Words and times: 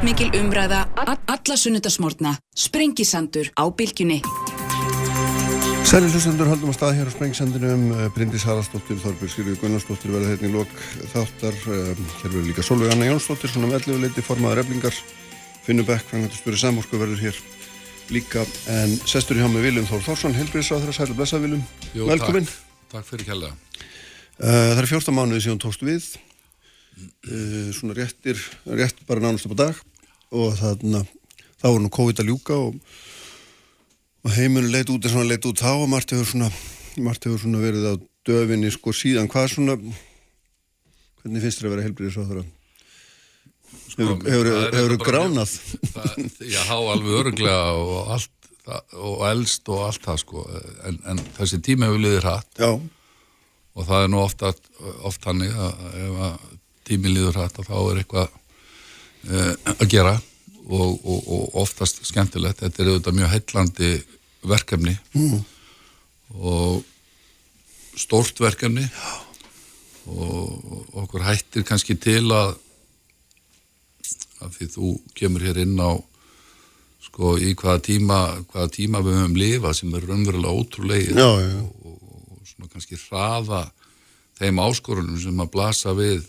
Kraftmikil 0.00 0.32
umræða, 0.40 0.78
alla 1.28 1.56
sunnudasmórna, 1.60 2.30
sprengisandur 2.56 3.50
á 3.52 3.68
bylgjunni. 3.68 4.22
Sæli 5.84 6.08
hlustendur 6.08 6.48
haldum 6.48 6.70
að 6.72 6.78
stað 6.78 6.94
hér 6.96 7.10
á 7.10 7.12
Sprengsandinu 7.12 7.72
um 7.74 7.82
uh, 7.92 8.06
Bryndis 8.14 8.46
Haraldsdóttir, 8.48 8.96
Þorbjörg 9.02 9.34
Sýrið 9.34 9.58
Gunnarsdóttir 9.60 10.14
verða 10.14 10.30
hérna 10.30 10.48
í 10.48 10.54
lok 10.54 10.72
þáttar. 11.12 11.58
Um, 11.68 12.00
hér 12.22 12.32
verður 12.32 12.46
líka 12.48 12.64
Solveig 12.64 12.94
Anna 12.94 13.10
Jónsdóttir 13.10 13.52
svona 13.52 13.68
með 13.68 13.90
11 13.90 14.00
leiti 14.06 14.24
formaður 14.24 14.62
eflingar. 14.62 15.02
Finnum 15.66 15.88
Beck, 15.90 16.08
frangandi 16.08 16.40
spyrir 16.40 16.62
samorku 16.64 17.02
verður 17.02 17.20
hér 17.26 17.42
líka. 18.08 18.46
En 18.72 18.96
sestur 19.04 19.36
hjá 19.36 19.50
með 19.52 19.68
Viljum 19.68 19.90
Þór 19.90 20.06
Þórsson, 20.08 20.38
helbriðsráður 20.40 20.96
sæli 20.96 21.18
blessa 21.20 21.42
Viljum, 21.44 21.68
velkomin 22.08 22.48
takk, 22.48 22.88
takk 22.96 23.10
fyrir 23.12 23.28
kella 23.34 23.52
uh, 23.52 24.48
Það 24.48 24.82
er 24.86 24.90
14 24.96 25.18
mánuði 25.20 25.44
síðan 25.44 25.62
tókst 25.68 25.84
við. 25.84 26.08
Uh, 27.28 27.68
svona 27.76 28.00
réttir 28.00 28.40
rétt 28.64 29.04
bara 29.04 29.28
nánast 29.28 29.44
upp 29.44 29.60
á 29.60 29.68
dag 29.68 29.86
og 30.30 30.54
þarna, 30.58 31.04
þá 31.60 31.66
var 31.68 31.80
nú 31.82 31.90
COVID 31.94 32.22
að 32.22 32.30
ljúka 32.30 32.58
og 32.58 32.76
og 34.20 34.32
heimunu 34.36 34.68
leit 34.68 34.90
út 34.92 35.04
eins 35.04 35.14
og 35.14 35.22
hann 35.22 35.30
leit 35.30 35.46
út 35.48 35.60
þá 35.60 35.70
og 35.72 35.88
margt 35.88 36.12
hefur 36.12 36.28
svona, 36.28 36.50
svona 37.40 37.62
verið 37.62 37.86
á 37.88 37.94
döfinni 38.28 38.72
sko 38.72 38.92
síðan. 38.92 39.30
Hvað 39.32 39.54
svona 39.54 39.76
hvernig 39.78 41.44
finnst 41.44 41.60
þér 41.60 41.68
að 41.68 41.74
vera 41.74 41.86
helbriðis 41.86 42.18
á 42.20 42.24
sko, 43.90 44.18
hefur 44.26 44.50
hefur 44.76 44.96
gránað? 45.02 45.56
það, 45.94 46.20
já, 46.52 46.60
há 46.68 46.76
alveg 46.76 47.16
öruglega 47.22 47.72
og 47.80 48.14
allt 48.16 48.36
og 48.94 49.22
elst 49.26 49.68
og 49.72 49.86
allt 49.88 50.04
það 50.04 50.22
sko. 50.22 50.46
En, 50.86 51.00
en 51.10 51.22
þessi 51.40 51.62
tíma 51.64 51.88
hefur 51.88 52.04
liðið 52.04 52.24
hratt. 52.26 52.50
Já. 52.60 52.72
og 53.74 53.86
það 53.86 54.04
er 54.04 54.10
nú 54.12 54.20
ofta 54.20 54.52
oft 55.08 55.24
hannig 55.24 55.52
að 55.54 55.84
ef 56.04 56.22
að 56.26 56.48
tími 56.90 57.12
liður 57.14 57.38
hratt 57.38 57.60
þá 57.64 57.76
er 57.78 58.00
eitthvað 58.02 58.26
uh, 59.30 59.54
að 59.78 59.86
gera 59.88 60.16
og, 60.68 61.00
og, 61.04 61.20
og 61.26 61.58
oftast 61.62 62.02
skemmtilegt. 62.08 62.60
Þetta 62.60 62.82
er 62.82 62.92
auðvitað 62.92 63.18
mjög 63.18 63.34
heillandi 63.34 63.90
verkefni. 64.50 64.96
Mm. 65.14 65.42
og 66.40 66.84
stórt 67.98 68.40
verkefni. 68.40 68.86
Og 70.10 70.96
okkur 71.04 71.24
hættir 71.26 71.66
kannski 71.66 71.96
til 72.00 72.26
að 72.32 72.56
að 74.40 74.54
því 74.56 74.68
þú 74.74 74.90
kemur 75.16 75.44
hér 75.44 75.60
inn 75.60 75.76
á 75.76 75.92
sko 77.04 77.34
í 77.40 77.52
hvaða 77.58 77.82
tíma 77.84 78.20
hvaða 78.50 78.70
tíma 78.76 79.02
við 79.04 79.18
höfum 79.18 79.38
lifað 79.40 79.76
sem 79.78 79.94
er 79.96 80.06
raunverulega 80.08 80.62
ótrúlega 80.62 81.26
og, 81.26 81.64
og 81.84 82.48
svona 82.48 82.70
kannski 82.72 82.98
hraða 83.00 83.66
þeim 84.40 84.62
áskorunum 84.64 85.20
sem 85.20 85.42
að 85.42 85.52
blasa 85.52 85.94
við 85.96 86.24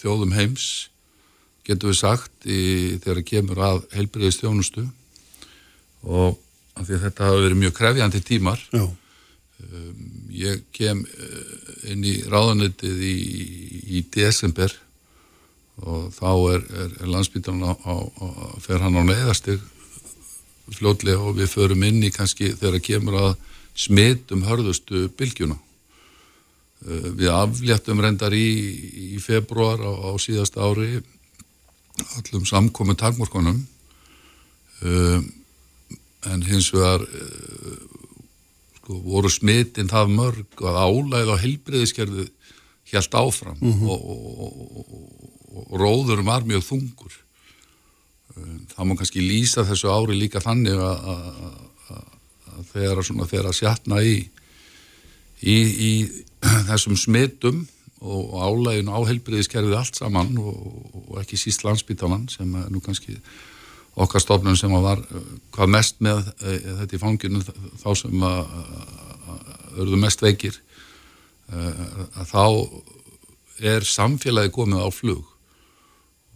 þjóðum 0.00 0.32
heims 0.36 0.89
getur 1.70 1.92
við 1.92 2.00
sagt 2.00 2.46
í, 2.46 2.60
þegar 3.02 3.26
kemur 3.32 3.62
að 3.66 3.82
heilbriðist 3.94 4.44
þjónustu 4.44 4.86
og 6.06 6.38
af 6.76 6.86
því 6.86 6.96
að 6.96 7.04
þetta 7.06 7.28
hafa 7.28 7.42
verið 7.44 7.60
mjög 7.60 7.74
krefjandi 7.76 8.20
tímar 8.24 8.62
um, 8.76 8.92
ég 10.32 10.62
kem 10.76 11.02
eh, 11.04 11.90
inn 11.92 12.06
í 12.06 12.14
ráðanöldið 12.30 13.02
í, 13.04 13.16
í 13.98 14.04
desember 14.14 14.72
og 15.80 16.10
þá 16.12 16.30
er, 16.54 16.64
er, 16.84 16.94
er 17.04 17.12
á 17.16 17.96
fer 18.60 18.82
hann 18.84 18.98
á 19.00 19.02
neyðastig 19.04 19.60
fljótlega 20.70 21.20
og 21.24 21.38
við 21.40 21.50
förum 21.50 21.84
inn 21.86 22.02
í 22.04 22.12
kannski 22.14 22.52
þegar 22.58 22.84
kemur 22.84 23.18
að 23.18 23.30
smitum 23.74 24.44
hörðustu 24.46 25.08
bylgjuna. 25.18 25.56
Uh, 26.86 27.10
við 27.16 27.32
afléttum 27.32 28.00
reyndar 28.00 28.34
í, 28.36 28.48
í 29.16 29.18
februar 29.22 29.80
á, 29.82 29.92
á 29.92 30.10
síðasta 30.20 30.62
ári 30.64 31.00
allum 32.18 32.46
samkomi 32.48 32.96
takmorkonum 32.98 33.60
um, 34.82 35.28
en 36.30 36.42
hins 36.46 36.70
vegar 36.74 37.04
uh, 37.04 37.78
sko, 38.78 38.98
voru 39.06 39.30
smitinn 39.32 39.90
það 39.90 40.14
mörg 40.16 40.64
að 40.64 40.80
álæð 40.84 41.32
á 41.32 41.36
heilbreyðiskerfi 41.44 42.28
helt 42.90 43.14
áfram 43.14 43.56
mm 43.60 43.72
-hmm. 43.72 43.88
og, 43.88 44.00
og, 44.10 44.52
og, 44.76 44.86
og 45.56 45.80
róðurum 45.80 46.26
var 46.26 46.44
mjög 46.44 46.66
þungur 46.66 47.14
um, 48.36 48.66
það 48.74 48.86
má 48.86 48.96
kannski 48.96 49.24
lýsa 49.24 49.64
þessu 49.64 49.92
ári 49.92 50.18
líka 50.18 50.42
þannig 50.42 50.76
að 50.76 51.08
þegar 52.72 53.48
að 53.48 53.56
sjatna 53.56 54.02
í 54.02 54.30
í, 55.40 55.56
í 55.56 55.92
þessum 56.68 56.96
smittum 56.98 57.64
og 58.00 58.34
álægin 58.40 58.88
á 58.88 58.98
helbriðiskerfið 59.04 59.76
allt 59.76 59.98
saman 60.00 60.32
og, 60.40 60.60
og 61.10 61.20
ekki 61.20 61.38
síst 61.40 61.64
landsbytalan 61.66 62.28
sem 62.32 62.48
nú 62.72 62.80
kannski 62.84 63.18
okkar 64.00 64.22
stofnun 64.22 64.56
sem 64.56 64.72
var 64.72 65.02
eh, 65.02 65.26
hvað 65.52 65.74
mest 65.76 66.00
með 66.00 66.22
e, 66.40 66.56
þetta 66.80 66.96
í 66.96 67.02
fanginu 67.02 67.42
þá 67.82 67.90
sem 67.98 68.24
að 68.24 68.54
örðu 69.80 69.98
mest 70.00 70.22
veikir 70.24 70.56
að 71.50 72.30
þá 72.30 72.44
er 73.60 73.86
samfélagi 73.86 74.52
komið 74.54 74.86
á 74.86 74.88
flug 74.94 75.26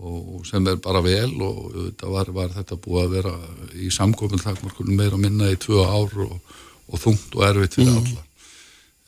og 0.05 0.43
sem 0.47 0.67
er 0.67 0.81
bara 0.83 1.01
vel 1.05 1.31
og 1.43 1.59
þetta 1.73 2.11
var, 2.11 2.31
var 2.35 2.55
þetta 2.57 2.79
búið 2.83 3.05
að 3.05 3.13
vera 3.15 3.35
í 3.79 3.91
samkominntakmarkunum 3.95 4.99
meira 4.99 5.19
minna 5.21 5.53
í 5.53 5.59
tvö 5.61 5.85
ár 5.87 6.17
og, 6.27 6.35
og 6.91 7.01
þungt 7.01 7.37
og 7.39 7.45
erfitt 7.47 7.79
fyrir 7.79 7.93
mm. 7.95 8.01
alla 8.03 8.25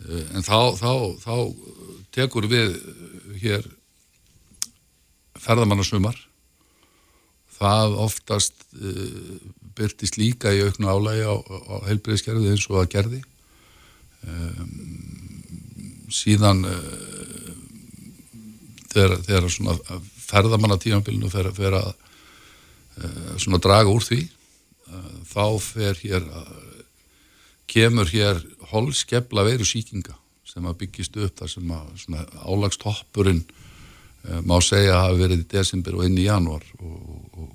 en 0.04 0.44
þá, 0.44 0.76
þá, 0.76 0.92
þá 1.22 1.34
tekur 2.14 2.46
við 2.50 2.76
hér 3.40 3.66
ferðamannasumar. 5.40 6.18
Það 7.56 7.96
oftast 8.04 8.66
uh, 8.76 9.36
byrtist 9.76 10.18
líka 10.20 10.52
í 10.52 10.62
auknu 10.66 10.88
álægi 10.88 11.24
á, 11.24 11.34
á 11.36 11.74
heilbreyðskerfið 11.88 12.52
eins 12.52 12.66
og 12.70 12.80
að 12.82 12.90
gerði. 12.96 13.22
Um, 14.26 16.08
síðan 16.12 16.64
uh, 16.68 17.52
þegar, 18.92 19.16
þegar 19.24 19.48
svona 19.52 20.00
ferðamannatímanbílinu 20.26 21.30
fer, 21.32 21.50
fer 21.56 21.78
að 21.78 21.92
uh, 21.92 23.36
svona 23.40 23.62
draga 23.62 23.92
úr 23.92 24.04
því 24.04 24.24
þá 25.26 25.58
fer 25.58 25.98
hér 25.98 26.22
kemur 27.66 28.06
hér 28.06 28.38
holskefla 28.72 29.44
veru 29.46 29.66
síkinga 29.66 30.16
sem 30.46 30.66
að 30.66 30.78
byggjast 30.82 31.16
upp 31.26 31.40
þar 31.40 31.52
sem 31.52 31.72
að 32.16 32.36
álagstoppurinn 32.46 33.42
uh, 33.42 34.40
má 34.46 34.58
segja 34.64 34.94
að 34.94 35.02
hafa 35.04 35.20
verið 35.22 35.42
í 35.42 35.48
desember 35.56 35.98
og 35.98 36.06
inn 36.06 36.20
í 36.20 36.26
januar 36.28 36.64
og, 36.78 37.00
og, 37.36 37.48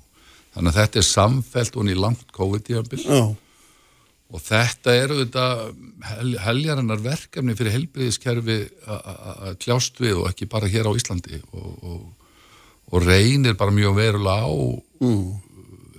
þannig 0.54 0.72
að 0.72 0.80
þetta 0.80 1.00
er 1.00 1.08
samfelt 1.08 1.78
og 1.78 1.88
ný 1.88 1.96
langt 1.96 2.34
COVID-19 2.36 3.06
oh. 3.16 3.32
og 4.32 4.44
þetta 4.44 4.96
eru 5.00 5.20
þetta 5.22 5.46
hel, 6.12 6.32
heljarinnar 6.46 7.04
verkefni 7.04 7.56
fyrir 7.58 7.78
helbriðiskerfi 7.78 8.58
að 8.86 9.54
kljást 9.64 10.02
við 10.02 10.20
og 10.20 10.28
ekki 10.32 10.50
bara 10.52 10.70
hér 10.70 10.92
á 10.92 10.96
Íslandi 10.96 11.40
og, 11.56 12.02
og 12.92 13.06
reynir 13.06 13.56
bara 13.56 13.74
mjög 13.74 13.96
verulega 13.96 14.44
á 14.44 14.52
mm. 15.00 15.24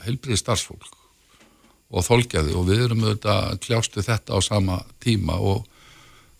helbriðis 0.05 0.45
starfsfólk 0.45 1.02
og 1.93 2.05
þolkjaði 2.07 2.55
og 2.57 2.65
við 2.69 2.87
erum 2.87 3.03
auðvitað 3.05 3.59
kljást 3.63 3.97
við 3.97 4.09
þetta 4.09 4.37
á 4.37 4.39
sama 4.41 4.79
tíma 5.03 5.37
og 5.37 5.67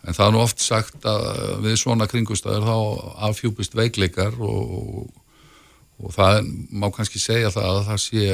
en 0.04 0.16
það 0.16 0.26
er 0.26 0.34
nú 0.36 0.42
oft 0.44 0.64
sagt 0.64 1.06
að 1.08 1.28
við 1.64 1.78
svona 1.80 2.08
kringustæður 2.12 2.66
þá 2.68 2.78
afhjúpist 3.30 3.78
veikleikar 3.78 4.36
og, 4.44 5.06
og 6.02 6.16
það 6.16 6.50
má 6.74 6.90
kannski 6.96 7.22
segja 7.22 7.54
það 7.54 7.70
að 7.70 7.86
það 7.92 8.02
sé 8.08 8.26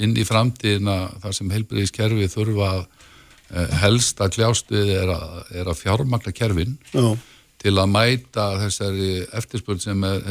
inn 0.00 0.14
í 0.16 0.24
framtíðina 0.24 0.96
það 1.20 1.36
sem 1.36 1.52
heilbriðiskerfi 1.56 2.30
þurfa 2.32 2.70
eh, 2.78 3.76
helst 3.82 4.22
að 4.22 4.38
kljást 4.38 4.72
við 4.72 4.94
er 5.02 5.12
að, 5.12 5.36
er 5.50 5.68
að 5.68 5.82
fjármakla 5.82 6.32
kerfin 6.36 6.78
Já. 6.94 7.10
til 7.60 7.74
að 7.74 7.92
mæta 7.92 8.48
þessari 8.62 9.12
eftirspurn 9.36 9.82
sem 9.82 10.08
er, 10.08 10.24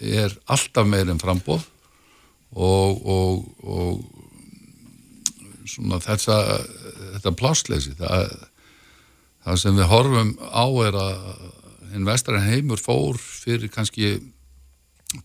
er 0.00 0.38
alltaf 0.46 0.88
meirinn 0.88 1.20
frambóð 1.20 1.66
og, 2.52 3.04
og, 3.04 3.44
og 3.66 4.21
svona 5.68 6.00
þessa 6.02 6.38
þetta 7.16 7.34
plássleysi 7.38 7.94
það 7.98 8.34
það 9.42 9.58
sem 9.62 9.78
við 9.78 9.90
horfum 9.90 10.34
á 10.38 10.66
er 10.86 10.98
að 10.98 11.24
hinn 11.92 12.06
vestræn 12.08 12.46
heimur 12.46 12.80
fór 12.80 13.18
fyrir 13.20 13.72
kannski 13.72 14.14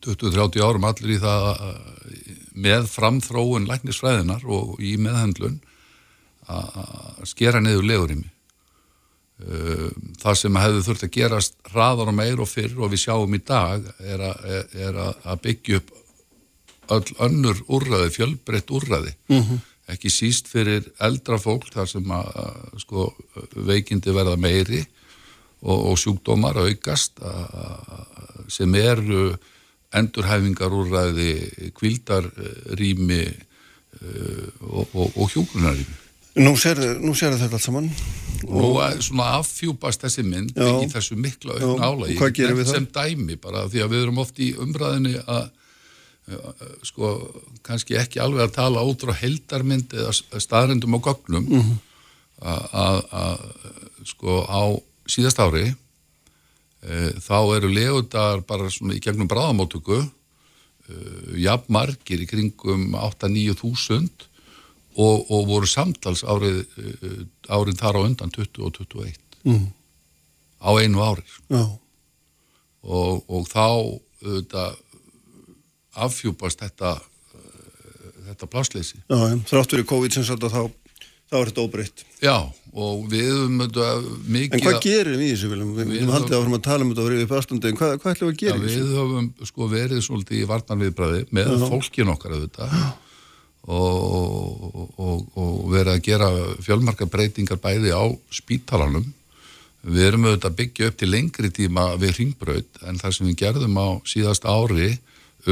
20-30 0.03 0.63
árum 0.65 0.87
allir 0.87 1.15
í 1.15 1.19
það 1.21 1.45
með 2.57 2.89
framþróun 2.91 3.69
læknisfræðinar 3.69 4.43
og 4.43 4.81
í 4.83 4.97
meðhendlun 4.99 5.61
að 6.47 7.23
skera 7.29 7.61
niður 7.63 7.87
legurimi 7.87 8.31
það 10.17 10.39
sem 10.41 10.57
hefði 10.57 10.83
þurft 10.87 11.05
að 11.05 11.13
gerast 11.13 11.57
hraðar 11.69 12.09
og 12.09 12.17
meir 12.17 12.41
og 12.41 12.49
fyrr 12.49 12.73
og 12.81 12.91
við 12.91 13.03
sjáum 13.05 13.37
í 13.37 13.41
dag 13.45 13.85
er 14.01 14.23
að 14.25 15.41
byggja 15.45 15.79
upp 15.79 15.93
öll 16.87 17.15
önnur 17.19 17.57
úrraði, 17.67 18.13
fjölbreytt 18.15 18.71
úrraði 18.73 19.13
mm 19.29 19.41
-hmm 19.43 19.65
ekki 19.87 20.11
síst 20.11 20.49
fyrir 20.51 20.87
eldra 21.03 21.39
fólk 21.39 21.69
þar 21.73 21.89
sem 21.89 22.13
að 22.13 22.31
sko, 22.83 23.09
veikindi 23.55 24.13
verða 24.15 24.35
meiri 24.39 24.81
og, 25.63 25.91
og 25.91 25.99
sjúkdómar 26.01 26.59
aukast 26.65 27.21
a, 27.23 27.35
sem 28.51 28.73
eru 28.77 29.31
endurhæfingarúræði, 29.97 31.71
kvildarrými 31.77 33.21
uh, 33.23 34.49
og, 34.67 34.91
og, 34.91 35.15
og 35.15 35.31
hjógrunarrými. 35.31 36.03
Nú 36.37 36.53
sér, 36.59 36.77
þetta 37.33 37.55
allt 37.57 37.63
saman. 37.63 37.87
Nú 38.45 38.73
svona 39.01 39.31
affjúpast 39.39 40.03
þessi 40.03 40.25
mynd 40.27 40.51
já, 40.53 40.67
í 40.83 40.89
þessu 40.91 41.17
mikla 41.17 41.55
aukna 41.57 41.87
álægi. 41.89 42.67
Sem 42.67 42.85
dæmi 42.93 43.39
bara 43.41 43.65
því 43.71 43.81
að 43.85 43.95
við 43.95 44.03
erum 44.03 44.21
oft 44.21 44.41
í 44.43 44.51
umræðinni 44.53 45.15
að 45.23 45.47
sko 46.83 47.09
kannski 47.63 47.95
ekki 47.95 48.19
alveg 48.19 48.47
að 48.47 48.55
tala 48.57 48.83
út 48.83 49.03
frá 49.05 49.13
heldarmynd 49.15 49.93
eða 49.95 50.11
staðrindum 50.43 50.97
og 50.97 51.05
gögnum 51.07 51.45
mm 51.47 51.61
-hmm. 51.61 51.77
að 52.73 53.45
sko 54.03 54.43
á 54.43 54.75
síðast 55.07 55.39
ári 55.39 55.65
e, 55.71 57.11
þá 57.23 57.37
eru 57.57 57.71
legundar 57.71 58.43
bara 58.47 58.69
svona 58.71 58.97
í 58.97 59.03
gegnum 59.03 59.29
bráðamótöku 59.31 59.99
e, 60.01 60.07
jafn 61.43 61.73
margir 61.73 62.23
í 62.23 62.29
kringum 62.29 62.95
8-9 62.95 63.57
þúsund 63.61 64.27
og, 64.97 65.27
og 65.29 65.47
voru 65.49 65.69
samtals 65.69 66.23
árið, 66.27 66.63
e, 66.77 67.11
árið 67.47 67.81
þar 67.81 67.99
á 67.99 68.01
undan 68.03 68.33
20 68.33 68.65
og 68.67 68.75
21 68.79 69.15
mm. 69.47 69.67
á 70.63 70.71
einu 70.81 71.03
ári 71.05 71.25
sko. 71.27 71.63
og, 72.83 73.23
og 73.27 73.47
þá 73.51 73.65
auðvitað 74.17 74.77
afhjúpast 76.05 76.61
þetta, 76.65 76.97
þetta 78.29 78.51
plásleysi. 78.51 79.01
Já, 79.07 79.17
þrátt 79.49 79.73
fyrir 79.73 79.89
COVID 79.89 80.17
sem 80.17 80.27
sagt 80.27 80.45
að 80.47 80.55
þá, 80.55 80.61
þá 81.31 81.37
er 81.39 81.51
þetta 81.51 81.65
óbreytt. 81.65 82.05
Já, 82.23 82.37
og 82.77 83.07
við 83.11 83.27
höfum 83.31 83.57
mikið... 83.57 84.59
En 84.59 84.63
hvað 84.65 84.79
gerir 84.85 85.17
við 85.17 85.33
þessu 85.33 85.51
viljum? 85.53 85.73
Við 85.77 85.91
höfum 85.95 86.13
haldið 86.13 86.37
áfram 86.37 86.57
að 86.59 86.63
tala 86.67 86.85
um 86.85 86.93
þetta 86.93 87.03
og 87.03 87.09
verið 87.09 87.25
upp 87.25 87.35
aðstundin. 87.39 87.77
Hvað, 87.79 87.97
hvað 88.03 88.15
ætlum 88.15 88.31
við 88.31 88.35
að 88.35 88.43
gera 88.43 88.57
í 88.57 88.63
þessu? 88.67 88.85
Við 88.85 89.01
höfum 89.01 89.27
sko 89.49 89.67
verið 89.73 90.05
svolítið 90.05 90.39
í 90.39 90.47
varnarviðbræði 90.53 91.27
með 91.33 91.51
Já. 91.53 91.67
fólkin 91.73 92.13
okkar 92.13 92.37
auðvitað 92.37 92.79
og, 93.67 94.91
og, 94.95 95.23
og 95.35 95.55
verið 95.73 95.93
að 95.93 96.03
gera 96.05 96.29
fjölmarka 96.63 97.07
breytingar 97.11 97.59
bæði 97.63 97.91
á 97.91 98.05
spítalanum. 98.31 99.09
Við 99.87 100.07
erum 100.07 100.27
auðvitað 100.27 100.51
að 100.51 100.57
byggja 100.61 100.89
upp 100.91 100.97
til 100.99 101.11
lengri 101.11 101.51
tíma 101.53 101.89
við 101.99 102.15
ringbröð 102.21 102.81
en 102.87 102.99
það 102.99 103.17
sem 103.17 103.29
við 103.29 103.39
gerðum 103.43 103.77
á 103.79 103.87
síðast 104.07 104.47
ári 104.47 104.95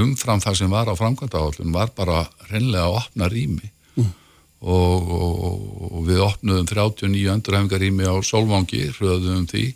umfram 0.02 0.44
það 0.44 0.60
sem 0.60 0.72
var 0.72 0.92
á 0.92 0.94
framkvæmda 0.98 1.42
áallun 1.42 1.74
var 1.76 1.92
bara 1.96 2.26
reynlega 2.52 2.86
að 2.86 3.00
opna 3.02 3.30
rými 3.32 3.72
mm. 3.96 4.14
og, 4.62 5.12
og, 5.18 5.60
og 5.92 6.08
við 6.08 6.24
opnuðum 6.26 6.70
39 6.72 7.34
endurhefningar 7.36 7.84
rými 7.84 8.08
á 8.08 8.16
Solvangi, 8.26 8.88
hröðum 8.98 9.46
því 9.52 9.68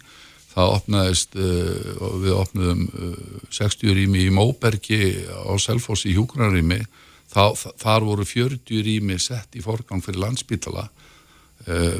það 0.49 0.73
opnaðist 0.75 1.37
uh, 1.37 2.07
við 2.23 2.33
opnuðum 2.35 2.87
uh, 2.89 3.43
60 3.53 3.95
rými 3.99 4.25
í 4.27 4.33
Móbergi 4.33 5.01
á 5.29 5.53
Selfossi 5.61 6.11
í 6.11 6.17
Hjúgrunarrými 6.17 6.81
þar 7.29 8.05
voru 8.07 8.25
40 8.25 8.81
rými 8.87 9.19
sett 9.21 9.53
í 9.53 9.61
forgang 9.61 10.01
fyrir 10.01 10.23
landsbytala 10.23 10.87
uh, 10.89 11.97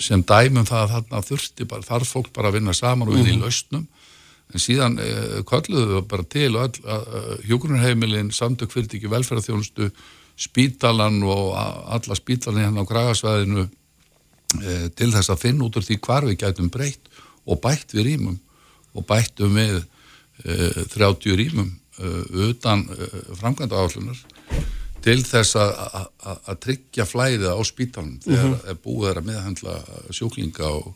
sem 0.00 0.24
dæmum 0.24 0.68
það 0.68 0.82
að 0.82 0.92
þarna 0.94 1.24
þurfti 1.28 1.68
bara, 1.68 1.84
þarf 1.84 2.14
fólk 2.16 2.32
bara 2.36 2.50
að 2.50 2.60
vinna 2.60 2.76
saman 2.76 3.10
og 3.10 3.18
við 3.18 3.26
mm. 3.26 3.32
í 3.34 3.40
lausnum 3.44 3.88
en 4.50 4.62
síðan 4.62 4.98
eh, 4.98 5.40
kalluðu 5.48 5.96
við 5.96 6.06
bara 6.10 6.26
til 6.36 6.56
og 6.58 6.78
hjókunarheimilin, 7.46 8.32
samtök 8.34 8.72
fyrirtíki 8.72 9.10
velferðarþjónustu, 9.10 9.90
spítalan 10.40 11.22
og 11.22 11.52
alla 11.54 12.16
spítalan 12.16 12.64
hérna 12.64 12.84
á 12.84 12.90
kragasvæðinu 12.90 13.66
eh, 13.66 14.86
til 14.96 15.10
þess 15.12 15.30
að 15.30 15.42
finna 15.44 15.66
út 15.66 15.76
úr 15.76 15.86
því 15.86 15.98
hvar 16.06 16.26
við 16.28 16.40
gætum 16.40 16.70
breytt 16.72 17.10
og 17.46 17.60
bætt 17.60 17.94
við 17.94 18.08
rýmum 18.10 18.38
og 18.96 19.06
bættum 19.06 19.54
við 19.56 19.78
eh, 20.44 20.82
30 20.94 21.38
rýmum 21.38 21.70
eh, 22.00 22.50
utan 22.50 22.86
eh, 22.94 23.20
framkvæmda 23.38 23.78
áallunar 23.78 24.18
til 25.00 25.22
þess 25.24 25.56
að 25.56 26.56
tryggja 26.60 27.06
flæðið 27.08 27.54
á 27.56 27.60
spítalan 27.64 28.18
þegar 28.20 28.44
mm 28.44 28.54
-hmm. 28.54 28.80
búið 28.84 29.10
er 29.10 29.20
að 29.20 29.28
meðhandla 29.30 29.76
sjóklinga 30.12 30.66
og 30.68 30.92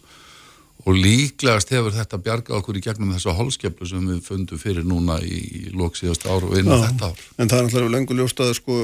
og 0.84 0.98
líklegast 0.98 1.72
hefur 1.72 1.94
þetta 1.94 2.20
bjargað 2.24 2.58
okkur 2.58 2.80
í 2.80 2.82
gegnum 2.84 3.14
þessa 3.14 3.36
holskeplu 3.38 3.88
sem 3.88 4.04
við 4.10 4.20
fundum 4.26 4.60
fyrir 4.60 4.84
núna 4.86 5.16
í 5.24 5.70
lóksíðast 5.72 6.26
ár 6.28 6.44
og 6.44 6.58
einu 6.58 6.76
þetta 6.82 7.08
ár. 7.12 7.24
En 7.38 7.48
það 7.48 7.58
er 7.58 7.66
náttúrulega 7.68 7.94
lengur 7.96 8.20
ljóstaði 8.20 8.58
sko 8.58 8.76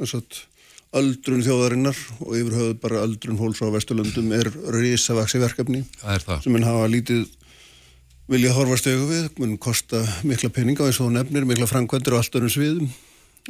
sagt, 0.00 0.42
öldrun 0.94 1.44
þjóðarinnar 1.46 2.02
og 2.18 2.34
yfir 2.38 2.58
höfuð 2.58 2.76
bara 2.82 3.04
öldrun 3.06 3.38
fólks 3.38 3.62
á 3.62 3.70
Vesturlundum 3.74 4.34
er 4.34 4.50
risavaksi 4.74 5.40
verkefni 5.42 5.84
sem 5.94 6.54
henn 6.54 6.66
hafa 6.66 6.90
lítið 6.90 7.24
viljað 8.30 8.56
horfast 8.58 8.86
auðvitað 8.88 9.10
við, 9.10 9.26
mun 9.42 9.58
kosta 9.60 10.00
mikla 10.24 10.50
peninga 10.54 10.86
eins 10.88 11.00
og 11.04 11.12
nefnir, 11.12 11.44
mikla 11.48 11.68
framkvæmdur 11.68 12.16
og 12.16 12.22
allt 12.22 12.38
örum 12.40 12.52
sviðum. 12.52 12.88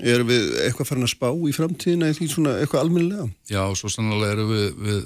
Er 0.02 0.24
við 0.26 0.56
eitthvað 0.64 0.88
farin 0.88 1.06
að 1.06 1.12
spá 1.12 1.28
í 1.30 1.52
framtíðina 1.54 2.08
eða 2.10 2.54
eitthvað 2.58 2.80
alminlega? 2.80 3.28
Já, 3.46 3.62
svo 3.78 3.90
sannlega 3.92 4.34
eru 4.34 4.46
við, 4.48 4.64
við 4.82 5.04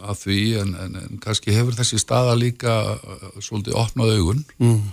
að 0.00 0.20
því 0.22 0.38
en, 0.60 0.70
en, 0.84 0.96
en 1.00 1.18
kannski 1.22 1.54
hefur 1.54 1.76
þessi 1.76 2.00
staða 2.02 2.36
líka 2.38 2.76
uh, 2.96 3.26
svolítið 3.40 3.78
opnað 3.80 4.14
augun. 4.16 4.44
Mm. 4.62 4.86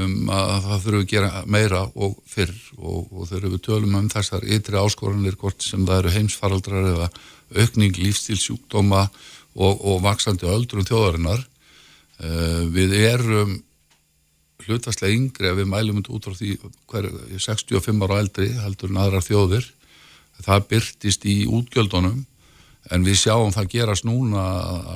um 0.00 0.28
að 0.30 0.52
það 0.66 0.82
þurfum 0.84 1.00
að 1.00 1.08
gera 1.10 1.30
meira 1.50 1.80
og 1.98 2.18
fyrr 2.30 2.52
og, 2.78 3.08
og 3.10 3.24
þegar 3.26 3.54
við 3.56 3.62
tölum 3.66 3.96
um 3.98 4.10
þessar 4.12 4.44
ytri 4.46 4.78
áskoranir 4.78 5.38
hvort 5.40 5.64
sem 5.66 5.82
það 5.86 6.02
eru 6.02 6.12
heimsfaraldrar 6.14 6.86
eða 6.92 7.08
aukning 7.58 7.98
lífstílsjúkdóma 7.98 9.08
og, 9.58 9.80
og 9.82 9.98
vaksandi 10.04 10.46
öldrum 10.46 10.86
þjóðarinnar 10.86 11.42
uh, 11.42 12.62
við 12.70 12.94
erum 13.00 13.58
hlutastlega 14.66 15.16
yngri 15.16 15.50
að 15.50 15.62
við 15.62 15.70
mælum 15.72 16.00
út 16.02 16.26
frá 16.26 16.36
því 16.36 16.56
hver 16.90 17.08
65 17.34 18.04
ára 18.06 18.20
eldri 18.22 18.50
heldur 18.60 18.92
en 18.92 19.00
aðrar 19.02 19.24
þjóðir. 19.24 19.66
Það 20.40 20.66
byrtist 20.70 21.26
í 21.28 21.36
útgjöldunum 21.50 22.22
en 22.88 23.04
við 23.04 23.18
sjáum 23.22 23.52
það 23.54 23.72
gerast 23.74 24.06
núna 24.08 24.44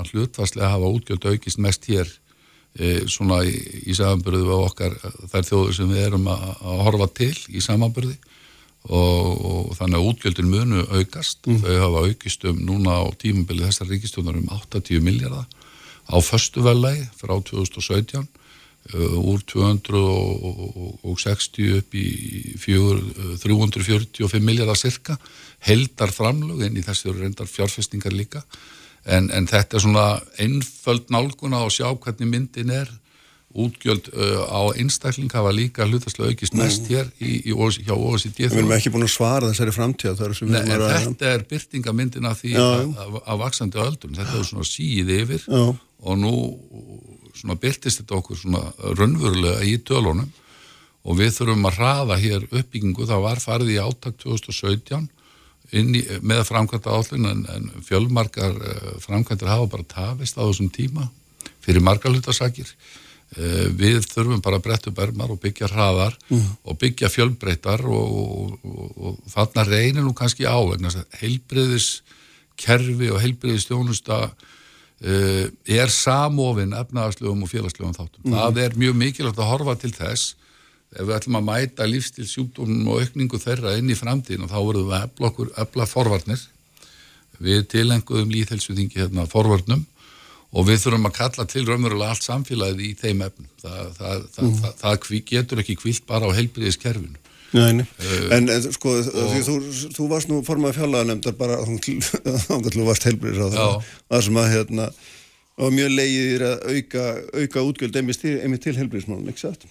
að 0.00 0.12
hlutvarslega 0.12 0.75
hafa 0.75 0.92
útgjöld 0.96 1.26
aukist 1.28 1.60
mest 1.62 1.88
hér 1.90 2.08
e, 2.78 3.04
svona 3.10 3.42
í, 3.44 3.54
í 3.84 3.96
samanbyrðu 3.96 4.46
við 4.48 4.62
okkar 4.69 4.96
þær 5.32 5.48
þjóður 5.50 5.75
sem 5.78 5.90
við 5.92 6.06
erum 6.06 6.31
að, 6.32 6.46
að 6.62 6.84
horfa 6.88 7.10
til 7.20 7.34
í 7.52 7.64
samanbyrði 7.64 8.16
og, 8.84 9.44
og 9.50 9.75
þannig 9.78 10.00
að 10.00 10.08
útgjöldin 10.10 10.50
munu 10.52 10.86
aukast. 10.92 11.44
Mm. 11.48 11.60
þau 11.64 11.76
hafa 11.82 12.06
aukist 12.08 12.48
um 12.50 12.64
núna 12.69 13.00
á 13.00 13.04
tímubili 13.20 13.66
þessar 13.66 13.93
ríkistjónar 13.93 14.41
um 14.41 14.48
80 14.53 15.05
miljardar 15.05 15.46
á 16.05 16.17
förstu 16.20 16.64
velagi 16.64 17.05
frá 17.20 17.36
2017 17.36 18.26
Uh, 18.93 19.17
úr 19.17 19.41
260 19.48 21.79
upp 21.79 21.94
í 21.96 22.08
345 22.60 24.44
miljardar 24.44 24.76
cirka 24.76 25.17
heldar 25.64 26.12
framlög 26.14 26.64
en 26.66 26.76
í 26.78 26.84
þessu 26.84 27.12
eru 27.12 27.22
reyndar 27.24 27.48
fjárfestingar 27.50 28.14
líka. 28.14 28.44
En, 29.04 29.30
en 29.32 29.48
þetta 29.48 29.78
er 29.78 29.84
svona 29.84 30.04
einföld 30.40 31.10
nálguna 31.12 31.64
að 31.64 31.74
sjá 31.78 31.88
hvernig 31.92 32.30
myndin 32.30 32.72
er. 32.74 32.92
Útgjöld 33.54 34.08
uh, 34.10 34.48
á 34.50 34.74
einstakling 34.74 35.30
hafa 35.30 35.52
líka 35.54 35.84
hlutaslega 35.86 36.32
aukist 36.32 36.56
mest 36.58 36.88
hér 36.90 37.06
í, 37.22 37.36
í, 37.46 37.52
hjá 37.86 37.92
OECD 37.94 38.40
Við 38.48 38.56
erum 38.58 38.72
ekki 38.74 38.90
búin 38.90 39.06
að 39.06 39.12
svara 39.14 39.50
þessari 39.52 39.74
framtíð 39.76 40.10
Nei, 40.50 40.72
er 40.74 40.82
Þetta 41.04 41.28
er 41.30 41.44
byrtingamyndin 41.52 42.26
af 42.26 42.40
því 42.40 42.56
að, 42.58 42.82
að, 43.04 43.20
að 43.22 43.38
vaksandi 43.44 43.82
öldun, 43.84 44.18
þetta 44.18 44.40
er 44.40 44.48
svona 44.48 44.66
síð 44.66 45.12
yfir 45.20 45.46
Já. 45.46 45.62
og 45.70 46.18
nú 46.18 46.34
svona 47.38 47.54
byrtist 47.62 48.02
þetta 48.02 48.18
okkur 48.18 48.42
svona 48.42 48.64
raunverulega 48.98 49.62
í 49.70 49.76
tölunum. 49.86 50.34
Og 51.04 51.18
við 51.20 51.34
þurfum 51.36 51.68
að 51.68 51.78
hraða 51.78 52.18
hér 52.18 52.46
uppbyggingu, 52.48 53.06
það 53.06 53.22
var 53.28 53.42
farið 53.44 53.74
í 53.76 53.80
áttak 53.82 54.18
2017 54.24 55.06
í, 55.72 56.04
með 56.20 56.44
framkvæmta 56.50 56.92
állin 56.92 57.30
en, 57.30 57.44
en 57.50 57.70
fjölmarkar 57.86 58.58
uh, 58.58 58.92
framkvæmtir 59.04 59.50
hafa 59.50 59.70
bara 59.76 59.88
tafist 59.88 60.36
á 60.36 60.44
þessum 60.44 60.70
tíma 60.74 61.08
fyrir 61.64 61.84
margarlutasakir 61.84 62.68
eh, 62.68 63.68
við 63.72 64.04
þurfum 64.10 64.42
bara 64.44 64.58
að 64.60 64.66
bretta 64.66 64.90
upp 64.90 65.00
ermar 65.00 65.32
og 65.32 65.40
byggja 65.42 65.70
hraðar 65.72 66.16
mm. 66.28 66.42
og 66.68 66.78
byggja 66.80 67.10
fjölbreytar 67.12 67.84
og, 67.88 68.18
og, 68.20 68.58
og, 68.68 68.90
og 69.00 69.32
þarna 69.32 69.64
reynir 69.68 70.04
nú 70.04 70.12
kannski 70.16 70.44
á 70.44 70.60
heilbriðis 71.22 72.02
kerfi 72.60 73.10
og 73.10 73.22
heilbriðis 73.22 73.64
stjónusta 73.66 74.20
uh, 74.28 75.44
er 75.64 75.92
samofinn 75.92 76.76
efnaðarslegum 76.76 77.44
og 77.44 77.50
félagslegum 77.50 77.96
þáttum. 77.96 78.22
Mm. 78.28 78.36
Það 78.36 78.60
er 78.66 78.80
mjög 78.84 78.98
mikilvægt 79.00 79.40
að 79.42 79.50
horfa 79.50 79.78
til 79.80 79.94
þess 79.96 80.34
ef 80.94 81.06
við 81.08 81.17
ætlum 81.19 81.41
að 81.41 81.48
mæta 81.48 81.89
lífstilsjúkdómum 81.91 82.91
og 82.93 83.03
aukningu 83.03 83.41
þeirra 83.43 83.74
inn 83.79 83.91
í 83.91 83.98
framtíðin 83.98 84.46
og 84.46 84.53
þá 84.53 84.58
verðum 84.60 84.91
við 84.91 84.98
að 84.98 85.08
efla 85.08 85.31
okkur, 85.31 85.51
efla 85.65 85.89
forvarnir 85.91 86.44
við 87.44 87.67
tilenguðum 87.72 88.32
líðhelsuðingi 88.34 89.03
hérna 89.03 89.27
forvarnum 89.31 89.84
og 90.55 90.69
við 90.69 90.84
þurfum 90.84 91.08
að 91.08 91.17
kalla 91.19 91.46
til 91.51 91.65
raunverulega 91.67 92.15
allt 92.15 92.27
samfélagið 92.27 92.82
í 92.86 92.93
þeim 93.01 93.24
efnum. 93.27 93.48
Það, 93.58 93.81
það, 93.98 94.27
mm. 94.44 94.56
það, 94.63 94.74
það 94.82 95.24
getur 95.32 95.63
ekki 95.65 95.79
kvilt 95.81 96.06
bara 96.06 96.31
á 96.31 96.36
heilbriðiskerfinu. 96.36 97.19
Nei. 97.55 97.84
Uh, 98.03 98.31
en, 98.34 98.48
en 98.51 98.65
sko 98.74 98.96
og, 98.98 99.34
þú, 99.46 99.56
þú 99.94 100.06
varst 100.10 100.31
nú 100.31 100.41
formað 100.46 100.79
fjallaðanemndar 100.81 101.36
bara 101.39 101.60
þá 101.63 102.70
þú 102.74 102.86
varst 102.89 103.06
heilbriðis 103.06 103.46
á 103.46 103.48
það 103.55 103.93
það 104.10 104.24
sem 104.27 104.41
að 104.43 104.48
hérna 104.56 104.89
og 105.55 105.70
mjög 105.77 105.93
leiðir 105.94 106.44
að 106.48 106.65
auka, 106.72 107.05
auka 107.39 107.65
útgjöld 107.69 107.98
einmitt 108.01 108.19
til, 108.24 108.34
til 108.58 108.74
heilbriðismálun, 108.81 109.31
ekki 109.31 109.44
satt? 109.44 109.69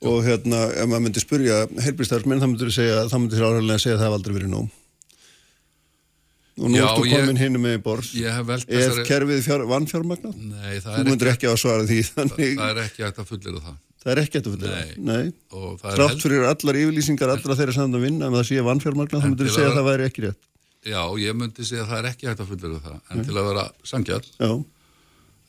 Og 0.00 0.20
hérna, 0.24 0.60
ef 0.72 0.86
maður 0.88 1.02
myndi 1.06 1.20
spurja 1.22 1.56
heilbríðstafsmenn, 1.84 2.40
það 2.40 2.50
myndir 2.54 2.70
segja, 2.72 3.02
það 3.10 3.20
myndir 3.24 3.42
áræðilega 3.44 3.82
segja 3.82 3.96
að 3.96 4.00
það 4.00 4.08
hef 4.08 4.18
aldrei 4.18 4.36
verið 4.38 4.52
nóg 4.54 4.68
og 6.60 6.68
nú 6.68 6.80
ertu 6.84 7.04
komin 7.08 7.38
hinn 7.40 7.56
með 7.62 7.76
í 7.78 7.82
bors 7.84 8.10
Ég 8.18 8.34
hef 8.36 8.48
velt 8.48 8.72
er 8.74 8.98
kerfið 9.08 9.38
fjár, 9.46 9.62
vannfjármagnað? 9.70 10.34
Nei, 10.50 10.80
það 10.82 10.98
er 10.98 11.30
ekki, 11.32 11.48
að 11.48 11.86
því 11.88 12.00
þannig, 12.10 12.50
það 12.58 12.72
er 12.74 12.80
ekki 12.84 13.04
hægt 13.06 13.20
að 13.22 13.28
fullera 13.30 13.62
það. 13.68 13.78
það 14.02 14.12
er 14.14 14.20
ekki 14.24 14.40
að 14.40 14.48
Nei. 14.74 14.90
Nei. 15.10 15.32
Og 15.56 15.70
það 15.80 16.02
held- 16.02 16.24
fyrir 16.24 16.46
allar 16.50 16.78
yfirlýsingar 16.82 17.32
allra 17.36 17.56
þeirra 17.60 17.76
sem 17.76 17.94
það 17.94 18.04
vinna, 18.04 18.26
en 18.28 18.36
það 18.36 18.46
sé 18.50 18.64
vannfjármagnað, 18.68 19.24
þá 19.24 19.36
til 19.40 19.48
segja 19.54 19.68
að- 19.68 19.72
að 19.72 19.78
það 19.80 19.88
væri 19.90 20.08
ekki 20.10 20.24
rétt. 20.26 20.42
Já, 20.90 21.00
ég 21.20 21.36
myndi 21.36 21.64
segja 21.68 21.84
að 21.84 21.90
það 21.92 21.98
er 22.02 22.10
ekki 22.10 22.28
hægt 22.30 22.40
að 22.44 22.50
fullera 22.52 22.80
það. 22.84 23.00
En 23.10 23.24
til 23.24 23.34
að 23.36 23.48
vera 23.50 23.64
sangjall, 23.84 24.24
Já, 24.40 24.50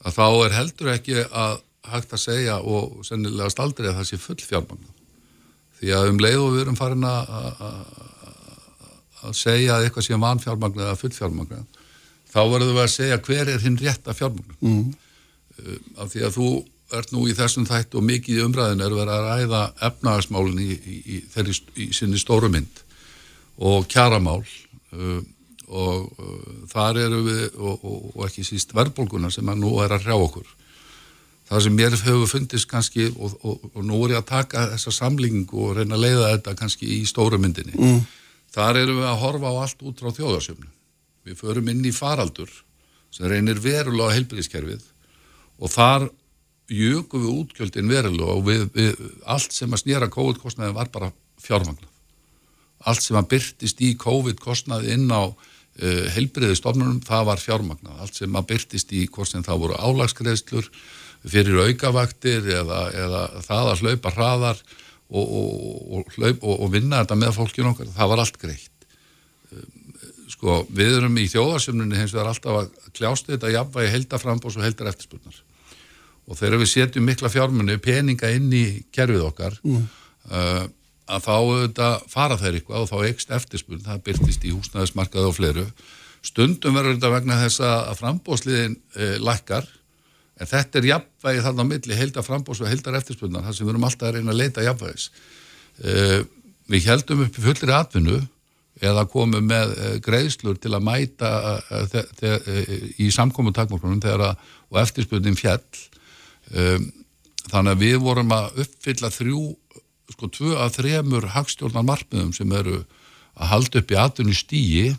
að 0.06 0.16
þá 0.16 0.26
er 0.46 0.56
heldur 0.60 0.92
ekki 0.96 1.20
að 1.28 1.62
hægt 1.90 2.14
að 2.14 2.22
segja 2.22 2.60
og 2.62 3.02
sennilega 3.08 3.50
staldri 3.50 3.90
að 3.90 4.00
það 4.00 4.10
sé 4.12 4.20
full 4.22 4.42
fjármagn. 4.42 4.90
Því 5.82 5.94
að 5.98 6.10
um 6.12 6.20
leið 6.22 6.42
og 6.42 6.52
við 6.54 6.62
erum 6.66 6.78
farin 6.78 7.08
að- 7.10 7.64
að 9.22 9.34
segja 9.38 9.78
að 9.78 9.88
eitthvað 9.88 10.06
sé 10.08 10.20
vanfjármagn 10.22 10.82
eða 10.82 10.98
full 10.98 11.14
fjármagn, 11.16 11.66
þá 12.32 12.42
verðum 12.50 12.76
við 12.78 12.84
að 12.84 12.94
segja 12.96 13.18
hver 13.26 13.50
er 13.50 13.60
hinn 13.60 13.78
rétta 13.78 14.14
fjármagn. 14.14 14.56
Mm. 14.62 14.94
Af 15.98 16.14
því 16.14 16.24
að 16.26 16.38
þú 16.38 16.48
ert 16.98 17.12
nú 17.12 17.26
í 17.30 17.36
þessum 17.38 17.68
þættu 17.68 18.00
og 18.00 18.08
mikið 18.08 18.40
í 18.40 18.46
umræðinu 18.46 18.86
er 18.86 18.96
verið 18.96 19.14
að 19.16 19.28
ræða 19.28 19.62
efnagasmálinn 19.88 20.60
í, 20.64 20.72
í, 20.72 20.96
í, 21.16 21.20
þeirri, 21.34 21.54
í 21.78 21.92
sinni 21.96 22.20
stóru 22.20 22.50
mynd 22.52 22.82
og 23.62 23.86
kjaramál 23.92 24.42
uh, 24.42 25.22
og 25.72 26.10
uh, 26.20 26.66
þar 26.72 27.00
eru 27.06 27.22
við 27.28 27.44
og, 27.60 27.86
og, 27.86 28.10
og 28.16 28.26
ekki 28.28 28.44
síst 28.48 28.74
verðbólguna 28.76 29.32
sem 29.32 29.48
að 29.48 29.62
nú 29.64 29.78
er 29.84 29.94
að 29.96 30.08
hrjá 30.08 30.18
okkur 30.18 30.50
það 31.52 31.64
sem 31.66 31.76
mér 31.76 31.98
hefur 32.00 32.30
fundist 32.32 32.70
kannski 32.72 33.10
og, 33.12 33.36
og, 33.44 33.68
og 33.74 33.84
nú 33.86 34.00
er 34.06 34.16
ég 34.16 34.22
að 34.22 34.30
taka 34.32 34.66
þessa 34.74 34.96
samlingu 35.02 35.66
og 35.68 35.76
reyna 35.80 35.98
að 35.98 36.06
leiða 36.06 36.32
þetta 36.36 36.56
kannski 36.62 36.90
í 36.98 37.02
stóru 37.10 37.40
myndinni 37.42 37.76
mm. 37.76 38.00
þar 38.56 38.82
eru 38.86 38.98
við 39.02 39.10
að 39.12 39.22
horfa 39.26 39.52
á 39.52 39.56
allt 39.66 39.86
út 39.90 40.02
frá 40.02 40.16
þjóðarsjöfnu 40.16 40.72
við 41.28 41.38
förum 41.44 41.70
inn 41.74 41.86
í 41.86 41.94
faraldur 41.94 42.50
sem 43.12 43.28
reynir 43.30 43.60
verulega 43.62 44.16
heilbyrðiskerfið 44.16 44.88
og 45.62 45.76
þar 45.76 46.10
jökum 46.72 47.26
við 47.26 47.38
útgjöldin 47.44 47.92
verulega 47.92 48.34
og 48.34 48.46
við, 48.48 48.68
við, 48.74 49.08
allt 49.28 49.52
sem 49.54 49.72
að 49.74 49.84
snýra 49.84 50.12
COVID-kostnaði 50.14 50.78
var 50.78 50.92
bara 50.94 51.12
fjármagnað 51.42 51.92
allt 52.88 53.06
sem 53.06 53.18
að 53.20 53.30
byrtist 53.36 53.82
í 53.84 53.94
COVID-kostnaði 54.00 54.96
inn 54.96 55.12
á 55.14 55.30
uh, 55.30 56.06
heilbriðistofnunum, 56.16 57.02
það 57.06 57.28
var 57.30 57.44
fjármagnað. 57.44 58.00
Allt 58.04 58.22
sem 58.22 58.38
að 58.38 58.50
byrtist 58.54 58.94
í 58.96 59.06
hvort 59.12 59.32
sem 59.32 59.46
það 59.46 59.66
voru 59.66 59.80
álagsgreðslur 59.80 60.70
fyrir 61.28 61.60
aukavaktir 61.68 62.48
eða, 62.62 62.82
eða 62.98 63.24
það 63.46 63.72
að 63.72 63.84
hlaupa 63.84 64.14
hraðar 64.16 64.62
og, 65.12 65.22
og, 65.26 66.00
og, 66.00 66.18
og, 66.32 66.54
og 66.56 66.72
vinna 66.74 67.04
þetta 67.04 67.20
með 67.20 67.38
fólkinu 67.38 67.74
okkar, 67.74 67.92
það 67.94 68.12
var 68.14 68.24
allt 68.24 68.42
greitt. 68.42 68.70
Sko, 70.32 70.62
við 70.74 70.98
erum 71.02 71.18
í 71.20 71.28
þjóðarsumnunni 71.30 72.00
hins 72.00 72.14
vegar 72.16 72.32
alltaf 72.32 72.60
að 72.64 72.92
kljástu 72.96 73.34
þetta 73.36 73.52
jafnvægi 73.52 73.94
heldaframbós 73.94 74.58
og 74.58 74.66
heldar 74.66 74.90
eftirspurnar. 74.94 75.42
Og 76.32 76.38
þegar 76.40 76.62
við 76.62 76.72
setjum 76.72 77.06
mikla 77.06 77.30
fjármunni, 77.34 77.76
peninga 77.84 78.30
inn 78.32 78.48
í 78.56 78.66
kerfið 78.96 79.26
okkar, 79.28 79.58
mm. 79.68 79.84
uh, 80.32 80.64
að 81.12 81.26
þá 81.26 81.32
auðvitað 81.36 82.06
fara 82.12 82.38
þeir 82.40 82.58
eitthvað 82.60 82.86
og 82.86 82.90
þá 82.92 83.10
ekst 83.10 83.34
eftirspurn, 83.36 83.84
það 83.84 84.04
byrtist 84.08 84.46
í 84.48 84.54
húsnæðismarkaði 84.56 85.28
og 85.28 85.36
fleiru. 85.36 85.66
Stundum 86.26 86.78
verður 86.78 86.96
þetta 86.96 87.12
vegna 87.16 87.40
þess 87.42 87.64
að 87.66 87.96
frambóðsliðin 87.98 88.76
e, 88.78 89.08
lækkar, 89.26 89.66
en 90.42 90.50
þetta 90.50 90.80
er 90.80 90.90
jafnvægi 90.90 91.44
þarna 91.46 91.66
á 91.66 91.70
milli, 91.70 91.98
heildar 91.98 92.26
frambóðs 92.26 92.62
og 92.64 92.70
heildar 92.72 92.98
eftirspurnar, 92.98 93.46
þar 93.46 93.58
sem 93.58 93.68
við 93.68 93.74
erum 93.76 93.88
alltaf 93.88 94.08
að 94.08 94.16
reyna 94.18 94.34
að 94.34 94.40
leita 94.40 94.66
jafnvægis. 94.66 95.10
E, 95.82 95.96
við 96.72 96.88
heldum 96.90 97.26
upp 97.26 97.38
í 97.38 97.44
fullri 97.46 97.76
atvinnu 97.76 98.22
eða 98.82 99.06
komum 99.12 99.46
með 99.46 99.76
e, 99.76 99.92
greiðslur 100.02 100.58
til 100.62 100.74
að 100.74 100.88
mæta 100.88 101.32
þe 101.92 102.34
í 102.98 103.12
samkomu 103.14 103.54
takmórkunum 103.54 104.02
og 104.02 104.82
eftirspurnin 104.82 105.38
fjall. 105.38 105.62
E, 106.50 106.80
þannig 107.52 107.76
að 107.76 107.86
við 107.86 108.00
vorum 108.02 108.34
að 108.34 108.64
uppfylla 108.66 109.14
þrjú 109.14 109.44
sko 110.12 110.28
tvö 110.34 110.58
að 110.60 110.76
þremur 110.80 111.30
hagstjórnar 111.36 111.86
markmiðum 111.88 112.34
sem 112.36 112.52
eru 112.58 112.82
að 113.38 113.54
halda 113.54 113.80
upp 113.80 113.94
í 113.94 114.00
atvinnu 114.00 114.36
stíi 114.36 114.90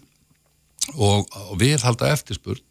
og, 0.95 1.27
og 1.27 1.59
við 1.61 1.83
halda 1.85 2.15
eftirspurn 2.15 2.63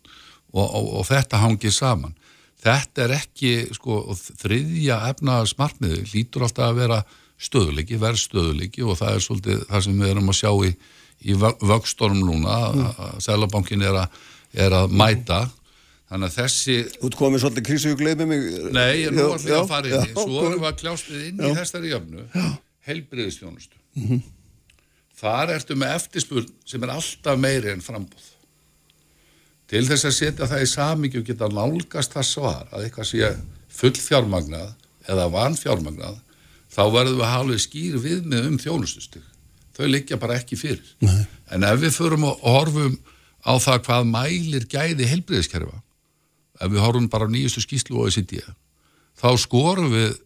og, 0.51 0.65
og, 0.65 0.87
og 0.99 1.05
þetta 1.07 1.43
hangið 1.43 1.75
saman. 1.75 2.15
Þetta 2.61 3.05
er 3.05 3.15
ekki 3.17 3.53
sko 3.73 4.01
þriðja 4.15 4.99
efnaðars 5.09 5.55
markmiði, 5.57 6.03
lítur 6.13 6.45
alltaf 6.45 6.67
að 6.69 6.81
vera 6.83 6.99
stöðuleiki, 7.41 7.97
verð 8.01 8.21
stöðuleiki 8.21 8.83
og 8.85 8.99
það 8.99 9.15
er 9.15 9.23
svolítið 9.25 9.63
það 9.69 9.87
sem 9.87 10.03
við 10.03 10.11
erum 10.13 10.29
að 10.29 10.37
sjá 10.37 10.51
í, 10.67 10.75
í 11.25 11.37
vöxtorm 11.41 12.19
núna 12.21 12.59
mm. 12.69 12.85
að 12.91 13.17
Sælabankin 13.25 13.87
er, 13.87 13.97
er 14.53 14.77
að 14.77 14.93
mæta 14.93 15.47
Þannig 16.11 16.27
að 16.27 16.33
þessi... 16.41 16.73
Þú 16.99 17.09
komið 17.15 17.41
svolítið 17.45 17.65
krísu 17.69 17.91
og 17.93 18.01
gleymið 18.01 18.27
mig. 18.27 18.41
Nei, 18.75 18.87
ég 18.99 19.05
er 19.07 19.13
nú 19.15 19.29
allir 19.31 19.53
að 19.55 19.69
fara 19.69 19.87
inn 19.87 20.09
í. 20.09 20.15
Svo 20.17 20.41
erum 20.43 20.57
við 20.57 20.67
að 20.67 20.81
kljástið 20.81 21.21
inn 21.29 21.39
já. 21.39 21.45
í 21.47 21.51
þessari 21.55 21.91
jöfnu. 21.93 22.25
Helbriðistjónustu. 22.89 23.79
Mm 23.95 24.09
-hmm. 24.09 24.25
Þar 25.21 25.53
ertu 25.55 25.77
með 25.79 25.95
eftirspurn 25.95 26.51
sem 26.67 26.83
er 26.83 26.91
alltaf 26.97 27.39
meiri 27.39 27.71
en 27.71 27.85
frambúð. 27.85 28.27
Til 29.71 29.85
þess 29.87 30.07
að 30.09 30.15
setja 30.17 30.47
það 30.51 30.63
í 30.65 30.69
samíkju 30.69 31.23
geta 31.29 31.47
nálgast 31.47 32.15
það 32.17 32.27
svar 32.27 32.65
að 32.71 32.87
eitthvað 32.87 33.07
sé 33.07 33.29
full 33.71 33.95
fjármagnað 33.95 34.73
eða 35.11 35.27
van 35.31 35.55
fjármagnað, 35.55 36.17
þá 36.71 36.81
verðum 36.91 37.21
við 37.21 37.27
að 37.27 37.31
hafa 37.35 37.59
skýr 37.65 37.95
við 38.03 38.25
með 38.27 38.49
um 38.49 38.57
þjónustustig. 38.59 39.23
Þau 39.71 39.85
liggja 39.87 40.19
bara 40.19 40.35
ekki 40.39 40.59
fyrir. 40.59 40.83
Nei. 40.99 41.23
En 41.51 41.63
ef 41.67 41.79
við 41.79 41.95
förum 41.95 42.27
og 42.27 42.43
horfum 42.43 42.97
á 43.47 43.53
það 43.63 43.79
hvað 43.87 44.09
mælir 44.11 44.67
gæði 44.69 45.07
helbriðiskerfa 45.07 45.79
ef 46.61 46.69
við 46.69 46.83
horfum 46.83 47.07
bara 47.09 47.25
á 47.25 47.33
nýjustu 47.33 47.63
skýslu 47.63 47.95
og 47.95 48.09
OECD, 48.09 48.41
þá 49.17 49.29
skorum 49.39 49.89
við 49.93 50.19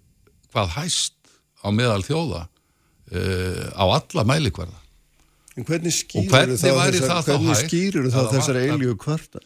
hvað 0.52 0.74
hæst 0.80 1.14
á 1.64 1.70
meðal 1.72 2.02
þjóða 2.04 2.42
uh, 2.46 3.66
á 3.78 3.86
alla 3.86 4.26
mælikvarða. 4.28 4.82
En 5.56 5.64
hvernig 5.68 5.94
skýrur 5.96 6.56
það, 6.56 6.56
þessar, 6.60 7.22
hvernig 7.30 7.60
skýrur 7.62 8.10
það 8.12 8.34
þessar 8.34 8.58
eilíu 8.60 8.96
kvarta? 9.00 9.42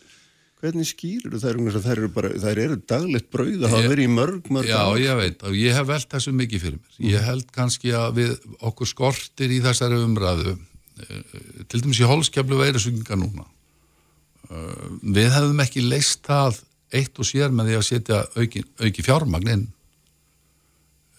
Hvernig 0.59 0.89
skýrur 0.89 1.35
það? 1.37 1.59
Það 1.75 1.91
eru, 1.93 2.09
bara, 2.15 2.31
það 2.41 2.61
eru 2.63 2.77
daglegt 2.89 3.29
brauð 3.31 3.61
að 3.61 3.75
hafa 3.75 3.91
verið 3.93 4.09
í 4.09 4.13
mörg, 4.15 4.49
mörg 4.51 4.71
Já, 4.71 4.79
ári. 4.81 5.03
ég 5.05 5.19
veit, 5.21 5.45
og 5.45 5.59
ég 5.59 5.77
hef 5.77 5.87
velt 5.87 6.09
þessu 6.15 6.33
mikið 6.35 6.65
fyrir 6.65 6.79
mér. 6.79 6.97
Ég 7.13 7.27
held 7.29 7.53
kannski 7.55 7.93
að 7.95 8.17
við 8.17 8.33
okkur 8.71 8.89
skortir 8.89 9.53
í 9.53 9.61
þessari 9.63 10.01
umræðu, 10.03 10.55
uh, 10.57 11.39
til 11.69 11.83
dæmis 11.85 12.01
í 12.01 12.09
holskjaflu 12.09 12.59
veirisuginga 12.59 13.19
núna. 13.21 13.45
Uh, 14.49 14.97
við 15.05 15.29
hefðum 15.37 15.63
ekki 15.63 15.85
leist 15.85 16.25
það 16.27 16.63
eitt 16.89 17.21
og 17.21 17.29
sér 17.29 17.53
með 17.53 17.69
því 17.69 17.77
að 17.77 17.85
setja 17.85 18.23
auki, 18.33 18.65
auki 18.81 19.05
fjármagn 19.05 19.53
inn 19.53 19.67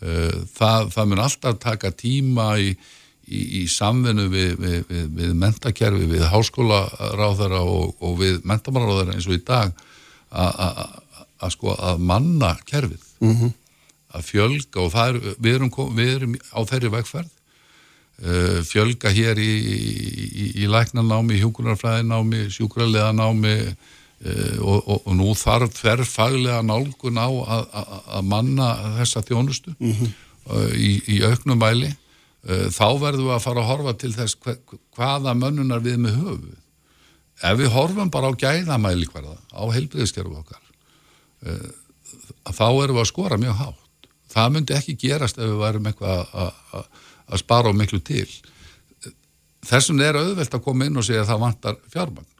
það, 0.01 0.89
það 0.95 1.11
mun 1.11 1.23
alltaf 1.25 1.59
taka 1.61 1.91
tíma 1.93 2.47
í, 2.61 2.73
í, 3.31 3.41
í 3.63 3.65
samvinnu 3.71 4.27
við, 4.33 4.51
við, 4.61 4.79
við, 4.91 5.07
við 5.19 5.35
mentakerfi, 5.39 6.09
við 6.11 6.27
háskólaráðara 6.33 7.63
og, 7.63 7.95
og 8.03 8.19
við 8.21 8.41
mentamálaráðara 8.49 9.17
eins 9.17 9.29
og 9.31 9.39
í 9.39 9.43
dag 9.47 9.75
að 10.31 11.55
sko 11.55 11.75
að 11.75 12.03
manna 12.07 12.55
kerfið 12.69 13.05
mm 13.23 13.37
-hmm. 13.37 13.53
að 14.15 14.27
fjölga 14.31 14.83
og 14.85 14.99
er, 15.05 15.21
við, 15.39 15.55
erum, 15.55 15.71
við 15.97 16.11
erum 16.17 16.35
á 16.55 16.61
þeirri 16.71 16.91
vegferð 16.97 17.31
uh, 17.31 18.61
fjölga 18.67 19.11
hér 19.11 19.39
í, 19.39 19.53
í, 19.61 20.47
í 20.63 20.69
læknarnámi, 20.71 21.41
hjúkunarfræðinámi 21.41 22.51
sjúkrarleðanámi 22.51 23.57
Uh, 24.21 24.61
og, 24.61 24.89
og, 24.89 25.07
og 25.09 25.15
nú 25.17 25.31
þarf 25.33 25.79
þerrfaglega 25.81 26.61
nálgun 26.61 27.17
á 27.17 27.25
að, 27.25 28.19
manna 28.29 28.67
þessa 28.99 29.23
þjónustu 29.25 29.73
mm 29.79 29.93
-hmm. 29.97 30.11
uh, 30.45 30.75
í, 30.77 30.91
í 31.09 31.23
auknum 31.25 31.57
mæli 31.57 31.89
uh, 31.89 32.00
þá 32.47 32.87
verðum 33.01 33.29
við 33.29 33.35
að 33.35 33.45
fara 33.45 33.63
að 33.63 33.71
horfa 33.71 33.95
til 34.01 34.13
þess 34.15 34.39
hva, 34.41 34.57
hvaða 34.97 35.37
mönnunar 35.37 35.83
við 35.85 35.99
með 36.01 36.17
höfu 36.23 36.55
ef 37.51 37.59
við 37.61 37.73
horfum 37.75 38.13
bara 38.13 38.33
á 38.33 38.41
gæðamæli 38.41 39.09
hverða, 39.13 39.37
á 39.53 39.63
heilbriðskerfu 39.75 40.41
okkar 40.41 40.65
þá 42.51 42.67
erum 42.69 42.97
við 42.97 43.05
að 43.05 43.11
skora 43.13 43.41
mjög 43.41 43.61
hátt 43.61 44.09
það 44.33 44.53
myndi 44.55 44.77
ekki 44.77 44.97
gerast 45.01 45.41
ef 45.41 45.51
við 45.51 45.61
værum 45.61 45.91
eitthvað 45.91 46.35
að, 46.41 46.89
spara 47.41 47.71
á 47.71 47.75
miklu 47.77 48.01
til 48.05 48.29
þessum 49.69 50.01
er 50.01 50.19
auðvelt 50.19 50.57
að 50.57 50.65
koma 50.65 50.89
inn 50.89 50.97
og 50.97 51.07
segja 51.07 51.25
að 51.25 51.33
það 51.33 51.45
vantar 51.45 51.81
fjármagn 51.93 52.31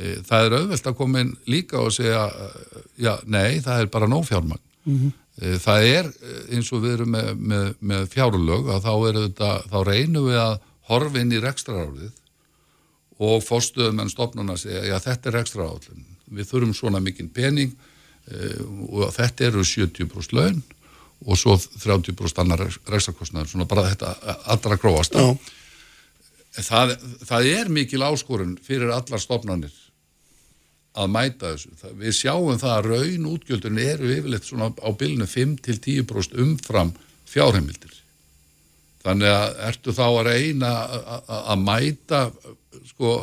það 0.00 0.46
er 0.46 0.56
auðvelt 0.58 0.88
að 0.88 0.96
koma 0.98 1.24
inn 1.24 1.32
líka 1.50 1.80
og 1.80 1.92
segja, 1.94 2.24
já, 3.00 3.12
nei, 3.28 3.60
það 3.64 3.84
er 3.84 3.90
bara 3.92 4.08
nóg 4.10 4.26
fjármagn. 4.28 4.62
Mm 4.84 4.98
-hmm. 4.98 5.12
Það 5.40 5.84
er 5.88 6.08
eins 6.52 6.68
og 6.74 6.82
við 6.84 6.96
erum 6.98 7.14
með, 7.14 7.28
með, 7.52 7.68
með 7.80 8.08
fjárlög 8.12 8.66
að 8.74 8.82
þá, 8.84 8.94
þetta, 9.16 9.52
þá 9.70 9.78
reynum 9.88 10.26
við 10.28 10.40
að 10.42 10.56
horfa 10.90 11.22
inn 11.22 11.32
í 11.32 11.40
rekstraráðið 11.40 12.10
og 13.20 13.44
fórstuðum 13.44 14.02
en 14.02 14.12
stopnuna 14.12 14.56
að 14.56 14.62
segja, 14.64 14.82
já, 14.88 14.96
þetta 15.04 15.30
er 15.30 15.36
rekstraráðin. 15.38 16.04
Við 16.30 16.50
þurfum 16.50 16.74
svona 16.76 17.00
mikinn 17.04 17.32
pening 17.32 17.72
og 18.90 19.08
þetta 19.16 19.48
eru 19.48 19.64
70% 19.66 20.36
laun 20.36 20.60
og 21.26 21.36
svo 21.36 21.56
30% 21.56 22.40
annar 22.40 22.62
rekstarkostnaður, 22.88 23.50
svona 23.50 23.68
bara 23.68 23.88
þetta 23.90 24.36
allra 24.54 24.78
gróast 24.80 25.16
það, 26.56 26.94
það 27.28 27.48
er 27.50 27.72
mikil 27.72 28.02
áskorun 28.06 28.56
fyrir 28.64 28.92
allar 28.94 29.20
stofnanir 29.20 29.74
að 30.98 31.12
mæta 31.14 31.52
þessu. 31.52 31.72
Það, 31.80 31.94
við 32.02 32.16
sjáum 32.18 32.60
það 32.60 32.74
að 32.76 32.88
raun 32.90 33.28
útgjöldun 33.30 33.80
eru 33.82 34.12
yfirleitt 34.16 34.48
svona 34.48 34.70
á 34.74 34.88
bylnu 35.02 35.28
5-10% 35.30 36.38
umfram 36.44 36.94
fjárheimildir. 37.30 37.94
Þannig 39.04 39.32
að 39.32 39.60
ertu 39.70 39.94
þá 39.96 40.06
að 40.08 40.26
reyna 40.28 40.72
að 41.28 41.62
mæta 41.62 42.24
sko 42.90 43.14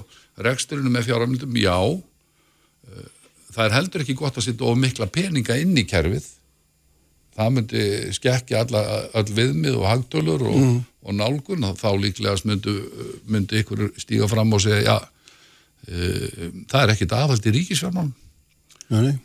reksturinu 0.42 0.90
með 0.94 1.10
fjárheimildum? 1.10 1.60
Já. 1.60 1.78
Það 3.52 3.64
er 3.66 3.76
heldur 3.76 4.04
ekki 4.04 4.18
gott 4.18 4.40
að 4.40 4.48
setja 4.48 4.70
of 4.70 4.80
mikla 4.80 5.10
peninga 5.12 5.58
inn 5.60 5.78
í 5.78 5.86
kerfið 5.90 6.26
það 7.38 7.54
myndi 7.54 7.84
skekja 8.18 8.64
all 8.66 9.28
viðmið 9.30 9.78
og 9.78 9.86
hagtölur 9.92 10.46
og, 10.50 10.58
mm. 10.58 10.78
og 11.06 11.18
nálgun 11.18 11.68
þá 11.78 11.90
líklegast 12.02 12.48
myndi, 12.50 12.74
myndi 13.30 13.62
ykkur 13.62 13.92
stíga 14.02 14.30
fram 14.32 14.56
og 14.58 14.64
segja 14.64 14.82
já, 14.88 14.98
það 15.86 16.80
er 16.82 16.94
ekkit 16.94 17.14
aðhald 17.16 17.46
í 17.48 17.54
ríkisfjármán 17.56 18.14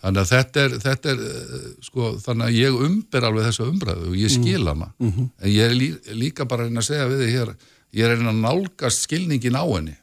þannig 0.02 0.20
að 0.22 0.30
þetta 0.32 0.62
er, 0.62 0.72
þetta 0.82 1.10
er 1.12 1.20
e, 1.22 1.58
sko, 1.86 2.08
þannig 2.22 2.48
að 2.48 2.56
ég 2.58 2.78
umber 2.86 3.26
alveg 3.28 3.44
þessa 3.46 3.66
umbræðu 3.70 4.08
og 4.10 4.16
ég 4.18 4.32
skil 4.34 4.64
hana. 4.66 4.88
Mm 4.98 5.12
-hmm. 5.12 5.28
en 5.38 5.52
ég 5.52 5.68
er 5.68 5.76
lí, 5.78 5.88
líka 6.18 6.46
bara 6.50 6.66
að 6.66 6.82
segja 6.82 7.06
við 7.06 7.22
þig 7.22 7.36
hér, 7.36 7.52
ég 7.94 8.08
er 8.08 8.24
að 8.26 8.40
nálgast 8.40 9.06
skilningin 9.06 9.54
á 9.54 9.62
henni. 9.62 9.94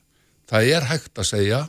Það 0.47 0.71
er 0.77 0.87
hægt 0.87 1.19
að 1.19 1.27
segja 1.27 1.59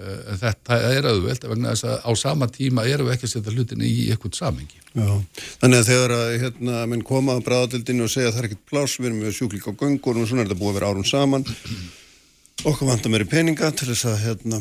Eh, 0.00 0.34
þetta 0.40 0.76
er 0.94 1.06
auðvelt 1.10 1.44
vegna 1.44 1.72
þess 1.74 1.88
að 1.90 2.04
á 2.06 2.10
sama 2.16 2.46
tíma 2.48 2.86
erum 2.88 3.08
við 3.08 3.16
ekki 3.16 3.26
að 3.26 3.32
setja 3.34 3.52
hlutinni 3.52 3.88
í 3.88 4.04
eitthvað 4.12 4.36
samengi. 4.38 4.78
Þannig 4.94 5.80
að 5.80 5.88
þegar 5.90 6.14
að 6.16 6.30
hérna, 6.44 6.84
minn 6.90 7.02
koma 7.06 7.36
á 7.36 7.44
bráðatildinu 7.44 8.06
og 8.06 8.12
segja 8.12 8.30
að 8.30 8.36
það 8.36 8.42
er 8.42 8.48
ekkert 8.48 8.68
pláss, 8.70 8.96
við 9.00 9.10
erum 9.10 9.24
við 9.26 9.34
sjúklík 9.36 9.66
á 9.68 9.72
göngur 9.82 10.20
og 10.22 10.30
svona 10.30 10.44
er 10.44 10.48
þetta 10.48 10.60
búið 10.62 10.70
að 10.70 10.78
vera 10.78 10.92
árum 10.94 11.08
saman 11.10 11.44
okkur 12.66 12.88
vantar 12.90 13.08
meiri 13.12 13.24
peninga 13.24 13.70
til 13.72 13.86
þess 13.88 14.06
að 14.10 14.18
hérna, 14.24 14.58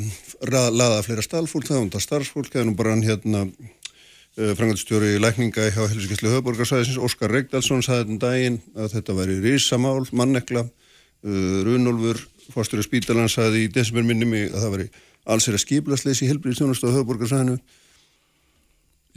laða 0.47 1.01
fleira 1.03 1.23
stálfólk, 1.25 1.65
það 1.67 1.81
vantar 1.81 2.03
starfsfólk, 2.03 2.47
það 2.53 2.61
er 2.61 2.67
nú 2.69 2.75
bara 2.79 2.93
hann 2.93 3.03
hérna 3.03 3.41
uh, 3.43 4.53
frangatstjóri 4.55 5.15
í 5.17 5.19
lækninga 5.19 5.65
hjá 5.73 5.81
Helsingislu 5.81 6.31
höfborgarsæðisins, 6.31 6.99
Óskar 7.03 7.33
Reykdalsson 7.33 7.83
saði 7.83 8.05
þetta 8.05 8.13
um 8.13 8.21
daginn 8.23 8.59
að 8.77 8.93
þetta 8.95 9.17
væri 9.17 9.35
risamál, 9.43 10.05
mannekla, 10.15 10.63
uh, 10.63 11.59
Runolfur, 11.67 12.21
fórstur 12.53 12.79
í 12.79 12.87
spítalan 12.87 13.31
saði 13.31 13.65
í 13.65 13.73
desember 13.73 14.07
minni 14.07 14.29
mig 14.29 14.47
að 14.53 14.63
það 14.63 14.75
væri 14.77 14.87
alls 15.35 15.49
er 15.49 15.59
að 15.59 15.65
skiplasleysi 15.65 16.27
í 16.27 16.31
helbriðstjónust 16.31 16.87
á 16.87 16.93
höfuborgarsæðinu 16.95 17.59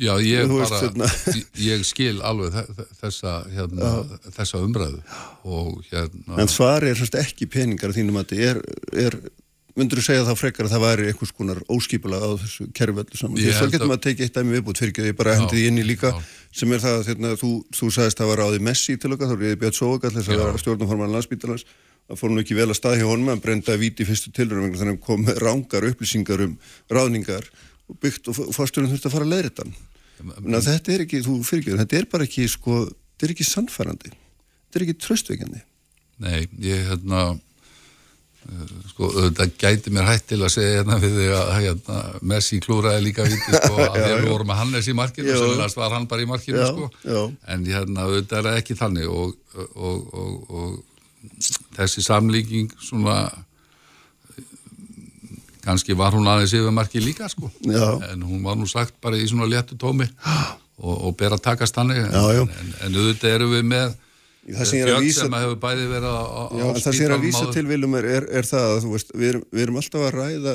Já, 0.01 0.15
ég 0.25 0.49
bara, 0.49 0.81
hérna. 0.81 1.07
ég 1.61 1.85
skil 1.85 2.17
alveg 2.25 2.55
þessa, 2.97 3.43
hérna, 3.53 3.93
þessa 4.33 4.63
umræðu 4.65 5.03
og 5.45 5.83
hérna 5.91 6.41
En 6.41 6.49
svari 6.51 6.95
er 6.95 7.21
ekki 7.21 7.49
peningar 7.53 7.93
þínum 7.93 8.23
að 8.23 8.33
þetta 8.33 8.49
er, 8.49 8.63
er 9.05 9.19
myndur 9.77 10.01
þú 10.01 10.07
segja 10.07 10.25
þá 10.27 10.33
frekar 10.41 10.69
að 10.69 10.75
það 10.75 10.85
væri 10.87 11.11
einhvers 11.11 11.35
konar 11.37 11.61
óskipula 11.73 12.23
á 12.25 12.29
þessu 12.41 12.67
kerfveldu 12.77 13.21
saman? 13.21 13.39
Því 13.41 13.55
svo 13.57 13.69
getum 13.73 13.93
við 13.93 13.97
að 13.99 14.03
tekið 14.09 14.27
eitt 14.27 14.41
dæmi 14.41 14.57
viðbútt 14.57 14.83
fyrir 14.83 14.93
ekki 14.95 15.05
að 15.05 15.11
ég 15.11 15.21
bara 15.21 15.37
hendið 15.39 15.69
inn 15.69 15.81
í 15.81 15.87
líka 15.87 16.13
já. 16.13 16.19
sem 16.63 16.73
er 16.73 16.83
það 16.83 16.99
að 16.99 17.09
hérna, 17.13 17.37
þú, 17.41 17.53
þú 17.77 17.93
sagðist 17.97 18.21
að 18.21 18.25
það 18.25 18.33
var 18.33 18.45
áði 18.49 18.67
Messi 18.69 18.99
til 19.01 19.13
okkar, 19.13 19.33
þá 19.33 19.37
er 19.39 19.49
ég 19.49 19.63
Björn 19.63 19.79
Sógall 19.79 20.13
þess 20.17 20.33
að 20.37 20.61
stjórnforman 20.65 21.17
landsbítalans 21.17 21.67
það 22.09 22.21
fór 22.21 22.33
nú 22.33 22.43
ekki 22.43 22.57
vel 22.59 22.69
að 22.69 22.79
stað 22.79 22.99
hjá 23.01 23.07
honum 23.09 23.33
að 23.33 23.43
brenda 23.47 23.77
viti 23.81 24.07
fyrstu 24.07 24.33
tilröðum 24.37 24.75
þannig 24.77 24.99
að 24.99 25.05
kom 25.07 25.29
rángar 25.41 25.87
upplýsingar 25.89 26.43
um 26.45 26.57
ráðningar 26.93 27.47
byggt 28.03 28.31
og 28.31 28.39
fórsturinn 28.55 28.91
þurfti 28.93 29.11
að 29.11 29.17
fara 29.17 29.29
að 29.29 29.35
leiðra 29.35 29.51
þetta 29.53 30.69
þetta 30.69 30.95
er 30.95 31.05
ekki, 31.07 31.23
þú 31.27 31.39
fyrirgeður, 31.47 31.81
þetta 31.83 31.99
er 31.99 32.11
bara 32.13 32.27
ekki 32.29 32.49
sko, 32.51 32.83
þetta 32.87 33.27
er 33.27 33.33
ekki 33.35 33.47
sannfærandi. 33.49 34.13
Þetta 34.13 34.79
er 34.79 34.85
ekki 34.87 35.01
tröstveikandi 35.05 35.63
Nei, 36.23 36.45
ég 36.63 36.87
hérna 36.87 37.23
uh, 37.35 38.75
sko, 38.93 39.09
þetta 39.17 39.49
gæti 39.59 39.93
mér 39.95 40.07
hætt 40.07 40.29
til 40.31 40.39
að 40.41 40.53
segja 40.55 40.79
hérna 40.79 40.99
við 41.03 41.17
því 41.19 41.29
að 41.37 41.53
hérna, 41.57 41.99
Messi 42.33 42.61
klúraði 42.63 43.07
líka 43.09 43.27
viti 43.27 43.57
sko, 43.57 43.75
að 43.91 43.99
við 44.07 44.29
vorum 44.31 44.55
að 44.55 44.61
Hannes 44.63 44.89
í 44.89 44.97
markinu 44.97 45.35
sannlega 45.35 45.83
var 45.83 45.97
hann 45.97 46.09
bara 46.11 46.25
í 46.25 46.31
markinu 46.31 46.63
já, 46.63 46.69
sko. 46.71 46.91
já. 47.03 47.21
en 47.55 47.67
hérna, 47.69 48.09
þetta 48.15 48.41
er 48.41 48.51
ekki 48.55 48.79
þannig 48.79 49.11
og, 49.11 49.35
og, 49.75 50.15
og, 50.23 50.55
og 50.63 51.63
þessi 51.77 52.05
samlíking 52.07 52.73
svona 52.81 53.25
kannski 55.65 55.97
var 55.99 56.15
hún 56.17 56.29
aðeins 56.31 56.55
yfirmarki 56.59 57.03
líka 57.03 57.29
sko. 57.31 57.51
Já. 57.65 58.01
en 58.11 58.23
hún 58.27 58.43
var 58.45 58.59
nú 58.59 58.69
sagt 58.71 58.95
bara 59.01 59.19
í 59.19 59.27
svona 59.31 59.49
léttu 59.51 59.79
tómi. 59.79 60.09
Og, 60.83 60.95
og 61.09 61.13
ber 61.17 61.37
að 61.37 61.45
takast 61.45 61.77
hann 61.79 61.93
en, 61.95 62.09
en 62.11 62.97
auðvitað 62.97 63.37
eru 63.37 63.51
við 63.53 63.69
með 63.71 63.93
fjöld 64.43 65.13
sem 65.15 65.37
hefur 65.37 65.59
bæði 65.63 65.85
verið 65.87 66.09
á, 66.11 66.23
já, 66.51 66.65
það 66.65 66.81
sem 66.83 66.97
ég 66.97 67.05
er 67.07 67.15
að 67.15 67.27
vísa 67.27 67.45
til 67.55 67.63
viljum 67.69 67.95
er, 67.95 68.09
er, 68.17 68.25
er 68.41 68.49
það 68.49 68.65
að 68.73 68.87
veist, 68.91 69.13
við, 69.15 69.29
erum, 69.29 69.45
við 69.53 69.63
erum 69.63 69.79
alltaf 69.79 70.07
að 70.09 70.17
ræða 70.17 70.55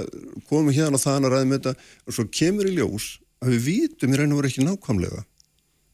komum 0.50 0.76
hérna 0.76 1.00
og 1.00 1.04
þann 1.06 1.28
að 1.28 1.36
ræða 1.36 1.48
með 1.48 1.62
þetta 1.62 1.88
og 2.04 2.17
svo 2.17 2.26
kemur 2.39 2.67
í 2.67 2.74
ljós 2.76 3.08
að 3.39 3.54
við 3.54 3.63
vítum 3.70 4.13
í 4.13 4.20
raun 4.20 4.34
og 4.34 4.41
veru 4.41 4.52
ekki 4.52 4.65
nákvæmlega. 4.65 5.24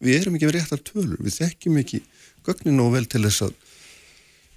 Við 0.04 0.17
erum 0.21 0.38
ekki 0.39 0.49
með 0.49 0.56
réttar 0.58 0.84
tölur, 0.89 1.19
við 1.21 1.38
þekkjum 1.38 1.80
ekki 1.84 2.02
gögnin 2.47 2.82
og 2.84 2.91
vel 2.95 3.06
til 3.12 3.23
þess 3.28 3.45
að 3.45 3.54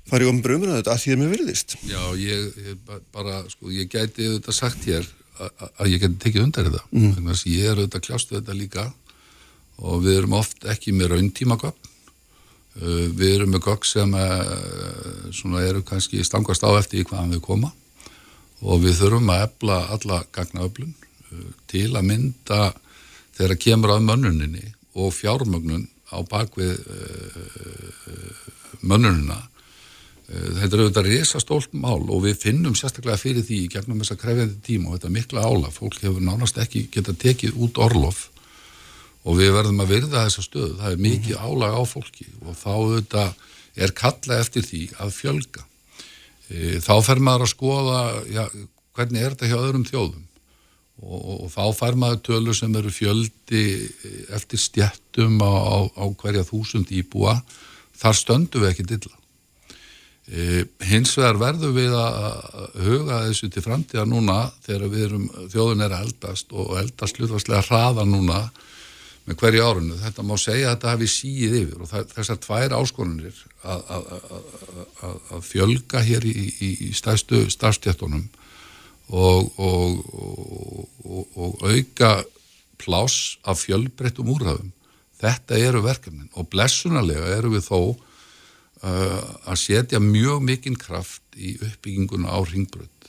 farið 0.06 0.30
um 0.30 0.42
brömuna 0.44 0.78
þetta 0.78 0.94
að 0.94 1.02
því 1.02 1.12
að 1.12 1.20
mér 1.20 1.32
virðist. 1.34 1.76
Já, 1.86 2.02
ég, 2.20 2.58
ég 2.68 2.92
bara, 3.14 3.40
sko, 3.50 3.70
ég 3.74 3.90
gæti 3.90 4.28
þetta 4.36 4.54
sagt 4.54 4.86
hér 4.86 5.08
að 5.36 5.90
ég 5.90 6.00
geti 6.00 6.20
tekið 6.22 6.44
undan 6.46 6.68
þetta. 6.68 6.84
Mm. 6.92 7.16
þannig 7.16 7.34
að 7.34 7.50
ég 7.52 7.66
er 7.70 7.80
auðvitað 7.80 8.04
kljástu 8.06 8.38
þetta 8.38 8.56
líka. 8.56 8.86
Og 9.76 10.06
við 10.06 10.20
erum 10.22 10.36
oft 10.38 10.64
ekki 10.72 10.94
með 10.96 11.12
rauntímagögn 11.12 11.90
uh, 12.80 13.08
við 13.12 13.34
erum 13.34 13.50
með 13.52 13.66
gögn 13.66 13.88
sem 13.90 14.14
uh, 14.16 15.26
svona 15.36 15.64
eru 15.66 15.82
kannski 15.84 16.22
stangast 16.24 16.64
á 16.64 16.70
eftir 16.78 17.02
í 17.02 17.08
hvaðan 17.08 17.34
við 17.36 17.42
koma. 17.44 17.72
Og 18.64 18.80
við 18.86 18.96
þurfum 19.02 19.34
að 19.34 19.44
ebla 19.50 19.82
alla 19.92 20.22
gagnaöflun 20.32 20.94
uh, 20.94 21.50
til 21.68 21.90
að 21.92 22.08
mynda 22.08 22.62
þegar 23.36 23.60
kemur 23.66 23.96
að 23.98 24.06
mönnuninni 24.08 24.72
og 24.96 25.12
fjármögnun 25.12 25.84
á 26.08 26.24
bakvið 26.24 26.78
mönnunina 28.80 29.36
Eh, 29.36 29.55
þetta 30.26 30.72
er 30.72 30.80
auðvitað 30.82 31.08
resastólt 31.12 31.74
mál 31.78 32.02
og 32.02 32.24
við 32.24 32.40
finnum 32.42 32.74
sérstaklega 32.74 33.20
fyrir 33.20 33.44
því 33.46 33.58
í 33.62 33.68
gegnum 33.70 34.00
þessa 34.02 34.16
krefjandi 34.18 34.58
tíma 34.66 34.90
og 34.90 34.96
þetta 34.96 35.12
mikla 35.14 35.44
ála, 35.46 35.70
fólk 35.70 36.00
hefur 36.02 36.24
nánast 36.24 36.58
ekki 36.58 36.88
geta 36.90 37.14
tekið 37.14 37.60
út 37.62 37.78
orlof 37.78 38.24
og 39.26 39.38
við 39.38 39.52
verðum 39.54 39.82
að 39.82 39.92
virða 39.94 40.24
þessa 40.26 40.44
stöðu, 40.44 40.74
það 40.80 40.92
er 40.92 41.04
mikið 41.06 41.36
mhm. 41.36 41.46
álag 41.46 41.78
á 41.78 41.82
fólki 41.86 42.26
og 42.42 42.58
þá 42.58 42.70
auðvitað 42.74 43.44
er 43.76 43.92
kalla 43.92 44.38
eftir 44.40 44.64
því 44.64 44.82
að 45.04 45.10
fjölga. 45.12 45.66
E, 46.48 46.78
þá 46.80 46.94
fer 47.04 47.20
maður 47.20 47.44
að 47.44 47.52
skoða 47.52 48.00
já, 48.32 48.42
hvernig 48.96 49.22
er 49.22 49.34
þetta 49.34 49.50
hjá 49.50 49.58
öðrum 49.58 49.84
þjóðum 49.86 50.22
og, 51.02 51.18
og, 51.18 51.36
og 51.44 51.52
þá 51.52 51.62
fer 51.76 51.98
maður 52.00 52.22
tölur 52.30 52.56
sem 52.56 52.78
eru 52.80 52.92
fjöldi 52.94 53.64
eftir 54.34 54.62
stjættum 54.62 55.38
á, 55.44 55.52
á, 55.52 55.76
á 55.92 56.04
hverja 56.22 56.46
þúsund 56.48 56.94
íbúa, 56.94 57.36
þar 57.98 58.18
stöndu 58.22 58.62
við 58.62 58.72
ekki 58.72 58.88
dilla. 58.94 59.14
E, 60.26 60.64
hins 60.82 61.12
vegar 61.14 61.36
verður 61.38 61.74
við 61.76 61.92
að 61.94 62.78
huga 62.82 63.20
þessu 63.28 63.48
til 63.54 63.62
framtíða 63.62 64.06
núna 64.10 64.38
þegar 64.64 64.88
við 64.90 65.04
erum, 65.06 65.26
þjóðun 65.52 65.84
er 65.86 65.92
eldast 66.00 66.50
og 66.50 66.72
eldast 66.80 67.20
hlutvarslega 67.20 67.62
hraða 67.68 68.06
núna 68.08 68.40
með 69.26 69.38
hverju 69.38 69.62
árunnu. 69.62 69.98
Þetta 70.00 70.24
má 70.26 70.34
segja 70.38 70.72
að 70.72 70.74
þetta 70.74 70.94
hafi 70.94 71.10
síið 71.12 71.54
yfir 71.60 71.84
og 71.84 71.92
þessar 72.14 72.40
tvær 72.42 72.74
áskonunir 72.80 73.38
að, 73.62 73.84
að, 73.94 74.10
að, 75.06 75.20
að 75.36 75.46
fjölga 75.46 76.02
hér 76.08 76.26
í, 76.26 76.34
í, 76.34 76.70
í 76.88 76.90
stæstu 76.98 77.44
starfstjættunum 77.54 78.26
og, 79.14 79.52
og, 79.62 80.02
og, 81.06 81.38
og 81.38 81.62
auka 81.70 82.16
pláss 82.82 83.36
af 83.46 83.62
fjölbreyttum 83.62 84.34
úrhafum. 84.34 84.74
Þetta 85.22 85.62
eru 85.70 85.86
verkefnin 85.86 86.34
og 86.34 86.50
blessunarlega 86.50 87.30
eru 87.38 87.54
við 87.54 87.70
þó 87.70 87.80
að 88.86 89.56
setja 89.60 90.00
mjög 90.02 90.42
mikinn 90.44 90.76
kraft 90.78 91.22
í 91.36 91.56
uppbygginguna 91.60 92.30
á 92.32 92.38
ringbrönd 92.46 93.08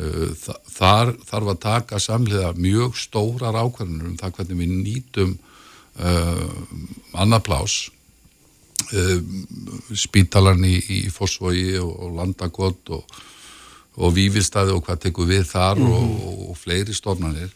uh, 0.00 0.30
þar 0.72 1.14
þarf 1.26 1.52
að 1.52 1.60
taka 1.64 2.00
samlega 2.02 2.54
mjög 2.58 2.96
stórar 3.00 3.58
ákvarðanur 3.58 4.12
um 4.12 4.16
það 4.20 4.38
hvernig 4.38 4.62
við 4.62 4.74
nýtum 4.86 5.36
uh, 6.00 6.48
annar 7.16 7.44
plás 7.46 7.78
uh, 8.92 9.20
spítalarni 9.94 10.76
í, 10.78 11.02
í 11.06 11.12
Fossvogi 11.12 11.76
og, 11.82 11.92
og 11.92 12.16
Landagott 12.20 12.94
og, 12.96 13.20
og 13.96 14.16
Vífilstaði 14.16 14.74
og 14.76 14.84
hvað 14.86 15.06
tekur 15.06 15.30
við 15.30 15.46
þar 15.50 15.80
mm 15.80 15.86
-hmm. 15.86 16.26
og, 16.30 16.50
og 16.50 16.58
fleiri 16.60 16.94
stofnanir 16.94 17.52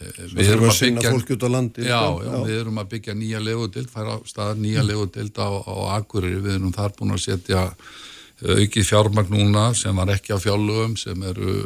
við 0.00 0.52
erum 0.54 0.68
að 0.70 0.78
byggja 0.80 1.12
fólk 1.12 1.32
út 1.34 1.44
á 1.44 1.48
landi 1.52 1.84
já, 1.84 2.00
já, 2.00 2.24
já, 2.26 2.36
við 2.46 2.60
erum 2.60 2.80
að 2.80 2.90
byggja 2.94 3.14
nýja 3.18 3.42
legudild 3.42 3.90
fara 3.92 4.16
á 4.16 4.18
stað 4.28 4.62
nýja 4.62 4.84
legudild 4.86 5.36
á, 5.36 5.48
á 5.52 5.74
Akureyri, 5.98 6.40
við 6.40 6.56
erum 6.58 6.74
þar 6.74 6.94
búin 6.98 7.14
að 7.14 7.24
setja 7.26 7.64
eh, 7.68 8.62
aukið 8.62 8.88
fjármagn 8.88 9.36
núna 9.36 9.64
sem 9.78 9.96
var 9.96 10.14
ekki 10.14 10.36
á 10.36 10.38
fjárlögum 10.42 10.96
sem 11.00 11.26
eru 11.28 11.56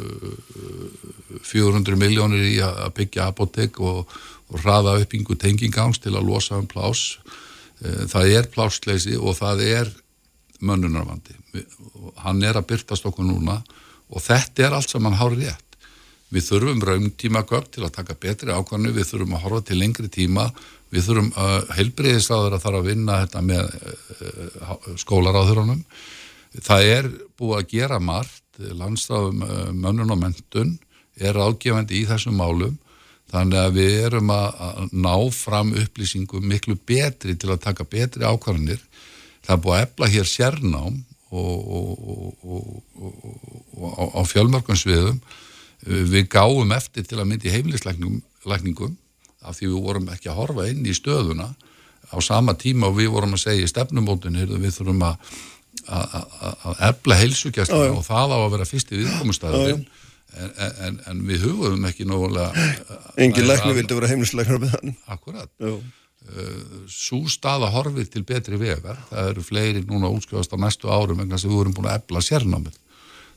400 1.47 1.93
eh, 1.93 2.01
miljónir 2.03 2.49
í 2.51 2.57
að 2.63 2.91
byggja 2.99 3.29
apotek 3.31 3.79
og, 3.79 4.17
og 4.51 4.63
hraða 4.63 4.97
uppingu 5.01 5.39
tengingáms 5.39 6.01
til 6.03 6.15
að 6.15 6.27
losa 6.27 6.59
um 6.59 6.67
plás 6.69 7.13
það 7.77 8.31
er 8.33 8.47
plássleysi 8.49 9.19
og 9.21 9.35
það 9.37 9.59
er 9.61 9.89
mönnunarvandi. 10.65 11.35
Hann 12.23 12.41
er 12.41 12.57
að 12.57 12.71
byrtast 12.71 13.05
okkur 13.05 13.27
núna 13.27 13.59
og 14.09 14.23
þetta 14.23 14.65
er 14.65 14.75
allt 14.77 14.89
sem 14.89 15.05
hann 15.05 15.19
hár 15.19 15.35
rétt 15.37 15.66
við 16.33 16.47
þurfum 16.49 16.81
raumtíma 16.83 17.43
gögn 17.47 17.69
til 17.71 17.85
að 17.87 17.95
taka 17.99 18.17
betri 18.19 18.51
ákvæmnu, 18.51 18.91
við 18.95 19.11
þurfum 19.11 19.35
að 19.37 19.43
horfa 19.45 19.61
til 19.69 19.79
lengri 19.79 20.09
tíma, 20.11 20.49
við 20.91 21.07
þurfum 21.07 21.29
að 21.35 21.53
uh, 21.55 21.75
heilbreyðisraður 21.77 22.57
að 22.57 22.65
þarf 22.65 22.79
að 22.79 22.89
vinna 22.89 23.21
þetta 23.23 23.43
með 23.47 23.63
uh, 23.67 24.89
skólaráðurunum 25.03 25.81
það 26.63 26.89
er 26.91 27.09
búið 27.37 27.57
að 27.59 27.71
gera 27.73 27.99
margt 27.99 28.61
landstafum 28.81 29.43
uh, 29.43 29.71
mönnun 29.75 30.13
og 30.15 30.21
mentun 30.21 30.75
er 31.17 31.39
ágefandi 31.39 32.01
í 32.01 32.05
þessum 32.07 32.37
málum 32.39 32.77
þannig 33.31 33.59
að 33.59 33.75
við 33.75 33.97
erum 34.07 34.31
að 34.31 34.85
ná 34.95 35.15
fram 35.35 35.73
upplýsingum 35.75 36.47
miklu 36.47 36.77
betri 36.87 37.35
til 37.35 37.51
að 37.51 37.65
taka 37.65 37.83
betri 37.83 38.23
ákvæmnir 38.23 38.79
það 39.43 39.53
er 39.55 39.63
búið 39.65 39.75
að 39.75 39.83
efla 39.87 40.11
hér 40.13 40.29
sérnám 40.31 41.01
og 41.27 41.51
á 44.15 44.21
fjölmörgum 44.23 44.79
sviðum 44.79 45.19
við 45.85 46.29
gáum 46.33 46.71
eftir 46.75 47.05
til 47.05 47.19
að 47.19 47.29
myndi 47.31 47.53
heimlislækningum 47.53 48.95
af 49.47 49.59
því 49.59 49.69
við 49.69 49.83
vorum 49.85 50.09
ekki 50.13 50.31
að 50.31 50.39
horfa 50.41 50.65
inn 50.71 50.87
í 50.87 50.95
stöðuna 50.97 51.51
á 52.07 52.17
sama 52.23 52.55
tíma 52.57 52.89
og 52.89 52.97
við 52.97 53.11
vorum 53.13 53.35
að 53.35 53.43
segja 53.43 53.67
í 53.67 53.69
stefnumótun 53.69 54.39
við 54.57 54.73
þurfum 54.79 55.05
að 55.11 55.21
að 55.87 56.81
efla 56.89 57.17
heilsugjastluna 57.21 57.93
og 57.95 58.03
það 58.07 58.33
á 58.33 58.37
að 58.39 58.51
vera 58.55 58.67
fyrst 58.67 58.91
í 58.91 58.99
viðkomustæðurinn 59.01 59.85
en, 60.37 60.73
en, 60.87 60.97
en 61.11 61.21
við 61.27 61.45
hugum 61.47 61.85
ekki 61.87 62.07
nógulega 62.07 62.65
Engin 63.15 63.47
lækni 63.47 63.75
vildi 63.77 63.97
vera 63.99 64.09
þann 64.73 64.95
Akkurat. 65.13 65.51
Uh, 65.61 65.77
Sú 66.91 67.21
staða 67.31 67.69
horfið 67.71 68.09
til 68.11 68.23
betri 68.27 68.59
vegar. 68.59 68.97
Það 69.11 69.29
eru 69.31 69.45
fleiri 69.45 69.83
núna 69.87 70.09
útskjóðast 70.11 70.51
á 70.51 70.57
næstu 70.59 70.91
árum 70.91 71.21
vegna 71.21 71.39
sem 71.39 71.51
við 71.51 71.61
vorum 71.61 71.77
búin 71.77 71.87
að 71.87 72.01
efla 72.01 72.23
sérnámið 72.25 72.75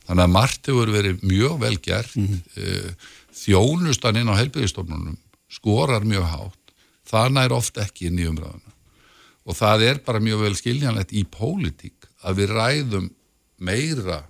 þannig 0.07 0.23
að 0.23 0.33
margt 0.35 0.69
hefur 0.69 0.93
verið 0.93 1.23
mjög 1.25 1.59
vel 1.61 1.77
gert. 1.81 2.15
Mm 2.15 2.27
-hmm. 2.27 2.95
þjónustan 3.41 4.19
inn 4.19 4.31
á 4.31 4.39
helbyrðistofnunum 4.39 5.17
skorar 5.49 6.03
mjög 6.03 6.27
hátt. 6.27 6.75
Það 7.07 7.31
nær 7.35 7.53
ofta 7.55 7.81
ekki 7.85 8.07
inn 8.07 8.19
í 8.19 8.27
umræðuna. 8.27 8.71
Og 9.45 9.55
það 9.57 9.83
er 9.89 9.99
bara 10.05 10.19
mjög 10.19 10.43
vel 10.45 10.55
skiljanlegt 10.55 11.13
í 11.13 11.23
pólitík 11.25 12.07
að 12.23 12.35
við 12.41 12.53
ræðum 12.55 13.09
meira 13.57 14.23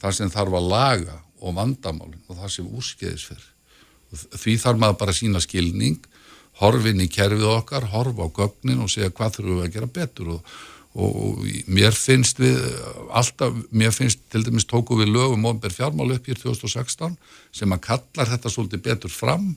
það 0.00 0.16
sem 0.16 0.30
þarf 0.30 0.56
að 0.56 0.70
laga 0.70 1.16
og 1.40 1.56
vandamálinn 1.56 2.24
og 2.28 2.36
það 2.36 2.52
sem 2.54 2.68
úrskeiðis 2.68 3.26
fyrr 3.30 3.46
því 4.10 4.56
þarf 4.58 4.80
maður 4.80 4.98
bara 5.00 5.14
að 5.14 5.20
sína 5.20 5.42
skilning 5.42 6.00
horfin 6.60 7.00
í 7.00 7.08
kerfið 7.08 7.46
okkar, 7.46 7.86
horfa 7.92 8.26
á 8.26 8.28
gögnin 8.36 8.82
og 8.84 8.90
segja 8.92 9.12
hvað 9.14 9.38
þurfum 9.38 9.60
við 9.60 9.66
að 9.66 9.74
gera 9.76 9.90
betur 10.00 10.32
og 10.34 10.54
og 10.98 11.44
mér 11.70 11.94
finnst 11.94 12.40
við 12.42 12.58
alltaf, 13.14 13.54
mér 13.70 13.92
finnst 13.94 14.24
til 14.32 14.42
dæmis 14.42 14.66
tóku 14.66 14.96
við 14.98 15.12
lögum 15.14 15.46
ofnberð 15.46 15.76
fjármál 15.78 16.16
upp 16.16 16.26
hér 16.26 16.40
2016 16.40 17.14
sem 17.54 17.76
að 17.76 17.84
kallar 17.84 18.32
þetta 18.32 18.50
svolítið 18.50 18.82
betur 18.88 19.14
fram 19.14 19.52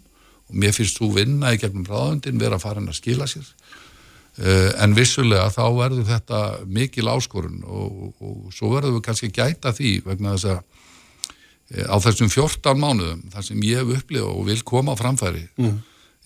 og 0.49 0.59
mér 0.61 0.75
finnst 0.75 0.99
þú 1.01 1.09
vinna 1.15 1.55
í 1.55 1.61
gegnum 1.61 1.87
ráðundin 1.89 2.41
vera 2.41 2.59
inn 2.77 2.91
að 2.91 2.99
skila 2.99 3.25
sér 3.29 3.47
uh, 3.47 4.69
en 4.83 4.93
vissulega 4.93 5.49
þá 5.55 5.65
verður 5.79 6.07
þetta 6.11 6.43
mikil 6.67 7.09
áskorun 7.09 7.63
og, 7.65 8.13
og, 8.21 8.37
svo 8.53 8.75
verður 8.75 8.99
við 8.99 9.05
kannski 9.09 9.33
gæta 9.33 9.73
því 9.73 9.93
vegna 10.05 10.35
þess 10.35 10.51
að 10.53 10.59
uh, 10.59 11.87
á 11.89 11.95
þessum 11.97 12.29
14 12.29 12.83
mánuðum 12.83 13.25
þar 13.33 13.49
sem 13.49 13.65
ég 13.65 13.81
hef 13.81 14.03
upplifað 14.03 14.35
og 14.35 14.51
vil 14.51 14.61
koma 14.61 14.93
á 14.93 15.01
framfæri 15.01 15.47
mm. 15.57 15.79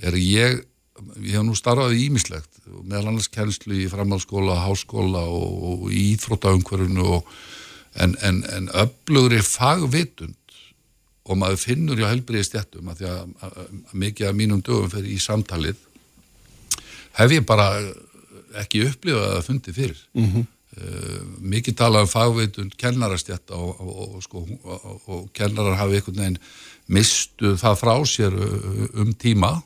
er 0.03 0.19
ég 0.19 0.65
ég 1.21 1.35
hef 1.37 1.45
nú 1.45 1.55
starfaði 1.57 2.07
ímislegt 2.07 2.63
meðal 2.83 3.11
annars 3.11 3.29
kennslu 3.33 3.77
í 3.83 3.87
framhaldsskóla, 3.91 4.57
háskóla 4.65 5.23
og, 5.29 5.53
og 5.71 5.85
í 5.93 6.13
íþróttaungverðinu 6.15 7.21
en, 7.97 8.15
en, 8.21 8.43
en 8.53 8.69
öflugri 8.83 9.39
fagvitund 9.45 10.35
og 11.27 11.39
maður 11.39 11.61
finnur 11.61 11.99
hjá 11.99 12.09
helbriði 12.09 12.47
stjættum 12.47 12.91
að 12.91 13.01
því 13.01 13.09
að, 13.11 13.31
að, 13.45 13.55
að 13.61 13.95
mikið 14.03 14.29
af 14.29 14.37
mínum 14.37 14.61
dögum 14.63 14.91
fyrir 14.91 15.13
í 15.13 15.21
samtalið 15.21 15.81
hef 17.17 17.33
ég 17.33 17.47
bara 17.47 17.71
ekki 18.61 18.85
upplifað 18.87 19.33
að 19.35 19.47
fundi 19.47 19.73
fyrir 19.75 20.03
mm 20.13 20.27
-hmm. 20.27 20.45
uh, 20.77 21.21
mikið 21.55 21.77
talað 21.81 22.07
um 22.07 22.13
fagvitund 22.13 22.77
kennarastjætt 22.79 23.51
og, 23.57 23.81
og, 23.81 24.21
sko, 24.23 24.45
og 25.05 25.29
kennarar 25.33 25.79
hafi 25.81 25.99
einhvern 25.99 26.21
veginn 26.21 26.39
mistu 26.87 27.55
það 27.59 27.81
frá 27.81 27.95
sér 28.07 28.37
um 28.93 29.11
tíma 29.13 29.57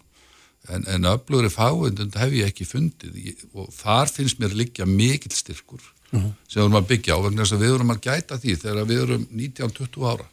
en, 0.70 0.86
en 0.88 1.10
öflugri 1.10 1.50
fáindund 1.50 2.18
hef 2.20 2.36
ég 2.38 2.52
ekki 2.52 2.68
fundið 2.70 3.46
og 3.54 3.72
þar 3.74 4.12
finnst 4.14 4.42
mér 4.42 4.54
líka 4.58 4.86
mikil 4.86 5.34
styrkur 5.34 5.82
uh 5.82 6.20
mhm. 6.20 6.26
-huh. 6.26 6.34
sem 6.48 6.62
við 6.62 6.66
erum 6.66 6.80
að 6.82 6.90
byggja 6.92 7.16
á 7.18 7.24
vegna 7.24 7.44
þess 7.44 7.56
að 7.58 7.64
við 7.64 7.76
erum 7.76 7.94
að 7.96 8.04
gæta 8.08 8.38
því 8.38 8.56
þegar 8.64 8.86
við 8.86 9.02
erum 9.02 9.28
19-20 9.32 10.10
ára 10.12 10.28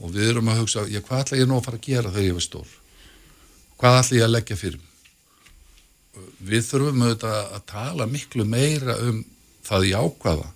og 0.00 0.12
við 0.14 0.28
erum 0.28 0.48
að 0.48 0.60
hugsa, 0.60 0.86
já 0.88 1.00
hvað 1.00 1.20
ætla 1.20 1.38
ég 1.38 1.48
nú 1.48 1.56
að 1.56 1.64
fara 1.64 1.76
að 1.76 1.86
gera 1.88 2.10
þegar 2.10 2.28
ég 2.28 2.38
var 2.38 2.46
stór 2.46 2.70
hvað 3.80 3.98
ætla 4.00 4.16
ég 4.16 4.24
að 4.24 4.34
leggja 4.36 4.56
fyrir 4.56 4.80
við 6.40 6.64
þurfum 6.66 7.02
auðvitað 7.02 7.52
að 7.56 7.66
tala 7.66 8.06
miklu 8.06 8.44
meira 8.44 8.96
um 9.08 9.24
það 9.64 9.86
í 9.86 9.92
ákvaða 9.94 10.48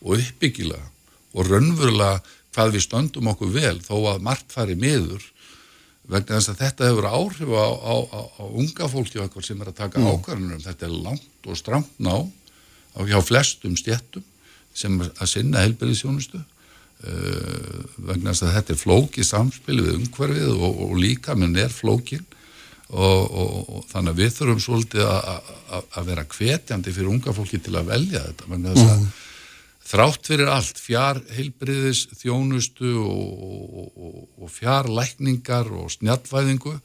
og 0.00 0.16
uppbyggilega 0.16 0.86
og 1.32 1.48
raunverulega 1.48 2.20
hvað 2.54 2.72
við 2.74 2.84
stöndum 2.86 3.30
okkur 3.32 3.52
vel 3.54 3.78
þó 3.84 3.96
að 4.12 4.24
margt 4.26 4.52
fari 4.52 4.76
miður 4.78 5.22
vegna 6.10 6.38
þess 6.38 6.52
að 6.52 6.62
þetta 6.64 6.88
hefur 6.90 7.08
áhrif 7.10 7.52
á, 7.54 7.66
á, 7.70 7.94
á, 8.10 8.20
á 8.42 8.44
unga 8.48 8.88
fólki 8.90 9.20
og 9.20 9.26
eitthvað 9.26 9.46
sem 9.46 9.60
er 9.62 9.70
að 9.70 9.78
taka 9.80 10.00
mm. 10.00 10.08
ákvarðanum. 10.14 10.64
Þetta 10.64 10.88
er 10.88 10.96
langt 11.06 11.48
og 11.50 11.58
stramt 11.58 11.92
ná 12.02 12.14
á 12.94 13.00
hjá 13.06 13.18
flestum 13.22 13.76
stjettum 13.78 14.26
sem 14.74 14.98
að 15.02 15.30
sinna 15.30 15.62
helbæriðsjónustu 15.64 16.40
uh, 16.40 17.78
vegna 18.10 18.34
þess 18.34 18.46
að 18.46 18.56
þetta 18.58 18.74
er 18.74 18.82
flókið 18.82 19.28
samspil 19.30 19.78
við 19.80 19.96
umhverfið 19.98 20.52
og, 20.56 20.84
og 20.86 20.92
líka 20.98 21.38
minn 21.38 21.58
er 21.58 21.72
flókin 21.74 22.26
og, 22.90 23.22
og, 23.30 23.56
og 23.70 23.88
þannig 23.90 24.12
að 24.14 24.22
við 24.24 24.36
þurfum 24.36 24.62
svolítið 24.66 25.10
að 25.10 26.06
vera 26.10 26.26
hvetjandi 26.26 26.94
fyrir 26.94 27.10
unga 27.12 27.34
fólki 27.34 27.60
til 27.62 27.76
að 27.78 27.92
velja 27.92 28.24
þetta 28.28 28.50
vegna 28.50 28.74
þess 28.74 28.86
að 28.88 29.02
mm 29.04 29.18
þrátt 29.90 30.30
fyrir 30.30 30.50
allt, 30.52 30.78
fjár 30.78 31.20
heilbriðis, 31.34 32.06
þjónustu 32.20 32.94
og, 33.02 33.90
og, 33.90 34.18
og 34.38 34.52
fjár 34.52 34.90
lækningar 34.90 35.70
og 35.74 35.90
snjallvæðingu, 35.96 36.76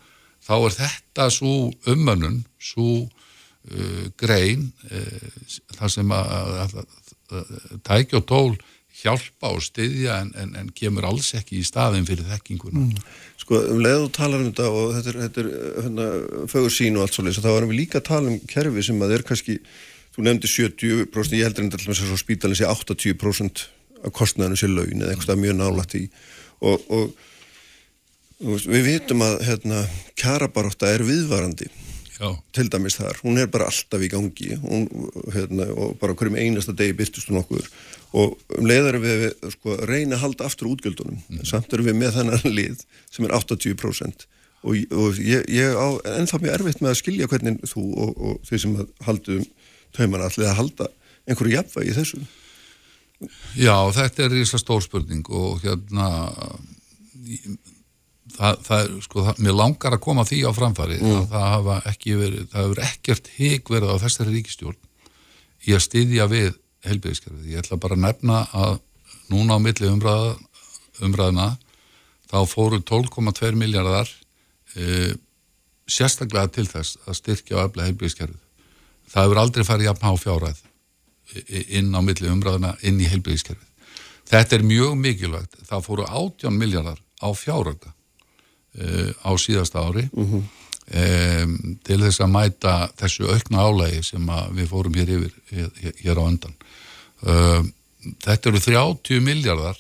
þá 0.46 0.56
er 0.58 0.78
þetta 0.80 1.30
svo 1.34 1.56
umönnun, 1.92 2.44
svo 2.58 3.06
uh, 3.06 4.06
grein, 4.18 4.72
uh, 4.90 5.52
þar 5.78 5.94
sem 5.94 6.16
að, 6.16 6.32
að, 6.36 6.80
að, 6.82 6.96
að 7.36 7.84
tækja 7.86 8.22
og 8.22 8.30
tól 8.32 8.56
hjálpa 8.96 9.52
og 9.52 9.64
styðja 9.64 10.20
en, 10.24 10.30
en, 10.40 10.54
en 10.60 10.70
kemur 10.76 11.06
alls 11.10 11.34
ekki 11.38 11.60
í 11.60 11.66
staðin 11.68 12.08
fyrir 12.08 12.28
þekkinguna. 12.30 12.86
Mm. 12.86 13.10
Sko, 13.42 13.60
um 13.74 13.82
leðu 13.84 14.08
talar 14.16 14.42
um 14.42 14.48
þetta 14.50 14.70
og 14.72 14.94
þetta 14.96 15.12
er, 15.12 15.18
þetta 15.26 15.44
er 15.44 15.50
hérna, 15.86 16.06
fögur 16.52 16.74
sín 16.74 16.96
og 16.98 17.06
allt 17.06 17.18
svolítið, 17.18 17.44
þá 17.44 17.52
erum 17.58 17.74
við 17.74 17.82
líka 17.82 18.00
að 18.00 18.08
tala 18.10 18.32
um 18.32 18.40
kerfi 18.50 18.86
sem 18.88 19.04
að 19.04 19.18
er 19.18 19.26
kannski 19.28 19.58
Þú 20.16 20.26
nefndi 20.26 20.48
70%, 20.48 21.36
ég 21.36 21.48
heldur 21.50 21.66
en 21.66 21.74
alltaf 21.76 22.04
að 22.08 22.22
spítalinn 22.22 22.58
sé 22.58 22.68
80% 22.70 23.66
af 24.06 24.14
kostnæðinu 24.16 24.60
sé 24.60 24.70
laun 24.72 25.02
eða 25.02 25.16
eitthvað 25.16 25.42
mjög 25.42 25.58
nálægt 25.60 25.96
í 26.00 26.04
og, 26.64 26.86
og, 26.94 27.10
og 28.46 28.68
við 28.70 28.86
vitum 28.88 29.26
að 29.26 29.42
hérna, 29.50 29.82
kjarabaróta 30.20 30.94
er 30.94 31.04
viðvarandi 31.08 31.68
Já. 32.16 32.30
til 32.56 32.70
dæmis 32.72 32.96
þar, 32.96 33.20
hún 33.26 33.42
er 33.42 33.50
bara 33.52 33.68
alltaf 33.68 34.00
í 34.00 34.08
gangi. 34.08 34.56
Hún, 34.62 34.86
hérna, 35.34 35.68
og 35.76 35.98
bara 36.00 36.16
hverjum 36.16 36.38
einasta 36.40 36.72
degi 36.72 36.96
byrtust 36.96 37.28
hún 37.28 37.42
okkur. 37.42 37.68
Og 38.16 38.38
um 38.56 38.70
leiðar 38.70 39.02
við 39.04 39.26
sko, 39.52 39.76
reyna 39.84 40.16
að 40.16 40.24
halda 40.24 40.48
aftur 40.48 40.70
útgjöldunum, 40.72 41.20
mm. 41.20 41.44
samt 41.50 41.76
erum 41.76 41.90
við 41.90 42.00
með 42.00 42.16
þennan 42.22 42.56
lið 42.56 42.86
sem 43.12 43.28
er 43.28 43.36
80% 43.36 44.28
og, 44.66 44.80
og 44.96 45.20
ég, 45.22 45.44
ég 45.52 45.76
á 45.78 45.88
ennþá 46.16 46.40
mjög 46.42 46.56
erfitt 46.56 46.82
með 46.82 46.94
að 46.94 47.00
skilja 47.02 47.30
hvernig 47.30 47.60
þú 47.70 47.84
og 48.02 48.38
þeir 48.48 48.62
sem 48.64 48.78
haldum 49.06 49.44
taumar 49.96 50.26
allir 50.28 50.50
að 50.50 50.60
halda 50.60 50.90
einhverju 51.26 51.58
jafnvægi 51.58 51.92
í 51.94 51.98
þessu 52.00 52.24
Já, 53.56 53.78
þetta 53.96 54.26
er 54.26 54.34
rísla 54.36 54.60
stór 54.60 54.84
spurning 54.84 55.28
og 55.32 55.62
hérna 55.64 56.10
það, 58.36 58.60
það 58.66 58.80
er, 58.82 58.92
sko, 59.06 59.24
það, 59.28 59.42
mér 59.46 59.58
langar 59.58 59.96
að 59.96 60.04
koma 60.04 60.26
því 60.28 60.42
á 60.46 60.52
framfæri 60.56 61.00
mm. 61.00 61.16
að 61.22 61.30
það 61.32 61.48
hafa 61.54 61.78
ekki 61.92 62.18
verið, 62.20 62.48
það 62.52 62.66
hefur 62.66 62.84
ekkert 62.90 63.32
hig 63.38 63.72
verið 63.72 63.94
á 63.96 64.04
þessari 64.04 64.36
ríkistjórn 64.36 64.82
í 65.66 65.76
að 65.76 65.86
styðja 65.88 66.28
við 66.30 66.52
helbíðiskerfið. 66.86 67.46
Ég 67.50 67.64
ætla 67.64 67.80
bara 67.82 67.98
að 67.98 68.04
nefna 68.04 68.42
að 68.54 68.76
núna 69.32 69.58
á 69.58 69.60
milli 69.64 69.90
umræða, 69.90 70.36
umræðina 71.08 71.48
þá 72.30 72.38
fóru 72.50 72.82
12,2 72.84 73.56
miljardar 73.58 74.12
e, 74.76 75.16
sérstaklega 75.90 76.52
til 76.54 76.68
þess 76.70 77.00
að 77.08 77.20
styrkja 77.22 77.58
og 77.58 77.70
efla 77.70 77.88
helbíðiskerfið 77.88 78.45
það 79.12 79.28
hefur 79.28 79.42
aldrei 79.42 79.68
farið 79.68 79.90
jafn 79.90 80.10
á 80.10 80.14
fjárað 80.18 80.62
inn 81.46 81.96
á 81.96 82.00
milli 82.06 82.30
umræðuna 82.32 82.76
inn 82.86 83.02
í 83.02 83.08
heilbyggiskerfið. 83.10 83.72
Þetta 84.30 84.58
er 84.58 84.66
mjög 84.66 84.94
mikilvægt. 84.98 85.58
Það 85.68 85.86
fóru 85.86 86.06
18 86.08 86.58
miljardar 86.58 87.00
á 87.22 87.30
fjáröka 87.38 87.92
uh, 87.92 89.12
á 89.22 89.32
síðasta 89.38 89.84
ári. 89.86 90.08
Uh 90.14 90.34
-huh. 90.34 90.44
um, 91.44 91.78
til 91.84 92.00
þess 92.02 92.22
að 92.22 92.34
mæta 92.34 92.76
þessu 92.98 93.30
aukna 93.30 93.66
álægi 93.66 94.04
sem 94.04 94.30
við 94.52 94.70
fórum 94.70 94.94
hér 94.94 95.10
yfir 95.18 95.34
hér, 95.52 95.94
hér 96.04 96.22
á 96.22 96.24
öndan 96.26 96.56
um, 97.22 97.74
þetta 98.22 98.50
eru 98.50 98.60
30 98.60 99.22
miljardar 99.22 99.78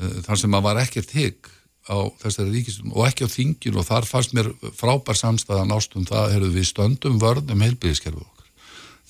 uh, 0.00 0.20
þar 0.26 0.38
sem 0.38 0.54
að 0.54 0.62
var 0.62 0.82
ekkert 0.84 1.10
higg 1.16 1.51
á 1.90 1.98
þessari 2.22 2.52
ríkistum 2.54 2.92
og 2.94 3.08
ekki 3.08 3.26
á 3.26 3.34
þingin 3.34 3.78
og 3.80 3.88
þar 3.88 4.06
fannst 4.06 4.36
mér 4.36 4.52
frábær 4.78 5.18
samstæðan 5.18 5.74
ástum 5.74 6.06
það 6.06 6.36
er 6.36 6.46
við 6.54 6.68
stöndum 6.68 7.18
vörðum 7.22 7.64
heilbíðiskerfið 7.64 8.22
okkar. 8.22 8.48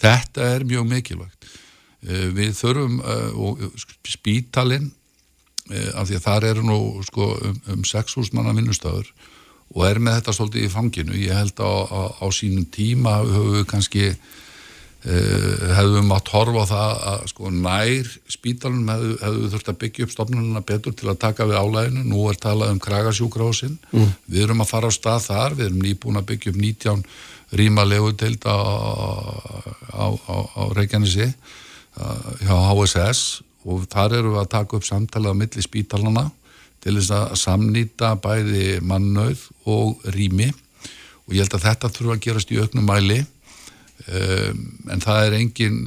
Þetta 0.03 0.49
er 0.55 0.65
mjög 0.69 0.89
mikilvægt. 0.89 1.51
Uh, 2.03 2.29
við 2.35 2.57
þurfum 2.59 2.99
uh, 3.05 3.87
spítalinn 4.09 4.91
af 5.95 6.09
því 6.09 6.17
að 6.19 6.25
þar 6.25 6.45
eru 6.49 6.63
nú 6.67 6.77
sko, 7.07 7.27
um, 7.39 7.59
um 7.71 7.85
6.000 7.87 8.35
manna 8.35 8.51
vinnustöður 8.57 9.13
og 9.73 9.85
er 9.87 10.01
með 10.03 10.19
þetta 10.19 10.35
svolítið 10.37 10.65
í 10.67 10.71
fanginu. 10.73 11.15
Ég 11.17 11.39
held 11.39 11.63
að 11.63 11.93
á, 11.95 12.03
á 12.19 12.27
sínum 12.35 12.67
tíma 12.67 13.21
höfum 13.23 13.55
við 13.61 13.69
kannski 13.71 14.09
uh, 15.07 15.75
hefðum 15.79 16.15
átt 16.17 16.33
horfa 16.35 16.65
á 16.65 16.73
það 16.73 17.05
að 17.13 17.27
sko 17.33 17.53
nær 17.57 18.11
spítalunum 18.33 18.93
hefðu, 18.93 19.13
hefðu 19.23 19.51
þurft 19.55 19.73
að 19.73 19.79
byggja 19.85 20.07
upp 20.07 20.15
stofnununa 20.17 20.65
betur 20.73 20.97
til 20.99 21.11
að 21.13 21.21
taka 21.27 21.49
við 21.51 21.61
álæðinu, 21.63 22.07
nú 22.09 22.27
er 22.31 22.41
talað 22.43 22.75
um 22.75 22.83
kragasjúkrásinn, 22.83 23.79
mm. 23.93 24.13
við 24.27 24.47
erum 24.47 24.65
að 24.65 24.73
fara 24.73 24.91
á 24.91 24.99
stað 24.99 25.29
þar, 25.29 25.59
við 25.59 25.69
erum 25.69 25.83
nýbúin 25.87 26.21
að 26.21 26.29
byggja 26.33 26.55
upp 26.55 26.61
19 26.63 27.07
ríma 27.53 27.85
legutild 27.85 28.47
á, 28.49 28.59
á, 29.93 30.07
á, 30.09 30.37
á 30.57 30.63
Reykjanesi 30.73 31.29
hjá 32.41 32.55
HSS 32.73 33.43
og 33.69 33.85
þar 33.93 34.17
eru 34.19 34.33
við 34.35 34.43
að 34.43 34.53
taka 34.55 34.79
upp 34.79 34.87
samtalið 34.87 35.35
á 35.37 35.41
milli 35.43 35.65
spítalana 35.65 36.25
til 36.83 36.97
þess 36.99 37.13
að 37.15 37.37
samnýta 37.39 38.15
bæði 38.23 38.81
mannauð 38.83 39.45
og 39.71 40.03
rými. 40.17 40.51
Og 41.29 41.37
ég 41.37 41.45
held 41.45 41.57
að 41.59 41.67
þetta 41.69 41.93
þurfa 41.95 42.17
að 42.17 42.25
gerast 42.27 42.53
í 42.53 42.59
auknum 42.59 42.89
mæli 42.89 43.21
um, 44.09 44.63
en 44.91 45.05
það 45.05 45.27
er 45.27 45.39
engin 45.39 45.79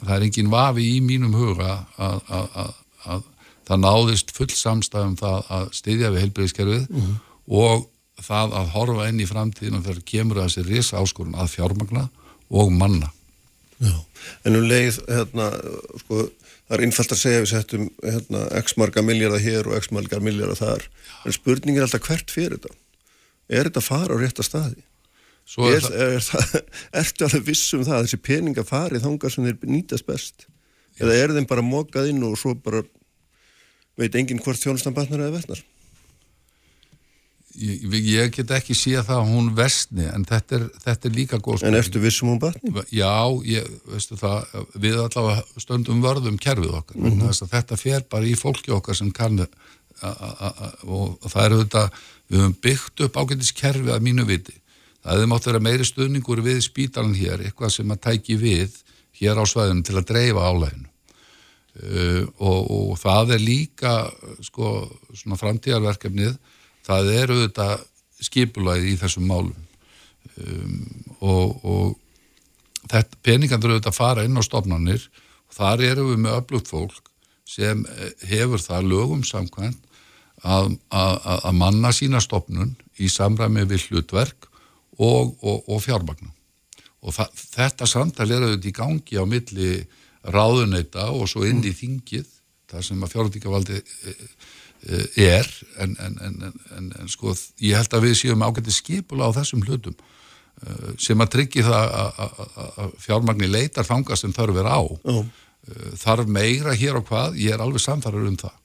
það 0.00 0.14
er 0.16 0.26
engin 0.26 0.52
vafi 0.52 0.86
í 0.96 1.00
mínum 1.04 1.34
huga 1.36 1.84
að, 2.00 2.18
að, 2.28 2.48
að, 2.62 2.74
að 3.04 3.22
það 3.70 3.82
náðist 3.84 4.34
full 4.34 4.50
samstæðum 4.54 5.16
það 5.20 5.54
að 5.56 5.70
styðja 5.78 6.12
við 6.14 6.24
heilbreyðiskerfið 6.24 6.84
mm 6.88 7.00
-hmm. 7.00 7.16
og 7.60 7.86
það 8.20 8.56
að 8.60 8.74
horfa 8.74 9.08
inn 9.08 9.22
í 9.22 9.28
framtíðinu 9.28 9.82
þegar 9.84 10.02
kemur 10.12 10.42
þessi 10.42 10.66
risa 10.66 11.00
áskorun 11.00 11.38
að 11.38 11.54
fjármagna 11.54 12.08
og 12.50 12.72
manna. 12.74 13.12
Já, 13.80 13.94
en 14.44 14.58
um 14.58 14.66
leið 14.68 14.98
hérna, 15.08 15.46
sko 16.02 16.26
það 16.26 16.74
er 16.76 16.84
innfælt 16.84 17.14
að 17.14 17.22
segja 17.22 17.40
við 17.44 17.52
settum 17.54 17.86
hérna, 18.04 18.42
x 18.60 18.76
marga 18.76 19.02
miljardar 19.02 19.40
hér 19.40 19.70
og 19.70 19.78
x 19.78 19.88
marga 19.94 20.20
miljardar 20.20 20.58
þar. 20.58 20.84
En 21.24 21.32
spurningin 21.32 21.80
er 21.80 21.88
alltaf 21.88 22.04
hvert 22.08 22.34
fyrir 22.34 22.58
þetta? 22.58 22.76
Er 23.48 23.70
þetta 23.70 23.82
fara 23.82 24.18
á 24.18 24.20
rétta 24.20 24.44
staði 24.46 24.84
er, 25.70 25.88
er, 25.90 26.16
er 26.18 26.62
ertu 27.02 27.26
alveg 27.26 27.48
vissum 27.50 27.84
það 27.86 27.96
að 27.98 28.06
þessi 28.06 28.22
peninga 28.28 28.66
farið 28.66 29.06
þángar 29.06 29.34
sem 29.34 29.48
þeir 29.48 29.58
nýtast 29.74 30.06
best 30.06 30.46
Já. 30.46 31.04
eða 31.04 31.18
er 31.18 31.36
þeim 31.36 31.50
bara 31.50 31.66
mókað 31.66 32.12
inn 32.12 32.22
og 32.26 32.38
svo 32.38 32.54
bara 32.54 32.84
veit 34.00 34.16
enginn 34.16 34.40
hvort 34.42 34.60
þjónustan 34.60 34.96
batnar 34.96 35.26
eða 35.26 35.38
vetnar 35.40 35.64
Ég, 37.58 37.82
ég 38.06 38.30
get 38.30 38.52
ekki 38.54 38.76
síða 38.78 39.02
það 39.08 39.20
að 39.20 39.30
hún 39.32 39.48
vestni 39.58 40.04
en 40.06 40.22
þetta 40.28 40.54
er, 40.56 40.66
þetta 40.84 41.08
er 41.08 41.14
líka 41.16 41.38
góð 41.42 41.58
spurning. 41.58 41.74
En 41.74 41.82
ertu 41.82 42.02
vissum 42.02 42.30
hún 42.30 42.38
batni? 42.38 42.70
Já, 42.94 43.26
ég, 43.42 43.66
veistu 43.90 44.18
það, 44.20 44.52
við 44.78 45.00
allavega 45.02 45.64
stöndum 45.64 46.04
vörðum 46.04 46.38
kerfið 46.40 46.76
okkar 46.78 47.00
mm 47.00 47.18
-hmm. 47.18 47.50
þetta 47.50 47.80
fer 47.80 48.06
bara 48.06 48.28
í 48.30 48.36
fólki 48.38 48.70
okkar 48.70 48.94
sem 48.94 49.10
kann 49.10 49.42
og 49.42 51.26
það 51.26 51.44
er 51.44 51.56
þetta 51.64 51.84
við 52.30 52.38
höfum 52.38 52.56
byggt 52.62 53.04
upp 53.04 53.18
ágættiskerfið 53.18 53.92
að 53.96 54.06
mínu 54.06 54.26
viti. 54.30 54.54
Það 55.00 55.16
hefði 55.16 55.28
mátt 55.32 55.48
vera 55.48 55.62
meiri 55.64 55.86
stöðningur 55.88 56.42
við 56.44 56.60
spítalan 56.64 57.16
hér, 57.16 57.44
eitthvað 57.44 57.74
sem 57.76 57.92
að 57.92 58.02
tæki 58.06 58.36
við 58.40 58.76
hér 59.20 59.40
á 59.40 59.44
svæðinu 59.48 59.84
til 59.86 59.96
að 59.96 60.08
dreifa 60.10 60.48
álæginu 60.50 60.88
uh, 61.80 62.24
og, 62.38 62.60
og 62.76 62.92
það 63.00 63.34
er 63.36 63.44
líka 63.44 63.94
sko 64.44 64.74
svona 65.14 65.40
framtíðarverkefnið 65.40 66.36
það 66.86 67.12
eru 67.16 67.40
þetta 67.44 67.68
skipulæði 68.20 68.94
í 68.94 69.00
þessum 69.00 69.28
málum. 69.30 69.66
Um, 70.40 70.80
og, 71.24 71.64
og 71.64 72.90
þetta, 72.90 73.20
peningandur 73.24 73.72
eru 73.72 73.80
þetta 73.80 73.92
að 73.94 74.00
fara 74.00 74.24
inn 74.26 74.36
á 74.36 74.42
stofnanir 74.44 75.06
og 75.48 75.56
þar 75.56 75.84
eru 75.88 76.10
við 76.10 76.20
með 76.24 76.36
öflugt 76.42 76.70
fólk 76.70 77.08
sem 77.48 77.82
eh, 77.82 78.12
hefur 78.30 78.62
það 78.62 78.90
lögum 78.92 79.24
samkvæmt 79.26 79.88
að 80.40 81.50
manna 81.52 81.90
sína 81.92 82.20
stofnun 82.24 82.70
í 82.96 83.10
samræmi 83.12 83.66
við 83.68 83.90
hlutverk 83.90 84.46
og, 85.00 85.34
og, 85.40 85.64
og 85.68 85.82
fjármagnu 85.84 86.30
og 87.00 87.16
það, 87.16 87.42
þetta 87.56 87.88
samtal 87.88 88.28
er 88.28 88.44
auðvitað 88.44 88.70
í 88.70 88.76
gangi 88.76 89.20
á 89.20 89.24
milli 89.24 89.72
ráðuneyta 90.28 91.08
og 91.16 91.28
svo 91.32 91.46
inn 91.48 91.62
í 91.64 91.72
þingið 91.72 92.28
þar 92.70 92.84
sem 92.86 93.04
að 93.04 93.14
fjármagníkavaldi 93.14 93.80
eh, 93.80 94.24
Eh, 94.88 95.24
er 95.26 95.64
en, 95.76 95.96
en, 96.00 96.14
en, 96.76 96.86
en 97.00 97.08
sko 97.12 97.34
ég 97.60 97.76
held 97.76 97.92
að 97.92 98.06
við 98.06 98.14
séum 98.16 98.40
ágætti 98.40 98.72
skipula 98.72 99.26
á 99.28 99.36
þessum 99.36 99.60
hlutum 99.66 99.92
eh, 99.92 100.94
sem 100.96 101.20
að 101.20 101.34
tryggi 101.34 101.64
það 101.66 101.90
að 102.24 102.94
fjármagnir 103.04 103.52
leitar 103.52 103.84
þangast 103.84 104.24
sem 104.24 104.32
þarf 104.32 104.56
verið 104.56 104.72
á. 104.72 104.80
Oh. 105.12 105.28
þarf 106.00 106.32
meira 106.32 106.72
hér 106.72 106.96
og 106.96 107.04
hvað? 107.10 107.36
Ég 107.36 107.52
er 107.52 107.60
alveg 107.60 107.84
samfarið 107.84 108.30
um 108.30 108.38
það. 108.40 108.56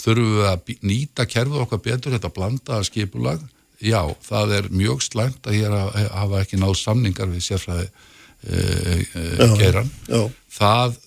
Þurfum 0.00 0.30
við 0.38 0.46
að 0.48 0.72
nýta 0.88 1.26
kerfið 1.28 1.64
okkar 1.66 1.82
betur 1.84 2.16
þetta 2.16 2.32
blanda 2.32 2.80
skipulag 2.88 3.44
já, 3.82 4.02
það 4.26 4.54
er 4.58 4.70
mjög 4.74 5.02
slæmt 5.06 5.48
að 5.48 5.58
hér 5.58 5.76
hafa 6.14 6.42
ekki 6.42 6.60
náð 6.60 6.76
samningar 6.80 7.30
við 7.30 7.44
sérfræði 7.46 7.88
e, 7.88 8.58
e, 9.14 9.48
geran 9.60 9.90
það 10.50 10.98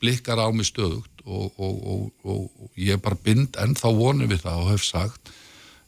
blikkar 0.00 0.40
á 0.40 0.48
mig 0.54 0.68
stöðugt 0.68 1.24
og, 1.28 1.52
og, 1.60 2.08
og 2.24 2.70
ég 2.80 3.00
bara 3.04 3.18
bind 3.24 3.58
ennþá 3.60 3.92
vonið 3.96 4.32
við 4.32 4.44
það 4.46 4.62
og 4.62 4.72
hef 4.72 4.86
sagt 4.86 5.32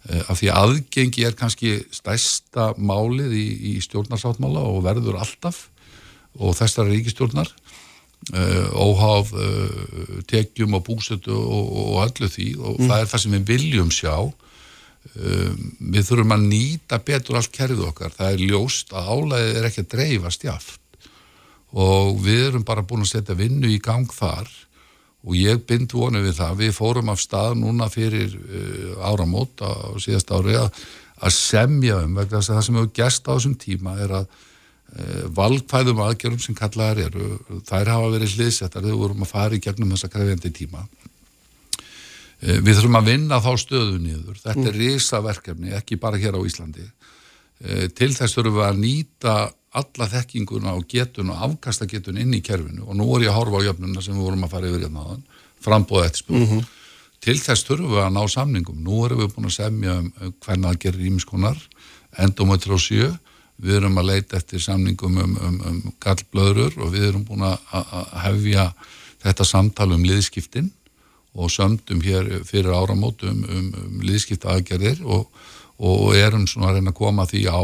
af 0.09 0.39
því 0.41 0.49
aðgengi 0.57 1.27
er 1.29 1.37
kannski 1.37 1.75
stærsta 1.93 2.71
málið 2.81 3.35
í, 3.37 3.47
í 3.71 3.75
stjórnarsáttmála 3.85 4.63
og 4.65 4.81
verður 4.87 5.21
alltaf 5.21 5.67
og 6.41 6.55
þessari 6.57 6.97
ríkistjórnar 6.97 7.51
uh, 8.35 8.69
óháð 8.77 9.33
uh, 9.35 10.21
tekjum 10.31 10.77
og 10.79 10.87
búsötu 10.87 11.35
og, 11.35 11.73
og 11.83 11.99
öllu 12.07 12.31
því 12.31 12.49
og 12.61 12.79
mm. 12.79 12.87
það 12.87 12.97
er 13.03 13.11
það 13.13 13.25
sem 13.25 13.37
við 13.37 13.47
viljum 13.53 13.93
sjá 13.95 14.15
við 15.15 16.05
þurfum 16.07 16.35
að 16.37 16.47
nýta 16.51 16.99
betur 17.03 17.39
allt 17.41 17.53
kerfið 17.55 17.87
okkar, 17.89 18.13
það 18.15 18.35
er 18.35 18.43
ljóst 18.51 18.93
að 18.93 19.09
álæðið 19.11 19.59
er 19.59 19.69
ekki 19.71 19.85
að 19.85 19.93
dreifa 19.95 20.33
stjáft 20.35 20.81
og 21.71 22.19
við 22.25 22.49
erum 22.49 22.67
bara 22.67 22.85
búin 22.87 23.05
að 23.05 23.13
setja 23.15 23.37
vinnu 23.39 23.71
í 23.71 23.79
gang 23.83 24.11
þar. 24.11 24.49
Og 25.21 25.37
ég 25.37 25.61
bind 25.69 25.93
vonu 25.93 26.23
við 26.25 26.39
það, 26.39 26.55
við 26.63 26.71
fórum 26.73 27.11
af 27.13 27.21
stað 27.21 27.59
núna 27.61 27.91
fyrir 27.93 28.33
uh, 28.41 29.03
áramót 29.05 29.61
á 29.61 29.93
síðast 30.01 30.31
ári 30.33 30.57
að, 30.57 30.79
semja 31.37 31.99
um, 32.07 32.15
vegna 32.17 32.41
þess 32.41 32.49
að 32.49 32.57
það 32.57 32.65
sem 32.67 32.79
hefur 32.79 32.95
gæst 32.97 33.29
á 33.29 33.33
þessum 33.35 33.57
tíma 33.61 33.97
er 34.01 34.15
að 34.23 34.31
uh, 34.31 35.27
valgfæðum 35.37 36.01
aðgerðum 36.07 36.41
sem 36.41 36.57
kallaðar 36.57 37.03
eru, 37.11 37.35
þær 37.69 37.93
hafa 37.93 38.15
verið 38.17 38.39
hliðsettar. 38.39 38.81
Þegar 38.81 38.95
við 38.95 39.03
vorum 39.03 39.27
að 39.27 39.33
fara 39.35 39.59
í 39.59 39.63
gegnum 39.67 39.93
þessa 39.93 40.13
krefjandi 40.15 40.55
tíma. 40.57 40.87
Uh, 42.41 42.59
við 42.65 42.75
þurfum 42.79 43.01
að 43.01 43.13
vinna 43.13 43.41
þá 43.45 43.53
stöðu 43.61 44.01
nýður, 44.01 44.41
þetta 44.41 44.61
mm. 44.61 44.69
er 44.71 44.79
risaverkefni, 44.81 45.73
ekki 45.77 46.01
bara 46.01 46.21
hér 46.21 46.39
á 46.39 46.41
Íslandi. 46.41 46.89
Til 47.61 48.07
þess 48.17 48.33
þurfum 48.33 48.55
við 48.57 48.65
að 48.65 48.79
nýta 48.81 49.33
alla 49.77 50.07
þekkinguna 50.11 50.73
og 50.75 50.87
getun 50.91 51.31
og 51.31 51.43
afkasta 51.47 51.87
getun 51.87 52.19
inn 52.19 52.33
í 52.35 52.43
kerfinu 52.43 52.89
og 52.89 52.97
nú 52.99 53.07
er 53.15 53.27
ég 53.29 53.31
að 53.31 53.39
horfa 53.39 53.61
á 53.63 53.67
jöfnuna 53.69 54.03
sem 54.03 54.17
við 54.17 54.27
vorum 54.27 54.47
að 54.47 54.55
fara 54.55 54.71
yfir 54.71 54.85
hérna 54.87 55.05
aðan, 55.05 55.25
frambóða 55.63 56.07
eftir 56.09 56.23
spil. 56.25 56.37
Mm 56.37 56.47
-hmm. 56.47 56.65
Til 57.21 57.37
þess 57.39 57.67
þurfum 57.69 57.93
við 57.93 58.03
að 58.03 58.15
ná 58.17 58.23
samningum. 58.29 58.83
Nú 58.83 59.05
erum 59.05 59.21
við 59.21 59.35
búin 59.35 59.47
að 59.47 59.59
semja 59.59 59.99
um 59.99 60.13
hvernig 60.41 60.71
að 60.71 60.81
gera 60.83 60.97
rýmiskonar, 60.99 61.59
endometri 62.19 62.73
og 62.73 62.81
sjö, 62.81 63.19
við 63.61 63.77
erum 63.77 63.99
að 63.99 64.09
leita 64.11 64.37
eftir 64.37 64.61
samningum 64.61 65.19
um, 65.19 65.37
um, 65.37 65.61
um 65.69 65.93
gallblöður 66.01 66.81
og 66.81 66.93
við 66.93 67.09
erum 67.09 67.25
búin 67.25 67.45
að 67.45 67.59
hefja 68.25 68.73
þetta 69.23 69.45
samtal 69.45 69.93
um 69.93 70.05
liðskiptin 70.05 70.73
og 71.35 71.51
sömdum 71.53 72.03
hér 72.03 72.41
fyrir 72.49 72.75
áramótum 72.75 73.45
um, 73.45 73.73
um 73.75 74.05
liðskipta 74.05 74.57
aðgerðir 74.57 75.05
og 75.07 75.29
og 75.81 76.13
erum 76.17 76.45
svona 76.49 76.71
að 76.71 76.79
reyna 76.79 76.93
að 76.93 76.99
koma 76.99 77.27
því 77.29 77.43
á 77.49 77.63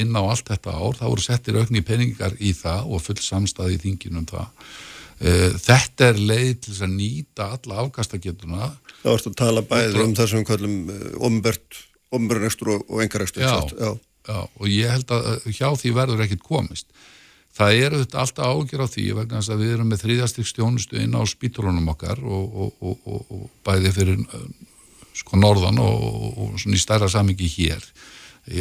inn 0.00 0.16
á 0.16 0.22
allt 0.24 0.48
þetta 0.48 0.72
ár, 0.72 0.96
það 0.96 1.10
voru 1.12 1.24
settir 1.24 1.58
aukni 1.60 1.82
peningar 1.84 2.36
í 2.40 2.54
það 2.56 2.94
og 2.94 3.02
full 3.04 3.18
samstæði 3.20 3.76
í 3.76 3.82
þinginum 3.82 4.24
það. 4.28 4.70
Eh, 5.18 5.56
þetta 5.58 6.08
er 6.12 6.20
leið 6.30 6.54
til 6.64 6.76
að 6.78 6.94
nýta 6.94 7.50
alla 7.56 7.82
afkastagetuna. 7.84 8.70
Það 9.02 9.12
vorst 9.12 9.30
að 9.30 9.38
tala 9.42 9.64
bæðið 9.68 10.00
um 10.04 10.16
það 10.16 10.30
sem 10.30 10.40
við 10.40 10.48
kallum 10.52 10.76
ombert, 11.28 11.80
omberurekstur 12.14 12.72
og, 12.78 12.96
engarekstur. 13.04 13.44
Já, 13.44 13.56
já. 13.76 13.92
já, 14.30 14.40
og 14.46 14.72
ég 14.72 14.94
held 14.94 15.14
að 15.18 15.30
hjá 15.50 15.68
því 15.82 15.94
verður 16.00 16.24
ekkit 16.24 16.44
komist. 16.46 16.88
Það 17.58 17.80
eru 17.82 18.00
þetta 18.04 18.20
alltaf 18.22 18.48
ágjör 18.54 18.84
á 18.86 18.88
því 18.92 19.04
vegna 19.18 19.40
þess 19.40 19.50
að 19.50 19.62
við 19.64 19.72
erum 19.74 19.88
með 19.90 20.02
þriðastik 20.04 20.46
stjónustu 20.46 21.00
inn 21.02 21.16
á 21.18 21.22
spítulunum 21.26 21.90
okkar 21.90 22.20
og, 22.22 22.76
og, 22.78 23.08
og 23.34 23.48
bæði 23.66 23.90
fyrir 23.96 24.20
sko 25.18 25.40
norðan 25.40 25.80
og, 25.82 26.38
og 26.38 26.54
svona 26.62 26.78
í 26.78 26.82
stærra 26.82 27.08
samingi 27.10 27.50
hér 27.50 27.82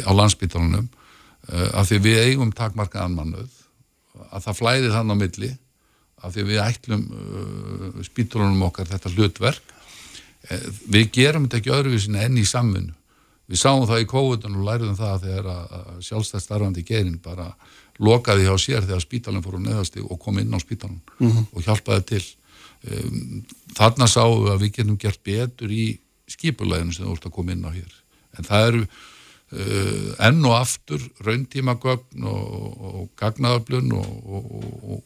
á 0.02 0.12
landsbytarunum 0.18 0.88
uh, 0.88 1.70
af 1.78 1.92
því 1.92 2.02
við 2.08 2.24
eigum 2.26 2.52
takmarkaðan 2.56 3.16
mannuð 3.20 3.54
að 4.32 4.48
það 4.48 4.60
flæði 4.64 4.94
þann 4.96 5.14
á 5.14 5.16
milli 5.22 5.52
af 6.26 6.34
því 6.34 6.48
við 6.50 6.64
ætlum 6.66 7.04
uh, 7.14 8.04
spíturunum 8.08 8.66
okkar 8.66 8.90
þetta 8.90 9.14
hlutverk. 9.14 9.74
Við 10.88 11.10
gerum 11.14 11.46
þetta 11.46 11.60
ekki 11.60 11.74
öðruvísin 11.76 12.18
enn 12.22 12.38
í 12.40 12.46
samfunnu 12.48 12.94
við 13.48 13.62
sáum 13.62 13.86
það 13.88 14.04
í 14.04 14.08
kóðun 14.12 14.58
og 14.60 14.66
læriðum 14.68 14.98
það 15.00 15.26
þegar 15.26 15.52
að 15.54 15.92
sjálfstæðstarfandi 16.08 16.84
gerin 16.88 17.20
bara 17.24 17.52
lokaði 18.04 18.48
hjá 18.48 18.56
sér 18.62 18.86
þegar 18.86 19.04
spítalinn 19.04 19.46
fór 19.46 19.58
á 19.58 19.66
neðasti 19.66 20.04
og 20.04 20.20
kom 20.22 20.40
inn 20.42 20.54
á 20.54 20.60
spítalinn 20.62 21.02
mm 21.18 21.30
-hmm. 21.32 21.46
og 21.54 21.64
hjálpaði 21.66 22.04
til. 22.12 22.26
Um, 22.88 23.44
þarna 23.74 24.08
sáum 24.08 24.44
við 24.44 24.52
að 24.54 24.62
við 24.62 24.74
getum 24.76 24.98
gert 24.98 25.24
betur 25.24 25.72
í 25.72 26.00
skipuleginu 26.28 26.94
sem 26.94 27.06
þú 27.06 27.16
ert 27.16 27.26
að 27.26 27.36
koma 27.36 27.52
inn 27.52 27.66
á 27.66 27.72
hér. 27.74 27.94
En 28.38 28.44
það 28.46 28.68
eru 28.68 28.82
uh, 28.84 30.10
enn 30.28 30.46
og 30.46 30.56
aftur 30.60 31.02
rauntímagögn 31.26 32.24
og, 32.24 32.78
og 32.78 33.10
gagnaðarblun 33.18 33.92
og, 33.98 34.12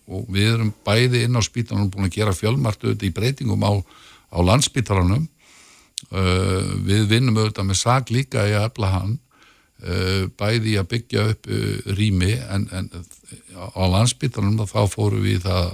og 0.07 0.25
við 0.27 0.53
erum 0.55 0.73
bæði 0.83 1.23
inn 1.25 1.37
á 1.37 1.41
spítalunum 1.41 1.91
búin 1.93 2.09
að 2.09 2.17
gera 2.17 2.35
fjölmartu 2.35 2.91
í 2.91 3.13
breytingum 3.13 3.63
á, 3.63 3.71
á 4.35 4.37
landspítalunum 4.43 5.29
uh, 6.09 6.61
við 6.87 7.07
vinnum 7.11 7.37
auðvitað 7.39 7.69
með 7.69 7.81
sag 7.81 8.13
líka 8.13 8.47
í 8.49 8.55
að 8.57 8.67
efla 8.69 8.91
hann 8.95 9.13
uh, 9.17 10.27
bæði 10.39 10.77
að 10.81 10.89
byggja 10.95 11.27
upp 11.33 11.51
rými 11.97 12.33
en, 12.49 12.67
en 12.71 12.89
á 13.55 13.83
landspítalunum 13.95 14.67
þá 14.69 14.81
fóru 14.89 15.21
við 15.23 15.45
það 15.45 15.73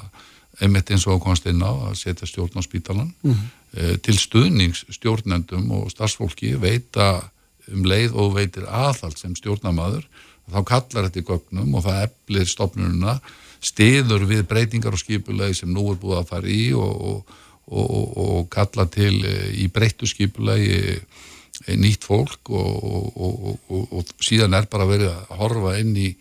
einmitt 0.63 0.89
eins 0.89 1.05
og 1.05 1.21
komast 1.21 1.45
inn 1.49 1.61
á 1.61 1.69
að 1.69 1.97
setja 1.99 2.27
stjórn 2.27 2.57
á 2.57 2.65
spítalan 2.65 3.11
mm 3.21 3.33
-hmm. 3.33 3.97
til 4.01 4.17
stuðningsstjórnendum 4.17 5.69
og 5.71 5.91
starfsfólki 5.91 6.55
veita 6.57 7.29
um 7.71 7.85
leið 7.85 8.15
og 8.15 8.33
veitir 8.37 8.65
aðhald 8.65 9.19
sem 9.19 9.35
stjórnamaður 9.35 10.07
þá 10.47 10.63
kallar 10.67 11.07
þetta 11.07 11.21
í 11.21 11.27
gögnum 11.27 11.75
og 11.75 11.85
það 11.87 12.03
eflir 12.07 12.49
stopnununa 12.49 13.17
stiður 13.63 14.27
við 14.29 14.45
breytingar 14.47 14.95
og 14.95 15.01
skipulegi 15.01 15.61
sem 15.61 15.71
nú 15.73 15.89
er 15.91 15.99
búið 15.99 16.21
að 16.21 16.31
fara 16.31 16.51
í 16.51 16.63
og, 16.77 16.93
og, 17.11 17.37
og, 17.67 18.17
og 18.17 18.49
kalla 18.53 18.87
til 18.91 19.19
eh, 19.25 19.49
í 19.63 19.67
breyttu 19.73 20.07
skipulegi 20.09 20.77
eh, 20.95 21.75
nýtt 21.75 22.05
fólk 22.05 22.51
og 22.53 24.13
síðan 24.21 24.55
er 24.57 24.69
bara 24.71 24.87
verið 24.87 25.11
að 25.11 25.35
horfa 25.39 25.75
inn 25.81 25.95
í, 25.97 26.11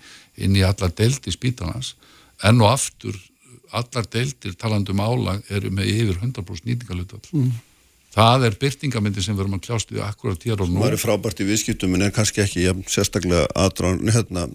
inn 0.42 0.56
í 0.56 0.64
allar 0.66 0.94
delti 0.96 1.34
spítanans 1.34 1.94
enn 2.46 2.62
og 2.64 2.72
aftur 2.72 3.18
allar 3.76 4.06
deltir 4.08 4.56
talandum 4.56 5.02
álag 5.02 5.44
eru 5.52 5.70
með 5.74 5.92
yfir 5.92 6.20
100% 6.22 6.70
nýtingalutvall 6.70 7.26
mm 7.36 7.56
það 8.16 8.46
er 8.48 8.58
byrtingamindi 8.60 9.24
sem 9.24 9.36
við 9.36 9.44
erum 9.44 9.58
að 9.58 9.64
kljást 9.68 9.92
við 9.92 10.04
akkurat 10.06 10.46
hér 10.48 10.62
og 10.64 10.70
nú. 10.72 10.82
Það 10.84 10.94
er 10.96 11.02
frábært 11.02 11.42
í 11.42 11.48
viðskiptum 11.50 11.96
en 11.96 12.06
er 12.06 12.14
kannski 12.16 12.42
ekki 12.44 12.64
ja, 12.64 12.74
sérstaklega 12.88 13.44
aðdraðan, 13.64 14.12
hérna, 14.14 14.46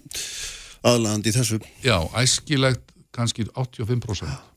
aðlæðandi 0.82 1.30
í 1.30 1.36
þessu. 1.36 1.60
Já, 1.84 1.96
æskilegt 2.18 2.96
kannski 3.14 3.46
85% 3.52 4.51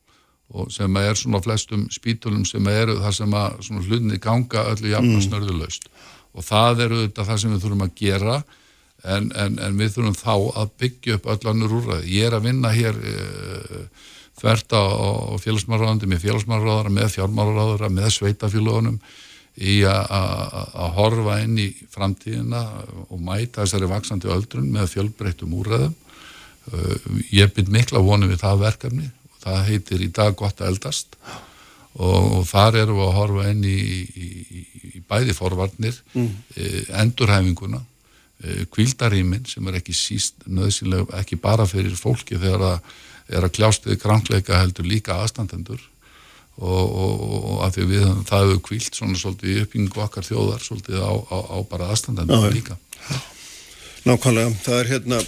og 0.54 0.70
sem 0.70 1.00
er 1.00 1.18
svona 1.18 1.40
flestum 1.42 1.88
spítulum 1.90 2.44
sem 2.46 2.66
eru 2.70 3.00
það 3.00 3.16
sem 3.18 3.34
að 3.34 3.56
svona 3.66 3.86
hlunni 3.88 4.20
ganga 4.22 4.68
öllu 4.72 4.92
jafn 4.92 5.10
og 5.10 5.18
mm. 5.18 5.24
snörðuleust 5.26 5.90
og 6.36 6.46
það 6.46 6.84
eru 6.86 7.02
þetta 7.02 7.26
það 7.26 7.42
sem 7.42 7.54
við 7.54 7.64
þurfum 7.64 7.84
að 7.86 7.96
gera 7.98 8.36
en, 9.04 9.30
en, 9.34 9.58
en 9.62 9.78
við 9.78 9.94
þurfum 9.96 10.18
þá 10.18 10.34
að 10.62 10.72
byggja 10.82 11.16
upp 11.18 11.28
öll 11.32 11.50
annur 11.50 11.76
úrræði. 11.78 12.10
Ég 12.16 12.28
er 12.28 12.36
að 12.36 12.48
vinna 12.48 12.72
hér 12.74 12.96
e, 12.96 13.80
þvert 14.40 14.76
á 14.76 14.84
félagsmáraðandi 15.42 16.10
með 16.10 16.26
félagsmáraðara, 16.26 16.92
með 16.92 17.14
fjármáraðara, 17.16 17.92
með 17.92 18.10
sveitafélagunum 18.18 18.98
í 19.56 19.78
að 19.88 20.88
horfa 20.98 21.38
inn 21.40 21.56
í 21.62 21.70
framtíðina 21.88 22.60
og 23.08 23.20
mæta 23.24 23.62
þessari 23.62 23.88
vaksandi 23.88 24.28
öldrun 24.28 24.68
með 24.74 24.90
fjölbreyttum 24.92 25.54
úrreðum. 25.56 25.94
Uh, 26.66 27.22
ég 27.30 27.52
byrð 27.54 27.70
mikla 27.70 28.00
vonið 28.02 28.32
við 28.34 28.40
það 28.42 28.62
verkefni 28.64 29.04
það 29.46 29.66
heitir 29.70 30.06
í 30.06 30.12
dag 30.14 30.36
gott 30.38 30.60
að 30.60 30.74
eldast. 30.74 31.18
Og 31.96 32.42
þar 32.44 32.82
eru 32.82 32.98
við 32.98 33.06
að 33.06 33.16
horfa 33.16 33.50
inn 33.54 33.64
í, 33.64 33.80
í, 34.04 34.28
í 34.98 35.02
bæði 35.08 35.32
forvarnir, 35.36 35.96
mm. 36.12 36.32
E, 36.56 36.70
endurhæfinguna, 37.00 37.80
kvildaríminn 38.68 39.46
sem 39.48 39.64
er 39.70 39.78
ekki 39.78 39.94
síst 39.96 40.44
nöðsynlega, 40.44 41.08
ekki 41.22 41.38
bara 41.40 41.64
fyrir 41.64 41.96
fólki 41.96 42.36
þegar 42.36 42.66
að 42.74 42.96
er 43.26 43.46
að 43.46 43.54
kljást 43.58 43.86
við 43.88 44.00
krankleika 44.02 44.60
heldur 44.60 44.86
líka 44.86 45.20
aðstandendur. 45.22 45.80
Og, 46.56 46.84
og, 46.88 47.24
og 47.36 47.56
að 47.66 47.74
því 47.74 47.86
við 47.90 48.04
það 48.28 48.44
hefur 48.46 48.60
kvilt 48.64 48.96
svona 48.96 49.18
svolítið 49.20 49.50
í 49.50 49.56
uppbyggingu 49.64 50.04
okkar 50.06 50.24
þjóðar 50.24 50.62
svolítið 50.64 51.02
á, 51.04 51.12
á, 51.12 51.38
á 51.52 51.58
bara 51.68 51.88
aðstandendur 51.92 52.46
líka. 52.54 52.78
Nákvæmlega, 54.06 54.54
það 54.64 54.78
er 54.78 54.90
hérna 54.94 55.18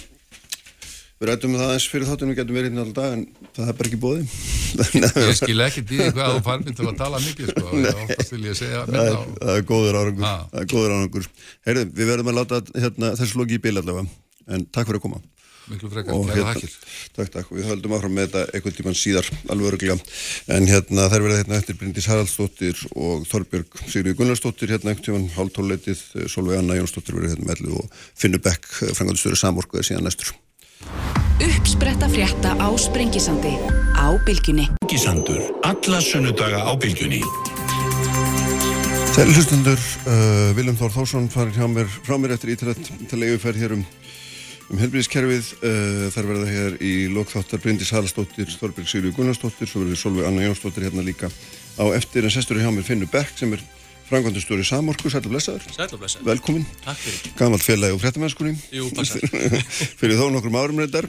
við 1.19 1.29
rættum 1.29 1.57
það 1.59 1.73
eins 1.75 1.87
fyrir 1.91 2.09
þáttunum 2.09 2.33
við 2.33 2.41
getum 2.41 2.59
verið 2.59 2.69
hérna 2.69 2.85
alltaf 2.85 3.15
en 3.15 3.25
það 3.55 3.71
er 3.71 3.79
bara 3.79 3.89
ekki 3.89 4.01
bóði 4.03 4.27
Ég 5.29 5.39
skil 5.39 5.63
ekki 5.65 5.83
því 5.87 6.11
hvað 6.13 6.35
þú 6.35 6.43
farminn 6.45 6.77
til 6.77 6.87
að 6.89 6.99
tala 6.99 7.23
mikið 7.23 7.51
sko, 7.53 7.65
segja 8.59 8.85
það 8.85 9.01
er, 9.01 9.17
það 9.39 9.55
er 9.55 9.65
góður 9.71 9.99
árangur, 9.99 10.29
það 10.29 10.61
er 10.61 10.69
góður 10.73 10.95
árangur. 10.95 11.27
Heyrðu, 11.67 11.89
við 11.97 12.13
verðum 12.13 12.31
að 12.31 12.39
láta 12.39 12.61
hérna, 12.75 13.11
þessu 13.19 13.41
logi 13.41 13.57
í 13.57 13.63
bíl 13.63 13.75
allavega. 13.75 14.07
En 14.49 14.65
takk 14.69 14.89
fyrir 14.89 15.01
að 15.01 15.05
koma. 15.07 15.21
Miklu 15.69 15.89
frekar, 15.93 16.15
kæra 16.25 16.45
hakil 16.47 16.69
Takk, 17.13 17.29
takk, 17.35 17.51
við 17.53 17.67
höldum 17.69 17.93
áfram 17.93 18.15
með 18.17 18.31
þetta 18.31 18.57
einhvern 18.57 18.77
tíman 18.79 18.97
síðar 18.97 19.29
alveg 19.53 19.69
öruglega, 19.69 19.97
en 20.55 20.65
hérna 20.65 21.05
þær 21.11 21.25
verða 21.27 21.37
hérna 21.43 21.59
eftir 21.61 21.77
Bryndis 21.77 22.09
Haraldsdóttir 22.09 22.81
og 22.95 23.29
Þorbjörg 23.29 23.77
Sigriði 23.85 24.17
Gunnarsdóttir 24.17 24.73
hérna 24.73 24.95
einhvern 24.95 25.05
tíman 25.11 25.31
hálftóleitið, 25.37 26.01
Solveig 26.25 26.63
Anna 26.63 26.79
Jónsdóttir 26.79 27.19
verður 27.19 27.35
hérna 27.35 27.51
mellu 27.53 27.83
og 27.83 28.03
Finnur 28.17 28.41
Beck 28.41 28.65
frangaðustöru 28.81 29.37
samorkuðið 29.37 29.91
síðan 29.91 30.09
næstur 30.09 30.33
Uppspretta 31.39 32.09
frétta 32.09 32.55
á 32.59 32.67
Sprengisandi 32.77 33.53
á 33.95 34.07
Bilginni 34.25 34.65
Sprengisandur, 34.83 35.41
alla 35.63 35.99
sunnudaga 36.01 36.59
á 36.67 36.73
Bilginni 36.79 37.21
Sæli 39.15 39.33
hlustundur, 39.35 39.79
uh, 40.07 40.51
Viljum 40.55 40.77
Þór 40.79 40.93
Þórsson 40.97 41.29
farir 41.31 41.55
hjá 41.55 41.67
mér 41.67 41.87
frá 41.87 42.15
mér 42.19 42.35
eftir 42.35 42.53
ítrætt 42.55 42.91
til 43.09 43.19
leiguferð 43.19 43.59
hér 43.59 43.75
um 43.77 43.83
um 44.69 44.77
helbriðskerfið. 44.77 45.47
Uh, 45.65 46.05
þar 46.13 46.29
verða 46.29 46.49
hér 46.53 46.77
í 46.85 46.93
lokþáttar 47.13 47.61
Bryndis 47.63 47.91
Halsdóttir, 47.95 48.51
Þorberg 48.53 48.89
Sigurður 48.89 49.15
Gunnarsdóttir, 49.17 49.69
svo 49.69 49.83
verður 49.83 50.01
Solveig 50.01 50.29
Anna 50.29 50.45
Jónsdóttir 50.45 50.85
hérna 50.85 51.05
líka 51.05 51.29
á 51.29 51.85
eftir. 51.97 52.27
En 52.27 52.33
sestur 52.33 52.61
hjá 52.61 52.69
mér 52.69 52.85
Finnur 52.85 53.09
Beck 53.11 53.33
sem 53.39 53.53
er 53.57 53.63
frangvandustóri 54.09 54.65
Samorku, 54.65 55.09
sæl 55.13 55.21
og 55.21 55.31
blessaður. 55.33 55.65
Sæl 55.75 55.87
og 55.93 56.01
blessaður. 56.01 56.25
Velkomin. 56.31 56.65
Takk 56.83 56.99
fyrir. 57.03 57.33
Gamalt 57.39 57.65
félagi 57.65 57.95
og 57.95 58.01
fréttamennskunni. 58.01 58.55
Jú, 58.73 58.89
passar. 58.97 59.23
fyrir 60.01 60.17
þó 60.19 60.27
nokkrum 60.33 60.57
árum 60.59 60.81
reyndar. 60.81 61.07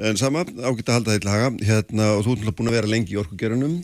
En 0.00 0.20
sama, 0.20 0.46
ágætt 0.48 0.88
að 0.88 0.98
halda 0.98 1.14
það 1.14 1.24
til 1.24 1.32
haga. 1.34 1.50
Hérna, 1.70 2.10
og 2.16 2.24
þú 2.26 2.36
ert 2.38 2.58
búin 2.60 2.72
að 2.72 2.78
vera 2.80 2.92
lengi 2.94 3.16
í 3.16 3.20
orkugerunum. 3.20 3.76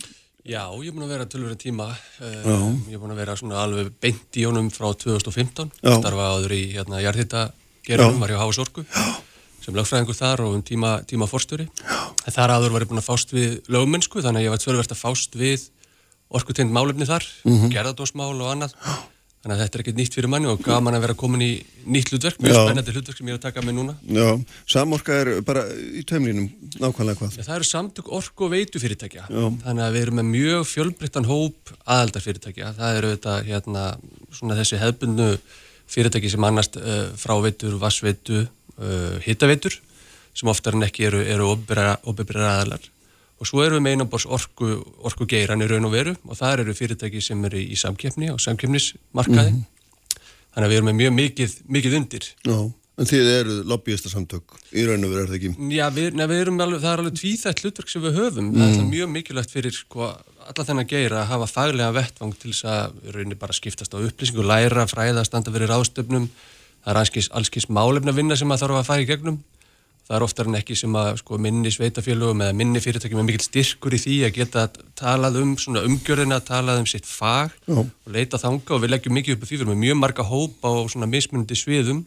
Já, 0.45 0.65
ég 0.77 0.89
er 0.91 0.97
búin 0.97 1.07
að 1.07 1.13
vera 1.15 1.29
tölvöru 1.29 1.59
tíma. 1.61 1.91
Uh, 2.21 2.73
ég 2.89 2.97
er 2.97 3.03
búin 3.03 3.13
að 3.13 3.21
vera 3.23 3.37
svona 3.41 3.61
alveg 3.65 3.93
beint 4.01 4.41
í 4.41 4.49
honum 4.49 4.73
frá 4.73 4.91
2015. 4.93 5.71
Starfa 5.85 6.33
áður 6.37 6.57
í 6.57 6.65
hérna, 6.75 7.05
gerunum, 7.85 8.21
var 8.21 8.33
ég 8.33 8.41
á 8.41 8.45
Hásorku 8.45 8.85
sem 9.65 9.77
lögfræðingur 9.77 10.17
þar 10.17 10.43
og 10.45 10.59
um 10.59 10.63
tíma, 10.65 10.99
tíma 11.09 11.29
fórstjóri. 11.29 11.67
Þar 12.25 12.57
aður 12.59 12.75
var 12.75 12.85
ég 12.85 12.91
búin 12.91 13.01
að 13.01 13.09
fást 13.09 13.33
við 13.33 13.55
lögmennsku 13.73 14.21
þannig 14.25 14.43
að 14.43 14.47
ég 14.47 14.53
var 14.53 14.61
tvörverst 14.61 14.93
að 14.93 15.01
fást 15.01 15.39
við 15.41 15.65
orkutend 16.35 16.73
málefni 16.75 17.09
þar, 17.09 17.27
mm 17.45 17.59
-hmm. 17.59 17.75
gerðardósmál 17.75 18.33
og 18.35 18.49
annað. 18.53 18.79
Þannig 19.45 19.59
að 19.59 19.61
þetta 19.61 19.77
er 19.77 19.83
ekkert 19.83 19.99
nýtt 19.99 20.15
fyrir 20.17 20.31
manni 20.33 20.49
og 20.49 20.61
gaman 20.65 20.97
að 20.97 21.03
vera 21.05 21.15
komin 21.21 21.43
í 21.45 21.49
nýtt 21.85 22.09
hlutverk, 22.15 22.39
mjög 22.41 22.55
spennandi 22.63 22.95
hlutverk 22.95 23.19
sem 23.19 23.29
ég 23.29 23.35
er 23.35 23.37
að 23.37 23.43
taka 23.45 23.61
með 23.61 23.75
núna. 23.77 23.95
Já, 24.09 24.29
samorka 24.73 25.19
er 25.21 25.31
bara 25.45 25.67
í 25.69 26.01
tömlínum 26.09 26.47
nákvæmlega 26.81 27.19
hvað? 27.19 27.37
Já, 27.37 27.45
það 27.45 27.59
eru 27.59 27.69
samtök 27.69 28.09
orku 28.09 28.47
og 28.47 28.55
veitu 28.55 28.81
fyrirtækja. 28.81 29.27
Já. 29.29 29.45
Þannig 29.67 29.85
að 29.85 29.99
við 29.99 30.07
erum 30.07 30.17
með 30.23 30.31
mjög 30.31 30.65
fjölbryttan 30.71 31.29
hóp 31.29 31.75
aðaldar 31.85 32.25
fyrirtækja. 32.25 32.73
Það 32.81 33.03
eru 33.03 33.13
þetta, 33.13 33.37
hérna, 33.51 33.85
svona 34.33 34.57
þessi 34.63 34.81
hefbundu 34.81 35.29
fyrirtæki 35.93 36.33
sem 36.33 36.49
annast 36.49 36.81
uh, 36.81 37.13
fráveitur, 37.21 37.77
vassveitu, 37.85 38.47
uh, 38.81 39.21
hittaveitur 39.29 39.77
sem 40.35 40.49
oftar 40.49 40.73
en 40.73 40.89
ekki 40.89 41.05
eru, 41.11 41.21
eru 41.21 41.53
óbyrra 41.53 41.99
aðalar 42.01 42.89
og 43.45 43.51
svo 43.51 43.65
erum 43.65 43.77
við 43.77 43.85
með 43.85 43.97
einanbors 43.99 44.25
orku, 44.25 44.79
orku 45.05 45.27
geiran 45.29 45.61
í 45.61 45.69
raun 45.69 45.85
og 45.85 45.93
veru 45.93 46.15
og 46.25 46.39
það 46.39 46.65
eru 46.65 46.77
fyrirtæki 46.79 47.21
sem 47.25 47.45
eru 47.51 47.61
í 47.61 47.77
samkeppni 47.77 48.31
og 48.33 48.41
samkeppnismarkaði 48.41 49.53
mm 49.53 49.59
-hmm. 49.61 50.23
þannig 50.55 50.67
að 50.67 50.73
við 50.73 50.79
erum 50.81 50.91
með 50.91 50.99
mjög 51.03 51.15
mikið, 51.19 51.59
mikið 51.77 51.97
undir 52.01 52.29
Já, 52.49 52.59
en 52.97 53.11
þið 53.11 53.31
eru 53.35 53.59
lobbyista 53.69 54.09
samtök 54.09 54.57
í 54.73 54.87
raun 54.89 55.05
og 55.05 55.13
veru 55.13 55.23
er 55.27 55.29
það 55.29 55.39
ekki? 55.41 55.53
Já, 55.77 55.87
við, 55.93 56.09
neð, 56.17 56.29
við 56.33 56.41
erum 56.47 56.61
alveg, 56.65 56.81
það 56.81 56.93
er 56.93 57.05
alveg 57.05 57.21
tvíþætt 57.21 57.63
hlutverk 57.65 57.93
sem 57.93 58.03
við 58.03 58.19
höfum, 58.21 58.49
mm. 58.49 58.59
það 58.63 58.81
er 58.81 58.91
mjög 58.95 59.09
mikilvægt 59.19 59.53
fyrir 59.53 59.77
sko 59.77 60.09
alla 60.45 60.65
þennan 60.65 60.89
geira 60.89 61.23
að 61.23 61.31
hafa 61.33 61.47
faglega 61.53 61.93
vettvang 61.93 62.35
til 62.39 62.53
þess 62.53 62.65
að 62.65 63.13
raunir 63.13 63.41
bara 63.41 63.53
skiptast 63.53 63.93
á 63.93 63.99
upplýsingu, 64.01 64.45
læra, 64.45 64.87
fræða, 64.89 65.25
standa 65.25 65.53
verið 65.53 65.73
ráðstöfnum 65.73 66.29
það 66.85 66.93
er 66.93 67.29
allskins 67.33 67.69
málefna 67.69 68.13
vinna 68.13 68.37
sem 68.37 68.49
maður 68.49 68.69
þarf 68.69 68.81
að 68.81 68.89
fara 68.89 69.05
í 69.05 69.09
gegnum 69.09 69.39
það 70.05 70.17
er 70.17 70.25
oftar 70.27 70.51
en 70.51 70.59
ekki 70.59 70.77
sem 70.79 70.97
að 71.01 71.11
sko, 71.23 71.39
minni 71.41 71.73
sveitafélögum 71.73 72.43
eða 72.45 72.57
minni 72.57 72.83
fyrirtækjum 72.85 73.23
er 73.23 73.29
mikill 73.29 73.45
styrkur 73.47 73.97
í 73.97 74.01
því 74.03 74.17
að 74.29 74.35
geta 74.39 74.67
talað 75.01 75.41
um 75.41 75.55
umgjörðina, 75.57 76.41
talað 76.45 76.83
um 76.83 76.89
sitt 76.91 77.09
fag 77.09 77.55
Já. 77.65 77.79
og 77.81 78.11
leita 78.13 78.41
þanga 78.41 78.77
og 78.77 78.85
við 78.85 78.95
leggjum 78.95 79.17
mikið 79.17 79.37
upp 79.37 79.45
á 79.45 79.49
því 79.49 79.57
við 79.57 79.65
erum 79.65 79.73
með 79.75 79.85
mjög 79.87 80.01
marga 80.03 80.29
hópa 80.29 80.75
og 80.83 80.91
svona 80.93 81.11
mismundi 81.11 81.57
sviðum 81.59 82.05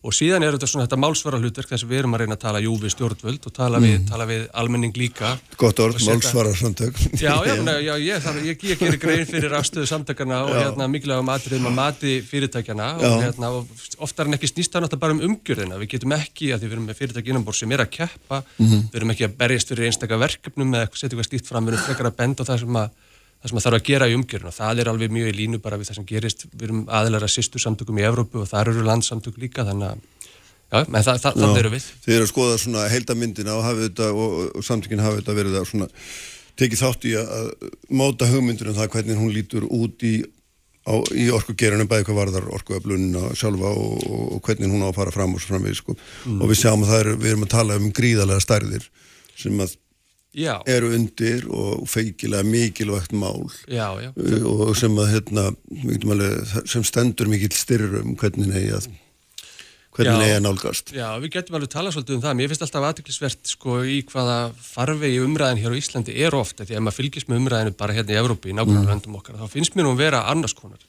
og 0.00 0.14
síðan 0.16 0.44
er 0.46 0.56
þetta 0.56 0.68
svona 0.70 0.86
þetta 0.86 0.98
málsvara 1.02 1.38
hlutverk 1.40 1.68
þess 1.68 1.84
að 1.84 1.90
við 1.92 2.00
erum 2.00 2.14
að 2.16 2.22
reyna 2.22 2.36
að 2.36 2.42
tala 2.44 2.62
jú 2.64 2.76
við 2.80 2.94
stjórnvöld 2.94 3.48
og 3.50 3.54
tala, 3.56 3.80
mm. 3.80 3.86
við, 3.86 4.06
tala 4.08 4.26
við 4.30 4.46
almenning 4.62 4.96
líka. 4.96 5.32
Gott 5.60 5.82
orð, 5.84 5.98
málsvara 6.06 6.54
samtök 6.56 6.96
Já, 7.20 7.34
já, 7.44 7.54
já 7.88 7.92
ég, 8.00 8.22
þar, 8.24 8.38
ég, 8.46 8.64
ég 8.70 8.80
gerir 8.80 9.00
grein 9.02 9.28
fyrir 9.28 9.56
afstöðu 9.58 9.90
samtökana 9.90 10.40
og 10.46 10.54
hérna, 10.56 10.88
mikilvægum 10.92 11.32
atriðum 11.34 11.68
að 11.68 11.76
mati 11.76 12.14
fyrirtækjana 12.30 12.88
og, 12.96 13.18
hérna, 13.26 13.52
og 13.58 14.00
oftar 14.06 14.30
en 14.30 14.38
ekki 14.38 14.48
snýst 14.48 14.72
það 14.72 14.86
náttúrulega 14.86 15.04
bara 15.04 15.18
um 15.18 15.22
umgjörðina. 15.28 15.82
Við 15.84 15.92
getum 15.96 16.16
ekki, 16.16 16.50
að 16.54 16.64
því 16.64 16.70
við 16.70 16.78
erum 16.78 16.88
með 16.88 17.00
fyrirtæki 17.02 17.34
innanbór 17.34 17.60
sem 17.60 17.76
er 17.76 17.84
að 17.84 17.92
keppa, 18.00 18.42
mm 18.56 18.78
við 18.90 18.98
erum 19.00 19.12
ekki 19.12 19.26
að 19.26 19.36
berjast 19.38 19.70
fyrir 19.70 19.86
einstakar 19.90 20.20
verkefnum 20.20 20.74
eða 20.74 20.88
setja 20.90 21.10
eitthvað 21.10 21.28
slíkt 21.28 21.48
fram 21.50 21.66
við 21.66 21.76
erum 21.76 21.86
frekar 21.86 22.08
að 22.08 22.16
benda 22.18 22.46
á 22.46 22.48
það 22.48 22.62
sem 22.64 22.78
að 22.80 23.09
það 23.40 23.50
sem 23.50 23.58
það 23.58 23.66
þarf 23.66 23.80
að 23.80 23.88
gera 23.88 24.08
í 24.08 24.16
umgjörðin 24.18 24.50
og 24.50 24.56
það 24.56 24.80
er 24.82 24.90
alveg 24.92 25.12
mjög 25.16 25.30
í 25.30 25.36
línu 25.38 25.60
bara 25.64 25.80
við 25.80 25.90
það 25.90 26.00
sem 26.00 26.08
gerist, 26.08 26.46
við 26.52 26.66
erum 26.68 26.82
aðlæra 26.92 27.28
sýstu 27.30 27.62
samtökum 27.62 28.00
í 28.00 28.04
Evrópu 28.04 28.42
og 28.42 28.50
það 28.50 28.74
eru 28.74 28.88
landsamtök 28.88 29.40
líka 29.40 29.64
þannig 29.68 29.94
að 29.94 30.08
Já, 30.70 30.84
menn 30.86 31.02
það, 31.02 31.16
það, 31.18 31.38
það 31.42 31.56
eru 31.60 31.70
við. 31.72 31.86
Þið 32.04 32.14
eru 32.14 32.26
að 32.26 32.28
skoða 32.30 32.58
svona 32.62 32.82
heildamindina 32.92 33.54
og, 33.58 33.64
þetta, 33.80 34.10
og, 34.14 34.34
og 34.54 34.66
samtökinn 34.66 35.02
hafa 35.02 35.18
þetta 35.18 35.34
verið 35.34 35.56
að 35.58 35.64
svona 35.66 35.88
tekið 36.60 36.82
þátt 36.84 37.06
í 37.10 37.14
að 37.18 37.48
móta 37.98 38.28
hugmyndur 38.30 38.70
um 38.70 38.76
það 38.76 38.92
hvernig 38.94 39.18
hún 39.18 39.32
lítur 39.34 39.66
út 39.66 40.04
í, 40.06 40.12
í 41.18 41.26
orkugerunum 41.34 41.90
bæði 41.90 42.06
hvað 42.06 42.20
varðar 42.20 42.46
orkuöflunina 42.54 43.32
sjálfa 43.38 43.72
og, 43.72 44.06
og 44.36 44.44
hvernig 44.46 44.70
hún 44.70 44.86
á 44.86 44.88
að 44.92 44.98
fara 45.00 45.14
fram 45.16 45.34
og 45.34 45.42
svo 45.42 45.56
framvið 45.56 45.78
sko. 45.80 45.96
Mm. 45.98 46.38
Og 46.38 46.52
við 46.52 46.62
sjáum 46.62 46.86
að 46.86 46.92
það 46.92 47.02
er, 47.02 47.12
við 47.16 47.32
erum 47.32 47.46
að 47.48 47.54
tala 47.56 47.80
um 47.80 47.90
gríðalega 47.98 48.46
stærðir 48.46 48.86
sem 49.40 49.64
að 49.64 49.74
já. 50.34 50.54
eru 50.66 50.92
undir 50.94 51.46
og 51.50 51.86
feikilega 51.90 52.46
mikilvægt 52.46 53.12
mál 53.12 53.50
já, 53.66 53.90
já. 54.00 54.10
og 54.46 54.76
sem 54.78 54.98
að 54.98 55.12
hérna, 55.14 55.46
sem 56.64 56.84
stendur 56.84 57.30
mikil 57.30 57.52
styrrum 57.54 58.16
hvernig 58.20 58.50
neyja 58.50 58.80
hvernig 59.90 60.32
er 60.32 60.42
nálgast. 60.42 60.92
Já, 60.94 61.18
við 61.20 61.32
getum 61.34 61.56
alveg 61.58 61.70
talað 61.72 61.96
svolítið 61.96 62.16
um 62.16 62.22
það. 62.24 62.36
Mér 62.38 62.50
finnst 62.50 62.64
alltaf 62.66 62.86
aðtiklisvert 62.88 63.50
sko 63.50 63.80
í 63.82 63.96
hvaða 64.08 64.36
farvegi 64.62 65.18
umræðin 65.24 65.60
hér 65.62 65.74
á 65.74 65.80
Íslandi 65.80 66.14
er 66.14 66.36
ofta 66.38 66.66
því 66.66 66.78
að 66.78 66.84
maður 66.86 66.98
fylgist 67.00 67.28
með 67.30 67.40
umræðinu 67.42 67.72
bara 67.80 67.96
hérna 67.96 68.14
í 68.14 68.20
Evrópi, 68.20 68.52
í 68.52 68.56
nákvæmlega 68.56 68.84
mm. 68.84 68.90
löndum 68.92 69.18
okkar, 69.18 69.40
þá 69.40 69.46
finnst 69.50 69.74
mér 69.76 69.84
nú 69.88 69.92
að 69.96 70.02
vera 70.04 70.22
annars 70.30 70.54
konar. 70.56 70.86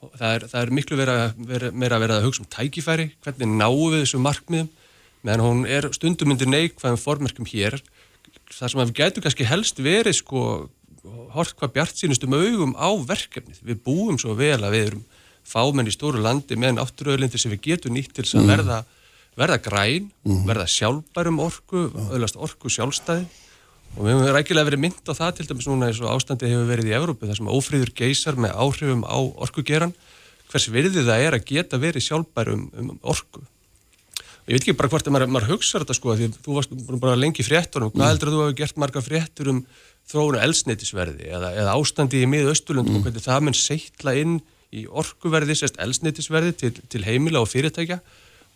Það 0.00 0.34
er, 0.34 0.42
það 0.50 0.60
er 0.62 0.74
miklu 0.80 0.98
vera, 0.98 1.16
vera, 1.36 1.70
meira 1.76 1.94
að 1.98 2.04
vera 2.06 2.18
að 2.18 2.26
hugsa 2.26 2.42
um 2.42 2.50
tækifæri, 2.50 3.06
hvernig 3.24 3.48
náu 3.52 3.74
við 3.92 3.98
þessu 4.02 4.18
markmiðum, 4.24 4.70
meðan 5.28 5.46
hún 5.46 5.60
er 5.68 5.90
stundum 5.94 6.32
Það 8.50 8.72
sem 8.72 8.82
við 8.82 8.94
getum 9.00 9.24
kannski 9.24 9.48
helst 9.48 9.82
verið 9.82 10.16
sko, 10.20 10.44
hort 11.34 11.56
hvað 11.58 11.74
bjart 11.76 12.00
sínustum 12.00 12.36
augum 12.36 12.74
á 12.76 12.88
verkefnið. 13.08 13.60
Við 13.64 13.82
búum 13.86 14.18
svo 14.20 14.36
vel 14.38 14.58
að 14.58 14.74
við 14.76 14.86
erum 14.90 15.04
fámenn 15.50 15.88
í 15.88 15.94
stóru 15.94 16.20
landi 16.22 16.58
með 16.60 16.76
náttúruauðlindir 16.78 17.40
sem 17.40 17.52
við 17.54 17.62
getum 17.70 17.96
nýtt 17.96 18.12
til 18.16 18.26
að 18.26 18.42
mm. 18.42 18.50
verða, 18.52 18.80
verða 19.40 19.60
græn, 19.64 20.10
mm. 20.26 20.42
verða 20.48 20.66
sjálfbærum 20.70 21.40
orku, 21.42 21.86
öðlast 22.10 22.38
orku 22.38 22.72
sjálfstæði 22.72 23.24
og 23.96 24.04
við 24.06 24.12
hefum 24.12 24.36
rækilega 24.36 24.68
verið 24.68 24.82
mynd 24.84 25.10
á 25.10 25.12
það 25.18 25.32
til 25.38 25.46
dæmis 25.48 25.66
núna 25.66 25.88
eins 25.90 26.00
og 26.02 26.12
ástandi 26.12 26.50
hefur 26.50 26.68
verið 26.68 26.90
í 26.90 26.94
Evrópu 26.94 27.26
þar 27.26 27.38
sem 27.40 27.50
ófríður 27.50 27.94
geysar 27.98 28.38
með 28.38 28.54
áhrifum 28.62 29.02
á 29.02 29.18
orkugeran 29.18 29.94
hvers 30.50 30.68
virði 30.70 31.02
það 31.06 31.24
er 31.24 31.36
að 31.36 31.48
geta 31.48 31.80
verið 31.80 32.06
sjálfbærum 32.06 32.68
um 32.78 32.92
orku. 33.02 33.42
Ég 34.50 34.56
veit 34.56 34.64
ekki 34.64 34.74
bara 34.74 34.90
hvort 34.90 35.06
að 35.06 35.14
maður, 35.14 35.30
maður 35.30 35.52
hugsa 35.52 35.78
þetta 35.78 35.94
sko 35.94 36.14
því 36.18 36.28
þú 36.42 36.54
varst 36.56 36.72
bara 36.98 37.18
lengi 37.18 37.44
fréttunum, 37.46 37.92
hvað 37.92 38.02
mm. 38.02 38.08
heldur 38.10 38.30
þú 38.32 38.38
að 38.40 38.48
hafa 38.48 38.56
gert 38.58 38.80
marga 38.82 39.02
fréttur 39.04 39.50
um 39.52 39.60
þróunu 40.10 40.40
elsneitisverði 40.42 41.28
eða, 41.30 41.52
eða 41.60 41.76
ástandi 41.78 42.24
í 42.24 42.30
miðausturlundum 42.32 42.96
mm. 42.96 42.98
og 42.98 43.06
hvernig 43.06 43.26
það 43.28 43.44
mun 43.46 43.58
seitla 43.60 44.16
inn 44.18 44.40
í 44.74 44.82
orkuverði, 44.90 45.54
sérst 45.54 45.78
elsnittisverði 45.82 46.56
til, 46.58 46.72
til 46.90 47.04
heimila 47.06 47.44
og 47.44 47.50
fyrirtækja 47.52 48.00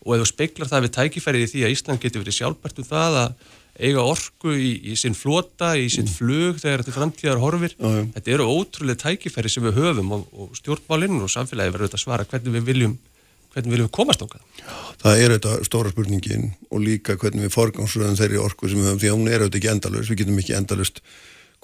og 0.05 0.16
ef 0.16 0.24
þú 0.24 0.28
speiklar 0.32 0.70
það 0.72 0.88
við 0.88 0.95
tækifærið 0.99 1.45
í 1.45 1.51
því 1.53 1.62
að 1.64 1.76
Ísland 1.76 2.03
getur 2.03 2.24
verið 2.24 2.38
sjálfbært 2.40 2.82
um 2.82 2.88
það 2.90 3.20
að 3.22 3.53
eiga 3.74 4.05
orku 4.07 4.55
í, 4.55 4.72
í 4.90 4.99
sinn 4.99 5.16
flota, 5.18 5.72
í 5.78 5.88
sinn 5.90 6.07
mm. 6.07 6.14
flug 6.18 6.61
þegar 6.62 6.82
þetta 6.82 6.95
framtíðar 6.95 7.40
horfir. 7.42 7.74
Uh 7.80 7.90
-huh. 7.90 8.05
Þetta 8.14 8.34
eru 8.36 8.47
ótrúlega 8.51 9.03
tækifæri 9.03 9.51
sem 9.51 9.64
við 9.66 9.80
höfum 9.80 10.12
og, 10.14 10.28
og 10.32 10.55
stjórnmálinn 10.59 11.22
og 11.22 11.32
samfélagi 11.32 11.74
verður 11.74 11.88
þetta 11.88 12.03
svara 12.03 12.28
hvernig 12.28 12.55
við 12.55 12.68
viljum, 12.70 12.99
hvernig 13.55 13.71
við 13.71 13.77
viljum 13.79 13.93
komast 13.95 14.25
okkar. 14.25 14.43
Það 15.03 15.23
er 15.23 15.37
þetta 15.37 15.55
stóra 15.69 15.93
spurningin 15.95 16.51
og 16.71 16.83
líka 16.85 17.17
hvernig 17.21 17.47
við 17.47 17.55
forgámsröðum 17.55 18.19
þeirri 18.19 18.43
orku 18.43 18.69
sem 18.69 18.83
við 18.83 18.91
höfum 18.91 19.01
því 19.05 19.13
að 19.13 19.17
hún 19.19 19.31
er 19.31 19.45
auðvitað 19.45 19.61
ekki 19.63 19.73
endalust, 19.75 20.11
við 20.11 20.21
getum 20.23 20.43
ekki 20.43 20.59
endalust 20.59 21.01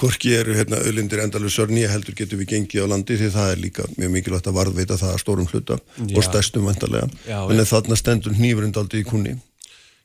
Hvorki 0.01 0.30
eru 0.32 0.55
hérna 0.57 0.78
auðlindir 0.80 1.20
endalusör 1.20 1.68
nýja 1.68 1.91
heldur 1.93 2.14
getur 2.16 2.41
við 2.41 2.55
gengið 2.55 2.86
á 2.88 2.93
landi 2.95 3.18
því 3.20 3.28
það 3.34 3.51
er 3.53 3.59
líka 3.61 3.84
mjög 3.99 4.12
mikilvægt 4.14 4.49
að 4.49 4.57
varðveita 4.57 4.97
það 4.97 5.12
að 5.12 5.20
stórum 5.20 5.49
hluta 5.51 5.76
Já. 5.76 6.14
og 6.16 6.24
stærstum 6.24 6.68
vantarlega. 6.68 7.11
En 7.28 7.61
þarna 7.68 7.99
stendur 8.01 8.36
nýfurind 8.38 8.80
aldrei 8.80 9.03
í 9.03 9.09
kunni. 9.09 9.34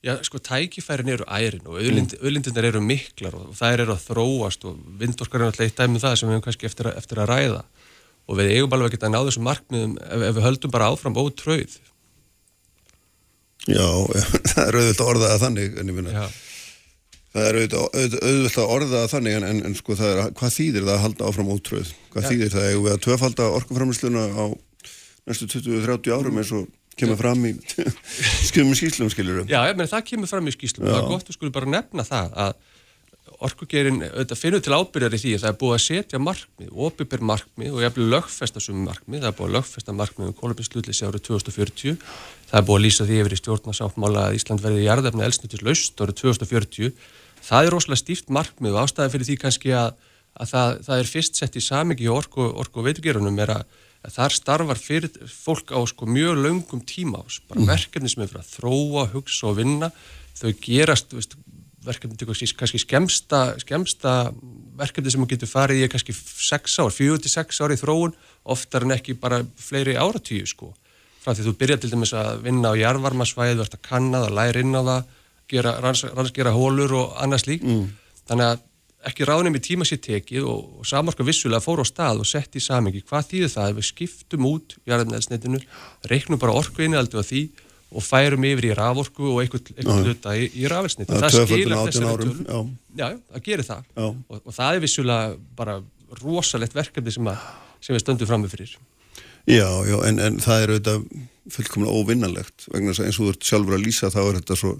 Já, 0.06 0.18
sko, 0.28 0.42
tækifærin 0.44 1.14
eru 1.16 1.26
ærin 1.32 1.64
og 1.66 1.80
auðlind, 1.80 2.18
mm. 2.20 2.60
eru 2.68 2.82
miklar 2.84 3.40
og 3.40 3.56
þær 3.58 3.86
eru 3.86 3.96
að 3.96 4.04
þróast 4.10 4.68
og 4.68 4.76
vindorkar 5.00 5.42
er 5.42 5.48
alltaf 5.48 5.66
eitt 5.66 5.80
dæmið 5.80 5.96
um 5.96 6.04
það 6.04 6.18
sem 6.20 6.28
við 6.28 6.36
hefum 6.36 6.46
kannski 6.50 6.70
eftir 6.70 6.92
að, 6.92 7.00
eftir 7.00 7.22
að 7.24 7.32
ræða 7.32 7.64
og 8.26 8.40
við 8.40 8.56
eigum 8.56 8.74
alveg 8.76 8.90
að 8.90 8.96
geta 8.96 9.10
að 9.10 9.14
ná 9.14 9.20
þessum 9.28 9.46
markmiðum 9.50 9.94
ef, 10.02 10.24
ef 10.30 10.38
við 10.38 10.48
höldum 10.48 10.74
bara 10.74 10.90
áfram 10.94 11.20
ótröð. 11.22 11.78
Já, 13.66 13.88
það 14.52 14.64
er 14.66 14.80
auðvitað 14.80 15.12
orðað 15.12 15.36
að 15.36 15.46
þannig, 15.46 15.80
en 15.82 15.92
ég 15.92 15.98
minna. 16.00 16.26
Það 17.36 17.50
er 17.50 17.60
auðvitað, 17.60 18.62
auðvitað 18.64 18.98
að 19.02 19.12
þannig 19.12 19.38
en, 19.42 19.62
en, 19.68 19.76
sko 19.76 19.98
það 20.00 20.14
er, 20.14 20.22
hvað 20.40 20.56
þýðir 20.56 20.86
það 20.86 20.94
að 20.94 21.04
halda 21.04 21.30
áfram 21.30 21.52
ótröð? 21.52 21.92
Hvað 22.14 22.24
ja. 22.24 22.32
þýðir 22.32 22.54
það? 22.54 22.68
Eða 22.72 22.94
að 22.94 23.04
töfalda 23.06 23.48
orkuframlýsluna 23.58 24.26
á 24.32 24.46
næstu 25.26 25.50
20-30 25.52 26.16
árum 26.16 26.40
eins 26.40 26.54
og 26.56 26.70
kemur 26.96 27.20
fram 27.20 27.44
í 27.50 27.52
skilum 28.48 28.72
skýslum, 28.78 29.12
skilurum? 29.12 29.50
Já, 29.52 29.60
menn, 29.76 29.90
það 29.92 30.08
kemur 30.14 30.32
fram 30.32 30.48
í 30.48 30.56
skýslum. 30.56 30.88
Já. 30.88 30.94
Það 30.94 31.02
er 31.02 31.12
gott 31.12 31.28
að 31.34 31.38
skilja 31.38 31.58
bara 31.58 31.72
nefna 31.76 32.08
það 32.08 32.40
að 32.46 32.56
orkugerin 33.46 34.02
auðvitað 34.04 34.42
finnur 34.42 34.64
til 34.66 34.76
ábyrjar 34.76 35.18
í 35.18 35.22
því 35.22 35.34
að 35.36 35.44
það 35.44 35.52
er 35.52 35.60
búið 35.62 35.76
að 35.76 35.84
setja 35.86 36.22
markmið, 36.22 36.72
óbyrjur 36.72 37.26
markmið 37.32 37.76
og 37.76 37.84
jafnvel 37.86 38.08
lögfesta 38.14 38.64
sumi 38.64 38.86
markmið. 38.86 39.22
Það 39.24 39.30
er 39.32 39.38
búið 39.40 39.50
að 39.50 39.58
lögfesta 39.58 39.96
markmið 39.96 40.32
um 40.32 40.38
kólabinslutlissi 40.40 41.06
árið 41.08 41.26
2040. 41.30 42.00
Það 42.50 42.58
er 42.62 42.68
búið 42.70 42.80
að 42.80 42.86
lýsa 42.86 43.08
því 43.10 43.22
yfir 43.22 43.36
í 43.36 43.42
stjórnarsáttmála 43.42 44.26
að 44.30 44.40
Ísland 44.40 44.66
verði 44.66 44.84
í 44.84 44.90
jarðefni 44.90 45.26
elsnittis 45.26 45.66
laust 45.66 46.02
árið 46.02 46.20
2040 46.24 46.98
það 47.46 47.68
er 47.68 47.76
rosalega 47.76 48.02
stíft 48.02 48.32
markmið 48.34 48.76
og 48.76 48.86
ástæði 48.86 49.14
fyrir 49.14 49.30
því 49.30 49.38
kannski 49.44 49.74
að, 49.78 49.96
að 50.40 50.52
það, 50.52 50.78
það 50.88 51.02
er 51.02 51.12
fyrst 51.12 51.40
sett 51.40 51.58
í 51.58 51.64
samingi 51.64 52.12
orku, 52.12 52.46
orku 52.62 52.82
og 52.82 52.88
veiturgerunum 52.90 53.42
er 53.44 53.54
að, 53.60 53.80
að 54.06 54.18
þar 54.18 54.38
starfar 54.40 54.82
fyrir 54.82 55.32
fólk 55.32 55.74
á 55.76 55.80
sko 55.92 56.10
mjög 56.10 56.42
laungum 56.42 56.84
tíma 56.88 57.24
ás, 57.24 57.40
bara 57.50 57.62
mm. 57.62 57.72
verkefni 57.74 58.12
sem 58.12 58.26
er 58.26 58.32
fyrir 58.32 58.44
að 58.44 58.54
þróa, 58.56 59.08
hugsa 59.14 59.50
og 59.52 59.60
vinna, 59.60 59.92
þau 60.36 60.52
gerast 60.64 61.16
veist, 61.16 61.38
verkefni 61.86 62.18
til 62.20 62.30
kannski 62.30 62.82
skemsta, 62.82 63.42
skemsta 63.62 64.16
verkefni 64.80 65.14
sem 65.14 65.28
getur 65.30 65.52
farið 65.52 65.86
í 65.86 65.92
kannski 65.92 66.16
6 66.16 66.80
ár, 66.84 66.94
4-6 66.94 67.62
ár 67.64 67.76
í 67.76 67.80
þróun, 67.80 68.16
oftar 68.56 68.86
en 68.86 68.96
ekki 68.98 69.18
bara 69.20 69.44
fleiri 69.58 69.98
áratíu 69.98 70.48
sko, 70.50 70.72
frá 71.24 71.34
því 71.34 71.48
þú 71.48 71.56
byrjar 71.62 71.84
til 71.84 71.92
dæmis 71.94 72.14
að 72.18 72.44
vinna 72.46 72.74
á 72.74 72.80
jarvarmasvæð, 72.80 73.58
verður 73.62 73.80
að 73.80 73.86
kanna 73.90 74.26
það, 74.26 74.38
læra 74.40 74.66
inn 74.66 74.78
á 74.78 74.84
það 74.84 75.12
gera, 75.52 75.76
ranns, 75.82 76.06
rannsgera 76.12 76.54
hólur 76.56 76.96
og 76.98 77.20
annars 77.22 77.46
lík 77.50 77.66
mm. 77.66 77.86
þannig 78.30 78.54
að 78.54 78.64
ekki 79.06 79.28
ráðnum 79.28 79.58
í 79.58 79.62
tíma 79.62 79.86
sér 79.86 80.02
tekið 80.02 80.48
og, 80.50 80.80
og 80.82 80.88
samarska 80.90 81.26
vissulega 81.26 81.62
fór 81.62 81.84
á 81.84 81.86
stað 81.86 82.24
og 82.24 82.30
sett 82.30 82.58
í 82.58 82.64
samengi 82.64 83.04
hvað 83.06 83.28
þýðir 83.30 83.52
það? 83.54 83.70
Ef 83.70 83.78
við 83.78 83.88
skiptum 83.92 84.48
út 84.50 84.76
jarðarnæðsneitinu, 84.90 85.62
reiknum 86.10 86.42
bara 86.42 86.56
orkuinni 86.58 86.98
aldrei 86.98 87.22
á 87.22 87.26
því 87.26 87.44
og 87.96 88.04
færum 88.04 88.48
yfir 88.48 88.70
í 88.70 88.74
raforku 88.78 89.30
og 89.32 89.42
einhvern 89.44 90.04
hluta 90.04 90.34
í, 90.38 90.50
í 90.60 90.66
rafelsneitu. 90.72 91.16
Það 91.16 91.38
skilar 91.48 91.84
þessari 91.88 92.18
tölum. 92.24 92.42
Já. 92.44 92.58
já, 93.00 93.08
það 93.36 93.46
gerir 93.46 93.68
það 93.70 93.86
og, 94.06 94.42
og 94.42 94.58
það 94.58 94.72
er 94.80 94.84
vissulega 94.84 95.38
bara 95.56 95.78
rosalegt 96.22 96.76
verkefni 96.76 97.14
sem, 97.16 97.32
að, 97.32 97.48
sem 97.84 97.96
við 97.96 98.04
stöndum 98.04 98.30
fram 98.30 98.46
með 98.46 98.58
fyrir. 98.58 98.76
Já, 99.46 99.70
já, 99.86 99.98
en, 100.10 100.22
en 100.26 100.38
það 100.42 100.64
er 100.64 100.76
auðvitað 100.76 101.08
fullkomlega 101.54 102.00
óvinnanlegt 102.02 102.68
vegna 102.74 102.92
þess 102.92 103.04
að 103.04 103.10
eins 103.10 103.20
og 103.20 103.26
þú 103.26 103.34
ert 103.34 103.50
sjálfur 103.50 103.78
að 103.78 103.84
lýsa 103.86 104.12
þá 104.14 104.22
er 104.24 104.40
þetta 104.40 104.58
svo 104.58 104.72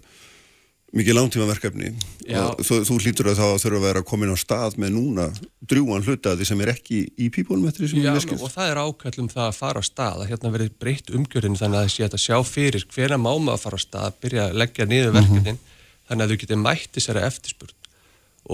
mikið 0.96 1.18
langtíma 1.18 1.46
verkefni 1.50 1.92
Já. 2.24 2.40
og 2.46 2.62
þú, 2.64 2.80
þú 2.88 2.98
hlýtur 3.04 3.30
að 3.32 3.40
það 3.42 3.54
þurfa 3.64 3.80
að 3.80 3.86
vera 3.90 4.04
komin 4.08 4.32
á 4.32 4.38
stað 4.40 4.78
með 4.80 4.94
núna 4.96 5.28
drjúan 5.68 6.06
hlutaði 6.06 6.48
sem 6.48 6.62
er 6.64 6.72
ekki 6.72 7.02
í 7.20 7.30
pípólum 7.34 7.68
eftir 7.70 7.84
því 7.84 7.90
sem 7.92 8.00
er 8.02 8.16
neskjöld. 8.16 8.44
og 8.46 8.54
það 8.54 8.72
er 8.72 8.82
ákveðlum 8.82 9.30
það 9.34 9.46
að 9.50 9.60
fara 9.60 9.84
á 9.84 9.90
stað 9.90 10.24
að 10.24 10.30
hérna 10.32 10.54
verið 10.56 10.74
breytt 10.80 11.12
umgjörðin 11.12 11.60
þannig 11.60 11.80
að 11.80 11.86
það 11.86 11.94
sé 11.96 12.08
að 12.08 12.26
sjá 12.26 12.38
fyrir 12.48 12.88
hvena 12.96 13.20
máma 13.20 13.56
að 13.56 13.64
fara 13.66 13.80
á 13.80 13.82
stað, 13.84 14.18
byrja 14.24 14.48
að 14.48 14.60
leggja 14.64 14.88
niður 14.88 15.12
mhm. 15.12 15.18
verkefnin, 15.20 15.60
mm 15.60 15.60
-hmm. 15.60 16.08
þannig 16.08 16.24
að 16.24 16.30
þau 16.32 16.42
getið 16.46 16.64
mætti 16.64 17.04
sér 17.04 17.20
að 17.20 17.28
eftirspurn 17.30 17.76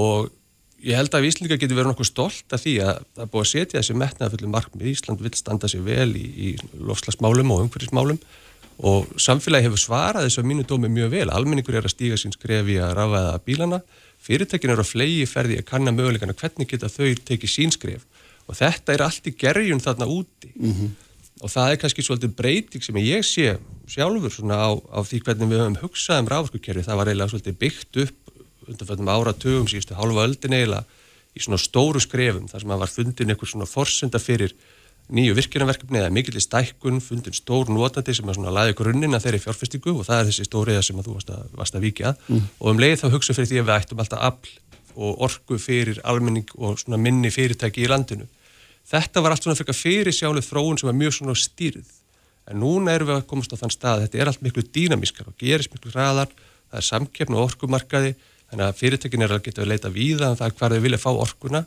og 0.02 0.32
ég 0.82 0.98
held 0.98 1.14
að 1.14 1.28
Íslandika 1.30 1.62
getur 1.62 1.78
verið 1.78 1.92
nokkuð 1.94 2.10
stolt 2.10 2.56
af 2.56 2.64
því 2.64 2.76
að 2.82 3.04
það 3.14 3.32
búið 3.34 3.44
að 3.46 3.52
setja 3.52 3.78
þessi 3.78 3.98
metnaðafullu 4.02 4.50
markmið 4.50 4.92
Ísland 4.96 5.22
vil 5.22 5.36
standa 5.38 5.70
sér 5.70 5.86
vel 5.86 6.10
í, 6.18 6.26
í 6.26 6.58
og 8.82 9.12
samfélagi 9.22 9.68
hefur 9.68 9.82
svarað 9.82 10.26
þess 10.26 10.42
að 10.42 10.48
mínu 10.50 10.66
dómi 10.66 10.90
mjög 10.90 11.12
vel. 11.14 11.28
Almenningur 11.30 11.78
er 11.78 11.86
að 11.86 11.94
stíga 11.94 12.18
sín 12.18 12.34
skrefi 12.34 12.80
að 12.82 12.96
ráfaða 12.98 13.36
bílana, 13.46 13.82
fyrirtekin 14.22 14.74
eru 14.74 14.82
að 14.82 14.92
flegi 14.94 15.28
ferði 15.30 15.60
að 15.62 15.68
kanna 15.70 15.94
möguleikana 15.94 16.38
hvernig 16.38 16.70
geta 16.70 16.90
þau 16.90 17.14
tekið 17.26 17.54
sín 17.54 17.74
skref 17.74 18.06
og 18.48 18.58
þetta 18.58 18.94
er 18.94 19.04
allt 19.06 19.30
í 19.30 19.36
gerjun 19.38 19.82
þarna 19.82 20.08
úti 20.10 20.52
mm 20.54 20.72
-hmm. 20.72 20.90
og 21.42 21.50
það 21.54 21.72
er 21.72 21.80
kannski 21.82 22.06
svolítið 22.06 22.36
breyting 22.36 22.84
sem 22.84 22.98
ég 22.98 23.26
sé 23.26 23.58
sjálfur 23.88 24.34
svona 24.34 24.58
á, 24.62 24.70
á 24.78 25.00
því 25.02 25.22
hvernig 25.26 25.50
við 25.50 25.62
höfum 25.62 25.82
hugsað 25.84 26.20
um 26.22 26.32
ráðskukerfi, 26.32 26.84
það 26.84 26.98
var 26.98 27.08
eiginlega 27.08 27.32
svolítið 27.32 27.58
byggt 27.58 27.98
upp 27.98 28.18
undanfjöldum 28.68 29.10
áratugum 29.10 29.68
síðustu 29.68 29.98
halva 29.98 30.26
öldin 30.26 30.54
eiginlega 30.54 30.86
í 31.36 31.40
svona 31.40 31.58
stóru 31.58 32.00
skrefum 32.00 32.48
þar 32.48 32.62
sem 32.62 32.72
að 32.72 32.82
var 32.84 32.92
fundin 32.92 33.30
einhver 33.30 33.50
svona 33.50 33.66
forsenda 33.66 34.20
fyrir 34.20 34.54
nýju 35.12 35.36
virkjunarverkefni 35.38 36.00
eða 36.00 36.12
mikillir 36.16 36.44
stækkun, 36.44 37.02
fundin 37.04 37.36
stór 37.36 37.70
notandi 37.72 38.16
sem 38.16 38.28
er 38.30 38.38
svona 38.38 38.54
laðið 38.56 38.78
grunninn 38.80 39.18
að 39.18 39.26
þeirri 39.28 39.42
fjárfestingu 39.44 39.94
og 39.98 40.08
það 40.08 40.22
er 40.22 40.30
þessi 40.30 40.48
stóriða 40.48 40.84
sem 40.88 41.00
að 41.00 41.08
þú 41.10 41.16
varst 41.18 41.32
að, 41.36 41.48
varst 41.60 41.78
að 41.78 41.88
vikja 41.88 42.14
mm. 42.28 42.44
og 42.60 42.70
um 42.72 42.82
leið 42.82 42.98
þá 43.02 43.08
hugsa 43.16 43.36
fyrir 43.38 43.50
því 43.52 43.62
að 43.62 43.68
við 43.70 43.76
ættum 43.78 44.04
alltaf 44.04 44.26
afl 44.30 44.54
og 44.92 45.26
orgu 45.28 45.60
fyrir 45.62 46.02
almenning 46.08 46.54
og 46.58 46.80
svona 46.80 47.00
minni 47.00 47.32
fyrirtæki 47.32 47.86
í 47.86 47.90
landinu. 47.92 48.28
Þetta 48.92 49.24
var 49.24 49.36
allt 49.36 49.46
svona 49.46 49.60
fyrir 49.60 49.78
fyrir 49.78 50.16
sjálf 50.16 50.48
þróun 50.48 50.80
sem 50.80 50.92
er 50.92 50.98
mjög 51.00 51.18
svona 51.20 51.38
stýrð 51.40 51.98
en 52.50 52.62
núna 52.62 52.96
erum 52.96 53.12
við 53.12 53.20
að 53.20 53.28
komast 53.30 53.54
á 53.54 53.62
þann 53.62 53.74
stað 53.74 54.06
þetta 54.06 54.20
er 54.20 54.32
allt 54.32 54.44
miklu 54.44 54.64
dýnamískar 54.66 55.30
og 55.30 55.38
gerist 55.40 55.72
miklu 55.74 55.94
hraðar, 55.94 56.32
það 56.72 56.80
er 56.80 56.88
samkeppn 56.88 57.38
og 57.38 57.46
orgumarkaði 57.50 58.16
þannig 58.52 58.66
að 58.66 58.80
fyrirtækin 58.80 59.26
er 59.26 59.36
að 59.36 59.44
geta 59.46 59.64
að 59.64 59.72
leita 59.72 59.94
víða 59.94 60.32
um 60.32 60.40
það 60.40 60.56
hvað 60.58 60.76
þau 60.76 60.84
vilja 60.88 61.02
fá 61.02 61.12
orguna 61.14 61.64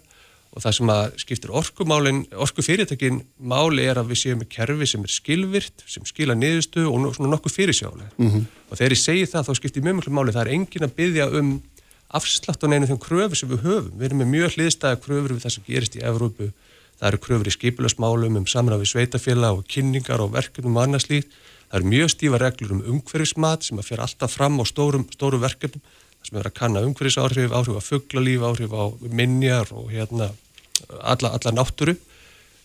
og 0.55 0.63
það 0.63 0.75
sem 0.77 0.91
að 0.95 1.05
skiptir 1.19 1.53
orkumálin, 1.59 2.21
orkufyrirtækin 2.45 3.21
máli 3.43 3.89
er 3.91 3.99
að 3.99 4.13
við 4.13 4.21
séum 4.21 4.43
með 4.43 4.53
kerfi 4.55 4.87
sem 4.87 5.07
er 5.07 5.11
skilvirt, 5.11 5.85
sem 5.91 6.05
skila 6.07 6.37
niðurstu 6.39 6.85
og 6.87 7.09
svona 7.17 7.33
nokkuð 7.33 7.57
fyrirsjálega. 7.57 8.11
Mm 8.17 8.31
-hmm. 8.31 8.45
Og 8.71 8.79
þegar 8.79 8.95
ég 8.95 9.03
segi 9.03 9.27
það, 9.27 9.47
þá 9.49 9.55
skiptir 9.59 9.83
mjög 9.83 9.97
mjög 9.99 10.13
máli, 10.15 10.35
það 10.35 10.45
er 10.45 10.53
engin 10.55 10.87
að 10.87 10.95
byggja 10.99 11.27
um 11.41 11.49
afslátt 12.15 12.63
á 12.63 12.67
neina 12.71 12.87
þeim 12.87 13.03
kröfur 13.03 13.37
sem 13.37 13.51
við 13.51 13.65
höfum. 13.67 13.99
Við 13.99 14.07
erum 14.07 14.19
með 14.23 14.33
mjög 14.35 14.55
hliðstæða 14.55 15.01
kröfur 15.03 15.35
við 15.35 15.43
það 15.43 15.55
sem 15.55 15.65
gerist 15.67 15.97
í 15.97 16.05
Evrópu. 16.07 16.53
Það 17.01 17.09
eru 17.09 17.19
kröfur 17.19 17.51
í 17.51 17.57
skipilasmálum 17.57 18.37
um 18.39 18.47
samræfi 18.47 18.87
sveitafélag 18.87 19.59
og 19.59 19.67
kynningar 19.67 20.23
og 20.23 20.33
verkefnum 20.33 20.77
og 20.77 20.83
annars 20.87 21.09
líkt. 21.11 21.35
Það 21.71 21.81
eru 21.81 21.91
mjög 21.91 22.09
stífa 22.15 22.39
reglur 22.39 22.73
um 22.73 22.85
umhverfismat 22.93 23.65
sem 23.65 23.79
að 23.79 23.89
fer 23.89 24.01
alltaf 24.01 24.31
fram 24.31 24.61
á 24.63 24.65
stórum, 24.65 25.09
stórum 25.11 25.43
verkefnum 25.43 25.83
sem 26.25 26.39
er 26.39 26.47
að 26.47 26.55
kanna 26.57 26.85
umhverfisáhrif, 26.87 27.53
áhrif 27.53 27.77
á 27.77 27.83
fugglalíf, 27.83 28.41
áhrif 28.47 28.73
á 28.73 28.85
minjar 29.11 29.69
og 29.75 29.91
hérna 29.93 30.31
alla, 31.01 31.35
alla 31.37 31.53
náttúru. 31.55 31.95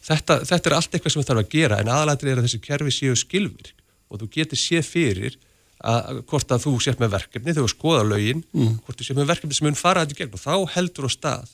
Þetta, 0.06 0.40
þetta 0.48 0.70
er 0.70 0.76
allt 0.78 0.96
eitthvað 0.96 1.14
sem 1.14 1.22
við 1.22 1.30
þarfum 1.30 1.46
að 1.46 1.54
gera 1.54 1.80
en 1.82 1.92
aðalættir 1.92 2.32
er 2.32 2.40
að 2.40 2.48
þessi 2.48 2.62
kerfi 2.64 2.96
séu 2.96 3.20
skilvirk. 3.20 3.74
Og 4.10 4.22
þú 4.22 4.30
getur 4.34 4.60
séð 4.60 4.88
fyrir 4.88 5.38
að 5.80 6.24
hvort 6.28 6.52
að 6.52 6.66
þú 6.66 6.74
sétt 6.84 7.00
með 7.00 7.14
verkefni 7.16 7.54
þegar 7.54 7.68
þú 7.68 7.74
skoða 7.74 8.08
lögin, 8.08 8.42
mm. 8.56 8.80
hvort 8.84 9.00
þú 9.00 9.08
sétt 9.08 9.20
með 9.20 9.30
verkefni 9.32 9.58
sem 9.58 9.68
mun 9.70 9.80
fara 9.80 10.04
þetta 10.04 10.16
í 10.16 10.22
gegn. 10.24 10.34
Og 10.36 10.44
þá 10.44 10.76
heldur 10.76 11.08
á 11.08 11.12
stað. 11.14 11.54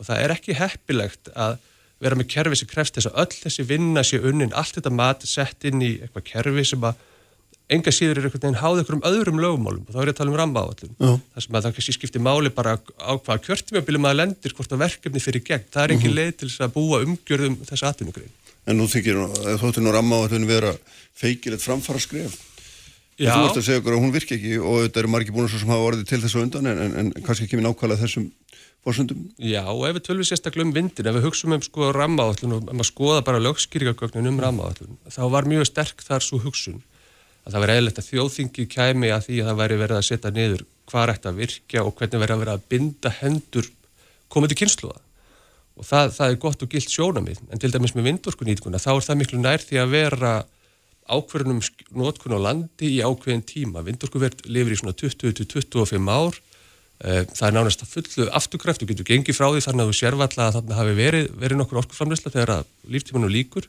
Og 0.00 0.08
það 0.08 0.24
er 0.24 0.34
ekki 0.34 0.58
heppilegt 0.58 1.30
að 1.32 1.58
vera 2.02 2.18
með 2.18 2.30
kerfi 2.34 2.58
sem 2.60 2.68
krefst 2.68 2.98
þess 2.98 3.10
að 3.12 3.20
öll 3.22 3.40
þessi 3.44 3.66
vinna 3.68 4.02
sé 4.04 4.20
unnin, 4.20 4.52
allt 4.52 4.76
þetta 4.76 4.92
mat 4.92 5.24
sett 5.28 5.64
inn 5.68 5.84
í 5.84 5.94
eitthvað 6.02 6.26
kerfi 6.32 6.64
sem 6.72 6.84
að 6.84 6.98
enga 7.72 7.92
síður 7.94 8.20
er 8.20 8.26
einhvern 8.28 8.42
veginn 8.42 8.60
háð 8.60 8.80
einhverjum 8.82 9.04
öðrum 9.08 9.40
lögumálum 9.40 9.84
og 9.88 9.94
þá 9.94 10.00
er 10.00 10.08
ég 10.10 10.14
að 10.14 10.18
tala 10.20 10.32
um 10.32 10.38
rambaáallum 10.40 10.96
þar 11.00 11.44
sem 11.44 11.56
að 11.56 11.66
það 11.66 11.76
kannski 11.78 11.94
skiptir 11.96 12.24
máli 12.24 12.52
bara 12.52 12.76
á 13.00 13.12
hvaða 13.16 13.40
kjörtumjöfnbílum 13.46 14.08
að 14.10 14.18
lendir 14.20 14.56
hvort 14.56 14.74
að 14.74 14.82
verkefni 14.84 15.22
fyrir 15.24 15.44
gegn, 15.46 15.68
það 15.72 15.84
er 15.84 15.94
engin 15.94 16.10
mm 16.10 16.12
-hmm. 16.12 16.18
leið 16.20 16.36
til 16.36 16.48
þess 16.50 16.64
að 16.66 16.74
búa 16.76 17.00
umgjörðum 17.06 17.56
þessu 17.64 17.86
atvinnugrein. 17.88 18.34
En 18.68 18.76
nú 18.76 18.88
þykir 18.88 19.16
þóttu 19.60 19.80
nú 19.80 19.92
rambaáallun 19.96 20.46
vera 20.48 20.76
feikilegt 21.16 21.64
framfara 21.64 22.00
skref 22.00 22.36
Já. 23.14 23.30
Þú 23.30 23.42
vorst 23.44 23.58
að 23.60 23.66
segja 23.68 23.78
okkur 23.78 23.94
að 23.94 24.00
hún 24.02 24.10
virki 24.14 24.34
ekki 24.34 24.54
og 24.58 24.80
þetta 24.82 25.00
eru 25.00 25.10
margi 25.12 25.30
búin 25.34 25.46
sem 25.46 25.70
hafa 25.70 25.86
orðið 25.86 26.08
til 26.10 26.18
þessu 26.24 26.40
undan 26.42 26.66
en, 26.66 26.78
en, 26.82 26.94
en 26.98 27.12
kannski 27.22 27.46
ekki 27.46 27.60
með 27.60 27.68
nákvæmlega 27.68 28.02
þessum 28.02 28.24
fórsöndum 28.82 29.20
Já 29.38 29.62
og 29.70 29.84
ef 29.86 29.94
við 29.94 30.04
tölum 30.08 30.26
sérstaklega 30.26 30.66
um 30.66 30.72
vindin 30.74 31.06
ef 31.06 31.14
við 31.14 31.26
hugsaum 31.28 31.54
um 31.54 31.62
sko 31.62 31.92
rambaáallun 31.94 32.56
og 32.56 32.66
ef 32.66 32.74
maður 32.74 32.90
skoða 32.90 33.20
bara 33.28 33.42
lögskýrigagögnin 33.44 34.32
um 34.32 34.40
rambaáallun 34.42 34.98
þá 35.06 35.22
var 35.30 35.46
mjög 35.46 35.68
sterk 35.70 36.02
þar 36.02 36.26
svo 36.26 36.40
hugsun 36.42 36.82
að 37.44 37.54
það 37.54 37.64
væri 37.64 37.76
eðlert 37.78 38.00
að 38.00 38.10
þjóðþingi 38.10 38.66
kæmi 38.74 39.12
að 39.14 39.26
því 39.28 39.40
að 39.40 39.48
það 39.50 39.60
væri 39.62 39.80
verið 39.82 40.00
að 40.00 40.06
setja 40.08 40.34
niður 40.34 40.66
hvað 40.90 41.14
ætti 41.14 41.30
að 41.30 41.40
virkja 41.42 41.84
og 41.84 41.94
hvernig 41.98 42.22
verið 42.24 42.34
að 42.34 42.44
vera 42.44 42.56
að 42.56 42.66
binda 42.72 43.14
hendur 43.20 43.70
komandi 44.32 44.58
kynsluða 44.58 45.00
og 45.74 45.86
það, 45.88 46.10
það 46.16 46.26
er 46.28 46.40
gott 46.44 46.64
og 46.64 46.74
gilt 46.74 46.92
sjónamið 46.92 47.40
en 47.50 47.60
til 47.62 47.72
dæmis 47.74 47.94
með 47.96 48.08
vindorkunýtkuna 48.10 48.80
þá 48.82 48.90
er 48.94 49.06
það 49.08 49.20
miklu 49.20 49.40
nær 49.42 49.64
því 49.64 49.80
að 49.82 49.94
vera 49.94 50.34
ákverðunum 51.10 51.60
nótkun 51.92 52.36
á 52.36 52.40
landi 52.40 52.96
í 52.96 53.00
ákveðin 53.04 53.44
tíma. 53.44 53.84
Vindorkuverð 53.84 54.46
lifir 54.48 54.74
í 54.74 54.80
svona 54.80 54.96
20-25 54.96 56.08
ár. 56.08 56.38
Eh, 57.04 57.24
það 57.28 57.48
er 57.48 57.56
nánast 57.56 57.84
að 57.84 57.92
fullu 57.92 58.28
afturkræft. 58.38 58.84
Og 58.84 58.92
getur 58.92 59.08
gengið 59.08 59.36
frá 59.36 59.50
því 59.50 59.64
þannig 59.66 59.84
að 59.84 59.90
þú 59.90 59.98
sérfalla 60.00 60.46
að 60.46 60.56
þarna 60.58 60.78
hafi 60.78 60.94
verið, 60.98 61.26
verið 61.42 61.60
nokkur 61.60 61.80
orkuframleysla 61.82 62.32
þegar 62.32 62.64
líftímanu 62.88 63.30
líkur 63.32 63.68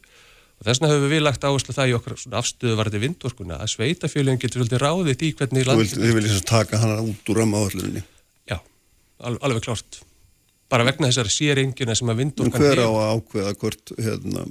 og 0.56 0.68
þess 0.68 0.82
vegna 0.82 0.92
höfum 0.94 1.12
við 1.12 1.24
lagt 1.26 1.46
áherslu 1.46 1.76
það 1.76 1.92
í 1.92 1.96
okkar 1.98 2.18
afstöðu 2.40 2.76
varði 2.80 3.02
vindorkuna 3.04 3.60
að 3.60 3.72
sveitafjölinn 3.76 4.40
getur 4.42 4.62
svolítið 4.62 4.84
ráðið 4.84 5.26
í 5.28 5.32
hvernig 5.36 5.68
landið... 5.68 5.96
Þið 6.00 6.14
viljið 6.20 6.32
þess 6.32 6.44
að 6.44 6.52
taka 6.52 6.82
hana 6.84 7.00
út 7.04 7.32
úr 7.32 7.42
ramma 7.42 7.64
áhersluðinni? 7.64 8.04
Já, 8.48 8.58
al 9.20 9.36
alveg 9.40 9.66
klárt. 9.68 10.00
Bara 10.72 10.88
vegna 10.88 11.12
þessari 11.12 11.34
séringina 11.36 11.98
sem 11.98 12.12
að 12.12 12.22
vindorkan... 12.24 12.56
En 12.56 12.64
hver 12.64 12.84
á 12.88 12.90
að 12.90 13.12
ákveða 13.20 13.56
hvort, 13.62 13.96
hérna, 14.00 14.46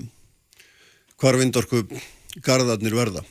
hvar 1.23 1.41
vindorku 1.41 1.83
gardarnir 2.45 2.95
verða? 2.99 3.25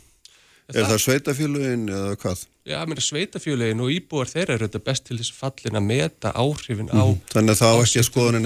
Er 0.71 0.79
það, 0.79 0.89
það 0.89 1.01
sveitafjölinn 1.05 1.87
eða 1.91 2.17
hvað? 2.21 2.43
Já, 2.63 2.77
mér 2.87 2.99
er 3.01 3.03
sveitafjölinn 3.03 3.81
og 3.83 3.89
íbúar 3.91 4.29
þeirra 4.31 4.55
eru 4.55 4.67
þetta 4.69 4.79
best 4.87 5.03
til 5.09 5.17
þess 5.19 5.33
fallin 5.35 5.75
að 5.75 5.89
meta 5.89 6.31
áhrifin 6.31 6.91
á... 6.95 7.03
Mm. 7.03 7.17
Þannig 7.33 7.51
að 7.53 7.59
það 7.59 7.73
á 7.75 7.77
ekki 7.83 7.99
að 7.99 8.07
skoðan 8.07 8.39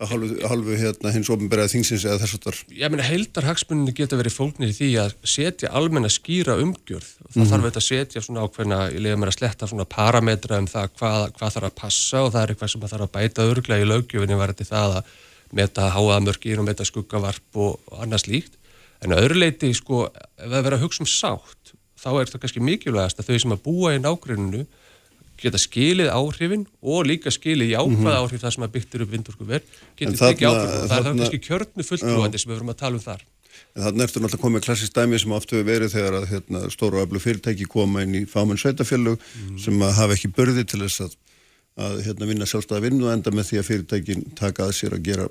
að 0.00 0.04
að 0.04 0.12
halvu, 0.14 0.36
halvu 0.48 0.76
hérna, 0.80 1.12
hins 1.12 1.28
ofnbæraði 1.32 1.74
þingsins 1.74 2.04
eða 2.08 2.20
þess 2.22 2.36
að 2.36 2.44
þar? 2.46 2.60
Ég 2.80 2.92
meina 2.92 3.06
heildarhagsmunni 3.06 3.94
geta 3.96 4.18
verið 4.20 4.36
fólknir 4.36 4.72
í 4.72 4.76
því 4.76 4.90
að 5.02 5.16
setja 5.28 5.72
almenna 5.76 6.10
skýra 6.12 6.56
umgjörð. 6.62 7.10
Og 7.26 7.34
það 7.34 7.42
mm 7.42 7.50
þarf 7.50 7.66
þetta 7.68 7.82
að 7.82 7.88
setja 7.88 8.22
svona 8.24 8.44
ákveðna, 8.46 8.78
ég 8.94 9.04
leiði 9.04 9.18
mér 9.20 9.32
að 9.32 9.36
sletta 9.36 9.68
svona 9.70 9.88
parametra 9.90 10.60
um 10.62 10.70
það 10.70 10.94
hvað, 10.96 11.26
hvað 11.36 11.56
þarf 11.56 11.68
að 11.68 11.76
passa 11.82 12.22
og 12.24 12.32
það 12.32 12.42
er 12.42 12.54
eitthvað 12.54 12.72
sem 12.72 12.84
það 12.84 12.94
þarf 12.94 13.06
að 13.08 13.14
bæta 13.18 13.48
örglega 13.50 13.84
í 13.84 13.90
lögjöfinni 13.90 14.40
varði 14.40 14.68
það 14.70 14.96
að 15.00 15.12
meta 15.60 15.90
háaðmörgir 15.94 16.62
og 16.62 16.68
meta 16.68 16.86
skuggavarp 16.86 17.60
og, 17.60 17.78
annars 18.00 18.26
líkt 18.30 18.56
en 19.04 19.16
öðruleiti 19.16 19.72
sko 19.76 20.06
ef 20.10 20.46
það 20.46 20.56
verður 20.56 20.78
að 20.78 20.84
hugsa 20.84 21.04
um 21.04 21.10
sátt 21.10 21.74
þá 22.00 22.10
er 22.20 22.30
það 22.30 22.42
kannski 22.44 22.62
mikilvægast 22.64 23.20
að 23.20 23.30
þau 23.30 23.42
sem 23.44 23.54
að 23.56 23.64
búa 23.64 23.94
í 23.96 24.02
nágruninu 24.02 24.64
geta 25.42 25.60
skilið 25.60 26.10
áhrifin 26.12 26.64
og 26.80 27.04
líka 27.08 27.32
skilið 27.34 27.74
jákvæða 27.74 27.96
mm 27.96 28.06
-hmm. 28.06 28.20
áhrif 28.20 28.40
þar 28.44 28.54
sem 28.54 28.64
að 28.66 28.72
byggtir 28.76 29.04
upp 29.04 29.12
vindorkuverð 29.14 29.76
getur 29.96 30.16
tekið 30.16 30.48
áhrif 30.48 30.70
og 30.70 30.88
það 30.88 30.98
er 30.98 31.04
það 31.04 31.18
kannski 31.18 31.44
kjörnu 31.48 31.86
fulltrúandi 31.90 32.38
sem 32.38 32.50
við 32.50 32.56
verum 32.56 32.74
að 32.74 32.82
tala 32.82 32.96
um 32.96 33.06
þar 33.08 33.22
En 33.76 33.84
þannig 33.84 34.04
eftir 34.06 34.22
náttúrulega 34.22 34.42
komið 34.42 34.64
klassist 34.66 34.96
dæmi 34.96 35.18
sem 35.20 35.32
oft 35.32 35.52
hefur 35.52 35.66
verið 35.66 35.92
þegar 35.94 36.16
að 36.18 36.28
hérna, 36.32 36.60
stóru 36.74 36.98
og 36.98 37.06
öflug 37.06 37.22
fyrirtæki 37.22 37.66
koma 37.70 38.02
inn 38.02 38.16
í 38.18 38.22
fámenn 38.26 38.58
sveitafjölu 38.58 39.16
mm. 39.16 39.58
sem 39.62 39.82
að 39.86 39.96
hafa 39.98 40.16
ekki 40.16 40.30
börði 40.34 40.64
til 40.70 40.80
þess 40.82 41.04
að, 41.04 41.16
að 41.86 42.00
hérna, 42.06 42.28
vinna 42.30 42.48
sjálfstæða 42.50 42.84
vinnu 42.86 43.10
enda 43.12 43.30
með 43.34 43.50
því 43.50 43.60
að 43.60 43.68
fyrirtækin 43.68 44.24
taka 44.38 44.66
að 44.66 44.76
sér 44.80 44.96
að 44.96 45.04
gera 45.06 45.28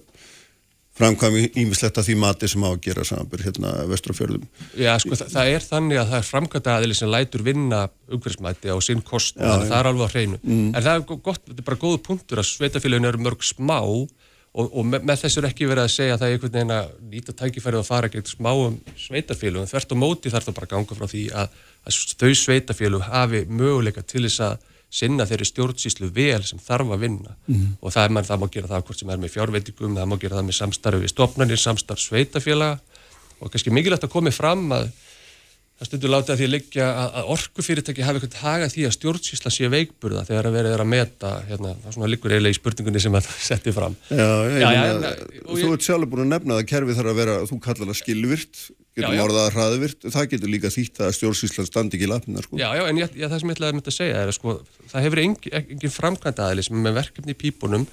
framkvæmi 1.00 1.46
ímislegt 1.60 2.00
að 2.00 2.10
því 2.10 2.16
mati 2.20 2.50
sem 2.52 2.64
á 2.64 2.70
að 2.70 2.80
gera 2.84 3.06
samanbyrg 3.08 3.48
hérna 3.48 3.74
vestrafjörðum. 3.90 4.48
Já, 4.76 4.92
sko, 5.02 5.16
það, 5.16 5.34
það 5.36 5.52
er 5.54 5.66
þannig 5.66 6.00
að 6.02 6.10
það 6.12 6.20
er 6.20 6.30
framkvæmta 6.30 6.76
aðili 6.76 6.98
sem 7.00 7.12
lætur 7.14 7.44
vinna 7.48 7.82
umhverfsmæti 8.10 8.74
á 8.74 8.78
sinn 8.84 9.04
kost 9.06 9.40
og 9.40 9.68
það 9.70 9.78
er 9.80 9.92
alveg 9.92 10.10
á 10.10 10.14
hreinu. 10.14 10.40
Mm. 10.44 10.66
En 10.74 10.82
það 10.82 10.96
er 10.96 11.06
gott, 11.12 11.46
þetta 11.46 11.64
er 11.64 11.70
bara 11.70 11.84
góð 11.86 12.02
punktur 12.08 12.42
að 12.42 12.50
sveitafélaginu 12.52 13.12
eru 13.12 13.24
mörg 13.30 13.46
smá 13.48 13.78
og, 13.80 14.66
og 14.66 14.88
með, 14.88 15.06
með 15.08 15.24
þessu 15.24 15.42
er 15.42 15.50
ekki 15.52 15.70
verið 15.70 15.86
að 15.86 15.94
segja 15.94 16.16
að 16.16 16.24
það 16.24 16.30
er 16.30 16.38
einhvern 16.38 16.56
veginn 16.58 16.76
að 16.76 16.92
nýta 17.14 17.36
tækifærið 17.38 17.84
að 17.84 17.90
fara 17.92 18.12
gegn 18.12 18.28
smáum 18.28 18.80
sveitafélagum. 18.98 19.70
Þvert 19.70 19.96
og 19.96 20.02
móti 20.02 20.34
þarf 20.34 20.50
það 20.50 20.58
bara 20.58 20.70
að 20.70 20.74
ganga 20.76 21.00
frá 21.00 21.12
því 21.14 21.24
að, 21.44 21.60
að 21.86 22.00
þau 22.20 22.32
sveitafélag 22.44 23.08
hafi 23.08 23.44
möguleika 23.48 24.04
til 24.04 24.26
þess 24.26 24.44
að 24.50 24.68
sinna 24.90 25.28
þeirri 25.30 25.46
stjórnsýslu 25.50 26.10
vel 26.14 26.42
sem 26.46 26.62
þarf 26.64 26.96
að 26.96 27.04
vinna. 27.06 27.36
Mm. 27.48 27.76
og 27.82 27.94
það 27.94 28.08
er 28.08 28.16
mann, 28.16 28.26
það 28.30 28.42
má 28.42 28.48
gera 28.54 28.72
það 28.72 28.88
hvort 28.88 29.04
sem 29.04 29.12
er 29.14 29.22
með 29.22 29.36
fjárveitingum, 29.36 30.00
það 30.00 30.10
má 30.10 30.18
gera 30.22 30.40
það 30.40 30.48
með 30.50 30.58
samstarfi 30.60 31.04
við 31.04 31.14
stopnarnir, 31.14 31.62
samstarf 31.62 32.02
sveitafélaga 32.02 32.80
og 33.40 33.54
kannski 33.54 33.74
mikilvægt 33.74 34.08
að 34.08 34.16
komi 34.16 34.34
fram 34.36 34.66
að 34.76 34.90
það 35.80 35.88
stundur 35.88 36.12
láta 36.12 36.36
því 36.36 36.48
að 36.48 36.52
liggja 36.52 36.88
að, 36.92 37.30
orkufyrirtæki 37.36 38.04
hafi 38.04 38.20
eitthvað 38.20 38.42
hagað 38.44 38.74
því 38.74 38.86
að 38.88 38.96
stjórnsýsla 38.98 39.52
sé 39.54 39.70
veikburða 39.72 40.26
þegar 40.28 40.50
að 40.50 40.58
verið 40.58 40.76
er 40.76 40.84
að 40.84 40.90
meta 40.92 41.32
hérna, 41.48 41.72
svona 41.86 42.10
liggur 42.12 42.34
eiginlega 42.34 42.56
í 42.56 42.58
spurningunni 42.58 43.04
sem 43.06 43.16
það 43.16 43.30
setti 43.50 43.74
fram. 43.76 43.96
Já, 44.12 44.28
já, 44.60 44.74
já, 44.76 45.14
Þú 45.48 45.72
ert 45.72 45.88
sjálfur 45.88 46.12
búin 46.12 46.26
að 46.26 46.34
nefna 46.34 46.60
að 46.60 46.68
kerfi 46.74 46.98
þarf 46.98 47.14
að 47.14 47.22
vera, 47.22 47.38
þú 47.48 47.60
kallar 47.64 47.92
það 47.94 48.00
skilvirt 48.02 48.64
getum 49.00 49.24
orðað 49.24 49.50
hraðvirt, 49.56 50.08
það 50.14 50.30
getur 50.34 50.52
líka 50.54 50.72
þýtt 50.74 51.02
að 51.06 51.16
stjórnsýslan 51.18 51.68
standi 51.70 51.98
ekki 51.98 52.08
í 52.08 52.12
lafnina 52.12 52.44
sko. 52.46 52.60
Já, 52.60 52.70
já, 52.78 52.84
en 52.86 53.02
ég, 53.02 53.18
það 53.18 53.36
sem 53.42 53.52
ég 53.52 53.58
ætlaði 53.58 53.72
að 53.72 53.78
mynda 53.80 53.94
að 53.94 53.98
segja 53.98 54.22
er 54.22 54.32
að 54.32 54.38
sko, 54.38 54.56
það 54.92 55.06
hefur 55.08 55.22
engin, 55.24 55.58
engin 55.60 55.94
framkvæmda 55.96 56.48
aðli 56.50 56.66
sem 56.68 56.82
með 56.86 56.98
verkefni 57.00 57.36
í 57.36 57.40
pípunum 57.44 57.86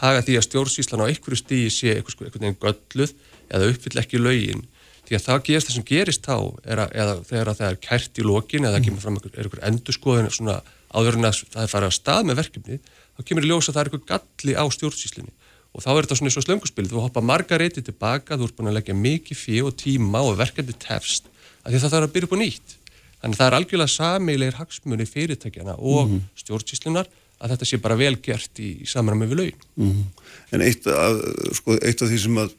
haga 0.00 0.22
því 0.26 0.38
að 0.38 0.46
stjórnsýslan 0.48 1.04
á 1.04 1.10
einhverju 1.10 1.40
stíi 1.40 1.72
sé 1.72 1.98
einhvern 1.98 2.32
veginn 2.34 2.58
gölluð 2.62 3.14
eða 3.50 3.68
uppfyll 3.70 4.00
ekki 4.02 4.22
lögin. 4.22 4.64
Því 5.04 5.18
að 5.18 5.26
það 5.26 5.42
gerist 5.46 5.68
það 5.68 5.76
sem 5.76 5.86
gerist 5.88 6.24
þá 6.24 6.36
er 6.64 6.80
að, 6.80 6.94
eða 6.96 7.16
þegar 7.28 7.50
að 7.50 7.58
það 7.60 7.70
er 7.70 7.80
kært 7.84 8.18
í 8.18 8.24
lokin 8.24 8.64
eða 8.64 8.78
það 8.78 8.86
kemur 8.88 9.04
fram 9.04 9.18
einhver, 9.20 9.64
endurskoðin 9.68 10.30
svona 10.32 10.56
áður 10.94 11.18
en 11.18 11.28
að 11.28 11.40
það 11.52 11.64
er 11.66 11.72
farið 11.72 11.90
að 11.90 11.96
stað 11.98 12.28
með 12.28 12.38
verkefni 12.40 12.78
þá 12.86 13.24
kemur 13.28 13.44
í 13.44 13.50
ljósa 13.50 13.70
að 13.70 13.76
það 13.76 13.82
er 13.82 13.90
einhver 13.90 14.06
galli 14.10 14.56
á 14.56 14.64
stjórnsýslinni 14.74 15.34
og 15.74 15.82
þá 15.82 15.90
er 15.90 16.06
þetta 16.06 16.18
svona 16.18 16.30
eins 16.30 16.38
og 16.38 16.46
slönguspil 16.46 16.86
þú 16.90 17.02
hoppa 17.02 17.22
marga 17.24 17.58
reyti 17.58 17.82
tilbaka, 17.82 18.38
þú 18.38 18.48
ert 18.48 18.56
búin 18.58 18.70
að 18.70 18.78
leggja 18.78 18.94
mikið 18.94 19.40
fyrir 19.40 19.68
og 19.68 19.76
tíma 19.80 20.22
og 20.22 20.38
verkefni 20.38 20.76
tefst 20.78 21.26
að 21.64 21.74
því 21.74 21.82
það 21.82 21.94
þarf 21.94 22.08
að 22.08 22.14
byrja 22.14 22.28
upp 22.28 22.36
á 22.36 22.42
nýtt 22.42 22.74
þannig 23.20 23.34
að 23.34 23.40
það 23.40 23.46
er 23.48 23.56
algjörlega 23.58 23.94
samilegir 23.94 24.58
hagsmunni 24.60 25.06
fyrirtækjana 25.08 25.76
og 25.78 26.02
mm 26.08 26.12
-hmm. 26.14 26.26
stjórnsíslunar 26.42 27.08
að 27.40 27.54
þetta 27.54 27.68
sé 27.68 27.80
bara 27.82 27.96
vel 27.98 28.16
gert 28.22 28.60
í, 28.60 28.70
í 28.84 28.86
samræmi 28.86 29.26
við 29.26 29.40
laun 29.40 29.58
mm 29.76 29.90
-hmm. 29.90 30.04
En 30.52 30.60
eitt 30.62 30.86
af, 30.86 31.18
sko, 31.52 31.78
eitt 31.82 32.02
af 32.02 32.08
því 32.08 32.18
sem 32.18 32.38
að 32.38 32.50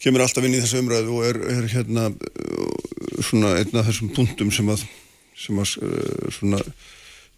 kemur 0.00 0.22
alltaf 0.24 0.44
inn 0.44 0.54
í 0.54 0.62
þessu 0.62 0.80
umræðu 0.80 1.10
og 1.18 1.26
er, 1.28 1.36
er 1.36 1.66
hérna 1.68 2.12
svona 3.20 3.58
einn 3.58 3.76
af 3.76 3.86
þessum 3.86 4.14
punktum 4.14 4.50
sem 4.50 4.68
að, 4.68 4.86
sem 5.36 5.58
að 5.58 5.68
svona 6.32 6.62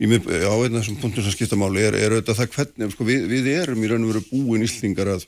Mið, 0.03 0.29
já, 0.43 0.51
einn 0.51 0.75
af 0.75 0.83
þessum 0.83 0.99
punktum 0.99 1.25
sem 1.25 1.35
skipta 1.35 1.59
máli 1.59 1.85
er, 1.87 1.95
er 1.95 2.17
auðvitað 2.17 2.39
það 2.41 2.55
hvernig, 2.57 2.95
sko, 2.95 3.05
við, 3.07 3.27
við 3.31 3.51
erum 3.55 3.83
í 3.85 3.91
raun 3.91 4.07
og 4.07 4.11
veru 4.13 4.23
búin 4.31 4.65
íslningar 4.67 5.13
að 5.15 5.27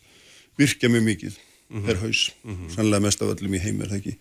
virkja 0.59 0.91
mjög 0.91 1.05
mikið 1.11 1.37
mm 1.37 1.77
-hmm. 1.77 1.87
per 1.87 2.01
haus, 2.03 2.23
mm 2.43 2.55
-hmm. 2.55 2.75
sannlega 2.75 3.05
mest 3.07 3.23
af 3.23 3.35
öllum 3.35 3.55
í 3.55 3.63
heimir, 3.63 3.89
það 3.89 4.01
ekki, 4.01 4.17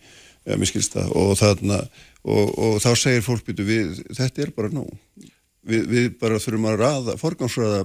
eða 0.46 0.58
mér 0.60 0.70
skilst 0.70 0.94
það 0.94 1.08
og, 1.10 1.32
þarna, 1.38 1.78
og, 2.22 2.58
og 2.58 2.74
þá 2.84 2.90
segir 2.94 3.26
fólk 3.26 3.48
við, 3.48 4.04
þetta 4.14 4.42
er 4.42 4.50
bara 4.54 4.68
nóg 4.68 4.94
við, 5.64 5.88
við 5.88 6.06
bara 6.20 6.38
þurfum 6.42 6.70
að 6.70 6.78
raða, 6.82 7.16
forgámsraða 7.20 7.82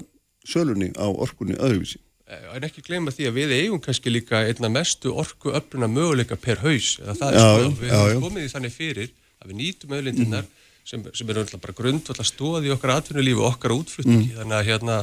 sölunni 0.47 0.91
á 0.95 1.07
orkunni 1.07 1.57
öðruvísi. 1.57 1.99
Eh, 2.29 2.45
en 2.55 2.67
ekki 2.67 2.83
gleyma 2.85 3.11
því 3.11 3.29
að 3.29 3.37
við 3.39 3.55
eigum 3.57 3.81
kannski 3.81 4.13
líka 4.13 4.43
einna 4.45 4.69
mestu 4.69 5.13
orku 5.17 5.53
öfluna 5.57 5.89
möguleika 5.89 6.37
per 6.37 6.61
haus, 6.61 6.99
eða 7.01 7.15
það 7.17 7.29
er 7.29 7.39
já, 7.39 7.49
sko, 7.49 7.75
við 7.81 7.95
hefum 7.95 8.25
komið 8.27 8.45
í 8.45 8.53
þannig 8.53 8.75
fyrir 8.75 9.13
að 9.39 9.51
við 9.51 9.59
nýtum 9.63 9.95
öðlindirnar 9.97 10.45
mm. 10.45 10.58
Sem, 10.89 11.05
sem 11.13 11.31
er 11.31 11.41
bara 11.61 11.77
grundvall 11.77 12.17
að 12.17 12.29
stóða 12.29 12.65
í 12.65 12.73
okkar 12.73 12.95
atvinnulífi 12.97 13.41
og 13.41 13.49
okkar 13.53 13.75
útflutningi, 13.75 14.31
mm. 14.31 14.37
þannig 14.41 14.57
að 14.57 14.69
hérna 14.71 14.99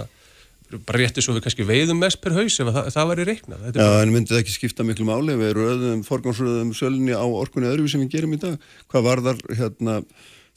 bara 0.83 0.99
rétti 0.99 1.23
svo 1.23 1.37
við 1.37 1.45
kannski 1.45 1.67
veiðum 1.67 2.01
mest 2.03 2.19
per 2.23 2.35
haus 2.35 2.57
ef 2.59 2.73
það, 2.75 2.89
það 2.95 3.11
var 3.11 3.21
í 3.23 3.27
reikna 3.29 3.59
Já, 3.61 3.69
bara... 3.77 4.01
en 4.03 4.15
myndi 4.15 4.33
það 4.33 4.41
ekki 4.43 4.55
skipta 4.57 4.87
miklu 4.87 5.07
máli. 5.07 5.37
Við 5.39 5.53
erum 5.53 6.03
forgámsröðum 6.07 6.73
sölunni 6.75 7.15
á 7.15 7.23
orkunni 7.23 7.71
öðru 7.71 7.87
sem 7.93 8.03
við 8.03 8.17
gerum 8.17 8.35
í 8.35 8.41
dag. 8.43 8.57
Hvað 8.91 9.07
var 9.07 9.23
þar 9.29 9.45
hérna, 9.61 9.97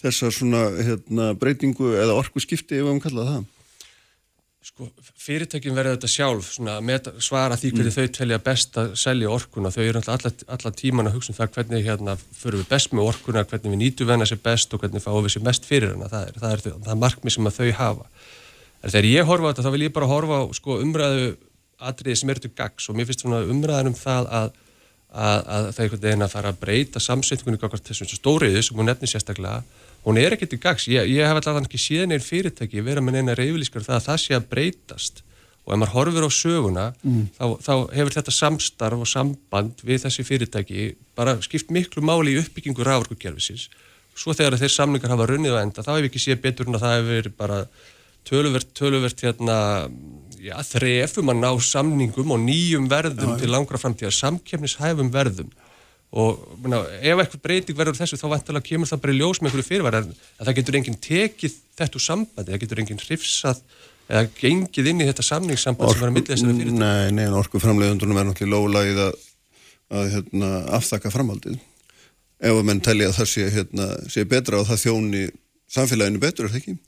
þessa 0.02 0.32
svona 0.34 0.64
hérna, 0.80 1.30
breytingu 1.38 1.94
eða 1.94 2.18
orku 2.18 2.42
skipti 2.42 2.80
ef 2.80 2.82
við 2.82 2.90
höfum 2.90 3.04
kallað 3.06 3.34
það 3.36 3.48
Sko, 4.60 4.90
fyrirtækin 5.16 5.72
verður 5.72 5.96
þetta 5.96 6.10
sjálf 6.12 6.50
meta, 6.84 7.14
svara 7.24 7.56
því 7.56 7.70
hverju 7.78 7.92
mm. 7.92 7.96
þau 7.96 8.16
telja 8.18 8.40
best 8.44 8.76
að 8.82 8.90
selja 9.00 9.30
orkuna, 9.32 9.72
þau 9.72 9.86
eru 9.86 10.02
alltaf 10.02 10.44
alla 10.52 10.72
tíman 10.76 11.08
að 11.08 11.16
hugsa 11.16 11.32
um 11.32 11.38
það 11.38 11.54
hvernig 11.56 11.86
hérna 11.86 12.18
fyrir 12.20 12.60
við 12.60 12.68
best 12.74 12.92
með 12.92 13.08
orkuna, 13.14 13.46
hvernig 13.48 13.72
við 13.72 13.82
nýtu 13.86 14.10
venna 14.10 14.28
sér 14.28 14.42
best 14.44 14.76
og 14.76 14.84
hvernig 14.84 15.06
fáum 15.06 15.24
við 15.24 15.38
sér 15.38 15.46
mest 15.48 15.70
fyrir 15.70 15.96
hana 15.96 16.12
það 16.12 16.28
er, 16.28 16.42
það 16.44 16.58
er, 16.58 16.66
það 16.68 16.92
er 16.92 17.02
markmið 17.06 17.36
sem 17.38 17.50
að 17.50 17.62
þau 17.62 17.72
hafa 17.80 18.10
En 18.80 18.94
þegar 18.94 19.10
ég 19.10 19.28
horfa 19.28 19.50
á 19.50 19.52
þetta 19.52 19.66
þá 19.66 19.74
vil 19.74 19.84
ég 19.84 19.94
bara 19.96 20.10
horfa 20.10 20.40
á 20.40 20.44
sko, 20.56 20.80
umræðu 20.84 21.30
atriði 21.90 22.22
sem 22.22 22.32
eru 22.32 22.44
til 22.44 22.56
gags 22.56 22.88
og 22.88 22.96
mér 22.96 23.10
finnst 23.10 23.26
svona 23.26 23.42
umræðan 23.44 23.92
um 23.92 23.98
það 23.98 24.30
að, 24.40 24.54
að, 25.12 25.40
að 25.40 25.68
það 25.68 25.82
er 25.82 25.86
einhvern 25.86 26.04
veginn 26.06 26.26
að 26.26 26.34
fara 26.36 26.54
að 26.54 26.62
breyta 26.64 27.04
samsetningunni 27.04 27.60
okkar 27.68 27.84
þessum 27.90 28.12
stóriði 28.12 28.64
sem 28.64 28.80
hún 28.80 28.88
nefnir 28.88 29.12
sérstaklega. 29.12 29.64
Hún 30.10 30.18
er 30.18 30.34
ekki 30.34 30.48
til 30.50 30.58
gags. 30.58 30.88
Ég, 30.90 31.06
ég 31.06 31.28
hef 31.28 31.38
alltaf 31.38 31.60
ekki 31.62 31.78
síðan 31.78 32.16
einn 32.16 32.24
fyrirtæki 32.26 32.82
vera 32.82 33.02
með 33.04 33.20
eina 33.20 33.36
reyfilískar 33.38 33.84
það 33.86 34.00
að 34.00 34.08
það 34.08 34.24
sé 34.24 34.38
að 34.38 34.48
breytast 34.50 35.22
og 35.68 35.76
ef 35.76 35.78
maður 35.78 35.94
horfir 35.94 36.26
á 36.26 36.32
söguna 36.34 36.86
mm. 37.04 37.28
þá, 37.36 37.46
þá 37.62 37.74
hefur 37.94 38.16
þetta 38.16 38.34
samstarf 38.34 39.04
og 39.04 39.10
samband 39.12 39.84
við 39.86 40.02
þessi 40.08 40.26
fyrirtæki 40.26 40.88
bara 41.20 41.36
skipt 41.46 41.70
miklu 41.76 42.02
máli 42.02 42.34
í 42.34 42.42
uppbyggingu 42.42 42.88
rávorkukerfisins. 42.88 43.68
Svo 44.18 44.34
þegar 44.34 44.58
þeir 44.58 44.74
samlingar 44.74 45.14
hafa 45.14 45.30
runnið 45.30 45.60
á 45.60 45.62
enda 45.62 45.86
þá 45.86 45.94
hefur 45.94 46.10
ekki 46.10 46.24
séð 46.26 46.42
betur 46.48 46.72
en 46.72 46.80
að 46.80 46.88
það 46.88 46.98
hefur 46.98 47.32
bara 47.44 47.62
töluvert, 48.30 48.74
töluvert 48.78 49.26
hérna, 49.28 49.60
já, 50.42 50.56
þrefum 50.74 51.30
að 51.36 51.42
ná 51.46 51.52
samningum 51.70 52.34
og 52.34 52.42
nýjum 52.50 52.90
verðum 52.90 53.36
já, 53.36 53.42
til 53.44 53.54
langra 53.54 53.78
framtíða, 53.82 54.16
samkefnishæfum 54.24 55.14
verðum 55.14 55.54
og 56.10 56.58
mena, 56.64 56.82
ef 57.06 57.22
eitthvað 57.22 57.44
breyting 57.44 57.78
verður 57.78 58.00
þessu 58.00 58.18
þá 58.18 58.26
vantilega 58.32 58.66
kemur 58.66 58.90
það 58.90 59.02
bara 59.04 59.14
í 59.14 59.20
ljós 59.20 59.40
með 59.40 59.50
einhverju 59.50 59.68
fyrirværi 59.68 60.02
en 60.02 60.14
það 60.40 60.56
getur 60.58 60.78
enginn 60.80 61.00
tekið 61.06 61.58
þetta 61.78 62.00
úr 62.00 62.06
sambandi, 62.06 62.50
það 62.50 62.64
getur 62.64 62.82
enginn 62.84 63.02
hrifsað 63.04 63.64
eða 64.10 64.24
gengið 64.40 64.90
inn 64.90 65.04
í 65.04 65.10
þetta 65.10 65.26
samningssamband 65.28 65.94
sem 65.94 66.02
var 66.02 66.10
að 66.10 66.16
millið 66.18 66.32
þessari 66.34 66.56
fyrirtæki. 66.58 66.82
Nei, 66.82 67.12
nei, 67.14 67.28
orku 67.30 67.62
framleiðundunum 67.62 68.18
er 68.18 68.30
náttúrulega 68.32 68.56
lólaðið 68.56 69.02
að, 69.06 69.26
að 70.00 70.14
hérna, 70.16 70.54
aftakka 70.80 71.14
framhaldið 71.14 71.60
ef 72.40 72.56
að 72.56 72.66
menn 72.72 72.82
telli 72.82 73.06
að 73.06 73.18
það 73.20 73.30
sé, 73.36 73.50
hérna, 73.54 73.90
sé 74.10 74.26
betra 74.26 74.64
og 74.64 74.70
það 74.72 74.86
þjóni 74.88 75.26
samfélaginu 75.70 76.24
betur, 76.24 76.48
er 76.48 76.56
það 76.56 76.64
ekki? 76.64 76.80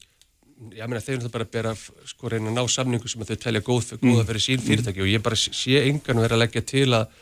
ég 0.78 0.90
meina 0.90 1.02
þeir 1.02 1.16
eru 1.16 1.26
það 1.26 1.34
bara 1.34 1.48
að 1.48 1.54
bera 1.56 1.72
sko 2.10 2.30
reyna 2.30 2.52
að 2.52 2.58
ná 2.58 2.70
samningu 2.70 3.10
sem 3.10 3.22
að 3.24 3.32
þau 3.32 3.44
telja 3.46 3.62
góð, 3.66 3.88
góða 4.02 4.26
fyrir 4.30 4.44
sín 4.44 4.62
fyrirtæki 4.62 5.00
mm. 5.02 5.06
og 5.06 5.12
ég 5.12 5.24
bara 5.26 5.40
sé 5.42 5.82
engan 5.82 6.22
verið 6.22 6.36
að 6.38 6.42
leggja 6.44 6.64
til 6.70 6.88
að 6.98 7.16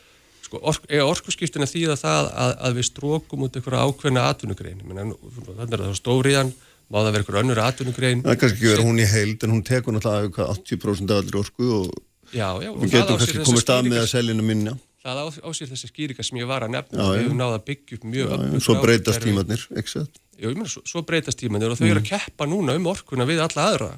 sko 0.50 0.60
ork, 0.66 0.88
orkusskiptina 1.04 1.68
þýða 1.70 1.96
það 2.00 2.28
að, 2.34 2.52
að 2.66 2.80
við 2.80 2.86
strókum 2.88 3.46
út 3.46 3.56
einhverja 3.56 3.86
ákveðna 3.86 4.26
atvinnugrein. 4.32 4.82
Þannig 4.82 5.14
að 5.54 5.70
það 5.70 5.86
er 5.86 5.98
stóriðan 5.98 6.52
má 6.90 6.98
það 6.98 7.10
vera 7.10 7.22
einhverja 7.22 7.42
önnur 7.44 7.62
atvinnugrein. 7.62 8.22
Það 8.24 8.34
er 8.34 8.40
kannski 8.42 8.58
ekki 8.58 8.70
verið 8.72 8.88
hún 8.88 9.00
í 9.00 9.08
heild 9.12 9.46
en 9.46 9.54
hún 9.54 9.64
tekur 9.66 9.94
náttúrulega 9.94 10.48
80% 10.56 11.14
af 11.14 11.22
allir 11.22 11.40
orku 11.40 11.70
og 11.76 11.90
já, 12.34 12.48
já, 12.58 12.70
við 12.74 12.96
getum 12.96 13.20
kannski 13.20 13.44
komið 13.46 13.64
stað 13.64 13.90
með 13.90 14.02
að 14.02 14.08
seljina 14.10 14.46
minna. 14.46 14.76
Það 15.00 15.22
á, 15.22 15.26
á 15.30 15.50
sér 15.56 15.70
þessi 15.70 15.88
skýrika 15.88 16.26
sem 16.26 16.40
ég 16.42 16.50
var 16.50 16.66
að 16.66 16.74
nefna. 16.74 16.98
Já, 16.98 17.12
við 17.14 17.22
hefum 17.22 17.38
náða 17.38 17.60
að 17.60 17.66
byggja 17.70 17.96
upp 17.96 18.08
mjög 18.10 18.56
Svo 18.66 18.76
breytast 18.82 19.22
tímannir, 19.24 19.62
já, 19.70 20.50
svo, 20.74 20.82
svo 20.84 21.04
breytast 21.08 21.40
tímanir 21.40 21.72
og 21.72 21.78
þau 21.78 21.86
mm. 21.86 21.92
eru 21.94 22.02
að 22.02 22.10
keppa 22.10 22.48
núna 22.50 22.74
um 22.76 22.90
orkuna 22.90 23.24
við 23.28 23.40
alla 23.46 23.68
aðra. 23.70 23.88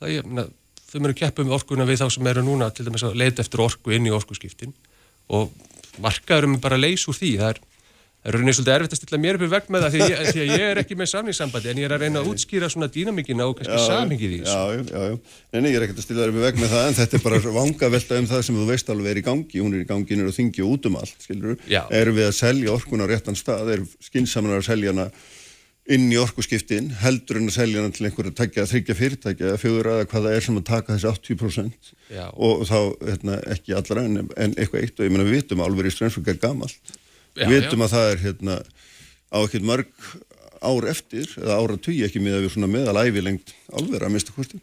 Það 0.00 0.16
er, 0.16 0.26
meina, 0.26 0.48
þau 0.88 0.98
eru 1.04 1.12
að 1.12 1.20
keppa 1.20 1.44
um 1.44 1.54
orkuna 1.54 1.86
við 1.86 2.02
þá 2.02 2.08
sem 2.16 2.30
eru 2.32 2.44
núna 2.48 2.72
til 2.74 2.88
dæmis 2.88 3.06
að 3.06 3.20
leita 3.20 3.44
eftir 3.44 3.62
orku 3.62 3.94
inn 3.94 4.08
í 4.08 4.14
orkuskiptin 4.16 4.74
og 5.32 5.50
markaðurum 6.02 6.58
er 6.58 6.62
bara 6.62 6.78
að 6.78 6.86
leysa 6.86 7.10
úr 7.10 7.18
því 7.18 7.32
það 7.40 7.54
er 7.54 7.64
er 8.26 8.34
rauninni 8.34 8.54
svolítið 8.56 8.74
erfitt 8.74 8.94
að 8.94 8.98
stilla 8.98 9.18
mér 9.22 9.36
upp 9.38 9.44
í 9.46 9.48
vegg 9.52 9.68
með 9.70 9.84
það 9.84 9.92
því, 9.94 10.06
því 10.32 10.40
að 10.42 10.48
ég 10.50 10.64
er 10.66 10.80
ekki 10.80 10.96
með 10.98 11.08
samningssambandi 11.12 11.70
en 11.70 11.80
ég 11.80 11.86
er 11.86 11.94
að 11.94 12.02
reyna 12.02 12.22
að 12.22 12.30
útskýra 12.32 12.70
svona 12.72 12.88
dýnamíkina 12.90 13.46
og 13.46 13.60
kannski 13.60 13.78
samhengið 13.84 14.34
í 14.34 14.40
þessu. 14.42 14.56
Já, 14.56 14.88
já, 14.90 15.04
já. 15.12 15.36
Nei, 15.54 15.70
ég 15.70 15.78
er 15.78 15.86
ekkert 15.86 16.00
að 16.02 16.06
stilla 16.08 16.26
upp 16.26 16.40
í 16.40 16.42
vegg 16.42 16.58
með 16.58 16.74
það 16.74 16.88
en 16.88 16.98
þetta 16.98 17.18
er 17.18 17.24
bara 17.26 17.40
vanga 17.60 17.90
velta 17.94 18.18
um 18.18 18.28
það 18.32 18.44
sem 18.48 18.58
þú 18.58 18.66
veist 18.72 18.92
alveg 18.96 19.12
er 19.12 19.20
í 19.20 19.24
gangi. 19.28 19.62
Hún 19.62 19.76
er 19.76 19.84
í 19.84 19.88
gangi 19.92 20.20
og 20.26 20.36
þingi 20.40 20.66
út 20.66 20.90
um 20.90 20.98
allt, 20.98 21.16
skilur? 21.22 21.58
Erum 21.70 22.18
við 22.18 22.26
að 22.26 22.36
selja 22.40 22.74
orkun 22.74 23.06
á 23.06 23.10
réttan 23.12 23.38
stað? 23.38 23.72
Er 23.76 23.86
skinsamnar 24.08 24.58
að 24.58 24.68
selja 24.72 24.94
hana 24.94 25.06
inn 25.92 26.06
í 26.10 26.18
orkuskiptin 26.18 26.88
heldur 27.02 27.38
en 27.38 27.50
að 27.50 27.56
selja 27.60 27.82
hana 27.82 27.94
til 27.94 28.08
einhverju 28.08 28.32
að 28.34 28.70
þryggja 28.72 28.96
fyrirtækja 28.98 29.50
eða 29.50 29.60
fjögur 29.62 29.88
aða 29.92 30.06
hvað 30.10 30.26
það 30.26 30.36
er 30.36 30.46
sem 30.46 30.58
að 30.58 30.64
taka 30.66 30.96
þessi 30.96 31.10
80% 31.12 31.90
Já. 32.10 32.24
og 32.34 32.64
þá 32.66 32.78
hérna, 33.06 33.38
ekki 33.54 33.76
allra 33.78 34.06
en, 34.06 34.22
en 34.34 34.56
eitthvað 34.56 34.82
eitt 34.82 34.98
og 34.98 35.06
ég 35.06 35.14
menna 35.14 35.28
við 35.28 35.38
vitum 35.40 35.62
að 35.62 35.82
í 35.86 35.92
Strömsvögg 35.94 36.32
er 36.32 36.40
gamalt 36.42 36.94
við 37.38 37.52
vitum 37.54 37.84
já. 37.84 37.86
að 37.86 37.94
það 37.94 38.10
er 38.10 38.22
hérna, 38.24 38.58
á 39.30 39.38
ekkert 39.44 39.68
mörg 39.70 40.08
ár 40.66 40.88
eftir 40.90 41.30
eða 41.38 41.60
ára 41.60 41.78
tugi 41.78 42.02
ekki 42.06 42.22
með 42.24 42.40
að 42.40 42.46
við 42.46 42.54
svona 42.56 42.72
meðalæfi 42.72 43.22
lengt 43.22 43.54
alveg 43.76 44.02
að 44.02 44.14
mista 44.16 44.34
hvort 44.34 44.56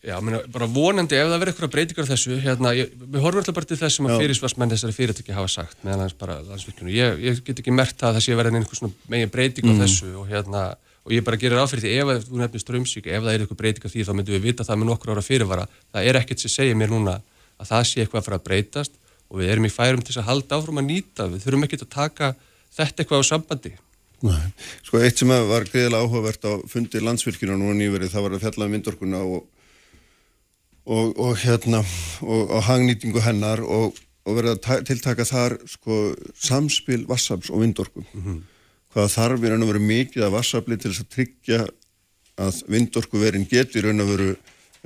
Já, 0.00 0.14
menna, 0.24 0.38
bara 0.48 0.64
vonandi 0.64 1.16
ef 1.18 1.26
það 1.28 1.42
verður 1.42 1.50
eitthvað 1.52 1.72
breytingar 1.74 2.06
þessu, 2.08 2.36
hérna, 2.40 2.70
ég, 2.72 2.92
við 2.96 3.20
horfum 3.20 3.42
alltaf 3.42 3.56
bara 3.58 3.68
til 3.68 3.76
þess 3.76 3.98
sem 3.98 4.06
að 4.08 4.22
fyrirsvarsmenn 4.22 4.70
þessari 4.72 4.94
fyrirtæki 4.96 5.34
hafa 5.36 5.50
sagt 5.52 5.82
meðan 5.84 6.06
hans 6.06 6.14
bara 6.16 6.38
landsvíkjunu. 6.46 6.92
Ég, 6.94 7.18
ég 7.20 7.42
get 7.44 7.60
ekki 7.60 7.74
mert 7.74 8.00
að 8.00 8.16
það 8.16 8.24
sé 8.24 8.38
verið 8.38 8.56
einhvers 8.56 8.80
megin 9.12 9.32
breyting 9.34 9.68
á 9.68 9.72
mm. 9.74 9.82
þessu 9.84 10.08
og 10.22 10.30
hérna, 10.30 10.62
og 11.04 11.12
ég 11.12 11.26
bara 11.26 11.36
gerir 11.42 11.60
áfyrir 11.60 11.84
því 11.84 11.92
ef 12.00 12.30
þú 12.30 12.40
nefnir 12.40 12.64
strömsvík, 12.64 13.10
ef 13.12 13.26
það 13.26 13.34
er 13.34 13.44
eitthvað 13.44 13.60
breyting 13.60 13.84
á 13.84 13.92
því 13.92 14.06
þá 14.08 14.12
myndum 14.16 14.38
við 14.38 14.48
vita 14.48 14.68
það 14.70 14.80
með 14.80 14.90
nokkur 14.94 15.12
ára 15.12 15.26
fyrirvara. 15.26 15.68
Það 15.92 16.08
er 16.08 16.20
ekkert 16.22 16.46
sem 16.46 16.54
segir 16.54 16.80
mér 16.80 16.96
núna 16.96 17.18
að 17.60 17.70
það 17.74 17.86
sé 17.90 18.00
eitthvað 18.00 18.22
að 18.22 18.28
fara 18.30 18.40
að 18.40 18.48
breytast 18.48 18.96
og 19.28 19.42
við 19.42 19.52
erum 19.52 19.68
í 19.68 19.74
færum 19.74 20.00
til 20.00 20.16
að 20.16 20.28
halda 20.32 20.56
áfram 20.56 20.80
að 20.80 20.88
nýta. 20.88 21.28
Við 21.28 21.44
þurfum 21.44 21.68
ekki 21.68 21.82
að 21.84 21.92
taka 21.92 22.32
þetta 22.72 23.04
eitthvað 23.04 23.20
á 23.20 23.24
sambandi. 23.28 23.76
Nei. 24.24 24.52
Sko 24.84 25.00
eitt 25.00 25.20
sem 25.20 25.30
var 25.30 25.64
greiðilega 25.68 26.04
áhugavert 26.04 26.44
á 26.44 26.52
fundi 26.68 27.00
landsvirkjuna 27.00 27.56
nú 27.56 27.72
nýverið 27.76 28.12
það 28.12 28.26
var 28.26 28.36
að 28.36 28.42
fjalla 28.44 28.66
um 28.66 28.74
vindorkuna 28.76 29.22
og 29.24 29.46
og, 30.90 31.18
og 31.18 31.36
hérna 31.40 31.82
og, 32.22 32.50
og 32.50 32.62
hangnýtingu 32.66 33.22
hennar 33.24 33.62
og, 33.62 33.98
og 34.26 34.38
verða 34.38 34.56
að 34.58 34.86
tiltaka 34.88 35.26
þar 35.28 35.58
sko 35.70 36.00
samspil 36.34 37.06
vassaps 37.08 37.50
og 37.50 37.62
vindorku 37.62 38.02
mm 38.02 38.22
-hmm. 38.22 38.40
hvaða 38.94 39.14
þarf 39.16 39.44
er 39.44 39.56
að 39.56 39.66
vera 39.72 39.88
mikið 39.90 40.26
af 40.26 40.32
vassapli 40.38 40.76
til 40.76 40.90
þess 40.90 41.04
að 41.04 41.12
tryggja 41.16 41.60
að 42.40 42.62
vindorku 42.68 43.18
verin 43.18 43.46
getur 43.50 43.84
raun 43.84 44.00
að 44.00 44.10
veru 44.14 44.30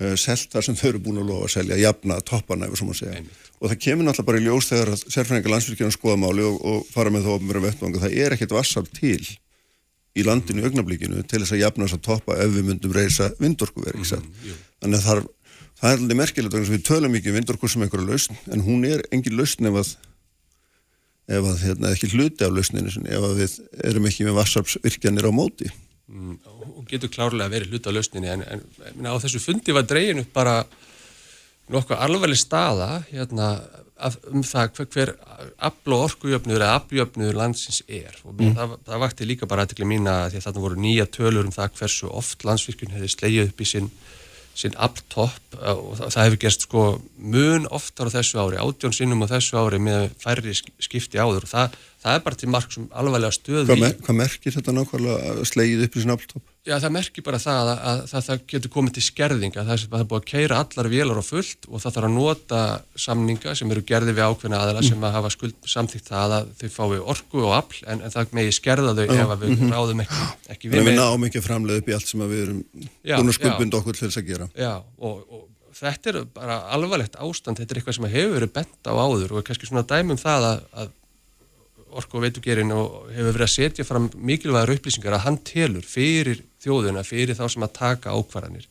uh, 0.00 0.16
selt 0.16 0.50
þar 0.52 0.66
sem 0.66 0.76
þau 0.76 0.88
eru 0.88 0.98
búin 0.98 1.22
að 1.22 1.30
lofa 1.30 1.44
að 1.44 1.54
selja 1.56 1.76
jafna 1.76 2.18
eða 2.18 2.76
svona 2.76 2.92
að 2.94 3.00
segja 3.00 3.14
Einmitt. 3.14 3.38
og 3.60 3.70
það 3.70 3.78
kemur 3.86 4.04
náttúrulega 4.04 4.26
bara 4.26 4.40
í 4.40 4.44
ljós 4.44 4.68
þegar 4.68 4.88
að 4.88 5.04
sérfræðingar 5.14 5.54
landsfylgjana 5.54 5.96
skoða 5.96 6.16
máli 6.16 6.42
og 6.42 6.86
fara 6.90 7.10
með 7.10 7.24
það 7.24 7.36
ofnverða 7.36 7.66
vettvanga, 7.68 8.00
það 8.04 8.18
er 8.18 8.32
ekkert 8.32 8.56
vassap 8.58 8.90
til 8.92 9.24
í 10.14 10.22
landinu 10.22 10.62
í 10.62 10.66
augnablíkinu 10.68 11.22
til 11.26 11.40
þess 11.42 11.52
að 11.52 11.62
jafna 11.64 11.86
þess 11.86 11.98
að 11.98 12.06
toppa 12.06 12.36
ef 12.38 12.50
við 12.54 12.64
myndum 12.68 12.92
reysa 12.92 13.32
vindorkuverk 13.38 13.96
mm 13.96 14.04
-hmm. 14.04 14.60
þannig 14.80 14.98
að 14.98 15.06
þarf 15.08 15.24
það 15.84 15.92
er 15.92 16.00
alveg 16.00 16.16
merkilegt 16.16 16.56
að 16.56 16.70
við 16.72 16.84
tölum 16.88 17.16
ekki 17.18 17.30
um 17.30 17.38
vindorkur 17.38 17.70
sem 17.72 17.84
einhverju 17.84 18.08
lausn 18.08 18.38
en 18.54 18.64
hún 18.64 18.86
er 18.88 19.04
engin 19.12 19.36
lausn 19.36 19.68
ef 19.68 19.76
að, 19.82 19.90
ef 21.36 21.48
að 21.50 21.64
hérna, 21.66 21.90
ekki 21.92 22.12
hluti 22.14 22.46
af 22.46 22.54
lausninu 22.56 22.94
ef 23.04 23.26
að 23.28 23.34
við 23.42 23.56
erum 23.90 24.08
ekki 24.08 24.24
með 24.24 24.38
vassarpsvirkjanir 24.40 25.28
á 25.28 25.32
móti 25.36 25.68
mm, 26.08 26.38
og 26.64 26.88
getur 26.88 27.12
klárlega 27.12 27.50
að 27.50 27.56
vera 27.58 27.68
hluti 27.68 27.92
af 27.92 27.96
lausninu 27.98 28.32
en, 28.32 28.46
en, 28.48 28.64
en 28.94 29.10
á 29.12 29.20
þessu 29.26 29.42
fundi 29.44 29.76
var 29.76 29.84
dreginu 29.90 30.24
bara 30.32 30.62
nokkuð 31.72 32.00
alveg 32.06 32.36
staða 32.40 32.90
hérna, 33.10 33.52
um 34.32 34.40
það 34.44 34.72
hver, 34.78 34.88
hver 34.96 35.14
afl 35.68 35.98
og 35.98 36.08
orkujöfnur 36.08 36.60
eða 36.60 36.80
afljöfnur 36.80 37.36
landsins 37.36 37.84
er 37.84 38.16
og 38.24 38.40
mm. 38.40 38.56
það, 38.56 38.76
það 38.88 39.04
vakti 39.04 39.28
líka 39.28 39.52
bara 39.52 39.68
aðtekli 39.68 39.92
mín 39.92 40.08
að 40.08 40.32
því 40.32 40.40
að 40.40 40.48
þarna 40.48 40.64
voru 40.64 40.84
nýja 40.88 41.10
tölur 41.12 41.44
um 41.44 41.54
það 41.54 41.78
hversu 41.78 42.08
oft 42.08 42.44
landsvirkjun 42.48 42.96
hefði 42.96 43.16
sleið 43.18 43.42
upp 43.50 43.60
í 43.60 43.68
sinn 43.68 43.92
sinn 44.54 44.76
afltopp 44.78 45.56
og 45.58 45.96
það 45.98 46.20
hefur 46.22 46.40
gerst 46.44 46.66
sko 46.66 46.84
mun 47.18 47.66
oftar 47.74 48.10
á 48.10 48.14
þessu 48.14 48.40
ári, 48.42 48.60
átjón 48.62 48.94
sinnum 48.94 49.24
á 49.26 49.32
þessu 49.34 49.58
ári 49.58 49.80
með 49.82 50.08
færri 50.22 50.54
skipti 50.54 51.18
áður. 51.18 51.46
Og 51.46 51.50
það, 51.50 51.78
það 52.04 52.18
er 52.18 52.24
bara 52.24 52.38
til 52.40 52.50
marg 52.52 52.74
sem 52.74 52.88
alvarlega 52.92 53.34
stöðu 53.34 53.68
Hvað, 53.68 53.80
mer 53.80 53.94
hvað 54.04 54.18
merkir 54.18 54.54
þetta 54.58 54.74
nákvæmlega 54.76 55.46
sleið 55.48 55.84
upp 55.86 55.94
í 55.96 56.02
sinn 56.02 56.14
afltopp? 56.14 56.50
Já, 56.64 56.78
það 56.80 56.92
merkir 56.94 57.24
bara 57.26 57.38
það 57.40 57.70
að, 57.70 57.80
að, 57.90 57.98
að 58.16 58.26
það 58.26 58.42
getur 58.48 58.70
komið 58.72 58.94
til 58.96 59.02
skerðinga, 59.04 59.64
það 59.68 59.82
er 59.84 60.06
búið 60.08 60.20
að 60.20 60.28
keira 60.30 60.60
allar 60.64 60.88
vélar 60.92 61.20
á 61.20 61.24
fullt 61.24 61.68
og 61.68 61.82
það 61.82 61.96
þarf 61.96 62.08
að 62.08 62.14
nota 62.14 62.60
samninga 63.04 63.56
sem 63.58 63.74
eru 63.74 63.84
gerði 63.84 64.14
við 64.16 64.30
ákveðna 64.30 64.60
mm. 64.72 64.88
sem 64.88 65.04
að 65.04 65.16
hafa 65.18 65.32
skuld 65.34 65.68
samþýgt 65.68 66.08
það 66.08 66.36
að 66.38 66.52
þau 66.62 66.70
fái 66.78 67.02
orgu 67.14 67.44
og 67.44 67.56
afl 67.58 67.82
en, 67.84 68.00
en 68.00 68.16
það 68.16 68.36
megi 68.40 68.56
skerða 68.56 68.96
þau 68.96 69.04
ef 69.04 69.12
við 69.12 69.50
mm 69.50 69.58
-hmm. 69.60 69.74
ráðum 69.76 70.04
ekki, 70.06 70.24
ekki 70.56 70.72
við. 70.72 70.88
Við 70.88 71.00
náum 71.02 71.28
ekki 71.28 71.44
framleið 71.44 71.82
upp 71.82 71.92
í 71.92 71.96
allt 71.98 72.08
sem 72.08 72.24
við 72.32 72.44
erum 72.46 72.62
búin 72.72 73.32
að 73.34 73.38
skuldbunda 73.40 73.80
okkur 73.82 74.00
til 74.00 74.08
þess 74.08 74.22
að 74.22 74.28
gera. 74.32 74.48
Já, 74.56 74.72
og, 74.80 75.20
og 75.28 75.44
þetta 75.76 76.12
er 76.14 76.20
bara 76.32 76.60
alvarlegt 76.72 77.20
ástand, 77.20 77.60
þetta 77.60 77.74
er 77.74 77.80
eitthvað 77.80 77.98
sem 77.98 78.12
hefur 78.16 78.36
verið 78.38 78.52
bent 78.56 78.88
á 78.88 78.92
áður 78.96 79.34
og 79.34 79.40
er 79.42 79.48
kannski 79.48 79.68
svona 79.68 79.84
dæmum 79.84 80.20
það 80.20 80.48
að, 80.48 80.68
að 80.80 80.92
orku 81.98 82.18
og 82.18 82.24
veitugerinn 82.26 82.72
og 82.74 83.10
hefur 83.14 83.32
verið 83.32 83.46
að 83.46 83.52
setja 83.54 83.86
fram 83.86 84.08
mikilvægar 84.14 84.74
upplýsingar 84.74 85.16
að 85.18 85.24
hann 85.26 85.38
telur 85.46 85.86
fyrir 85.86 86.42
þjóðuna, 86.64 87.04
fyrir 87.06 87.38
þá 87.38 87.46
sem 87.52 87.66
að 87.66 87.76
taka 87.78 88.14
ákvarðanir 88.14 88.66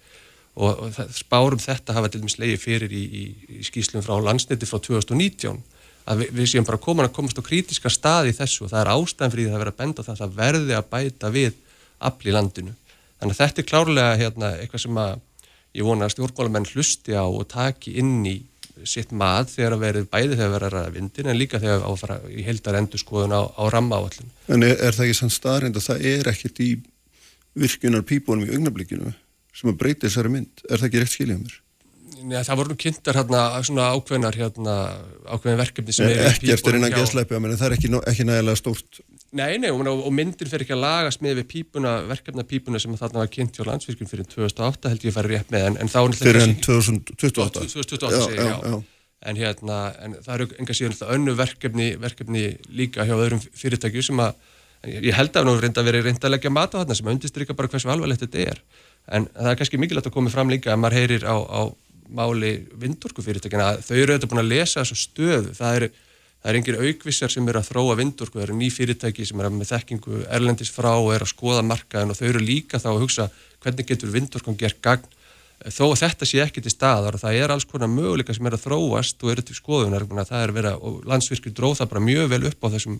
og, 0.55 0.83
og 0.85 1.13
spárum 1.15 1.61
þetta 1.61 1.95
hafa 1.97 2.11
til 2.11 2.23
dæmis 2.23 2.39
leiði 2.41 2.59
fyrir 2.61 2.93
í, 2.93 3.03
í, 3.03 3.23
í 3.59 3.67
skýslum 3.67 4.05
frá 4.05 4.17
landsniti 4.21 4.69
frá 4.69 4.79
2019 4.79 5.61
að 6.03 6.23
við, 6.23 6.31
við 6.37 6.49
séum 6.51 6.67
bara 6.67 6.81
komin 6.81 7.07
að 7.07 7.15
komast 7.15 7.39
á 7.39 7.43
krítiska 7.45 7.91
stað 7.93 8.31
í 8.31 8.37
þessu 8.37 8.65
og 8.65 8.73
það 8.73 8.81
er 8.81 8.93
ástæðan 8.93 9.33
fyrir 9.33 9.49
því 9.49 9.55
að 9.55 9.63
vera 9.63 9.75
benda 9.77 10.05
það 10.05 10.15
að 10.15 10.23
það 10.23 10.39
verði 10.39 10.77
að 10.77 10.89
bæta 10.91 11.31
við 11.33 11.59
afl 12.03 12.27
í 12.27 12.35
landinu. 12.35 12.73
Þannig 13.19 13.35
að 13.35 13.39
þetta 13.39 13.61
er 13.61 13.67
klárlega 13.69 14.17
hérna, 14.19 14.49
eitthvað 14.59 14.83
sem 14.83 14.99
að 14.99 15.13
ég 15.73 15.87
vona 15.87 16.07
að 16.07 16.15
stjórnmálamenn 16.17 16.67
hlusti 16.73 17.15
á 17.15 17.23
og 17.23 17.45
taki 17.53 17.95
inn 18.01 18.17
í 18.27 18.35
sitt 18.89 19.11
mað 19.15 19.51
þegar 19.53 19.75
að 19.75 19.83
verið 19.83 20.07
bæði 20.11 20.37
þegar 20.37 20.53
verið 20.53 20.67
að 20.67 20.73
ræða 20.73 20.93
vindin 20.95 21.29
en 21.29 21.39
líka 21.39 21.61
þegar 21.61 21.85
að 21.87 21.99
fara 22.01 22.17
í 22.29 22.45
heldar 22.47 22.77
endur 22.79 23.01
skoðun 23.01 23.35
á, 23.37 23.41
á 23.53 23.63
ramma 23.73 23.99
áallin. 24.01 24.31
En 24.49 24.65
er, 24.65 24.77
er 24.79 24.97
það 24.97 25.07
ekki 25.07 25.19
sann 25.19 25.33
staðrind 25.33 25.79
að 25.79 25.87
það 25.89 26.07
er 26.13 26.31
ekkert 26.33 26.63
í 26.63 26.69
virkunar 27.63 28.05
pípunum 28.07 28.47
í 28.47 28.55
augnablikinu 28.55 29.13
sem 29.53 29.69
að 29.69 29.79
breyti 29.83 30.07
þessari 30.07 30.33
mynd? 30.33 30.65
Er 30.69 30.81
það 30.81 30.89
ekki 30.89 31.03
rétt 31.03 31.13
skiljað 31.13 31.43
mér? 31.43 31.59
Nei, 32.23 32.37
það 32.39 32.59
voru 32.59 32.71
nú 32.71 32.79
kynntar 32.79 33.17
hérna 33.19 33.39
svona 33.67 33.89
ákveðnar 33.97 34.37
hérna 34.39 34.75
ákveðin 35.27 35.59
verkefni 35.59 35.95
sem 35.95 36.07
er 36.07 36.13
í 36.13 36.21
pípunum. 36.21 36.53
Ekkert 36.53 36.69
er 36.71 36.77
innan 36.79 36.95
gesleipi, 36.95 37.37
en 37.37 37.57
það 37.59 37.67
er 37.67 37.75
ekki, 37.77 37.91
ekki 38.13 38.27
nægilega 38.29 38.59
stórt 38.59 39.01
Nei, 39.33 39.57
nei, 39.57 39.71
og 39.73 40.09
myndin 40.13 40.49
fer 40.49 40.61
ekki 40.61 40.75
að 40.75 40.83
lagast 40.83 41.21
með 41.25 41.39
við 41.39 41.45
pípuna, 41.49 41.93
verkefna 42.05 42.43
pípuna 42.45 42.81
sem 42.81 42.93
þarna 42.99 43.23
var 43.23 43.31
kynnt 43.33 43.57
hjá 43.57 43.65
landsvirkjum 43.65 44.09
fyrir 44.11 44.27
2008 44.29 44.91
held 44.91 45.05
ég 45.07 45.09
að 45.09 45.15
fara 45.17 45.31
rétt 45.31 45.53
með, 45.53 45.65
en, 45.71 45.77
en 45.81 45.89
þá 45.89 45.99
Fyrir 46.19 46.43
enn 46.43 46.53
2028 46.61 47.63
2028, 47.73 48.19
já, 48.37 48.43
já, 48.43 48.57
já. 48.69 48.77
En 49.23 49.39
hérna, 49.39 49.77
en 50.03 50.17
það 50.21 50.35
eru 50.35 50.47
enga 50.59 50.75
síðan 50.77 51.15
önnu 51.15 51.33
verkefni, 51.39 51.89
verkefni 52.03 52.43
líka 52.75 53.07
hjá 53.07 53.15
öðrum 53.15 53.41
fyrirtækju 53.41 54.05
sem 54.09 54.21
að, 54.21 54.37
ég 54.99 55.17
held 55.17 55.39
að 55.39 55.47
nú 55.47 55.57
reynda 55.57 55.81
að 55.81 55.89
vera 55.89 56.03
reynda 56.05 56.29
að 56.29 56.35
leggja 56.35 56.53
mat 56.53 56.75
á 56.75 56.79
þarna 56.83 56.99
sem 56.99 57.11
undistrykka 57.15 57.57
bara 57.57 57.71
hversu 57.71 57.89
alvarlegt 57.89 58.25
þetta 58.27 58.47
er. 58.51 58.63
En 59.15 59.29
það 59.31 59.51
er 59.53 59.59
kannski 59.61 59.79
mikilvægt 59.81 60.11
að 60.11 60.17
koma 60.19 60.33
fram 60.33 60.51
líka 60.51 60.75
að 60.75 60.81
maður 60.83 60.99
heyrir 60.99 61.25
á, 61.25 61.35
á 61.39 61.61
máli 62.13 62.55
vindorku 62.77 63.23
fyrirtækina, 63.25 63.77
þau 63.81 63.95
eru 63.95 64.13
auðvitað 64.13 64.33
búin 64.33 64.43
að 64.43 64.51
lesa 64.51 64.83
þessu 64.83 64.99
stöðu, 65.07 65.55
það 65.57 65.79
eru 65.79 65.93
Það 66.43 66.51
er 66.51 66.57
engir 66.59 66.75
aukvissar 66.75 67.31
sem 67.31 67.45
eru 67.47 67.59
að 67.61 67.69
þróa 67.69 67.93
vindorku, 67.95 68.35
það 68.35 68.45
eru 68.49 68.55
ný 68.59 68.67
fyrirtæki 68.75 69.23
sem 69.23 69.39
eru 69.39 69.49
með 69.55 69.69
þekkingu 69.69 70.17
erlendis 70.27 70.71
frá 70.75 70.89
og 70.91 71.13
eru 71.15 71.23
að 71.23 71.29
skoða 71.31 71.61
markaðin 71.63 72.11
og 72.11 72.17
þau 72.19 72.25
eru 72.27 72.41
líka 72.43 72.81
þá 72.83 72.89
að 72.91 73.03
hugsa 73.05 73.27
hvernig 73.63 73.87
getur 73.87 74.09
vindorkun 74.11 74.57
gert 74.59 74.81
gagn. 74.83 75.05
Þó 75.63 75.85
að 75.85 76.01
þetta 76.01 76.27
sé 76.27 76.41
ekki 76.43 76.59
til 76.65 76.73
staðar 76.73 77.15
og 77.15 77.21
það 77.21 77.37
er 77.39 77.53
alls 77.53 77.63
konar 77.63 77.87
möguleika 77.87 78.35
sem 78.35 78.49
er 78.49 78.57
að 78.57 78.65
þróast 78.65 79.23
og 79.23 79.31
eru 79.31 79.45
til 79.47 79.55
skoðunar, 79.55 80.03
það 80.03 80.41
er 80.41 80.51
verið 80.57 80.71
að, 80.73 80.81
og 80.83 81.05
landsvirkir 81.07 81.53
dróð 81.55 81.77
það 81.79 81.91
bara 81.93 82.01
mjög 82.09 82.27
vel 82.33 82.41
upp 82.49 82.67
á 82.67 82.67
þessum, 82.73 82.97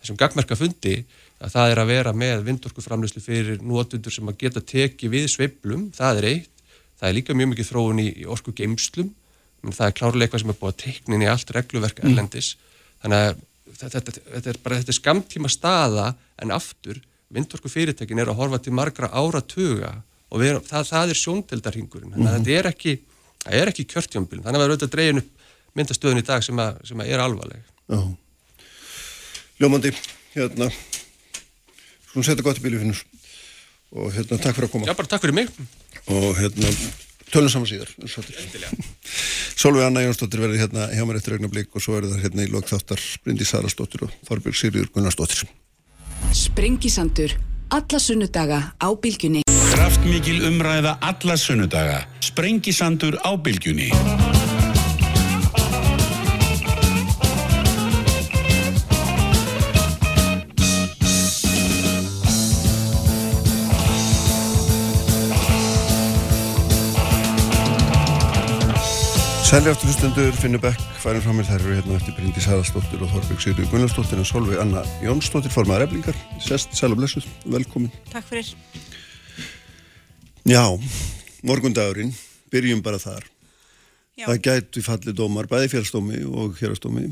þessum 0.00 0.18
gagmerka 0.18 0.58
fundi 0.58 0.94
að 1.38 1.52
það 1.54 1.74
er 1.74 1.82
að 1.84 1.92
vera 1.92 2.14
með 2.24 2.42
vindorkuframlöslu 2.48 3.22
fyrir 3.22 3.62
nótundur 3.62 4.16
sem 4.16 4.32
að 4.32 4.40
geta 4.40 4.64
teki 4.72 5.12
við 5.12 5.28
sveiblum, 5.30 5.86
það 5.94 6.24
er 6.24 6.28
eitt, 6.32 6.66
það 6.98 7.12
er 7.12 7.16
líka 7.20 7.38
mjög 7.38 7.52
mikið 7.52 7.70
þróun 7.70 8.02
í, 8.02 8.08
í 8.24 8.26
orku 8.26 8.56
geimslum, 8.58 9.14
það 9.70 9.86
er 9.86 9.96
klárlega 10.00 10.26
eitthvað 10.26 10.42
sem 10.42 10.50
er 10.50 10.58
búið 10.64 10.74
að 10.74 10.82
teiknin 10.82 11.22
í 11.22 11.30
allt 11.30 11.54
regluverk 11.54 12.02
mm. 12.02 12.10
erlendis. 12.10 12.50
mm 12.56 12.69
þannig 13.02 13.24
að 13.24 13.40
þetta, 13.80 14.00
þetta, 14.04 14.50
er 14.50 14.60
bara 14.64 14.80
þetta 14.80 14.94
er 14.94 14.98
skamtíma 15.00 15.50
staða 15.52 16.06
en 16.42 16.54
aftur 16.54 17.00
vindorku 17.30 17.70
fyrirtekin 17.70 18.18
er 18.18 18.30
að 18.32 18.40
horfa 18.40 18.58
til 18.62 18.74
margra 18.74 19.10
áratuga 19.12 20.00
og 20.30 20.44
erum, 20.44 20.64
það, 20.66 20.88
það 20.90 21.12
er 21.12 21.20
sjóndeldarhingurinn 21.20 22.14
þannig 22.14 22.26
að 22.26 22.32
mm 22.32 22.38
-hmm. 22.38 22.46
þetta 22.46 22.58
er 22.58 22.70
ekki, 22.70 22.96
ekki 23.64 23.86
kjörtjónbílun 23.92 24.44
þannig 24.44 24.58
að 24.58 24.62
það 24.62 24.68
er 24.68 24.74
auðvitað 24.74 24.94
dregin 24.96 25.22
upp 25.22 25.36
myndastöðun 25.78 26.22
í 26.22 26.26
dag 26.26 26.44
sem, 26.44 26.58
að, 26.60 26.80
sem 26.88 27.02
að 27.02 27.12
er 27.14 27.22
alvarleg. 27.22 27.68
Já. 27.90 28.00
Ljómandi, 29.60 29.92
hérna 30.34 30.70
svona 32.10 32.26
setja 32.26 32.46
gott 32.46 32.58
í 32.58 32.64
bílu 32.64 32.80
finnur. 32.80 33.04
Og 33.90 34.10
hérna 34.14 34.38
takk 34.38 34.56
fyrir 34.56 34.68
að 34.68 34.74
koma. 34.74 34.88
Já 34.88 34.96
bara 34.98 35.10
takk 35.10 35.24
fyrir 35.24 35.36
mig. 35.36 35.50
Og 36.10 36.34
hérna 36.38 36.72
tölum 37.32 37.52
saman 37.52 37.70
síðar. 37.70 37.90
Solveig 39.60 39.86
Anna 39.86 40.04
Jónsdóttir 40.04 40.42
verður 40.42 40.62
hérna 40.62 40.88
hjá 40.92 41.04
mér 41.06 41.20
eftir 41.20 41.36
augnablík 41.36 41.74
og 41.74 41.84
svo 41.84 41.98
eru 41.98 42.12
það 42.12 42.24
hérna 42.26 42.46
í 42.46 42.52
lokþáttar 42.52 43.04
Bryndi 43.24 43.48
Sarastóttir 43.48 44.06
og 44.06 44.14
Þorbjörg 44.28 44.60
Sýriður 44.60 44.92
Gunnarsdóttir. 44.94 45.44
Sprengisandur 46.36 47.36
alla 47.70 48.00
sunnudaga 48.02 48.62
á 48.76 48.88
bylgjunni. 48.92 49.44
Kraftmikil 49.70 50.42
umræða 50.48 50.98
alla 51.00 51.36
sunnudaga. 51.40 52.02
Sprengisandur 52.24 53.20
á 53.22 53.30
bylgjunni 53.38 53.92
Sæli 69.50 69.66
aftur 69.66 69.88
hlustundur, 69.88 70.34
Finnur 70.38 70.60
Beck, 70.62 70.82
færum 71.02 71.24
fram 71.24 71.40
með 71.40 71.48
þær 71.48 71.62
eru 71.64 71.72
hérna 71.74 71.96
eftir 71.96 72.14
Bryndi 72.14 72.42
Sæðarsdóttir 72.44 73.00
og 73.02 73.08
Þorberg 73.10 73.40
Sigri 73.42 73.64
Gunnarsdóttir 73.72 74.20
og 74.22 74.28
Solveig 74.28 74.60
Anna 74.62 74.84
Jónsdóttir 75.02 75.50
formaðar 75.50 75.88
eflingar. 75.88 76.14
Sest, 76.38 76.76
sæl 76.78 76.94
og 76.94 77.00
blessuð, 77.00 77.26
velkomin. 77.50 77.90
Takk 78.12 78.28
fyrir. 78.28 78.52
Já, 80.46 80.62
morgundagurinn, 81.42 82.14
byrjum 82.54 82.84
bara 82.86 83.02
þar. 83.02 83.26
Já. 84.14 84.28
Það 84.28 84.40
gætu 84.46 84.86
fallið 84.86 85.18
dómar, 85.18 85.50
bæði 85.50 85.74
fjálsdómi 85.74 86.22
og 86.30 86.54
hérastómi, 86.62 87.10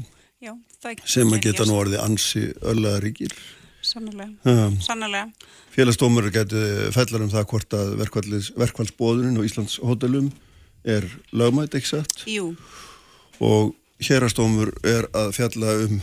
sem 1.10 1.34
að 1.34 1.46
geta 1.50 1.66
nú 1.66 1.74
orðið 1.82 2.06
ansi 2.06 2.48
öllaðaríkir. 2.62 3.34
Sannlega, 3.82 4.68
sannlega. 4.86 5.26
Félagsdómur 5.74 6.30
gætu 6.30 6.62
fellar 6.94 7.26
um 7.26 7.34
það 7.34 7.50
hvort 7.50 7.82
að 7.82 7.96
verkvælsbóðurinn 7.98 9.42
og 9.42 9.50
Íslands 9.50 9.80
hótelum 9.82 10.30
er 10.84 11.06
lögmætt, 11.32 11.74
ekki 11.78 11.96
satt? 11.96 12.22
Jú. 12.28 12.52
Og 13.40 13.74
hérastómur 14.02 14.72
er 14.86 15.08
að 15.16 15.34
fjalla 15.36 15.74
um, 15.84 16.00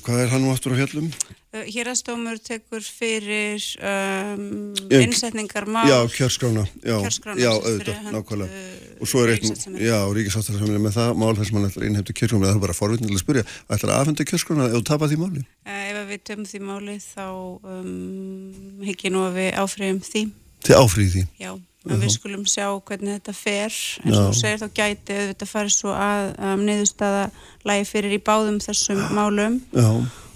hvað 0.00 0.24
er 0.24 0.30
hann 0.32 0.44
nú 0.44 0.52
aftur 0.52 0.74
á 0.76 0.80
fjallum? 0.80 1.08
Uh, 1.52 1.64
hérastómur 1.68 2.40
tekur 2.40 2.84
fyrir 2.84 3.64
um, 3.84 4.72
innsetningar 4.88 5.68
mál. 5.68 5.88
Já, 5.90 5.98
kjörskrána. 6.14 6.64
Já, 6.80 6.96
kjörskrána. 7.04 7.40
Já, 7.40 7.50
auðvitað, 7.52 8.06
nákvæmlega. 8.14 8.62
Uh, 8.62 9.02
og 9.02 9.10
svo 9.10 9.24
er 9.24 9.34
eitt, 9.34 9.66
já, 9.82 9.98
ríkisáttarsamlega 10.16 10.80
með 10.80 10.96
það 10.96 11.16
mál 11.18 11.32
þess 11.36 11.50
að 11.50 11.56
mann 11.56 11.68
ætlar 11.68 11.84
að 11.84 11.90
innhemta 11.90 12.16
kjörskrána, 12.16 12.46
það 12.46 12.60
er 12.60 12.64
bara 12.64 12.78
forvitnilega 12.78 13.18
að 13.18 13.24
spyrja, 13.24 13.44
ætlar 13.66 13.92
að 13.92 14.04
afhenda 14.04 14.28
kjörskrána 14.30 14.68
ef 14.70 14.78
þú 14.78 14.84
tapar 14.92 15.12
því 15.12 15.18
máli? 15.20 15.44
Ef 15.66 16.00
við 16.12 16.22
töfum 16.28 16.46
því 16.48 16.62
máli 16.68 16.96
þá 17.02 17.26
um, 17.26 18.80
hekki 18.86 19.12
nú 19.12 19.26
að 19.26 19.36
við 19.40 19.52
áfriðum 19.64 20.00
því. 20.06 20.24
Þið 20.62 20.78
áfriði 20.78 21.12
því? 21.16 21.26
Já 21.42 21.52
en 21.88 22.00
við 22.02 22.14
skulum 22.14 22.42
sjá 22.48 22.66
hvernig 22.86 23.18
þetta 23.18 23.34
fer. 23.36 23.76
En 24.04 24.14
svo 24.14 24.32
segir 24.36 24.60
þá 24.62 24.68
gæti 24.76 25.18
auðvitað 25.18 25.52
farið 25.52 25.76
svo 25.76 25.94
að 25.94 26.32
um, 26.38 26.66
niðurstaða 26.66 27.22
lægi 27.68 27.88
fyrir 27.90 28.18
í 28.18 28.20
báðum 28.22 28.60
þessum 28.62 29.06
málum. 29.16 29.62
Já. 29.74 29.88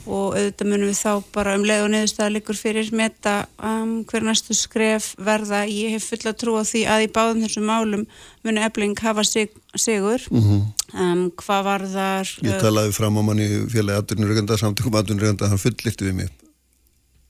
og 0.06 0.36
auðvitað 0.38 0.68
munum 0.70 0.86
við 0.86 0.98
þá 1.00 1.12
bara 1.34 1.56
um 1.58 1.64
leið 1.66 1.80
og 1.82 1.88
niðurstaða 1.90 2.32
likur 2.36 2.58
fyrir 2.58 2.90
meta 2.94 3.34
um, 3.58 4.04
hver 4.06 4.26
næstu 4.26 4.54
skref 4.54 5.08
verða. 5.18 5.64
Ég 5.66 5.96
hef 5.96 6.06
fulla 6.12 6.34
trú 6.38 6.54
á 6.58 6.62
því 6.62 6.84
að 6.94 7.06
í 7.08 7.10
báðum 7.16 7.42
þessum 7.42 7.66
málum 7.66 8.06
muni 8.46 8.62
ebling 8.62 8.94
hafa 9.02 9.26
sig, 9.26 9.50
sigur. 9.74 10.22
Mm 10.30 10.42
-hmm. 10.42 10.62
um, 10.94 11.30
hvað 11.42 11.62
var 11.70 11.86
þar 11.90 12.34
Ég 12.42 12.62
talaði 12.62 12.92
fram 12.94 13.18
á 13.18 13.22
manni 13.22 13.48
félagi 13.66 13.98
aðdunurreganda 13.98 14.58
samtökum 14.58 14.94
aðdunurreganda 14.94 15.50
hann 15.50 15.58
fullirti 15.58 16.06
við 16.06 16.14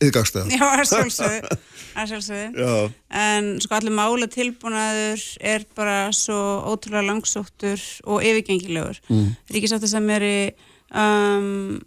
mig 0.00 0.08
yðgagstæða. 0.10 0.52
Já, 0.52 0.64
að 0.66 0.84
sjálfsögðu, 0.90 1.58
að 1.96 2.12
sjálfsögðu. 2.12 2.76
En 3.26 3.50
sko 3.64 3.76
allir 3.78 3.94
mála 3.96 4.28
tilbúnaður 4.28 5.22
er 5.40 5.66
bara 5.76 5.98
svo 6.12 6.36
ótrúlega 6.68 7.06
langsóttur 7.08 7.82
og 8.04 8.24
yfirgengilegur. 8.24 9.00
Mm. 9.08 9.28
Er 9.48 10.26
í 10.26 10.36
um, 10.92 11.78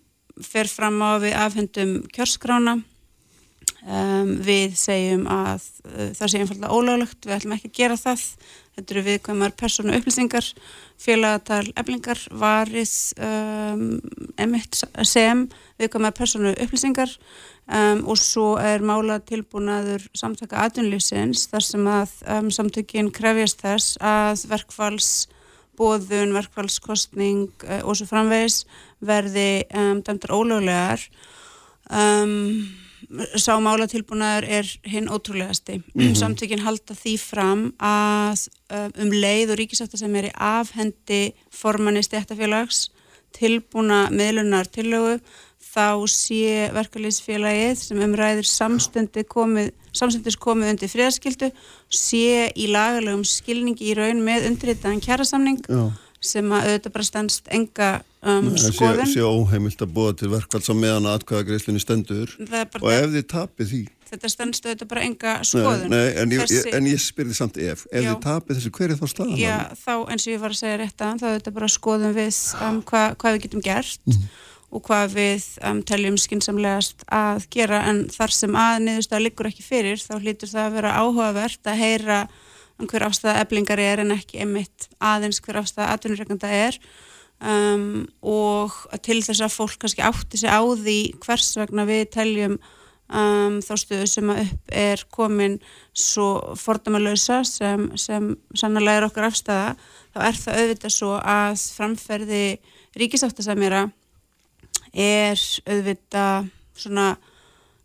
fer 0.44 0.70
fram 0.72 1.00
á 1.04 1.20
við 1.22 1.36
afhendum 1.38 1.94
kjörskrána 2.16 2.80
um, 2.80 4.34
við 4.46 4.76
segjum 4.80 5.28
að 5.30 5.68
uh, 5.86 6.10
það 6.18 6.32
sé 6.32 6.42
einfallega 6.42 6.74
ólöglegt, 6.74 7.22
við 7.26 7.38
ætlum 7.38 7.56
ekki 7.58 7.72
að 7.72 7.80
gera 7.80 8.00
það 8.00 8.26
þetta 8.80 8.96
eru 8.96 9.06
viðkvæmar 9.06 9.56
persónu 9.60 9.96
upplýsingar 9.98 10.48
félagatal 11.00 11.66
eflingar 11.80 12.22
varið 12.32 12.94
um, 13.24 13.86
sem 15.08 15.46
viðkvæmar 15.80 16.16
persónu 16.18 16.54
upplýsingar 16.56 17.14
um, 17.68 18.06
og 18.10 18.20
svo 18.20 18.54
er 18.60 18.84
mála 18.84 19.20
tilbúnaður 19.22 20.08
samtaka 20.18 20.66
aðunlýsins 20.66 21.48
þar 21.52 21.68
sem 21.68 21.92
að 21.92 22.16
um, 22.26 22.50
samtökin 22.54 23.12
krefjast 23.16 23.64
þess 23.64 24.00
að 24.02 24.48
verkfalls 24.52 25.12
bóðun, 25.80 26.36
verkfallskostning 26.36 27.50
uh, 27.68 27.82
og 27.86 28.00
svo 28.00 28.10
framvegis 28.10 28.64
verði 29.00 29.64
um, 29.72 30.04
dæmtar 30.04 30.36
ólöglegar. 30.36 31.06
Um, 31.90 32.89
sá 33.40 33.56
málatilbúnaður 33.62 34.48
er 34.60 34.70
hinn 34.84 35.10
ótrúlegasti. 35.10 35.80
Mm 35.80 36.02
-hmm. 36.02 36.16
Samtökinn 36.16 36.66
halda 36.66 36.94
því 36.94 37.18
fram 37.20 37.74
að 37.80 38.48
uh, 38.74 38.90
um 39.02 39.12
leið 39.12 39.52
og 39.52 39.60
ríkisættar 39.60 40.00
sem 40.00 40.16
er 40.16 40.30
í 40.30 40.36
afhendi 40.36 41.34
formanni 41.52 42.04
stéttafélags 42.04 42.90
tilbúna 43.36 44.10
meðlunar 44.12 44.68
tillögu 44.68 45.20
þá 45.60 46.08
sé 46.10 46.70
verkefliðsfélagið 46.74 47.76
sem 47.78 48.02
umræðir 48.02 48.48
samstundi 48.48 49.24
komið, 49.24 49.72
komið 50.40 50.70
undir 50.74 50.90
friðarskildu 50.90 51.52
sé 51.90 52.50
í 52.56 52.68
lagalegum 52.74 53.24
skilningi 53.24 53.92
í 53.92 53.98
raun 53.98 54.24
með 54.26 54.50
undirritaðan 54.50 55.04
kjærasamning 55.04 55.62
Já 55.70 55.92
sem 56.20 56.52
að 56.52 56.68
auðvitað 56.68 56.96
bara 56.96 57.08
stendst 57.08 57.48
enga 57.56 57.90
um, 58.22 58.50
skoðun. 58.60 59.04
Það 59.04 59.14
sé 59.14 59.24
óheimilt 59.24 59.84
að 59.84 59.94
búa 59.96 60.16
til 60.18 60.32
verkvall 60.34 60.62
sem 60.66 60.82
meðan 60.82 61.08
aðkvæða 61.14 61.48
greiðslunni 61.48 61.84
stendur 61.84 62.36
og 62.40 62.90
ef 62.92 63.08
þið 63.14 63.26
tapir 63.32 63.70
því. 63.70 63.82
Þetta 64.10 64.32
stendst 64.34 64.66
auðvitað 64.66 64.90
bara 64.90 65.06
enga 65.06 65.36
skoðun. 65.46 65.94
Nei, 65.94 65.98
nei 66.00 66.20
en, 66.24 66.36
Þessi, 66.42 66.58
ég, 66.58 66.70
en 66.76 66.90
ég 66.90 67.02
spyrði 67.04 67.38
samt 67.38 67.60
ef, 67.62 67.86
ef 67.92 68.04
já, 68.04 68.10
þið 68.10 68.22
tapir 68.26 68.58
þessu, 68.58 68.74
hver 68.76 68.94
er 68.94 69.00
þá 69.00 69.08
staðan? 69.14 69.40
Já, 69.40 69.56
þá 69.78 69.94
eins 70.10 70.26
og 70.26 70.34
ég 70.34 70.44
var 70.44 70.56
að 70.56 70.62
segja 70.64 70.82
rétt 70.82 71.06
að 71.06 71.24
þá 71.24 71.28
auðvitað 71.30 71.58
bara 71.60 71.72
skoðum 71.76 72.16
við 72.18 72.40
um, 72.66 72.84
hva, 72.90 73.04
hvað 73.22 73.36
við 73.38 73.46
getum 73.46 73.66
gert 73.70 74.10
mm. 74.10 74.28
og 74.74 74.86
hvað 74.90 75.16
við 75.16 75.48
um, 75.70 75.82
teljum 75.94 76.20
skinsamlegast 76.26 77.08
að 77.22 77.48
gera 77.54 77.84
en 77.92 78.04
þar 78.12 78.36
sem 78.42 78.60
að 78.66 78.76
niðurstað 78.88 79.26
liggur 79.28 79.52
ekki 79.52 79.68
fyrir 79.68 80.02
þá 80.02 80.16
hlýtur 80.18 80.52
það 80.52 80.66
að 80.66 80.78
vera 80.80 80.96
áhugavert 81.04 81.70
að 81.70 81.84
heyra 81.86 82.22
hver 82.88 83.06
afstæða 83.10 83.44
eblingar 83.44 83.82
er 83.84 84.04
en 84.04 84.16
ekki 84.16 84.40
einmitt 84.44 84.90
aðeins 85.04 85.42
hver 85.44 85.62
afstæða 85.62 85.94
atvinnureikanda 85.96 86.52
er. 86.54 86.80
Um, 87.40 88.10
og 88.20 88.74
til 89.06 89.22
þess 89.24 89.46
að 89.46 89.56
fólk 89.56 89.78
kannski 89.80 90.04
átti 90.04 90.42
sig 90.42 90.52
á 90.52 90.60
því 90.60 91.00
hvers 91.24 91.54
vegna 91.56 91.86
við 91.88 92.10
teljum 92.12 92.58
um, 92.60 93.60
þá 93.64 93.72
stöðu 93.80 94.10
sem 94.12 94.32
að 94.34 94.42
upp 94.44 94.74
er 94.82 95.04
komin 95.14 95.56
svo 95.96 96.56
fordamalösa 96.60 97.42
sem, 97.48 97.88
sem 97.96 98.34
sannlega 98.52 99.00
er 99.00 99.08
okkar 99.08 99.30
afstæða 99.30 99.72
þá 100.12 100.20
er 100.28 100.42
það 100.42 100.60
auðvitað 100.64 100.96
svo 100.98 101.14
að 101.20 101.64
framferði 101.78 102.44
ríkisáttasamjara 103.00 103.86
er 104.92 105.48
auðvitað 105.70 106.50
svona 106.80 107.10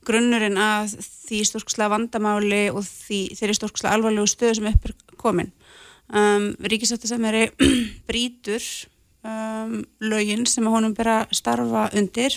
grunnurinn 0.07 0.59
að 0.61 0.97
því 1.03 1.41
stórkslega 1.49 1.93
vandamáli 1.93 2.65
og 2.73 2.83
því, 2.87 3.21
þeirri 3.39 3.57
stórkslega 3.59 3.95
alvarlegu 3.97 4.31
stöðu 4.31 4.59
sem 4.59 4.69
upp 4.71 4.89
er 4.89 4.97
komin. 5.21 5.53
Um, 6.13 6.51
Ríkisáttisameri 6.61 7.47
brítur 8.09 8.65
um, 9.25 9.81
lögin 10.05 10.45
sem 10.47 10.67
honum 10.69 10.95
bera 10.97 11.25
starfa 11.33 11.89
undir 11.97 12.37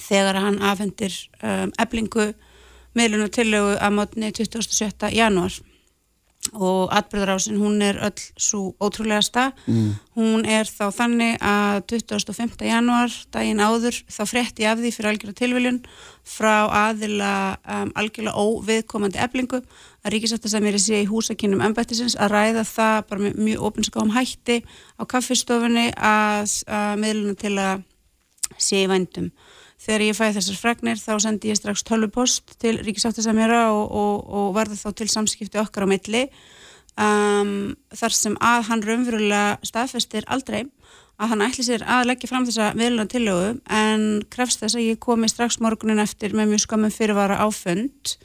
þegar 0.00 0.40
hann 0.40 0.62
afhendir 0.64 1.12
um, 1.42 1.72
eblingu 1.80 2.32
meðlun 2.96 3.26
og 3.26 3.34
tillögu 3.34 3.76
að 3.76 3.94
mótni 3.96 4.32
27. 4.32 5.12
janúar 5.12 5.60
og 6.50 6.90
atbyrðarásin 6.90 7.60
hún 7.60 7.78
er 7.86 8.00
öll 8.02 8.22
svo 8.36 8.74
ótrúlegasta 8.82 9.52
mm. 9.66 9.92
hún 10.18 10.42
er 10.44 10.66
þá 10.66 10.90
þannig 10.90 11.36
að 11.38 11.78
25. 11.94 12.66
januar 12.66 13.14
daginn 13.32 13.62
áður 13.62 14.00
þá 14.10 14.22
frétti 14.26 14.66
af 14.66 14.82
því 14.82 14.90
fyrir 14.92 15.10
algjörða 15.12 15.38
tilviljun 15.38 15.78
frá 16.26 16.66
aðila 16.88 17.32
um, 17.62 17.94
algjörlega 17.94 18.42
óviðkomandi 18.42 19.22
eblingu 19.22 19.62
að 20.02 20.16
ríkisættasæmiri 20.16 20.82
sé 20.82 21.04
í 21.04 21.08
húsakinnum 21.08 21.62
embættisins 21.62 22.18
að 22.18 22.34
ræða 22.34 22.66
það 22.66 22.98
bara 23.08 23.24
með 23.28 23.40
mjög 23.46 23.64
opinskáum 23.70 24.14
hætti 24.16 24.60
á 24.98 25.02
kaffistofunni 25.06 25.88
að, 25.94 26.58
að 26.66 26.94
miðluna 27.06 27.38
til 27.38 27.54
að 27.54 27.86
sé 28.58 28.82
í 28.82 28.90
vændum 28.90 29.30
þegar 29.82 30.06
ég 30.06 30.18
fæði 30.18 30.36
þessar 30.38 30.60
fregnir 30.60 31.00
þá 31.00 31.12
sendi 31.24 31.50
ég 31.50 31.58
strax 31.58 31.84
tölvupost 31.86 32.56
til 32.62 32.76
Ríkisáttasamjara 32.82 33.64
og, 33.74 33.84
og, 33.90 34.26
og 34.30 34.52
varði 34.56 34.78
þá 34.78 34.90
til 34.98 35.08
samskipti 35.10 35.60
okkar 35.62 35.88
á 35.88 35.92
milli 35.92 36.26
um, 36.96 37.72
þar 37.94 38.16
sem 38.16 38.36
að 38.38 38.68
hann 38.70 38.84
raunverulega 38.86 39.58
staðfestir 39.66 40.28
aldrei 40.30 40.64
að 41.22 41.34
hann 41.34 41.44
ætli 41.44 41.66
sér 41.66 41.84
að 41.86 42.08
leggja 42.10 42.30
fram 42.30 42.46
þessa 42.48 42.72
viðluna 42.78 43.10
tillögu 43.10 43.50
en 43.70 44.06
krefst 44.32 44.62
þess 44.62 44.78
að 44.78 44.88
ég 44.88 45.02
komi 45.02 45.30
strax 45.30 45.60
morgunin 45.62 46.02
eftir 46.02 46.34
með 46.36 46.54
mjög 46.54 46.64
skamum 46.64 46.94
fyrirvara 46.94 47.36
á 47.38 47.46
fund. 47.54 48.16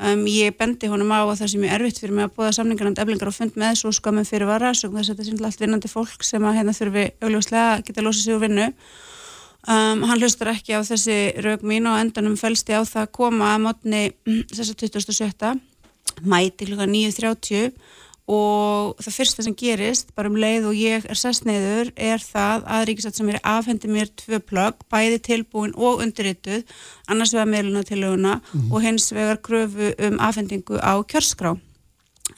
Um, 0.00 0.24
ég 0.26 0.56
bendi 0.56 0.88
honum 0.88 1.12
á 1.12 1.20
að 1.20 1.42
það 1.42 1.50
sem 1.52 1.64
ég 1.66 1.74
erfitt 1.76 2.00
fyrir 2.00 2.16
mig 2.16 2.26
að 2.26 2.36
bóða 2.38 2.54
samningarnand 2.56 3.00
eflingar 3.02 3.28
á 3.28 3.34
fund 3.36 3.58
með 3.60 3.76
svo 3.82 3.92
skamum 3.92 4.24
fyrirvara 4.26 4.72
þess 4.72 4.88
að 4.88 5.10
þetta 5.10 5.22
er 5.22 5.28
sínlega 5.28 5.50
allt 5.50 5.62
vinnandi 5.62 5.90
fólk 5.92 6.24
sem 6.24 6.46
að 6.48 6.56
hérna 6.58 6.74
þurfi 6.78 7.04
augljóslega 7.20 7.66
að 7.74 7.82
geta 7.90 8.06
losið 8.06 8.24
sig 8.24 8.38
úr 8.38 8.42
vinnu 8.46 8.68
Um, 9.62 10.02
hann 10.10 10.18
hlustar 10.18 10.50
ekki 10.50 10.74
á 10.74 10.82
þessi 10.82 11.36
raug 11.44 11.62
mín 11.62 11.86
og 11.86 12.00
endanum 12.00 12.34
fælst 12.34 12.70
ég 12.72 12.82
á 12.82 12.84
það 12.86 13.04
að 13.04 13.12
koma 13.14 13.52
að 13.54 13.60
mótni 13.62 14.00
þess 14.50 14.72
að 14.72 14.80
2017 14.88 15.60
mæti 16.26 16.66
klukka 16.66 16.88
9.30 16.90 17.70
og 18.32 18.98
það 19.02 19.16
fyrsta 19.16 19.44
sem 19.46 19.54
gerist 19.58 20.12
bara 20.16 20.30
um 20.30 20.38
leið 20.38 20.68
og 20.70 20.78
ég 20.78 21.06
er 21.10 21.18
sessneiður 21.18 21.90
er 21.94 22.22
það 22.22 22.66
að 22.74 22.84
Ríkisat 22.88 23.18
sem 23.18 23.30
er 23.32 23.40
afhendi 23.42 23.90
mér 23.90 24.10
tvö 24.18 24.38
plögg, 24.46 24.82
bæði 24.90 25.18
tilbúin 25.26 25.74
og 25.74 26.02
undirrituð, 26.04 26.62
annars 27.10 27.34
vegar 27.34 27.50
meðluna 27.50 27.82
til 27.86 28.00
löguna 28.02 28.38
mm. 28.40 28.70
og 28.70 28.82
hins 28.82 29.10
vegar 29.14 29.42
kröfu 29.42 29.92
um 30.06 30.18
afhendingu 30.22 30.78
á 30.78 31.02
kjörskrá. 31.02 31.56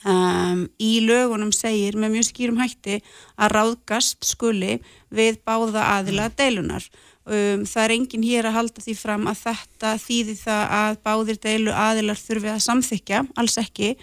Um, 0.05 0.65
í 0.81 0.99
lögunum 1.05 1.53
segir 1.55 1.95
með 1.97 2.17
mjög 2.17 2.29
skýrum 2.31 2.61
hætti 2.61 2.99
að 3.37 3.53
ráðgast 3.53 4.25
skuli 4.25 4.79
við 5.13 5.37
báða 5.45 5.85
aðila 5.95 6.27
deilunar 6.33 6.83
Um, 7.25 7.63
það 7.65 7.83
er 7.83 7.93
enginn 7.95 8.23
hér 8.27 8.45
að 8.45 8.57
halda 8.59 8.83
því 8.85 8.93
fram 8.99 9.23
að 9.31 9.39
þetta 9.47 9.95
þýði 9.97 10.35
það 10.43 10.75
að 10.77 10.97
báðir 11.07 11.39
deilu 11.41 11.71
aðilar 11.73 12.19
þurfi 12.21 12.51
að 12.51 12.59
samþykja, 12.67 13.21
alls 13.41 13.57
ekki, 13.57 13.95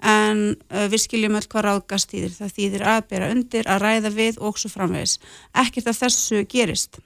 en 0.00 0.40
uh, 0.54 0.86
við 0.88 1.02
skiljum 1.04 1.36
öll 1.36 1.44
hvað 1.44 1.66
ráðgast 1.66 2.14
þýðir. 2.14 2.32
Það 2.38 2.56
þýðir 2.56 2.86
að 2.94 3.02
bera 3.12 3.28
undir, 3.34 3.68
að 3.68 3.84
ræða 3.84 4.14
við 4.16 4.40
og 4.40 4.56
svo 4.56 4.72
framvegis. 4.72 5.18
Ekkert 5.60 5.92
af 5.92 6.00
þessu 6.00 6.40
gerist 6.48 7.02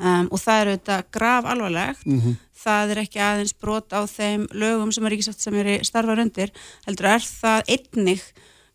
um, 0.00 0.26
og 0.30 0.40
það 0.40 0.62
eru 0.62 0.74
þetta 0.78 0.98
grav 1.12 1.52
alvarlegt. 1.52 2.06
Mm 2.06 2.20
-hmm. 2.20 2.42
Það 2.66 2.90
er 2.90 2.98
ekki 3.04 3.20
aðeins 3.20 3.52
brot 3.52 3.92
á 3.92 4.00
þeim 4.08 4.48
lögum 4.50 4.92
sem 4.92 5.04
er 5.04 5.12
ríkisátt 5.12 5.40
sem 5.40 5.54
er 5.54 5.84
starfar 5.84 6.18
undir, 6.18 6.50
heldur 6.86 7.06
er 7.06 7.20
það 7.20 7.62
einnig 7.68 8.22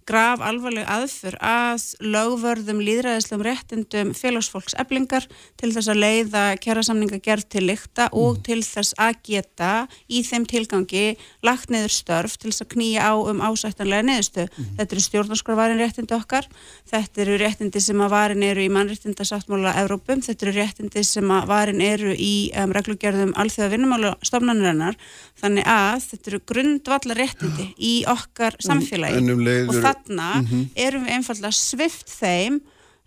graf 0.08 0.41
alvarleg 0.43 0.88
aðfur 0.89 1.36
að 1.43 1.84
lögvörðum 2.04 2.82
líðræðislegum 2.84 3.43
réttindum 3.45 4.14
félagsfólks 4.18 4.76
eblingar 4.82 5.28
til 5.60 5.72
þess 5.74 5.91
að 5.91 6.02
leiða 6.02 6.43
kjærasamninga 6.62 7.20
gerð 7.24 7.47
til 7.54 7.64
lykta 7.68 8.08
og 8.12 8.38
mm. 8.38 8.41
til 8.47 8.60
þess 8.66 8.95
að 9.02 9.20
geta 9.28 9.72
í 10.12 10.24
þeim 10.28 10.47
tilgangi 10.49 11.06
lagt 11.45 11.72
neður 11.74 11.95
störf 11.95 12.38
til 12.41 12.52
þess 12.52 12.66
að 12.66 12.72
knýja 12.76 13.12
á 13.12 13.14
um 13.18 13.43
ásættanlega 13.45 14.08
neðustu. 14.08 14.47
Mm. 14.47 14.72
Þetta 14.80 14.97
eru 14.97 15.06
stjórnarskorvarin 15.08 15.82
réttindi 15.82 16.18
okkar, 16.18 16.49
þetta 16.91 17.24
eru 17.26 17.38
réttindi 17.41 17.84
sem 17.84 18.04
að 18.04 18.14
varin 18.16 18.45
eru 18.47 18.66
í 18.66 18.72
mannréttindasáttmála 18.74 19.76
Evrópum, 19.84 20.24
þetta 20.26 20.47
eru 20.47 20.56
réttindi 20.58 21.06
sem 21.08 21.36
að 21.36 21.47
varin 21.52 21.84
eru 21.86 22.16
í 22.16 22.52
um, 22.58 22.74
reglugjörðum 22.76 23.36
alþjóða 23.39 23.72
vinnumála 23.76 24.14
stofnanurinnar, 24.26 24.99
þannig 25.41 25.68
að 25.70 26.08
þetta 26.10 26.32
eru 26.32 26.41
grundvallar 26.52 27.22
réttindi 27.22 27.70
í 27.78 27.93
okkar 28.10 28.58
samfélagi 28.62 29.22
um 29.22 29.41
og 29.41 29.78
það 29.78 29.90
þarna 29.91 30.29
mm 30.41 30.47
-hmm. 30.47 30.67
erum 30.75 31.05
við 31.05 31.15
einfallega 31.15 31.51
svift 31.51 32.09
þeim 32.09 32.61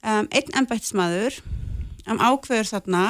um, 0.04 0.26
einn 0.30 0.54
ennbættismadur 0.54 1.40
um, 2.06 2.18
ákveður 2.20 2.70
þarna 2.72 3.04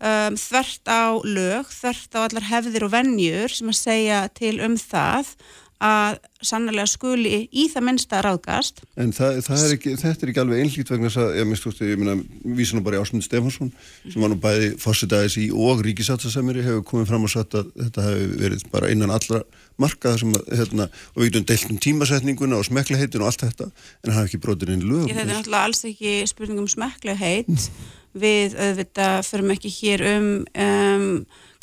um, 0.00 0.36
þvert 0.38 0.88
á 0.88 1.04
lög, 1.24 1.68
þvert 1.70 2.16
á 2.16 2.20
allar 2.24 2.48
hefðir 2.48 2.86
og 2.86 2.94
vennjur 2.94 3.52
sem 3.52 3.68
að 3.68 3.80
segja 3.80 4.24
til 4.34 4.56
um 4.64 4.76
það 4.80 5.34
að 5.82 6.18
sannlega 6.44 6.86
skuli 6.88 7.48
í 7.50 7.64
það 7.72 7.84
minnsta 7.88 8.20
ráðgast. 8.24 8.82
En 9.00 9.10
það, 9.16 9.40
það 9.46 9.64
er 9.64 9.74
ekki, 9.76 9.94
þetta 10.00 10.26
er 10.26 10.30
ekki 10.32 10.42
alveg 10.42 10.62
einlít 10.62 10.92
vegna 10.92 11.10
þess 11.10 11.20
að, 11.22 11.32
ég 11.38 11.48
minnst 11.48 11.66
þú, 11.66 11.72
ég 11.88 12.00
minna, 12.00 12.14
vísa 12.58 12.76
nú 12.76 12.84
bara 12.86 12.98
í 12.98 13.02
Ásmund 13.02 13.26
Stefansson, 13.26 13.72
sem 14.04 14.24
var 14.24 14.32
nú 14.32 14.38
bæði 14.42 14.70
fórsetaðis 14.82 15.38
í 15.42 15.46
og 15.50 15.82
ríkisátsasemiri 15.86 16.64
hefur 16.66 16.84
komið 16.90 17.10
fram 17.10 17.26
og 17.26 17.32
sagt 17.34 17.56
að 17.58 17.72
þetta 17.80 18.06
hefur 18.06 18.34
verið 18.44 18.66
bara 18.74 18.92
innan 18.94 19.14
allra 19.14 19.42
markaða 19.82 20.20
sem 20.22 20.36
að, 20.38 20.52
hérna, 20.60 20.88
og 21.14 21.22
við 21.22 21.32
getum 21.32 21.48
deilt 21.50 21.72
um 21.72 21.80
tímasetninguna 21.88 22.60
og 22.60 22.68
smekklegheitin 22.68 23.24
og 23.24 23.32
allt 23.32 23.46
þetta, 23.48 23.70
en 23.72 24.12
það 24.12 24.20
hefur 24.20 24.30
ekki 24.30 24.42
brotir 24.44 24.74
inn 24.74 24.86
lög. 24.86 25.08
Ég 25.08 25.18
þetta 25.18 25.26
er 25.26 25.40
náttúrulega 25.40 25.70
alls 25.70 25.82
ekki 25.90 26.14
spurningum 26.30 26.70
smekklegheit, 26.70 27.70
við 28.14 28.54
auðvitað 28.60 29.16
förum 29.26 29.56
ekki 29.56 29.74
hér 29.80 30.06
um, 30.12 30.30
um 30.54 31.08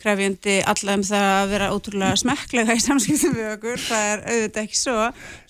krefjandi 0.01 0.55
alla 0.67 0.95
um 0.97 1.03
það 1.05 1.27
að 1.31 1.51
vera 1.53 1.69
ótrúlega 1.75 2.19
smekklega 2.19 2.75
í 2.77 2.81
samskiptum 2.83 3.35
við 3.37 3.49
okkur, 3.55 3.83
það 3.83 4.07
er 4.11 4.23
auðvitað 4.25 4.63
ekki 4.63 4.79
svo 4.79 4.97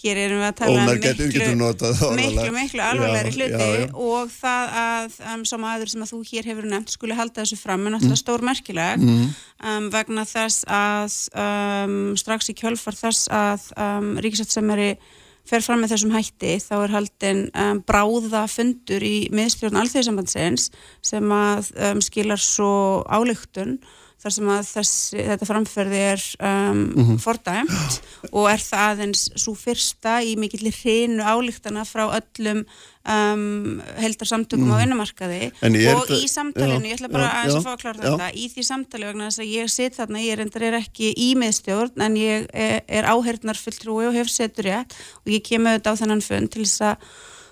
hér 0.03 0.21
erum 0.25 0.41
við 0.41 0.47
að 0.49 0.57
tala 0.59 0.81
um 0.81 0.91
miklu, 0.91 2.11
miklu, 2.19 2.49
miklu 2.57 2.83
alvarlegri 2.85 3.33
hluti 3.37 3.69
já, 3.69 3.79
já. 3.79 3.87
og 4.07 4.35
það 4.35 4.75
að 4.81 5.17
um, 5.33 5.45
sá 5.47 5.55
maður 5.61 5.93
sem 5.93 6.05
að 6.05 6.13
þú 6.13 6.21
hér 6.31 6.51
hefur 6.51 6.69
nefnt 6.73 6.95
skuli 6.95 7.17
halda 7.17 7.43
þessu 7.43 7.59
fram 7.61 7.87
er 7.87 7.95
náttúrulega 7.95 8.17
mm. 8.17 8.23
stór 8.23 8.45
merkileg 8.51 9.07
mm. 9.07 9.25
um, 9.71 9.89
vegna 9.93 10.27
þess 10.29 10.67
að 10.67 11.17
um, 11.45 11.97
strax 12.19 12.51
í 12.51 12.57
kjölfar 12.61 12.97
þess 12.97 13.31
að 13.31 13.67
um, 13.75 14.13
Ríkisættsemmeri 14.21 14.93
fer 15.47 15.63
fram 15.65 15.81
með 15.81 15.95
þessum 15.95 16.13
hætti 16.15 16.57
þá 16.61 16.75
er 16.77 16.93
haldinn 16.95 17.41
um, 17.57 17.81
bráða 17.87 18.45
fundur 18.51 19.03
í 19.05 19.15
miðstjórn 19.33 19.79
alþjóðsambandsins 19.81 20.69
sem 21.05 21.33
að 21.35 21.71
um, 21.89 22.03
skilar 22.03 22.41
svo 22.41 22.73
álygtun 23.09 23.79
þar 24.21 24.35
sem 24.35 24.49
að 24.53 24.61
þessi, 24.69 25.23
þetta 25.31 25.47
framferði 25.49 25.99
er 26.11 26.23
um, 26.37 26.49
mm 26.77 27.05
-hmm. 27.07 27.19
fordæmt 27.23 27.99
og 28.29 28.47
er 28.51 28.61
það 28.61 28.91
aðeins 28.91 29.23
svo 29.33 29.55
fyrsta 29.57 30.19
í 30.21 30.35
mikillir 30.37 30.75
hreinu 30.77 31.25
álíktana 31.25 31.85
frá 31.89 32.03
öllum 32.19 32.61
um, 32.61 33.81
heldarsamtökum 33.97 34.67
mm. 34.67 34.73
á 34.73 34.85
mhm. 34.85 35.95
og 35.95 36.13
í 36.13 36.27
samtalenu, 36.29 36.85
já, 36.85 36.91
ég 36.91 36.99
ætla 36.99 37.09
bara 37.09 37.25
já, 37.25 37.33
að, 37.33 37.49
já, 37.49 37.57
að 37.57 37.65
fá 37.65 37.71
að 37.73 37.81
klára 37.81 38.03
þetta, 38.05 38.29
í 38.35 38.45
því 38.53 38.67
samtali 38.67 39.09
vegna 39.09 39.29
þess 39.29 39.41
að 39.41 39.51
ég 39.55 39.73
sit 39.73 39.97
þarna, 39.97 40.21
ég 40.21 40.37
er 40.37 40.45
endar 40.45 40.67
er 40.69 40.79
ekki 40.81 41.11
í 41.17 41.33
miðstjórn 41.35 42.05
en 42.05 42.21
ég 42.21 42.47
er, 42.53 42.79
er 42.87 43.09
áherðnar 43.09 43.57
fulltrúi 43.57 44.07
og 44.07 44.15
hefur 44.15 44.33
setur 44.33 44.69
rétt 44.69 44.95
og 45.25 45.33
ég 45.33 45.43
kemur 45.45 45.73
auðvitað 45.73 45.97
á 45.97 45.99
þennan 46.03 46.25
fund 46.25 46.53
til 46.53 46.65
þess 46.65 46.89
að 46.93 47.11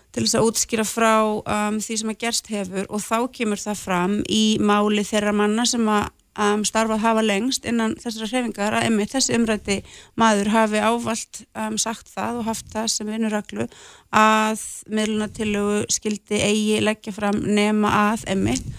til 0.09 0.25
þess 0.25 0.39
að 0.39 0.47
útskýra 0.49 0.85
frá 0.89 1.15
um, 1.21 1.75
því 1.81 1.97
sem 2.01 2.09
að 2.09 2.21
gerst 2.23 2.47
hefur 2.49 2.87
og 2.89 3.03
þá 3.03 3.17
kemur 3.33 3.61
það 3.61 3.83
fram 3.83 4.15
í 4.25 4.57
máli 4.57 5.03
þeirra 5.05 5.35
manna 5.37 5.67
sem 5.69 5.85
að 5.85 6.09
um, 6.39 6.63
starfað 6.67 7.03
hafa 7.03 7.23
lengst 7.25 7.67
innan 7.69 7.95
þessara 7.99 8.29
hrefingar 8.31 8.77
að 8.77 8.87
emmi 8.89 9.07
þessi 9.09 9.35
umrætti 9.37 9.79
maður 10.19 10.51
hafi 10.55 10.83
ávalt 10.83 11.41
um, 11.53 11.77
sagt 11.81 12.11
það 12.13 12.41
og 12.41 12.47
haft 12.49 12.69
það 12.73 12.87
sem 12.95 13.11
vinnuraglu 13.11 13.67
að 14.15 14.63
miðlunatillögu 14.89 15.83
skildi 15.93 16.39
eigi 16.41 16.79
leggja 16.83 17.13
fram 17.15 17.43
nema 17.43 17.91
að 18.09 18.25
emmitt 18.35 18.71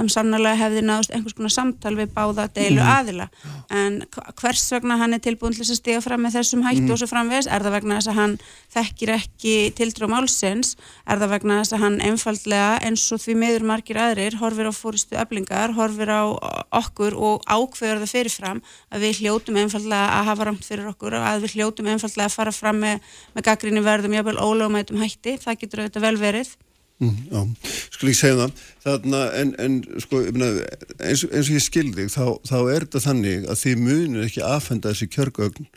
um, 0.00 0.08
sannlega 0.12 0.56
hefði 0.58 0.82
náðust 0.84 1.14
einhvers 1.14 1.36
konar 1.36 1.52
samtal 1.54 1.94
við 1.98 2.12
báða 2.14 2.46
deilu 2.54 2.80
mm. 2.80 2.90
aðila. 2.92 3.26
En 3.72 3.98
hvers 4.40 4.64
vegna 4.74 4.98
hann 5.00 5.16
er 5.16 5.22
tilbúin 5.24 5.56
til 5.56 5.64
að 5.64 5.78
stiga 5.78 6.02
fram 6.04 6.24
með 6.26 6.38
þessum 6.38 6.64
hættu 6.66 6.84
mm. 6.84 6.92
og 6.94 7.00
svo 7.00 7.08
framvegs 7.10 7.48
er 7.50 7.64
það 7.64 7.76
vegna 7.76 7.98
þess 7.98 8.10
að 8.12 8.18
hann 8.20 8.36
þekkir 8.76 9.12
ekki 9.16 9.54
tildrú 9.78 10.10
málsins? 10.12 10.74
Er 11.06 11.22
það 11.22 11.34
vegna 11.36 11.60
þess 11.62 11.76
að 11.76 11.84
hann 11.86 11.98
einfallega 12.10 12.70
eins 12.86 13.06
og 13.14 13.22
því 13.24 13.38
meður 13.42 13.66
margir 13.72 14.00
aðrir 14.02 14.38
horfir 14.40 14.70
á 14.70 14.72
fóristu 14.76 15.18
öflingar, 15.20 15.74
horfir 15.76 16.12
á 16.12 16.22
okkur 16.82 17.16
og 17.16 17.46
ákveður 17.48 18.04
það 18.04 18.14
fyrirfram 18.14 18.62
að 18.92 19.06
við 19.06 19.22
hljótum 19.22 19.60
einfallega 19.62 20.20
að 20.20 20.30
hafa 20.30 20.48
ramt 20.50 20.66
fyrir 20.66 20.90
okkur 20.92 21.18
og 21.18 21.26
að 21.26 21.46
við 21.46 21.56
hljótum 21.56 21.90
einfallega 21.92 22.28
að 22.28 22.38
fara 22.38 22.54
fram 22.54 22.80
með, 22.82 23.02
með 23.34 23.48
gaggrinni 23.50 23.84
verðum 23.84 24.16
jábel 24.16 24.36
ólögumætum 24.36 25.02
hætti, 25.02 25.36
það 25.42 25.60
getur 25.62 25.84
auðvitað 25.84 26.06
vel 26.06 26.16
verið 26.20 26.54
Mm, 26.96 27.50
skulle 27.92 28.14
ég 28.14 28.16
segja 28.16 28.36
það? 28.38 28.60
Þarna, 28.86 29.18
en, 29.36 29.50
en 29.60 29.74
sko, 30.00 30.22
eins, 30.30 31.26
eins 31.26 31.50
og 31.50 31.52
ég 31.52 31.64
skildi 31.64 32.06
þá, 32.08 32.38
þá 32.48 32.56
er 32.62 32.86
þetta 32.86 33.02
þannig 33.04 33.50
að 33.52 33.60
þið 33.64 33.82
munir 33.82 34.24
ekki 34.24 34.44
aðfenda 34.46 34.94
þessi 34.94 35.10
kjörgögn 35.12 35.68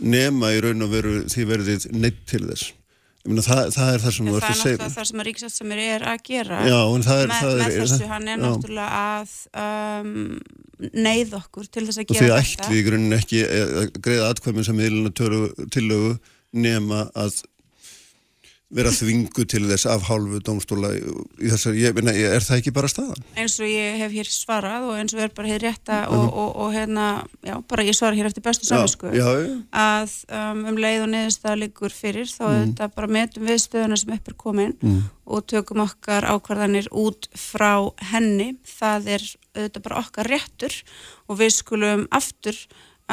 nema 0.00 0.52
í 0.52 0.60
raun 0.64 0.84
og 0.84 0.92
veru 0.92 1.14
því 1.32 1.46
verðið 1.48 1.88
neitt 1.96 2.20
til 2.28 2.44
þess. 2.44 2.74
Myna, 3.28 3.42
það, 3.44 3.66
það 3.74 3.90
er 3.92 4.02
það 4.02 4.14
sem 4.16 4.28
þú 4.28 4.36
ert 4.38 4.46
að 4.48 4.60
segja. 4.60 4.60
Það 4.60 4.70
er 4.70 4.78
náttúrulega 4.80 4.94
það 4.94 5.08
sem 5.10 5.20
að 5.20 5.26
Ríkisatsamir 5.28 5.80
er 5.84 6.04
að 6.08 6.22
gera. 6.24 6.60
Já, 6.64 6.78
er, 6.80 7.32
með, 7.32 7.50
með 7.60 7.74
þessu, 7.76 8.06
hann 8.08 8.28
er 8.28 8.38
já. 8.38 8.42
náttúrulega 8.46 9.00
að 9.00 9.34
um, 9.64 10.14
neyð 11.04 11.34
okkur 11.40 11.68
til 11.68 11.84
þess 11.88 12.00
að 12.00 12.06
gera 12.08 12.20
þetta. 12.20 12.38
og 12.38 12.46
því 12.48 12.54
ætti 12.64 12.78
í 12.78 12.86
grunin 12.86 13.16
ekki 13.18 13.42
að 13.44 13.90
greiða 14.00 14.30
atkvæminn 14.32 14.68
sem 14.70 14.80
miðluna 14.80 15.12
tillögu 15.76 16.14
nema 16.64 17.02
að 17.12 17.42
vera 18.70 18.92
þvingu 18.94 19.44
til 19.50 19.64
þess 19.66 19.86
af 19.90 20.04
hálfu 20.06 20.38
domstóla 20.46 20.92
í 20.94 21.50
þessar, 21.50 21.74
ég 21.78 21.94
meina, 21.96 22.12
er 22.14 22.44
það 22.44 22.60
ekki 22.60 22.72
bara 22.74 22.90
staðan? 22.90 23.24
Eins 23.40 23.56
og 23.58 23.66
ég 23.66 23.98
hef 23.98 24.14
hér 24.14 24.30
svarað 24.30 24.86
og 24.90 24.98
eins 25.00 25.14
og 25.16 25.22
er 25.24 25.32
bara 25.34 25.50
hér 25.50 25.64
rétta 25.64 25.98
og, 26.06 26.20
og, 26.20 26.36
og, 26.42 26.52
og 26.64 26.74
hérna, 26.76 27.06
já, 27.46 27.56
bara 27.70 27.86
ég 27.86 27.98
svara 27.98 28.18
hér 28.18 28.30
eftir 28.30 28.44
bestu 28.46 28.68
saminsku 28.68 29.10
að 29.10 30.14
um, 30.30 30.62
um 30.70 30.78
leið 30.78 31.06
og 31.06 31.10
neðustaf 31.16 31.58
liggur 31.58 31.94
fyrir 31.94 32.30
þá 32.30 32.44
mm. 32.46 32.60
þetta 32.60 32.90
bara 32.94 33.14
metum 33.18 33.50
við 33.50 33.62
stöðuna 33.64 33.98
sem 33.98 34.14
upp 34.14 34.30
er 34.30 34.38
komin 34.44 34.76
mm. 34.78 35.00
og 35.34 35.48
tökum 35.50 35.82
okkar 35.86 36.28
ákvarðanir 36.30 36.90
út 36.94 37.26
frá 37.34 37.74
henni, 38.12 38.52
það 38.78 39.10
er 39.16 39.26
þetta 39.64 39.82
bara 39.82 40.04
okkar 40.04 40.30
réttur 40.30 40.78
og 41.26 41.42
við 41.42 41.56
skulum 41.58 42.06
aftur 42.14 42.54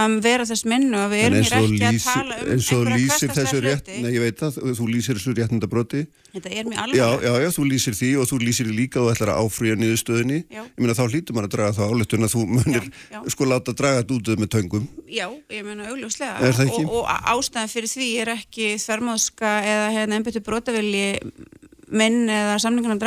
um, 0.03 0.17
vera 0.23 0.45
þess 0.47 0.65
minnu 0.69 0.97
að 0.99 1.13
við 1.13 1.23
erum 1.25 1.37
hér 1.41 1.55
ekki 1.57 1.87
að 1.87 1.99
tala 2.05 2.37
um 2.37 2.47
einhverja 2.53 3.07
kvastaslega 3.07 3.73
hluti. 3.73 3.97
Nei, 4.03 4.11
ég 4.13 4.21
veit 4.23 4.37
það, 4.41 4.59
þú 4.77 4.87
lýsir 4.91 5.19
þessu 5.19 5.33
réttindabróti 5.37 6.03
Þetta 6.37 6.49
er 6.51 6.67
mjög 6.67 6.81
alveg 6.83 6.99
já, 6.99 7.07
já, 7.23 7.33
já, 7.41 7.49
þú 7.55 7.63
lýsir 7.71 7.97
því 7.97 8.11
og 8.21 8.29
þú 8.29 8.39
lýsir 8.43 8.71
líka 8.71 9.01
og 9.01 9.11
ætlar 9.13 9.33
að 9.33 9.41
áfrýja 9.45 9.75
niður 9.79 10.01
stöðinni 10.03 10.39
Ég 10.53 10.77
meina 10.77 10.97
þá 10.97 11.03
hlýtur 11.07 11.37
maður 11.37 11.47
að 11.47 11.55
draga 11.55 11.77
það 11.77 11.93
áletun 11.93 12.27
að 12.27 12.33
þú 12.35 12.41
munir 12.53 12.85
sko 13.33 13.49
láta 13.49 13.75
draga 13.77 14.03
þetta 14.03 14.17
út 14.17 14.31
með 14.37 14.49
töngum. 14.53 14.85
Já, 15.09 15.27
ég 15.53 15.65
meina 15.65 15.87
augljóslega. 15.91 16.51
Og, 16.67 16.91
og 16.99 17.03
ástæðan 17.07 17.71
fyrir 17.71 17.91
því 17.91 18.09
er 18.21 18.33
ekki 18.35 18.65
þvermáðska 18.81 19.53
eða 19.65 19.87
hérna 19.95 20.19
einbjötu 20.19 20.43
brótavilji 20.45 21.07
minn 21.87 22.27
eða 22.29 22.57
samlingarnar 22.61 22.99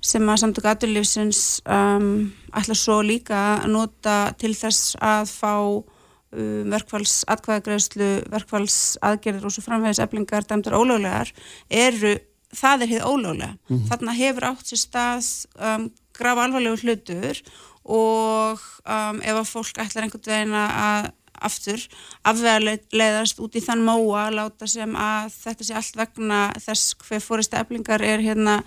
sem 0.00 0.28
að 0.32 0.40
samtök 0.42 0.68
aðurlífsins 0.70 1.60
um, 1.68 2.30
ætla 2.56 2.76
svo 2.78 3.00
líka 3.04 3.40
að 3.60 3.72
nota 3.74 4.16
til 4.40 4.52
þess 4.56 4.96
að 4.96 5.32
fá 5.32 5.54
um, 5.60 6.72
verkfalls 6.72 7.20
atkvæðagreðslu, 7.30 8.10
verkfalls 8.32 8.80
aðgerðir 9.04 9.48
og 9.48 9.54
svo 9.54 9.64
framvegis 9.66 10.02
eflingar 10.02 10.48
dæmdar 10.48 10.78
ólöglegar 10.80 11.32
eru, 11.68 12.16
það 12.56 12.86
er 12.86 12.92
hér 12.94 13.08
ólöglega. 13.08 13.52
Mm 13.52 13.76
-hmm. 13.76 13.88
Þarna 13.90 14.18
hefur 14.22 14.48
átt 14.50 14.66
sér 14.66 14.82
stað 14.86 15.30
um, 15.60 15.90
graf 16.16 16.38
alvarlegu 16.38 16.76
hlutur 16.82 17.42
og 17.84 18.60
um, 18.84 19.22
ef 19.22 19.36
að 19.36 19.50
fólk 19.52 19.78
ætlar 19.78 20.04
einhvern 20.04 20.26
veginn 20.26 20.54
að 20.54 21.10
aftur 21.40 21.80
afvegarleiðast 22.28 23.40
út 23.40 23.56
í 23.56 23.62
þann 23.64 23.84
móa 23.86 24.28
láta 24.34 24.68
sem 24.68 24.92
að 24.96 25.32
þetta 25.40 25.66
sé 25.66 25.76
allt 25.78 25.96
vegna 25.96 26.40
þess 26.60 26.94
hver 27.00 27.22
fórist 27.24 27.56
eflingar 27.56 28.04
er 28.04 28.20
hérna 28.24 28.60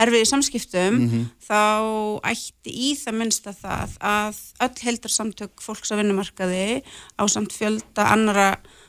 erfið 0.00 0.24
í 0.24 0.28
samskiptum 0.30 0.96
mm 0.96 1.08
-hmm. 1.10 1.24
þá 1.44 1.60
ætti 2.32 2.72
í 2.72 2.90
það 2.98 3.18
minnsta 3.20 3.52
það 3.56 3.96
að 4.00 4.40
öll 4.66 4.84
heldarsamtök 4.86 5.64
fólks 5.64 5.92
á 5.92 5.98
vinnumarkaði 6.00 6.82
á 7.20 7.22
samt 7.28 7.52
fjölda 7.52 8.08
annara 8.14 8.48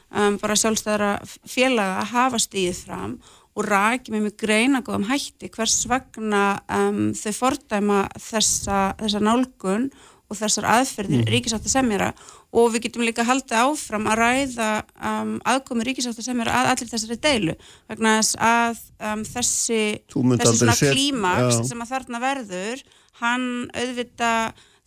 um, 0.09 0.37
bara 0.41 0.55
sjálfstæðara 0.55 1.11
félaga 1.47 2.05
hafa 2.11 2.39
stíðið 2.39 2.83
fram 2.85 3.19
og 3.51 3.67
rækjum 3.67 4.15
með 4.15 4.23
mjög 4.27 4.37
greina 4.45 4.81
góðum 4.81 5.09
hætti 5.09 5.51
hvers 5.51 5.81
vegna 5.91 6.61
um, 6.71 7.11
þau 7.13 7.33
fordæma 7.35 8.05
þessa, 8.15 8.93
þessa 9.01 9.19
nálgun 9.19 9.89
og 10.31 10.39
þessar 10.39 10.69
aðferðir 10.77 11.25
mm. 11.25 11.31
ríkisátt 11.33 11.67
að 11.67 11.75
semjara 11.75 12.13
og 12.51 12.73
við 12.73 12.87
getum 12.87 13.05
líka 13.07 13.23
haldið 13.27 13.61
áfram 13.63 14.07
að 14.11 14.19
ræða 14.19 14.69
um, 14.99 15.35
aðkomi 15.47 15.85
ríkisátt 15.87 16.19
að 16.19 16.27
semjara 16.27 16.55
að 16.59 16.71
allir 16.73 16.89
þessari 16.91 17.19
deilu. 17.23 17.55
Vegna 17.91 18.17
þess 18.19 18.39
að 18.47 18.81
um, 19.11 19.23
þessi, 19.27 19.83
þessi 20.11 20.57
svona 20.59 20.75
klímaks 20.81 21.61
sem 21.69 21.85
að 21.85 21.93
þarna 21.93 22.21
verður 22.23 22.83
hann 23.21 23.47
auðvita 23.71 24.33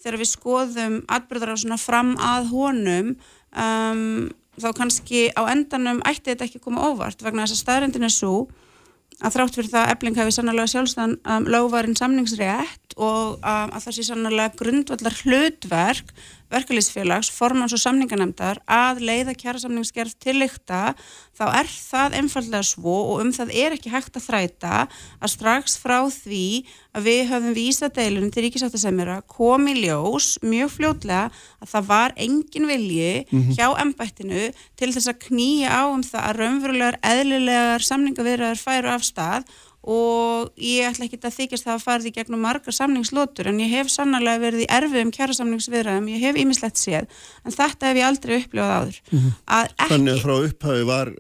þegar 0.05 0.21
við 0.21 0.31
skoðum 0.35 0.99
atbyrðar 1.17 1.55
á 1.57 1.62
svona 1.62 1.81
fram 1.81 2.12
að 2.21 2.51
honum 2.53 3.15
um, 3.57 4.05
þá 4.61 4.69
kannski 4.77 5.27
á 5.33 5.43
endanum 5.49 6.03
ætti 6.05 6.35
þetta 6.35 6.51
ekki 6.51 6.62
koma 6.62 6.85
óvart. 6.91 7.25
Vegna 7.25 7.47
þess 7.47 7.57
að 7.57 7.65
staðrendin 7.65 8.07
er 8.07 8.12
svo 8.12 8.37
að 9.23 9.37
þrátt 9.37 9.57
fyrir 9.57 9.71
það 9.73 9.85
að 9.85 9.93
ebling 9.95 10.17
hefði 10.19 10.35
sannlega 10.37 10.71
sjálfstæðan 10.73 11.17
um, 11.23 11.49
lögvarinn 11.55 11.99
samningsrétt 11.99 12.97
og 12.99 13.37
um, 13.39 13.75
að 13.75 13.85
það 13.87 13.97
sé 13.97 14.07
sannlega 14.09 14.49
grundvallar 14.59 15.19
hlutverk 15.23 16.15
verkefliðsfélags, 16.53 17.31
formans 17.33 17.75
og 17.75 17.81
samninganemdar 17.83 18.61
að 18.71 19.03
leiða 19.09 19.35
kjærasamningsgerð 19.39 20.15
til 20.23 20.37
lykta, 20.43 20.95
þá 21.35 21.45
er 21.61 21.71
það 21.71 22.17
einfallega 22.21 22.63
svo 22.67 22.95
og 23.15 23.23
um 23.25 23.33
það 23.35 23.53
er 23.65 23.75
ekki 23.77 23.93
hægt 23.93 24.19
að 24.19 24.27
þræta 24.29 24.75
að 25.19 25.33
strax 25.33 25.77
frá 25.81 25.99
því 26.13 26.47
að 26.95 27.09
við 27.09 27.21
höfum 27.33 27.57
vísa 27.57 27.91
deilunum 27.91 28.31
til 28.35 28.47
ríkisáttasemjara 28.47 29.19
komi 29.31 29.75
ljós 29.81 30.37
mjög 30.47 30.73
fljótlega 30.77 31.27
að 31.59 31.73
það 31.73 31.91
var 31.91 32.15
engin 32.17 32.71
vilji 32.71 33.13
mm 33.25 33.41
-hmm. 33.41 33.55
hjá 33.59 33.69
ennbættinu 33.83 34.45
til 34.77 34.93
þess 34.95 35.11
að 35.11 35.23
knýja 35.27 35.69
á 35.75 35.83
um 35.91 36.03
það 36.03 36.23
að 36.29 36.37
raunverulegar 36.39 36.99
eðlilegar 37.03 37.83
samningavirðar 37.83 38.59
færu 38.59 38.89
af 38.95 39.03
stað 39.03 39.43
og 39.85 40.53
ég 40.57 40.89
ætla 40.89 41.09
ekki 41.09 41.20
að 41.20 41.37
þykist 41.39 41.66
það 41.66 41.74
að 41.74 41.85
farið 41.85 42.09
í 42.09 42.14
gegnum 42.18 42.45
margar 42.45 42.76
samningslótur 42.76 43.51
en 43.51 43.61
ég 43.61 43.74
hef 43.74 43.91
sannarlega 43.93 44.43
verið 44.47 44.64
í 44.64 44.70
erfiðum 44.78 45.12
kjæra 45.14 45.37
samningsviðræðum, 45.41 46.09
ég 46.14 46.24
hef 46.24 46.41
ímislegt 46.41 46.80
séð 46.80 47.05
en 47.45 47.57
þetta 47.57 47.91
hef 47.91 48.01
ég 48.01 48.09
aldrei 48.09 48.39
upplifað 48.39 48.76
áður 48.78 49.03
mm 49.11 49.18
-hmm. 49.18 49.37
að 49.59 49.68
ekki... 49.74 49.91
Þannig 49.93 50.14
að 50.14 50.24
frá 50.24 50.35
upphafi 50.49 50.89
var, 50.89 51.12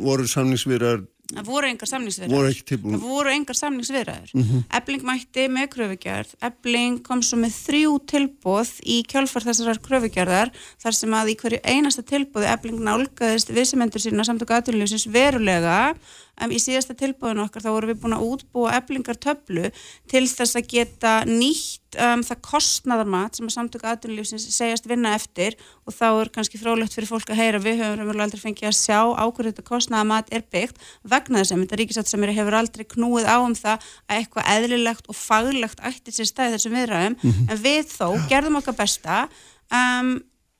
voru 0.00 0.32
samningsviðræður 0.32 1.04
Það 1.26 1.48
voru 1.48 1.66
engar 1.66 1.88
samningsviðræður. 1.90 2.58
Það 2.76 3.02
voru 3.02 3.30
engar 3.32 3.58
samningsviðræður. 3.58 4.32
Mm 4.32 4.42
-hmm. 4.46 4.60
Ebling 4.78 5.06
mætti 5.06 5.46
með 5.50 5.66
kröfugjörð. 5.72 6.34
Ebling 6.48 7.00
kom 7.02 7.22
svo 7.22 7.38
með 7.42 7.56
þrjú 7.66 7.94
tilbóð 8.12 8.70
í 8.86 9.02
kjálfar 9.10 9.46
þessar 9.48 9.80
kröfugjörðar 9.82 10.52
þar 10.78 10.94
sem 10.94 11.16
að 11.18 11.32
í 11.32 11.36
hverju 11.40 11.60
einasta 11.64 12.02
tilbóði 12.06 12.52
Ebling 12.52 12.78
nálgæðist 12.78 13.50
viðsemendur 13.50 14.00
sína 14.00 14.24
samtöku 14.24 14.54
aðtunljósins 14.54 15.10
verulega 15.10 15.96
um, 16.42 16.52
í 16.52 16.60
síðasta 16.62 16.96
tilbúinu 16.98 17.44
okkar 17.46 17.64
þá 17.64 17.70
vorum 17.72 17.92
við 17.92 18.02
búin 18.02 18.16
að 18.16 18.26
útbúa 18.30 18.76
eblingar 18.78 19.18
töflu 19.20 19.70
til 20.10 20.24
þess 20.28 20.58
að 20.58 20.68
geta 20.72 21.12
nýtt 21.28 21.96
um, 22.00 22.22
það 22.26 22.42
kostnaðarmat 22.44 23.38
sem 23.38 23.48
að 23.48 23.54
samtöku 23.56 23.88
aðdunulífsins 23.90 24.46
segjast 24.54 24.88
vinna 24.90 25.14
eftir 25.16 25.56
og 25.86 25.96
þá 25.96 26.06
er 26.10 26.30
kannski 26.34 26.60
frálegt 26.60 26.96
fyrir 26.96 27.10
fólk 27.10 27.32
að 27.32 27.40
heyra. 27.40 27.62
Við 27.62 27.82
höfum 27.82 28.22
aldrei 28.26 28.42
fengið 28.42 28.70
að 28.70 28.78
sjá 28.78 29.00
ákveður 29.16 29.50
þetta 29.50 29.66
kostnaðarmat 29.70 30.32
er 30.34 30.46
byggt 30.52 30.80
vegna 31.06 31.42
þess 31.42 31.56
að 31.56 31.64
þetta 31.64 31.80
ríkisátt 31.82 32.12
sem 32.12 32.28
hefur 32.36 32.60
aldrei 32.60 32.86
knúið 32.94 33.28
á 33.30 33.36
um 33.40 33.56
það 33.56 33.90
að 34.06 34.20
eitthvað 34.20 34.48
eðlilegt 34.54 35.10
og 35.10 35.18
faglegt 35.18 35.84
ætti 35.86 36.14
sér 36.14 36.30
stæð 36.30 36.56
þessum 36.56 36.78
viðræðum. 36.78 37.18
Mm 37.20 37.30
-hmm. 37.30 37.50
en 37.50 37.62
við 37.62 37.92
þó 37.92 38.08
gerðum 38.30 38.58
okkar 38.60 38.80
besta 38.80 39.26
um, 39.72 40.16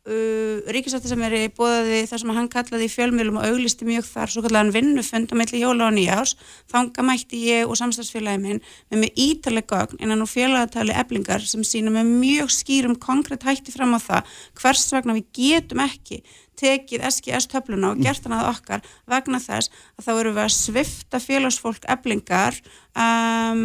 Uh, 0.07 0.62
ríkisætti 0.70 1.11
sem 1.11 1.22
er 1.26 1.32
í 1.34 1.46
bóðaði 1.50 2.04
þar 2.07 2.20
sem 2.22 2.28
hann 2.36 2.48
kallaði 2.52 2.86
fjölmjölum 2.92 3.40
og 3.40 3.46
auglisti 3.48 3.88
mjög 3.88 4.04
þar 4.07 4.30
svo 4.30 4.42
kallaðan 4.44 4.70
vinnufund 4.76 5.32
á 5.34 5.38
milli 5.40 5.59
hjóla 5.64 5.88
og 5.88 5.96
nýjás 5.96 6.36
þanga 6.70 7.02
mætti 7.09 7.40
ég 7.48 7.66
og 7.66 7.74
samstagsfélagi 7.80 8.38
minn 8.44 8.61
með 8.86 9.00
mig 9.02 9.18
ítalega 9.18 9.66
gögn 9.66 9.98
innan 9.98 10.22
og 10.22 10.30
félagatali 10.30 10.94
eblingar 10.94 11.42
sem 11.42 11.66
sína 11.66 11.90
með 11.90 12.12
mjög 12.22 12.54
skýrum 12.54 12.94
konkrétt 13.02 13.48
hætti 13.48 13.74
fram 13.74 13.98
á 13.98 14.00
það 14.04 14.38
hvers 14.62 14.86
vegna 14.94 15.18
við 15.18 15.26
getum 15.40 15.82
ekki 15.82 16.22
tekið 16.61 17.04
SGS 17.11 17.48
töfluna 17.52 17.92
og 17.92 18.02
gert 18.02 18.24
hana 18.26 18.42
að 18.42 18.50
okkar 18.54 18.84
vegna 19.11 19.40
þess 19.42 19.70
að 19.96 20.09
þá 20.09 20.12
eru 20.16 20.34
við 20.36 20.44
að 20.46 20.57
svifta 20.57 21.20
félagsfólk 21.22 21.86
eblingar 21.92 22.59
um, 22.96 23.62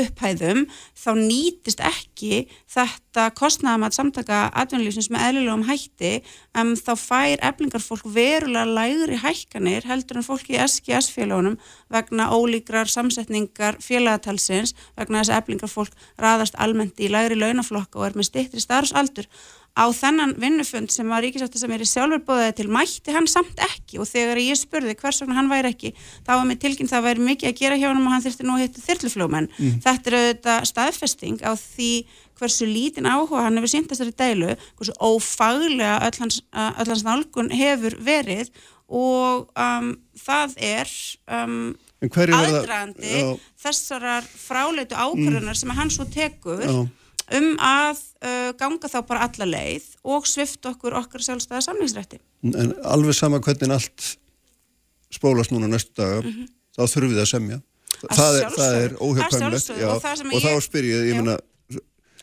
upphæðum. 0.00 0.64
Þá 0.98 1.10
nýtist 1.18 1.82
ekki 1.84 2.44
þetta 2.70 3.28
kostnæðamat 3.38 3.96
samtaka 3.96 4.40
atvinnulífsins 4.62 5.10
með 5.12 5.26
eðlilegum 5.28 5.66
hætti 5.68 6.12
um, 6.58 6.74
þá 6.78 6.92
fær 7.00 7.44
eblingarfólk 7.50 8.06
verulega 8.14 8.64
lægri 8.68 9.20
hækkanir 9.22 9.88
heldur 9.88 10.20
en 10.20 10.26
fólki 10.26 10.56
í 10.56 10.62
SGS 10.64 11.10
félagunum 11.14 11.58
vegna 11.92 12.30
ólíkrar 12.34 12.90
samsetningar 12.90 13.80
félagatalsins 13.84 14.74
vegna 14.98 15.22
þess 15.22 15.34
að 15.34 15.42
eblingarfólk 15.42 16.08
raðast 16.20 16.58
almennt 16.60 17.00
í 17.00 17.10
lægri 17.12 17.38
launaflokka 17.38 18.00
og 18.00 18.08
er 18.08 18.18
með 18.18 18.30
stittri 18.30 18.64
starfsaldur 18.64 19.28
á 19.74 19.84
þennan 19.90 20.36
vinnufund 20.38 20.92
sem 20.94 21.08
að 21.10 21.24
ríkisáttar 21.26 21.58
sem 21.58 21.72
er 21.74 21.82
í 21.82 21.88
sjálfur 21.88 22.22
bóðaði 22.26 22.52
til 22.60 22.66
mætti 22.70 23.14
hann 23.14 23.26
samt 23.30 23.58
ekki. 23.58 23.98
Og 23.98 24.06
þegar 24.06 24.38
ég 24.38 24.58
spurði 24.58 24.94
hvers 25.00 25.18
vegna 25.22 25.38
hann 25.40 25.50
væri 25.50 25.72
ekki 25.74 25.90
þá 25.96 26.30
var 26.36 26.44
mér 26.46 26.60
tilkynnt 26.62 26.92
það 26.92 27.00
að 27.00 27.08
væri 27.08 27.26
mikið 27.28 27.50
að 27.50 27.58
gera 27.58 27.78
hjá 27.80 27.88
hann 27.88 28.02
og 28.02 28.14
hann 28.14 28.24
þurfti 28.24 28.46
nú 28.46 28.54
að 28.54 28.62
hitta 28.64 28.84
þyrlufljóman 28.84 29.50
mm. 29.50 29.80
þetta 29.84 30.10
er 30.10 30.18
auðvitað 30.20 30.68
staðfesting 30.70 31.42
á 31.42 31.52
því 31.58 31.90
hversu 32.38 32.68
lítin 32.70 33.10
áhuga 33.10 33.46
hann 33.46 33.58
hefur 33.58 33.72
sínt 33.74 33.90
þessari 33.90 34.14
deilu, 34.18 34.54
hversu 34.78 34.94
ófaglega 35.02 35.98
öll 36.06 36.20
hans, 36.22 36.40
öll 36.54 36.90
hans 36.90 37.04
nálgun 37.06 37.50
hefur 37.54 37.98
verið 38.02 38.50
og 38.94 39.48
um, 39.58 39.94
það 40.18 40.58
er 40.62 40.90
um, 41.34 41.72
aðdraðandi 42.04 43.22
þessarar 43.62 44.26
fráleitu 44.28 44.98
ákvörðunar 44.98 45.58
sem 45.58 45.72
hann 45.74 45.90
svo 45.94 46.06
tekur 46.10 46.62
Já 46.62 46.84
um 47.32 47.54
að 47.62 48.00
uh, 48.24 48.50
ganga 48.60 48.90
þá 48.90 48.98
bara 49.08 49.28
alla 49.28 49.48
leið 49.48 49.86
og 50.04 50.26
svift 50.28 50.66
okkur 50.68 50.96
okkar 51.00 51.24
sjálfstæða 51.24 51.62
samlingsrætti. 51.68 52.20
En 52.52 52.74
alveg 52.84 53.16
sama 53.16 53.40
hvernig 53.40 53.72
allt 53.72 54.10
spólast 55.14 55.54
núna 55.54 55.70
næstu 55.70 55.94
daga, 55.96 56.20
mm 56.20 56.30
-hmm. 56.30 56.52
þá 56.76 56.82
þurfum 56.84 57.14
við 57.14 57.22
að 57.22 57.30
semja. 57.30 57.60
Að 58.04 58.16
það, 58.18 58.36
er, 58.36 58.48
það 58.58 58.78
er 58.82 58.94
óhjöfkvæmlegt 59.00 59.70
og, 59.70 60.34
og 60.34 60.40
þá 60.42 60.52
spyr 60.60 60.84
ég, 60.84 61.04
ég 61.08 61.20
menna 61.20 61.38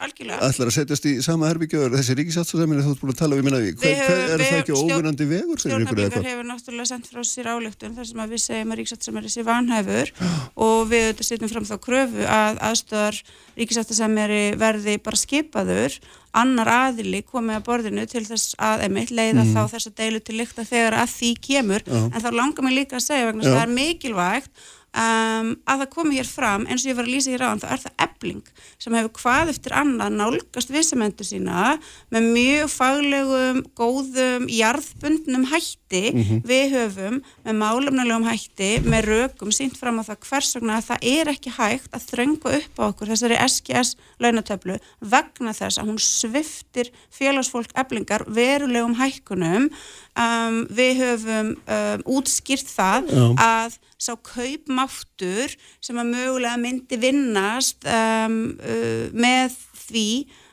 Algjörlega. 0.02 0.48
ætlar 0.48 0.72
að 0.72 0.76
setjast 0.76 1.06
í 1.06 1.14
sama 1.22 1.50
herbyggjöður 1.52 1.98
þessi 2.00 2.16
ríkisátsasemina 2.18 2.86
þú 2.86 2.94
ert 2.96 3.04
búin 3.04 3.14
að 3.14 3.20
tala 3.20 3.38
við 3.38 3.48
minna 3.48 3.60
við 3.62 3.76
hver, 3.82 4.00
hver 4.02 4.24
er 4.36 4.44
það 4.44 4.62
ekki 4.62 4.78
óvinnandi 4.80 5.28
vegur 5.30 5.62
stjórnabíkar 5.62 6.26
hefur 6.26 6.48
náttúrulega 6.50 6.90
sendt 6.90 7.12
frá 7.12 7.22
sér 7.28 7.52
álegtun 7.54 7.94
þar 7.98 8.10
sem 8.10 8.24
við 8.32 8.44
segjum 8.46 8.74
að 8.74 8.82
ríkisátsasemina 8.82 9.34
sé 9.36 9.46
vanhæfur 9.46 10.14
og 10.68 10.80
við 10.90 11.22
setjum 11.28 11.54
fram 11.54 11.70
þá 11.70 11.76
kröfu 11.86 12.26
að 12.26 12.64
aðstöðar 12.72 13.22
ríkisátsasemina 13.62 14.42
verði 14.62 14.98
bara 15.06 15.22
skipaður 15.22 16.00
annar 16.38 16.70
aðili 16.72 17.22
komið 17.28 17.58
að 17.60 17.66
borðinu 17.68 18.04
til 18.10 18.24
þess 18.26 18.56
að 18.62 18.86
emitt 18.88 19.12
leiða 19.12 19.44
mm. 19.44 19.50
þá 19.52 19.62
þess 19.74 19.90
að 19.90 19.98
deilu 20.00 20.22
til 20.24 20.38
líkta 20.40 20.66
þegar 20.68 20.96
að 21.02 21.16
því 21.18 21.32
kemur 21.48 21.84
Já. 21.86 21.98
en 22.08 22.24
þá 22.24 22.30
langar 22.38 22.66
mér 22.66 22.78
líka 22.78 22.98
að 23.00 23.08
segja 23.10 23.28
vegna 23.28 23.44
að 23.44 23.58
það 23.58 23.64
er 23.66 23.74
mikilvægt 23.76 24.70
Um, 24.92 25.54
að 25.64 25.86
það 25.86 25.88
komi 25.94 26.18
hér 26.18 26.28
fram 26.28 26.66
eins 26.68 26.84
og 26.84 26.90
ég 26.90 26.98
var 26.98 27.06
að 27.08 27.14
lýsa 27.14 27.32
hér 27.32 27.44
á 27.48 27.56
þá 27.62 27.68
er 27.72 27.80
það 27.80 28.02
ebling 28.04 28.48
sem 28.76 28.96
hefur 28.98 29.14
hvað 29.22 29.52
eftir 29.54 29.76
annað 29.80 30.18
nálgast 30.18 30.74
vissumendu 30.74 31.24
sína 31.24 31.78
með 32.12 32.26
mjög 32.34 32.74
faglegum, 32.74 33.62
góðum 33.80 34.50
jarðbundnum 34.52 35.46
hætti 35.48 36.02
mm 36.12 36.20
-hmm. 36.20 36.42
við 36.44 36.76
höfum 36.76 37.22
með 37.46 37.56
málumnulegum 37.62 38.28
hætti 38.28 38.72
með 38.84 39.08
rökum 39.08 39.54
sínt 39.56 39.80
fram 39.80 40.02
á 40.04 40.08
það 40.10 40.28
hvers 40.28 40.50
vegna 40.60 40.76
að 40.82 40.88
það 40.90 41.08
er 41.14 41.32
ekki 41.32 41.54
hægt 41.56 41.96
að 41.96 42.08
þröngu 42.12 42.52
upp 42.60 42.76
á 42.76 42.84
okkur 42.92 43.12
þessari 43.14 43.40
SGS 43.48 43.96
launatöflu 44.20 44.76
vegna 45.00 45.54
þess 45.56 45.80
að 45.80 45.88
hún 45.88 46.02
sviftir 46.04 46.92
félagsfólk 47.08 47.72
eblingar 47.80 48.28
verulegum 48.28 49.00
hækkunum 49.00 49.72
um, 50.20 50.68
við 50.68 51.00
höfum 51.00 51.56
um, 51.56 52.04
útskýrt 52.06 52.68
það 52.68 53.08
Já. 53.08 53.24
að 53.40 53.80
sá 54.02 54.16
kaupmáttur 54.26 55.54
sem 55.84 56.00
að 56.02 56.14
mögulega 56.16 56.58
myndi 56.62 56.98
vinnast 57.02 57.86
um, 57.86 58.40
uh, 58.58 59.06
með 59.14 59.60
því 59.86 60.08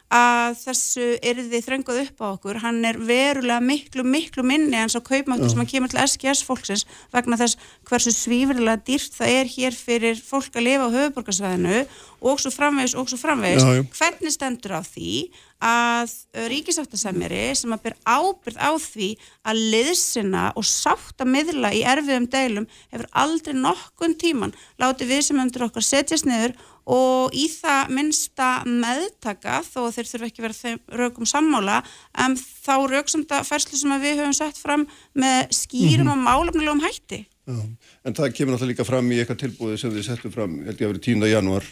að 0.09 0.55
þessu 0.63 1.07
erði 1.21 1.61
þröngað 1.65 1.99
upp 2.07 2.23
á 2.25 2.27
okkur, 2.31 2.61
hann 2.63 2.81
er 2.89 2.97
verulega 2.97 3.61
miklu, 3.61 4.05
miklu 4.09 4.45
minni 4.47 4.79
en 4.81 4.89
svo 4.89 5.03
kaupmáttur 5.05 5.53
sem 5.53 5.61
að 5.61 5.73
kemur 5.75 5.93
til 5.93 6.01
SGS 6.01 6.45
fólksins 6.49 6.87
vegna 7.13 7.37
þess 7.37 7.59
hversu 7.89 8.15
svífurlega 8.17 8.81
dýrt 8.89 9.19
það 9.19 9.35
er 9.35 9.51
hér 9.53 9.77
fyrir 9.77 10.23
fólk 10.23 10.57
að 10.57 10.65
lifa 10.65 10.89
á 10.89 10.95
höfuborgarsvæðinu 10.97 11.83
og 12.25 12.41
svo 12.41 12.51
framvegis 12.55 12.97
og 12.99 13.11
svo 13.11 13.19
framvegis. 13.21 13.63
Já, 13.63 13.77
já. 13.77 13.85
hvernig 13.99 14.35
stendur 14.35 14.75
á 14.75 14.83
því 14.83 15.13
að 15.59 16.15
ríkisáttasemjari 16.49 17.43
sem 17.59 17.73
að 17.75 17.85
byrja 17.89 18.17
ábyrð 18.17 18.59
á 18.63 18.71
því 18.79 19.09
að 19.51 19.63
liðsina 19.75 20.45
og 20.55 20.67
sátt 20.67 21.19
að 21.19 21.33
miðla 21.35 21.73
í 21.75 21.83
erfiðum 21.83 22.29
deilum 22.31 22.69
hefur 22.93 23.09
aldrei 23.13 23.57
nokkun 23.59 24.15
tíman 24.19 24.55
látið 24.79 25.15
við 25.15 25.25
sem 25.29 25.43
öndur 25.43 25.67
okkar 25.67 25.87
setjast 25.87 26.29
niður 26.31 26.55
og 26.89 27.35
í 27.37 27.47
það 27.53 27.93
minnsta 27.99 28.49
meðtaka 28.65 29.61
þó 29.67 29.91
þeir 29.93 30.11
þurfa 30.11 30.29
ekki 30.31 30.45
verið 30.45 30.61
þeim 30.63 30.79
rökum 31.01 31.29
sammála 31.29 31.81
en 32.17 32.37
um, 32.37 32.39
þá 32.39 32.75
röksamda 32.95 33.43
færslu 33.45 33.77
sem 33.79 33.97
við 34.01 34.23
höfum 34.23 34.37
sett 34.37 34.61
fram 34.61 34.87
með 35.13 35.53
skýrum 35.53 36.07
mm 36.07 36.13
-hmm. 36.13 36.15
og 36.15 36.25
málefnilegum 36.25 36.85
hætti. 36.85 37.27
Já, 37.49 37.61
en 38.05 38.15
það 38.15 38.33
kemur 38.37 38.55
náttúrulega 38.55 38.73
líka 38.73 38.85
fram 38.89 39.13
í 39.13 39.21
eitthvað 39.21 39.43
tilbúið 39.45 39.77
sem 39.81 39.93
þið 39.93 40.05
settum 40.05 40.33
fram, 40.33 40.59
held 40.65 40.81
ég 40.81 40.89
að 40.89 40.93
verið 40.93 41.07
10. 41.07 41.29
januar 41.33 41.65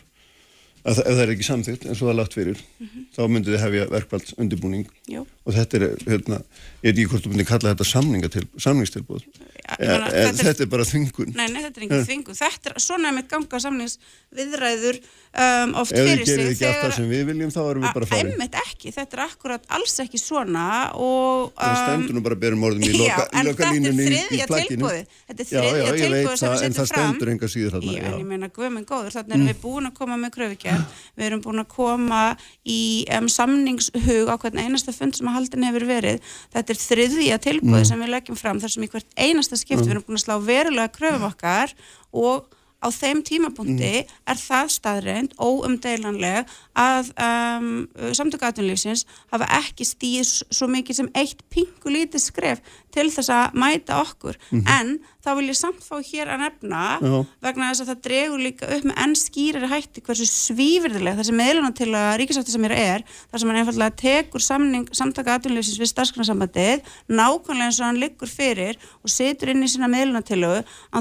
að 0.87 1.01
ef 1.03 1.17
það 1.17 1.23
er 1.25 1.33
ekki 1.35 1.47
samþýtt 1.47 1.87
eins 1.87 2.01
og 2.01 2.07
það 2.07 2.13
er 2.13 2.19
lagt 2.21 2.37
fyrir 2.37 2.61
mm 2.63 2.87
-hmm. 2.87 3.07
þá 3.17 3.21
myndið 3.35 3.55
þið 3.57 3.65
hefja 3.65 3.89
verkvalds 3.91 4.37
undirbúning 4.39 4.87
Jú. 5.11 5.27
og 5.45 5.57
þetta 5.57 5.77
er, 5.81 5.85
hérna, 6.07 6.41
ég 6.83 6.89
veit 6.89 6.99
ekki 6.99 7.11
hvort 7.13 7.27
þú 7.27 7.33
myndið 7.33 7.51
kalla 7.51 7.75
þetta 7.75 7.87
samningstilbúð 8.67 9.27
ja, 9.67 9.77
þetta, 9.79 10.45
þetta 10.47 10.65
er 10.65 10.71
bara 10.71 10.85
þvingun. 10.87 11.33
Nei, 11.35 11.47
nei, 11.51 11.61
þetta 11.65 11.81
er 11.81 11.87
ekki 11.87 12.01
þvingun. 12.07 12.39
Þetta 12.39 12.71
er 12.71 12.83
svona 12.83 13.13
með 13.15 13.29
ganga 13.33 13.61
samningsviðræður 13.65 14.99
um, 15.01 15.75
oft 15.83 15.95
fyrir 15.95 16.23
sig 16.23 16.23
Ef 16.23 16.23
við 16.23 16.31
gerum 16.31 16.51
ekki 16.53 16.69
alltaf 16.71 16.95
sem 16.97 17.09
við 17.11 17.25
viljum 17.31 17.53
þá 17.55 17.61
erum 17.65 17.87
við 17.87 17.97
bara 17.99 18.09
farið 18.11 18.33
Æmmet 18.35 18.59
ekki, 18.63 18.93
þetta 18.95 19.19
er 19.19 19.23
akkurat 19.27 19.69
alls 19.79 19.97
ekki 20.05 20.21
svona 20.23 20.67
og 20.95 21.51
um, 21.51 21.59
Það 21.61 21.83
stendur 21.83 22.19
nú 22.19 22.25
bara 22.27 22.39
berum 22.47 22.67
orðum 22.69 22.87
í 22.87 22.93
lokalínunni 23.51 24.07
í 24.07 24.43
plagginu 24.47 24.93
Þetta 24.93 25.41
er 25.43 25.51
þriðja 25.51 26.37
sem 26.37 26.51
setjum 26.57 26.87
fram. 26.87 27.91
ég 27.91 28.27
meina, 28.29 28.51
guðmenn 28.53 28.87
góður, 28.87 29.13
þannig 29.17 29.37
erum 29.37 29.51
við 29.51 29.63
búin 29.65 29.91
að 29.91 29.97
kröfugjörn, 30.77 31.13
við 31.17 31.29
erum 31.31 31.43
búin 31.45 31.63
að 31.63 31.69
koma 31.73 32.23
í 32.69 33.07
um, 33.17 33.29
samningshug 33.33 34.29
á 34.29 34.35
hvern 34.37 34.61
einasta 34.61 34.95
fund 34.95 35.17
sem 35.17 35.31
að 35.31 35.39
haldin 35.39 35.67
hefur 35.69 35.87
verið 35.89 36.21
þetta 36.55 36.75
er 36.75 36.83
þriðja 36.83 37.39
tilbúið 37.47 37.81
mm. 37.81 37.89
sem 37.91 38.05
við 38.05 38.13
leggjum 38.15 38.41
fram 38.41 38.61
þar 38.63 38.75
sem 38.75 38.87
í 38.87 38.91
hvert 38.93 39.17
einasta 39.17 39.59
skipt 39.61 39.81
mm. 39.81 39.87
við 39.87 39.95
erum 39.97 40.07
búin 40.07 40.21
að 40.21 40.27
slá 40.27 40.37
verulega 40.45 40.95
kröfum 40.95 41.29
okkar 41.31 41.75
og 42.13 42.47
á 42.83 42.89
þeim 42.93 43.23
tímapunkti 43.27 43.93
mm. 44.03 44.15
er 44.31 44.41
það 44.41 44.73
staðreind 44.77 45.37
óumdeilanleg 45.41 46.51
að 46.77 47.11
um, 47.17 47.71
samtöku 48.17 48.49
aðtunlýfsins 48.49 49.07
hafa 49.33 49.49
ekki 49.61 49.87
stýð 49.89 50.33
svo 50.55 50.69
mikið 50.71 51.01
sem 51.01 51.13
eitt 51.17 51.43
pingu 51.53 51.93
lítið 51.93 52.27
skref 52.27 52.63
til 52.95 53.09
þess 53.13 53.33
að 53.33 53.57
mæta 53.61 54.01
okkur 54.03 54.37
mm 54.37 54.61
-hmm. 54.61 54.69
en 54.81 54.99
þá 55.25 55.31
vil 55.37 55.49
ég 55.51 55.59
samt 55.59 55.83
fá 55.83 55.97
hér 56.01 56.31
að 56.31 56.43
nefna 56.45 56.83
Já. 57.03 57.17
vegna 57.43 57.71
þess 57.71 57.83
að 57.83 57.91
það 57.91 58.03
dregur 58.07 58.41
líka 58.47 58.69
upp 58.77 58.85
með 58.87 59.01
enn 59.05 59.17
skýrari 59.19 59.69
hætti 59.73 60.05
hversu 60.07 60.27
svífyrðileg 60.31 61.19
þessi 61.19 61.35
meðluna 61.35 61.73
til 61.75 61.91
að 61.91 62.17
ríkisáttu 62.21 62.55
sem 62.55 62.65
er 62.69 62.77
er 62.77 63.05
þar 63.31 63.41
sem 63.41 63.49
hann 63.51 63.61
einfallega 63.61 63.97
tekur 63.97 64.41
aðtunlýfsins 65.37 65.81
við 65.81 65.91
starfsgrannarsambandið 65.91 66.87
nákvæmlega 67.09 67.67
eins 67.67 67.81
og 67.81 67.87
hann 67.87 68.01
liggur 68.01 68.31
fyrir 68.31 68.79
og 69.03 69.11
setur 69.11 69.53
inn 69.53 69.65
í 69.65 69.71
sína 69.71 69.91
meðluna 69.91 70.23
til 70.23 70.43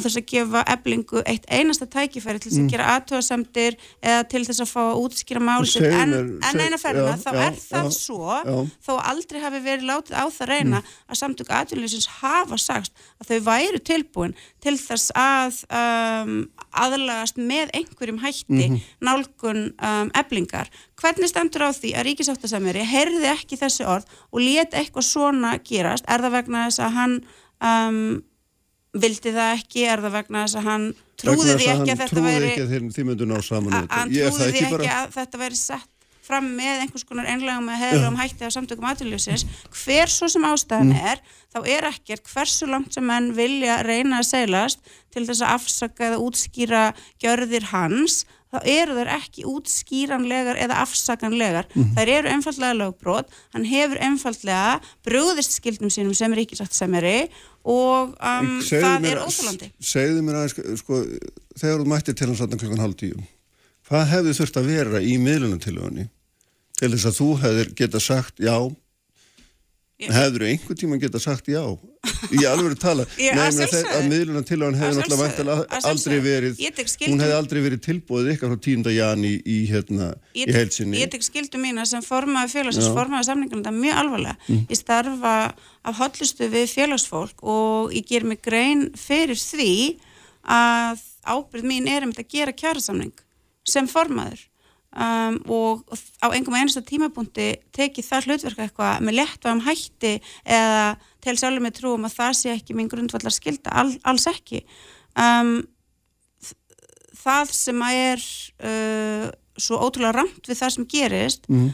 þess 0.06 0.20
að 0.20 0.28
gefa 0.32 0.66
eblingu 0.74 1.24
eitt 1.26 1.46
einasta 1.66 1.88
tækifæri 1.90 2.40
til 2.40 2.52
þess 2.52 2.60
að 2.60 2.64
mm. 2.64 2.72
gera 2.76 2.90
aðtöðasemtir 2.96 3.78
eða 4.00 4.24
til 4.32 4.44
þess 4.48 4.64
að 4.64 4.72
fá 4.72 4.82
að 4.86 5.02
útskýra 5.04 5.44
málið 5.44 5.88
en, 5.90 6.16
en 6.40 6.64
eina 6.64 6.80
ferðina 6.82 7.18
þá 7.20 7.30
já, 7.34 7.42
er 7.48 7.60
það 7.66 7.90
já, 7.90 7.96
svo 7.98 8.40
já. 8.40 8.58
þó 8.88 8.94
aldrei 9.12 9.42
hafi 9.44 9.64
verið 9.66 9.90
látið 9.90 10.16
á 10.16 10.26
það 10.38 10.52
reyna 10.54 10.80
mm. 10.80 10.94
að 11.10 11.22
samtök 11.22 11.54
aðtunlýfsins 11.60 12.10
hafa 12.22 12.60
sagt 12.62 13.06
að 13.20 13.32
þau 13.32 13.40
væru 13.50 13.82
tilbúin 13.92 14.36
til 14.64 14.78
þess 14.80 15.12
að 15.20 15.62
um, 15.70 16.36
aðlagast 16.76 17.40
með 17.40 17.72
einhverjum 17.78 18.20
hætti 18.24 18.46
mm 18.52 18.76
-hmm. 18.76 18.84
nálgun 19.00 19.62
um, 19.80 20.12
eblingar. 20.14 20.70
Hvernig 21.00 21.30
stendur 21.30 21.68
á 21.68 21.72
því 21.72 21.94
að 21.96 22.06
ríkisáttasamveri 22.10 22.86
heyrði 22.86 23.30
ekki 23.32 23.60
þessi 23.60 23.86
orð 23.86 24.06
og 24.32 24.40
leti 24.42 24.78
eitthvað 24.78 25.10
svona 25.10 25.58
gerast? 25.64 26.06
Er 26.08 26.22
það 26.22 26.38
vegna 26.38 26.66
þess 26.68 26.80
að 26.80 26.96
hann 27.00 27.16
um, 27.62 28.24
vildi 28.94 29.32
það 29.36 29.58
ekki? 29.60 29.86
Er 29.86 30.04
það 30.04 30.18
vegna 30.20 30.46
þess 30.46 30.60
að 30.60 30.68
hann 30.70 30.88
trúði 31.22 31.58
því 31.58 31.68
ekki 31.74 31.96
að 31.96 32.02
þetta 32.04 32.26
væri... 32.26 32.54
Trúði 32.56 32.70
því 34.54 34.64
ekki 34.70 34.94
að 34.94 35.14
þetta 35.16 35.44
væri 35.46 35.60
sett 35.60 35.92
fram 36.26 36.48
með 36.58 36.86
einhvers 36.86 37.06
konar 37.08 37.28
einlegum 37.30 37.68
með 37.70 37.82
hefðum 37.84 38.16
hætti 38.20 38.48
á 38.50 38.56
samtökum 38.56 38.88
aðljósins 38.90 39.46
hver 39.84 40.12
svo 40.12 40.30
sem 40.32 40.48
ástæðan 40.48 40.94
mm. 40.94 41.12
er 41.12 41.22
þá 41.54 41.60
er 41.76 41.90
ekkert 41.92 42.32
hversu 42.32 42.70
langt 42.70 42.96
sem 42.96 43.06
menn 43.06 43.30
vilja 43.38 43.82
reyna 43.86 44.24
að 44.24 44.32
seglast 44.32 44.82
til 45.14 45.26
þess 45.28 45.44
að 45.46 45.54
afsaka 45.60 46.10
eða 46.10 46.24
útskýra 46.26 46.86
gjörðir 47.22 47.70
hans 47.70 48.24
þá 48.56 48.60
eru 48.72 48.96
þeir 48.98 49.12
ekki 49.16 49.44
útskýranlegar 49.50 50.60
eða 50.64 50.80
afsakanlegar. 50.86 51.68
Mm. 51.76 51.90
Þær 51.98 52.12
eru 52.14 52.32
einfallega 52.32 52.78
lögbrot, 52.80 53.34
hann 53.56 53.68
hefur 53.68 54.00
einfallega 54.06 54.78
brúðist 55.06 55.58
skildum 55.58 55.92
sínum 55.92 56.16
sem 56.16 56.36
ríkisagt 56.38 56.76
sem 56.76 56.96
eri 57.02 57.18
og 57.66 58.14
um, 58.14 58.52
það 58.62 59.08
er 59.10 59.24
óþálandi. 59.24 59.72
Segðu 59.82 60.26
mér 60.26 60.42
aðeins, 60.42 60.82
sko, 60.84 61.00
þegar 61.58 61.82
þú 61.82 61.88
mættir 61.90 62.18
til 62.18 62.30
hans 62.30 62.44
að 62.46 62.60
klokkan 62.60 62.84
halv 62.84 63.00
tíu 63.00 63.24
hvað 63.86 64.08
hefði 64.10 64.34
þurft 64.40 64.60
að 64.60 64.70
vera 64.72 65.02
í 65.02 65.16
miðlunartilögunni 65.22 66.08
til 66.80 66.92
þess 66.92 67.10
að 67.10 67.20
þú 67.20 67.30
hefðir 67.44 67.72
geta 67.78 68.02
sagt 68.02 68.42
já 68.42 68.56
ég... 70.02 70.12
hefður 70.12 70.46
einhver 70.50 70.78
tíma 70.80 70.98
geta 71.02 71.20
sagt 71.22 71.50
já? 71.52 71.62
Í 72.34 72.44
alveg 72.48 72.76
tala. 72.82 73.06
Nefnir 73.18 73.66
að, 73.70 73.88
að 73.98 74.08
miðlunartilögun 74.12 74.78
hefði 74.80 75.04
náttúrulega 75.04 75.82
aldrei 75.90 76.18
verið 76.24 76.62
hún 77.06 77.24
hefði 77.24 77.38
aldrei 77.38 77.62
verið 77.66 77.84
tilbúið 77.86 78.32
ykkar 78.36 78.54
frá 78.54 78.62
tíunda 78.68 78.94
jan 78.94 79.26
í, 79.26 79.34
í, 79.42 79.58
hérna, 79.72 80.12
í 80.36 80.48
heilsinni 80.52 81.02
Ég 81.02 81.12
tek 81.14 81.26
skildu 81.26 81.62
mína 81.62 81.86
sem 81.90 82.04
formaði 82.06 82.54
félagsins 82.54 82.92
formaði 82.96 83.30
samningarna, 83.30 83.66
það 83.66 83.74
er 83.74 83.84
mjög 83.86 84.02
alvarlega. 84.04 84.38
Mm. 84.48 84.64
ég 84.70 84.82
starfa 84.82 85.36
af 85.86 86.00
hotlustu 86.02 86.50
við 86.54 86.72
félagsfólk 86.74 87.46
og 87.46 87.94
ég 87.96 88.08
ger 88.10 88.28
mig 88.28 88.42
grein 88.46 88.90
fyrir 89.00 89.40
því 89.40 89.76
að 90.46 91.06
ábyrð 91.26 91.70
mín 91.72 91.88
er 91.90 92.06
um 92.06 92.14
þetta 92.14 92.28
að 92.28 92.36
gera 92.36 92.60
kjærasamning 92.60 93.16
sem 93.66 93.88
formaður 93.90 94.44
um, 94.96 95.38
og 95.52 95.84
á 96.24 96.28
einhverjum 96.32 96.58
einasta 96.60 96.84
tímabúndi 96.86 97.52
tekið 97.76 98.10
það 98.10 98.28
hlutverk 98.30 98.64
eitthvað 98.66 99.06
með 99.06 99.18
lettvægum 99.20 99.64
hætti 99.68 100.14
eða 100.44 100.90
til 101.24 101.38
sjálfur 101.40 101.66
með 101.66 101.78
trúum 101.80 102.08
að 102.08 102.18
það 102.20 102.36
sé 102.40 102.54
ekki 102.56 102.78
mín 102.78 102.92
grundvallar 102.92 103.36
skilda, 103.36 103.74
all, 103.76 103.96
alls 104.08 104.28
ekki 104.32 104.64
um, 105.20 105.58
það 107.26 107.56
sem 107.58 107.84
að 107.88 108.00
er 108.04 108.30
uh, 108.70 109.28
svo 109.56 109.82
ótrúlega 109.82 110.16
ramt 110.20 110.48
við 110.48 110.62
það 110.62 110.76
sem 110.76 110.88
gerist 110.92 111.50
mm. 111.52 111.70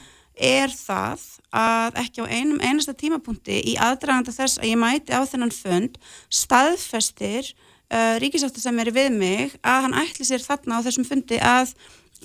er 0.52 0.74
það 0.74 1.28
að 1.52 1.98
ekki 2.06 2.24
á 2.24 2.32
einum 2.32 2.62
einasta 2.64 2.96
tímabúndi 2.98 3.58
í 3.74 3.76
aðdraganda 3.82 4.34
þess 4.36 4.62
að 4.62 4.72
ég 4.72 4.80
mæti 4.80 5.12
á 5.12 5.22
þennan 5.28 5.54
fund 5.56 5.98
staðfestir 6.32 7.52
uh, 7.92 8.16
ríkisáttu 8.24 8.64
sem 8.64 8.80
er 8.80 8.94
við 8.96 9.12
mig 9.18 9.58
að 9.62 9.88
hann 9.88 9.98
ætli 10.04 10.28
sér 10.28 10.44
þarna 10.46 10.80
á 10.80 10.86
þessum 10.86 11.08
fundi 11.08 11.42
að 11.44 11.76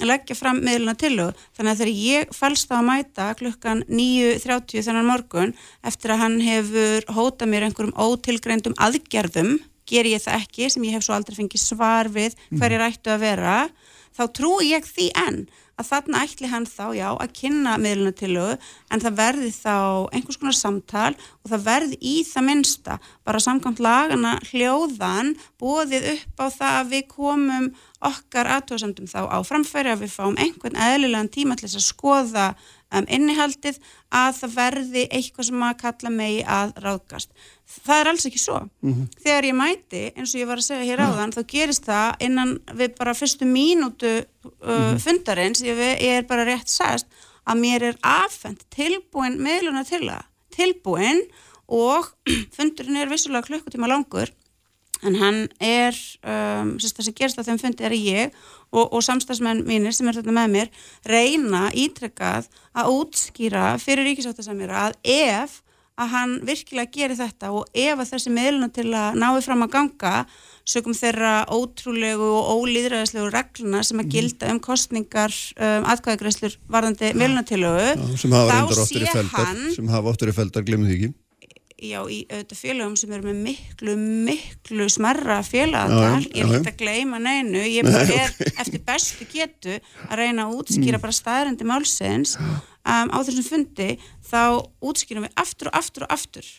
leggja 0.04 0.36
fram 0.36 0.60
miðluna 0.64 0.96
tilög 0.98 1.36
þannig 1.56 1.72
að 1.72 1.80
þegar 1.80 1.92
ég 2.02 2.34
fælst 2.36 2.72
á 2.72 2.76
að 2.76 2.88
mæta 2.90 3.28
klukkan 3.38 3.82
9.30 3.88 4.84
þennan 4.86 5.08
morgun 5.08 5.54
eftir 5.86 6.12
að 6.12 6.22
hann 6.24 6.38
hefur 6.44 7.08
hótað 7.16 7.52
mér 7.52 7.68
einhverjum 7.68 7.96
ótilgreindum 7.96 8.76
aðgerðum 8.76 9.56
ger 9.86 10.08
ég 10.10 10.22
það 10.22 10.42
ekki 10.42 10.70
sem 10.72 10.86
ég 10.88 10.96
hef 10.96 11.06
svo 11.06 11.16
aldrei 11.16 11.38
fengið 11.38 11.62
svar 11.62 12.10
við 12.12 12.36
hverjir 12.50 12.86
ættu 12.88 13.14
að 13.14 13.22
vera 13.24 13.56
þá 14.16 14.24
trúi 14.36 14.72
ég 14.72 14.88
því 14.88 15.10
enn 15.26 15.40
að 15.76 15.88
þarna 15.90 16.22
ætli 16.24 16.50
hann 16.50 16.66
þá, 16.68 16.84
já, 16.96 17.08
að 17.12 17.34
kynna 17.36 17.74
miðlunatilögu 17.80 18.56
en 18.92 19.02
það 19.02 19.18
verði 19.20 19.50
þá 19.54 19.74
einhvers 20.16 20.40
konar 20.40 20.56
samtal 20.56 21.12
og 21.16 21.50
það 21.52 21.66
verði 21.66 21.98
í 22.00 22.14
það 22.28 22.46
minsta, 22.48 22.98
bara 23.26 23.42
samkvæmt 23.44 23.82
lagana 23.84 24.36
hljóðan 24.50 25.34
bóðið 25.60 26.08
upp 26.14 26.40
á 26.40 26.46
það 26.54 26.78
að 26.80 26.94
við 26.94 27.04
komum 27.12 27.68
okkar 28.06 28.50
aðtóðsandum 28.56 29.10
þá 29.10 29.20
á 29.28 29.38
framfæri 29.46 29.92
að 29.92 30.06
við 30.06 30.16
fáum 30.16 30.40
einhvern 30.40 30.80
eðlilegan 30.88 31.32
tíma 31.32 31.56
til 31.56 31.68
þess 31.68 31.80
að 31.80 31.86
skoða 31.90 32.46
um, 32.92 33.06
innihaldið 33.08 33.80
að 34.14 34.40
það 34.40 34.56
verði 34.56 35.04
eitthvað 35.10 35.48
sem 35.50 35.64
að 35.66 35.78
kalla 35.82 36.12
megi 36.14 36.42
að 36.56 36.74
ráðgast. 36.84 37.32
Það 37.66 38.00
er 38.00 38.10
alls 38.10 38.26
ekki 38.28 38.38
svo. 38.38 38.60
Mm 38.80 38.92
-hmm. 38.92 39.06
Þegar 39.24 39.44
ég 39.44 39.54
mæti, 39.54 40.02
eins 40.16 40.34
og 40.34 40.40
ég 40.40 40.46
var 40.46 40.58
að 40.58 40.68
segja 40.68 40.84
hér 40.86 41.02
áðan, 41.02 41.34
þá 41.34 41.42
gerist 41.46 41.84
það 41.84 42.14
innan 42.20 42.58
við 42.72 42.94
bara 42.98 43.14
fyrstu 43.14 43.44
mínútu 43.44 44.12
uh, 44.22 44.50
-hmm. 44.62 44.98
fundarins, 44.98 45.62
ég, 45.62 45.76
ég 46.00 46.18
er 46.18 46.22
bara 46.22 46.44
rétt 46.44 46.68
sæst, 46.68 47.06
að 47.44 47.56
mér 47.58 47.82
er 47.82 47.96
afhengt 48.02 48.64
tilbúin 48.70 49.38
meðluna 49.38 49.84
til 49.84 50.06
það. 50.08 50.24
Tilbúin 50.50 51.22
og 51.66 52.06
fundurinn 52.56 52.96
er 52.96 53.08
vissulega 53.08 53.46
klukkutíma 53.46 53.86
langur 53.86 54.30
en 55.04 55.16
hann 55.20 55.42
er, 55.60 55.96
um, 56.24 56.76
það 56.80 57.04
sem 57.04 57.16
gerist 57.16 57.40
á 57.40 57.46
þeim 57.46 57.60
fundi 57.60 57.84
er 57.84 57.94
ég 57.96 58.36
og, 58.72 58.86
og 58.86 59.02
samstagsmenn 59.04 59.64
mínir 59.68 59.94
sem 59.94 60.08
er 60.08 60.18
þetta 60.20 60.34
með 60.34 60.54
mér 60.54 60.70
reyna 61.10 61.66
ítrekkað 61.76 62.48
að 62.76 62.92
útskýra 62.94 63.66
fyrir 63.82 64.08
ríkisáttasamira 64.08 64.86
að 64.86 64.96
ef 65.16 65.60
að 65.96 66.12
hann 66.12 66.34
virkilega 66.44 66.92
gerir 66.92 67.18
þetta 67.18 67.52
og 67.56 67.70
ef 67.72 67.96
að 67.96 68.10
þessi 68.12 68.32
meðluna 68.36 68.68
til 68.74 68.88
að 68.92 69.18
náðu 69.20 69.42
fram 69.46 69.64
að 69.64 69.72
ganga 69.76 70.14
sögum 70.66 70.96
þeirra 70.96 71.34
ótrúlegu 71.54 72.30
og 72.36 72.48
ólýðræðislegu 72.56 73.28
regluna 73.32 73.82
sem 73.86 74.00
að 74.00 74.08
mhm. 74.08 74.14
gilda 74.16 74.50
um 74.52 74.62
kostningar 74.62 75.36
um, 75.56 75.86
atkvæðagreislur 75.92 76.58
varðandi 76.72 77.12
meðlunatilögu 77.16 77.92
þá 77.96 78.82
sé 78.90 79.04
hann 79.36 79.62
sem 79.76 79.94
hafa 79.94 80.12
óttur 80.12 80.32
í 80.32 80.36
feldar, 80.36 80.66
glemum 80.66 80.90
því 80.90 80.98
ekki. 80.98 81.14
Já, 81.76 81.98
í 82.08 82.22
auðvitað 82.32 82.56
félagum 82.56 82.94
sem 82.96 83.10
eru 83.12 83.26
með 83.26 83.40
miklu, 83.50 83.94
miklu 84.00 84.86
smerra 84.88 85.42
félagadal, 85.44 86.22
ég 86.32 86.46
er 86.46 86.54
ekki 86.56 86.70
að 86.72 86.78
gleyma 86.80 87.18
neinu, 87.20 87.60
ég 87.68 87.84
er 87.90 87.98
okay. 88.00 88.54
eftir 88.62 88.80
bestu 88.86 89.26
getu 89.28 89.74
að 90.06 90.22
reyna 90.22 90.46
að 90.46 90.54
útskýra 90.62 90.96
mm. 90.96 91.02
bara 91.04 91.18
staðrendi 91.18 91.68
málsins 91.68 92.38
um, 92.86 93.10
á 93.12 93.18
þessum 93.26 93.48
fundi, 93.50 93.90
þá 94.24 94.62
útskýrum 94.80 95.26
við 95.26 95.42
aftur 95.42 95.72
og 95.72 95.80
aftur 95.82 96.06
og 96.06 96.14
aftur 96.16 96.54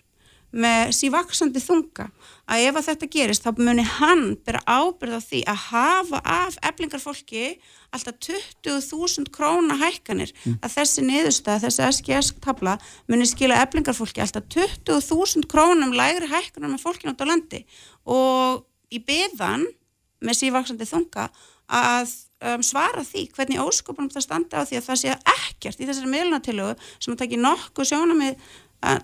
með 0.56 0.94
sívaksandi 0.96 1.60
þunga 1.60 2.06
að 2.48 2.62
ef 2.70 2.78
að 2.80 2.86
þetta 2.88 3.08
gerist 3.12 3.44
þá 3.44 3.60
muni 3.60 3.84
hann 3.84 4.24
bera 4.48 4.62
ábyrð 4.64 5.18
á 5.20 5.22
því 5.22 5.42
að 5.52 5.64
hafa 5.66 6.22
af 6.24 6.56
eflingarfólki 6.70 7.50
alltaf 7.92 8.16
20.000 8.24 9.28
króna 9.36 9.76
hækkanir 9.82 10.32
mm. 10.32 10.60
að 10.64 10.78
þessi 10.78 11.04
niðurstað, 11.04 11.66
þessi 11.66 11.90
SGS-tabla 11.90 12.78
muni 13.12 13.28
skila 13.28 13.60
eflingarfólki 13.66 14.24
alltaf 14.24 14.48
20.000 14.56 15.50
krónum 15.52 15.92
lægri 15.96 16.32
hækkanir 16.32 16.72
með 16.72 16.86
fólkin 16.86 17.12
út 17.12 17.24
á 17.24 17.28
landi 17.28 17.66
og 18.08 18.64
í 18.88 19.04
beðan 19.04 19.68
með 20.24 20.42
sívaksandi 20.46 20.88
þunga 20.88 21.28
að 21.68 22.16
um, 22.44 22.64
svara 22.66 23.04
því 23.08 23.28
hvernig 23.36 23.64
óskopunum 23.64 24.12
það 24.14 24.28
standa 24.28 24.62
á 24.62 24.68
því 24.68 24.80
að 24.80 24.88
það 24.92 25.02
sé 25.02 25.18
ekkert 25.34 25.82
í 25.82 25.90
þessari 25.90 26.14
miðlunatilögu 26.14 26.78
sem 26.98 27.14
að 27.14 27.22
taki 27.24 27.42
nokkuð 27.42 27.92
sjónamið 27.92 28.48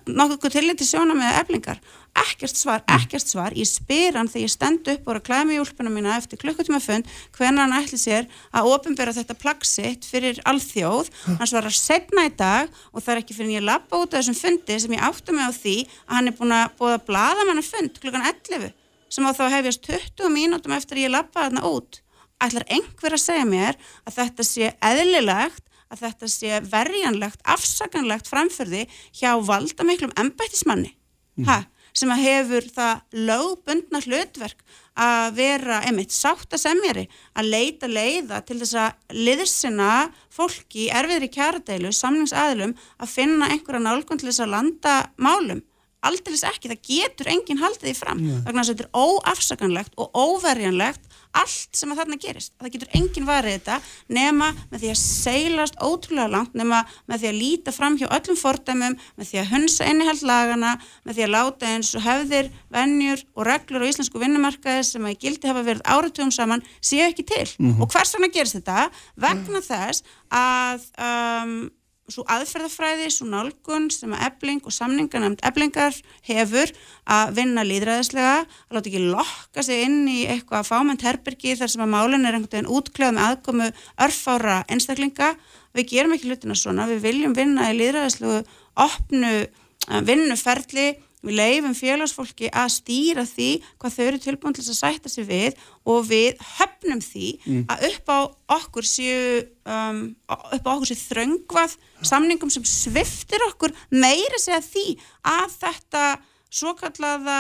nokkuð 0.06 0.54
tilliti 0.54 0.86
sjóna 0.86 1.16
með 1.18 1.38
eflingar. 1.42 1.80
Ekkert 2.14 2.58
svar, 2.58 2.84
ekkert 2.94 3.26
svar. 3.26 3.56
Ég 3.58 3.66
spyr 3.66 4.20
hann 4.20 4.30
þegar 4.30 4.46
ég 4.46 4.52
stend 4.54 4.90
upp 4.92 5.08
og 5.08 5.16
er 5.16 5.20
að 5.20 5.26
klæma 5.26 5.56
í 5.56 5.60
úlpunum 5.64 5.96
mína 5.98 6.18
eftir 6.20 6.38
klukkutíma 6.42 6.80
fund 6.84 7.10
hvernig 7.34 7.64
hann 7.64 7.74
ætli 7.80 7.98
sér 7.98 8.28
að 8.54 8.70
ofinbera 8.70 9.16
þetta 9.18 9.38
plagsitt 9.42 10.06
fyrir 10.06 10.38
alþjóð. 10.50 11.10
Hann 11.40 11.50
svarar 11.50 11.74
setna 11.74 12.28
í 12.30 12.36
dag 12.38 12.70
og 12.94 13.02
það 13.02 13.16
er 13.16 13.24
ekki 13.24 13.38
fyrir 13.40 13.58
ég 13.58 13.66
lappa 13.66 13.98
út 13.98 14.14
af 14.14 14.22
þessum 14.22 14.38
fundi 14.44 14.78
sem 14.78 14.94
ég 14.94 15.10
áttu 15.10 15.34
mig 15.34 15.50
á 15.50 15.52
því 15.58 15.76
að 15.90 16.16
hann 16.20 16.30
er 16.30 16.38
búin 16.38 16.56
að 16.60 16.78
búið 16.78 16.98
að 17.00 17.06
blada 17.10 17.50
manna 17.50 17.66
fund 17.66 18.00
klukkan 18.04 18.30
11 18.30 18.72
sem 19.10 19.26
á 19.26 19.32
þá 19.34 19.46
hefjast 19.58 19.90
20 19.90 20.34
mínútum 20.34 20.78
eftir 20.78 21.02
ég 21.02 21.14
lappa 21.14 21.48
þarna 21.48 21.66
út 21.74 22.03
ætlar 22.44 22.66
einhver 22.72 23.16
að 23.16 23.24
segja 23.24 23.46
mér 23.48 23.78
að 24.08 24.18
þetta 24.20 24.48
sé 24.48 24.72
eðlilegt 24.84 25.70
að 25.94 26.08
þetta 26.08 26.30
sé 26.32 26.62
verjanlegt, 26.66 27.44
afsaganlegt 27.46 28.30
framförði 28.30 28.88
hjá 29.14 29.36
valda 29.46 29.86
miklum 29.86 30.14
embættismanni 30.20 30.94
mm. 31.38 31.46
ha, 31.50 31.60
sem 31.94 32.12
að 32.14 32.24
hefur 32.26 32.70
það 32.74 33.20
lögbundna 33.30 34.02
hlutverk 34.06 34.64
að 34.94 35.36
vera 35.38 35.80
einmitt 35.88 36.14
sátt 36.14 36.54
að 36.54 36.64
semjari, 36.68 37.04
að 37.38 37.50
leita 37.50 37.90
leiða 37.90 38.42
til 38.46 38.60
þess 38.62 38.78
að 38.78 39.20
liðsina 39.28 39.92
fólki 40.34 40.88
í 40.88 40.92
erfiðri 40.94 41.30
kjaradeilu, 41.34 41.94
samningsaðilum 41.94 42.76
að 43.02 43.14
finna 43.14 43.50
einhverja 43.54 43.86
nálgun 43.88 44.22
til 44.22 44.30
þess 44.30 44.46
að 44.46 44.54
landa 44.54 44.98
málum 45.18 45.64
aldrei 46.10 46.38
ekki, 46.50 46.72
það 46.72 46.82
getur 46.88 47.32
enginn 47.34 47.62
haldið 47.62 47.90
því 47.90 47.96
fram, 47.98 48.22
þannig 48.46 48.62
að 48.62 48.70
þetta 48.72 48.86
er 48.86 49.04
óafsaganlegt 49.04 49.94
og 49.98 50.10
óverjanlegt 50.14 51.12
allt 51.34 51.78
sem 51.78 51.92
að 51.92 52.02
þarna 52.02 52.18
gerist, 52.22 52.54
það 52.62 52.74
getur 52.76 52.92
enginn 52.98 53.26
varðið 53.26 53.56
þetta 53.56 53.78
nema 54.14 54.50
með 54.70 54.84
því 54.84 54.92
að 54.94 55.00
seilast 55.02 55.78
ótrúlega 55.82 56.30
langt, 56.30 56.54
nema 56.58 56.84
með 57.10 57.24
því 57.24 57.30
að 57.30 57.40
líta 57.40 57.74
fram 57.74 57.98
hjá 57.98 58.06
öllum 58.06 58.38
fordæmum, 58.38 58.98
með 59.18 59.30
því 59.32 59.42
að 59.42 59.52
hunsa 59.54 59.90
innihald 59.90 60.26
lagana, 60.30 60.74
með 61.08 61.18
því 61.18 61.26
að 61.26 61.34
láta 61.34 61.72
eins 61.74 61.94
og 61.98 62.06
hefðir, 62.06 62.52
vennjur 62.74 63.26
og 63.34 63.48
reglur 63.50 63.86
á 63.86 63.90
íslensku 63.90 64.22
vinnumarkaði 64.22 64.88
sem 64.92 65.08
að 65.08 65.16
í 65.16 65.22
gildi 65.26 65.50
hafa 65.50 65.66
verið 65.66 65.88
áratugum 65.90 66.34
saman, 66.34 66.66
séu 66.82 67.08
ekki 67.08 67.26
til 67.26 67.48
mm 67.58 67.72
-hmm. 67.72 67.82
og 67.82 67.90
hvers 67.90 68.14
vegna 68.14 68.34
gerist 68.34 68.60
þetta? 68.60 68.90
Vegna 69.16 69.42
mm 69.42 69.56
-hmm. 69.56 69.68
þess 69.72 70.04
að 70.30 70.82
um, 71.02 71.72
svo 72.12 72.26
aðferðafræði, 72.28 73.08
svo 73.14 73.28
nálgun 73.32 73.88
sem 73.94 74.12
að 74.16 74.26
ebling 74.28 74.66
og 74.68 74.76
samningarnæmt 74.76 75.44
eblingar 75.48 75.96
hefur 76.28 76.72
að 77.08 77.32
vinna 77.38 77.64
líðræðislega, 77.68 78.44
að 78.44 78.76
láta 78.76 78.92
ekki 78.92 79.04
lokka 79.06 79.64
sig 79.64 79.86
inn 79.86 80.02
í 80.12 80.20
eitthvað 80.28 80.68
fáment 80.68 81.06
herbergi 81.08 81.56
þar 81.60 81.72
sem 81.72 81.86
að 81.86 81.94
málun 81.96 82.28
er 82.28 82.36
einhvern 82.36 82.52
veginn 82.52 82.74
útklöð 82.76 83.16
með 83.16 83.30
aðkomu 83.30 83.70
örfára 84.08 84.58
einstaklinga. 84.68 85.32
Við 85.74 85.90
gerum 85.94 86.18
ekki 86.18 86.30
hlutina 86.30 86.58
svona, 86.60 86.90
við 86.92 87.06
viljum 87.08 87.38
vinna 87.38 87.72
í 87.72 87.80
líðræðislegu 87.80 88.44
opnu 88.84 89.34
eh, 89.40 90.02
vinnuferli 90.04 90.88
Við 91.24 91.38
leifum 91.40 91.76
félagsfólki 91.78 92.50
að 92.52 92.74
stýra 92.76 93.24
því 93.28 93.50
hvað 93.80 93.96
þau 93.96 94.04
eru 94.06 94.20
tilbúin 94.26 94.58
til 94.58 94.66
að 94.66 94.80
sætta 94.80 95.12
sig 95.12 95.28
við 95.30 95.62
og 95.88 96.04
við 96.10 96.44
höfnum 96.58 97.04
því 97.04 97.30
mm. 97.40 97.64
að 97.72 97.88
upp 97.90 98.12
á 98.12 98.20
okkur 98.58 98.88
séu 98.88 99.24
um, 99.64 100.04
upp 100.28 100.68
á 100.68 100.72
okkur 100.76 100.92
séu 100.92 101.00
þröngvað 101.00 101.78
samningum 102.04 102.52
sem 102.52 102.68
sviftir 102.68 103.48
okkur 103.48 103.72
meira 103.96 104.42
segja 104.42 104.62
því 104.68 104.86
að 105.32 105.58
þetta 105.62 106.06
svo 106.54 106.76
kallaða 106.78 107.38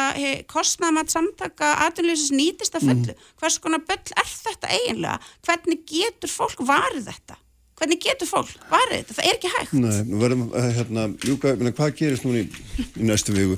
kostnæmat 0.50 1.12
samtaka 1.14 1.76
aðunlýsins 1.86 2.34
nýtist 2.34 2.74
að 2.80 2.88
fullu. 2.90 3.14
Mm. 3.14 3.32
Hvers 3.42 3.60
konar 3.62 3.84
böll 3.86 4.16
er 4.18 4.30
þetta 4.32 4.72
eiginlega? 4.74 5.20
Hvernig 5.46 5.84
getur 5.90 6.34
fólk 6.34 6.64
varð 6.66 7.12
þetta? 7.12 7.38
Hvernig 7.84 8.00
getur 8.00 8.30
fólk 8.30 8.52
varðið 8.72 9.02
þetta? 9.02 9.14
Það 9.18 9.26
er 9.28 9.38
ekki 9.38 9.50
hægt. 9.52 9.72
Nei, 9.76 9.96
nú 10.08 10.20
verðum 10.22 10.44
að 10.54 10.60
eh, 10.62 10.76
hérna, 10.78 11.02
ljúka, 11.28 11.52
minna, 11.60 11.74
hvað 11.76 11.96
gerist 12.00 12.24
núni 12.24 12.46
í, 12.46 12.62
í 12.96 13.08
næstu 13.10 13.34
viku? 13.36 13.58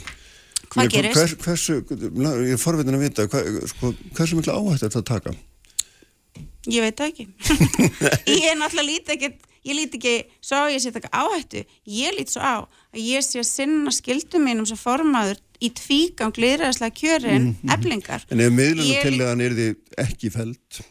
Hvað 0.73 0.89
gerist? 0.95 1.19
Hvers, 1.19 1.35
hversu, 1.43 1.76
ég 2.41 2.56
er 2.56 2.61
forvitin 2.64 2.97
að 2.97 3.03
vita, 3.06 3.26
hva, 3.30 3.41
sko, 3.69 3.91
hversu 4.18 4.39
miklu 4.39 4.56
áhætt 4.56 4.88
er 4.88 4.95
þetta 4.95 5.03
að 5.03 5.11
taka? 5.11 5.34
Ég 6.73 6.88
veit 6.88 6.97
það 6.97 7.11
ekki. 7.11 7.27
ég 8.39 8.47
er 8.49 8.57
náttúrulega 8.57 8.88
lítið 8.88 9.14
ekkert, 9.19 9.45
ég 9.69 9.80
lítið 9.84 9.99
ekki, 9.99 10.39
svo 10.49 10.64
ég 10.73 10.81
sé 10.81 10.95
þetta 10.97 11.14
áhættu, 11.22 11.64
ég 11.99 12.18
lítið 12.18 12.34
svo 12.34 12.49
á 12.49 12.56
að 12.65 13.03
ég 13.03 13.27
sé 13.30 13.43
að 13.43 13.47
sinna 13.52 13.93
skildum 13.93 14.49
mínum 14.49 14.65
sem 14.65 14.81
formaður 14.81 15.38
í 15.61 15.69
tvígang 15.77 16.41
liðræðislega 16.41 16.97
kjörin 16.97 17.45
mm 17.45 17.56
-hmm. 17.61 17.77
eblingar. 17.77 18.26
En 18.34 18.41
ef 18.41 18.57
miðlunum 18.57 19.06
til 19.06 19.22
hann 19.22 19.45
er 19.45 19.57
þið 19.61 20.02
ekki 20.07 20.34
fælt? 20.34 20.81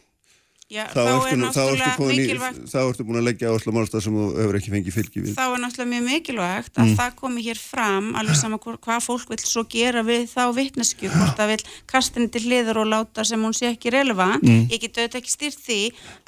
Já, 0.75 0.83
þá, 0.91 0.97
þá 0.99 1.29
er 1.31 1.39
náttúrulega 1.39 2.81
ertu 2.89 3.05
búin 3.07 3.19
að 3.21 3.27
leggja 3.29 3.51
áherslu 3.51 3.73
málstað 3.75 4.03
sem 4.03 4.15
þú 4.17 4.25
hefur 4.41 4.57
ekki 4.59 4.73
fengið 4.73 4.95
fylgi 4.95 5.23
við 5.23 5.35
þá 5.37 5.43
er 5.45 5.61
náttúrulega 5.63 5.91
mjög 5.93 6.05
mikilvægt 6.09 6.79
að 6.79 6.89
mm. 6.89 6.95
það 6.99 7.13
komi 7.21 7.43
hér 7.45 7.61
fram 7.61 8.09
alveg 8.19 8.39
sama 8.39 8.59
hvað 8.59 9.05
fólk 9.05 9.31
vil 9.31 9.39
svo 9.41 9.63
gera 9.71 10.03
við 10.05 10.25
þá 10.33 10.41
vittnesku 10.57 11.11
hvort 11.13 11.39
það 11.39 11.53
vil 11.53 11.59
kasta 11.91 12.19
henni 12.19 12.33
til 12.33 12.43
hliður 12.47 12.81
og 12.83 12.89
láta 12.91 13.27
sem 13.27 13.45
hún 13.47 13.55
sé 13.55 13.69
ekki 13.71 13.93
relevant 13.95 14.43
mm. 14.43 14.67
ég 14.73 14.83
get 14.83 14.99
auðvitað 14.99 15.21
ekki 15.21 15.35
stýrt 15.35 15.63
því 15.63 15.79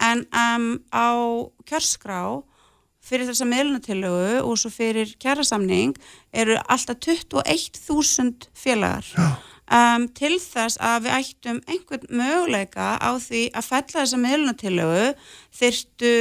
en 0.08 0.24
um, 0.32 0.70
á 0.96 1.08
kjörskrá 1.68 2.22
fyrir 3.08 3.28
þessa 3.30 3.48
meðlunatilögu 3.48 4.40
og 4.48 4.58
svo 4.60 4.72
fyrir 4.72 5.12
kjærasamning 5.20 6.00
eru 6.36 6.56
alltaf 6.68 7.04
21.000 7.04 8.52
félagar 8.56 9.12
Já 9.12 9.30
um, 9.72 10.08
til 10.18 10.36
þess 10.42 10.80
að 10.84 11.08
við 11.08 11.16
ættum 11.18 11.62
einhvern 11.68 12.12
möguleika 12.22 12.96
á 13.00 13.12
því 13.22 13.44
að 13.54 13.70
fella 13.72 14.02
þessa 14.02 14.22
miðlunatilögu 14.24 15.08
þyrtu 15.60 16.14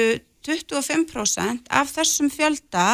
25% 0.47 1.71
af 1.75 1.91
þessum 1.95 2.31
fjölda 2.31 2.87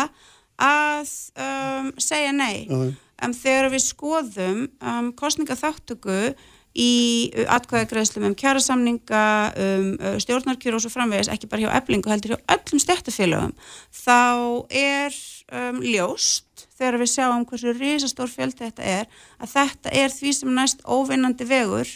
að 0.62 1.12
um, 1.36 1.92
segja 2.00 2.32
nei. 2.32 2.68
Uh 2.68 2.76
-huh. 2.76 2.96
um, 3.24 3.36
þegar 3.36 3.70
við 3.72 3.84
skoðum 3.84 4.66
um, 4.80 5.12
kostningaþáttöku 5.12 6.34
í 6.72 7.28
atkvæðagreðslum 7.52 8.30
um 8.30 8.34
kjærasamninga, 8.38 9.24
um 9.60 9.88
stjórnarkjur 10.24 10.78
og 10.78 10.80
svo 10.80 10.92
framvegis, 10.94 11.28
ekki 11.28 11.50
bara 11.50 11.66
hjá 11.66 11.76
eblingu 11.76 12.08
heldur 12.08 12.32
hjá 12.32 12.54
öllum 12.54 12.80
stjættafélögum, 12.80 13.52
þá 13.92 14.64
er 14.72 15.12
um, 15.52 15.82
ljóst 15.84 16.66
þegar 16.78 16.98
við 17.02 17.12
sjáum 17.12 17.44
hversu 17.48 17.74
risastór 17.76 18.30
fjöldi 18.32 18.64
þetta 18.64 18.88
er 19.00 19.10
að 19.38 19.52
þetta 19.54 19.92
er 20.02 20.14
því 20.14 20.32
sem 20.38 20.54
næst 20.56 20.82
óvinnandi 20.86 21.46
vegur 21.48 21.90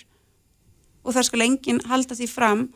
og 1.06 1.14
það 1.16 1.28
skal 1.28 1.44
enginn 1.46 1.82
halda 1.90 2.18
því 2.18 2.28
fram 2.30 2.66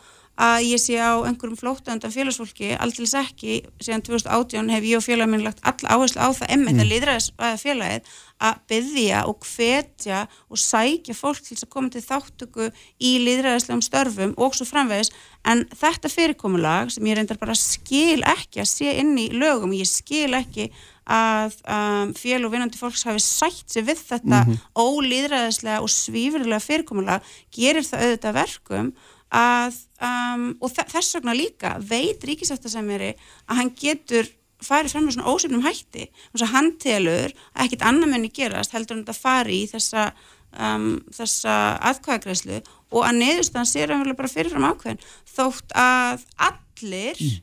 að 0.40 0.64
ég 0.70 0.80
sé 0.80 0.96
á 0.96 1.20
einhverjum 1.20 1.58
flóttandan 1.60 2.12
félagsfólki 2.14 2.72
alltils 2.80 3.12
ekki, 3.18 3.60
síðan 3.82 4.04
2018 4.06 4.72
hef 4.72 4.86
ég 4.88 5.00
og 5.00 5.04
félagin 5.04 5.34
minn 5.34 5.44
lagt 5.44 5.60
alla 5.68 5.96
áherslu 5.96 6.22
á 6.22 6.28
það 6.32 6.52
emmitt 6.56 6.78
að 6.78 6.86
mm. 6.86 6.92
líðræðis 6.94 7.26
að 7.36 7.56
félagið 7.60 8.14
að 8.40 8.60
byggja 8.72 9.18
og 9.28 9.44
hvetja 9.44 10.20
og 10.48 10.60
sækja 10.62 11.16
fólk 11.18 11.42
til 11.44 11.58
að 11.58 11.72
koma 11.74 11.92
til 11.92 12.04
þáttöku 12.06 12.70
í 12.96 13.10
líðræðislegum 13.26 13.84
störfum 13.84 14.32
og 14.40 14.56
svo 14.56 14.68
framvegis 14.70 15.12
en 15.50 15.66
þetta 15.76 16.12
fyrirkomulag 16.12 16.94
sem 16.94 17.10
ég 17.10 17.20
reyndar 17.20 17.40
bara 17.40 17.58
skil 17.58 18.22
ekki 18.24 18.64
að 18.64 18.72
sé 18.72 18.96
inn 19.02 19.12
í 19.20 19.28
lögum, 19.36 19.76
ég 19.76 19.88
skil 19.88 20.32
ekki 20.40 20.70
að 21.10 21.56
um, 21.66 22.12
fél 22.16 22.40
og 22.46 22.52
vinnandi 22.54 22.78
fólks 22.78 23.04
hafi 23.08 23.20
sætt 23.24 23.72
sér 23.72 23.88
við 23.88 24.02
þetta 24.08 24.44
mm 24.44 24.52
-hmm. 24.52 24.58
ólýðræðislega 24.78 25.80
og 25.82 25.90
svífurlega 25.90 26.64
fyrirkomulega 26.64 27.20
gerir 27.52 27.84
það 27.84 28.04
auðvitað 28.04 28.38
verkum 28.40 28.92
að, 29.30 29.78
um, 30.02 30.44
og 30.58 30.74
þess 30.74 31.16
vegna 31.16 31.36
líka 31.36 31.76
veit 31.78 32.24
ríkisættasemjari 32.26 33.14
að 33.46 33.60
hann 33.60 33.72
getur 33.78 34.28
farið 34.64 34.94
fram 34.94 35.06
með 35.06 35.16
svona 35.16 35.32
ósefnum 35.32 35.64
hætti. 35.64 36.08
Og 36.34 36.44
hann 36.52 36.72
telur 36.82 37.32
að 37.54 37.64
ekkit 37.64 37.84
annar 37.86 38.10
menni 38.10 38.30
gerast 38.34 38.74
heldur 38.74 38.98
hann 38.98 39.06
að 39.08 39.20
fari 39.20 39.62
í 39.62 39.68
þessa, 39.70 40.10
um, 40.56 40.88
þessa 41.16 41.58
aðkvæðagreyslu 41.90 42.60
og 42.90 43.06
að 43.06 43.20
neðustan 43.20 43.68
sér 43.68 43.94
að 43.94 44.10
bara 44.18 44.32
fyrirfram 44.32 44.66
ákveðin. 44.72 45.04
Þótt 45.30 45.76
að 45.78 46.26
allir 46.48 47.14
mm. 47.20 47.38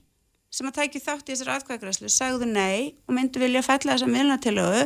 sem 0.60 0.70
að 0.70 0.82
tækja 0.82 1.06
þátt 1.08 1.30
í 1.30 1.34
þessar 1.34 1.54
aðkvæðagræslu 1.56 2.12
sagðu 2.12 2.52
nei 2.52 2.98
og 3.08 3.16
myndu 3.18 3.42
vilja 3.42 3.66
fælla 3.66 3.96
þessa 3.96 4.12
miðlunatilögu 4.12 4.86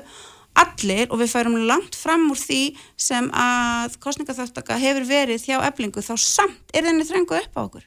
allir 0.59 1.07
og 1.09 1.21
við 1.21 1.33
færum 1.33 1.59
langt 1.69 1.95
fram 1.95 2.27
úr 2.33 2.39
því 2.39 2.61
sem 2.99 3.29
að 3.31 3.99
kostningaþáttaka 4.03 4.79
hefur 4.81 5.07
verið 5.09 5.47
hjá 5.47 5.59
eblingu 5.67 6.03
þá 6.03 6.15
samt 6.19 6.75
er 6.75 6.87
þenni 6.87 7.07
þrengu 7.07 7.39
upp 7.39 7.55
á 7.55 7.61
okkur. 7.65 7.85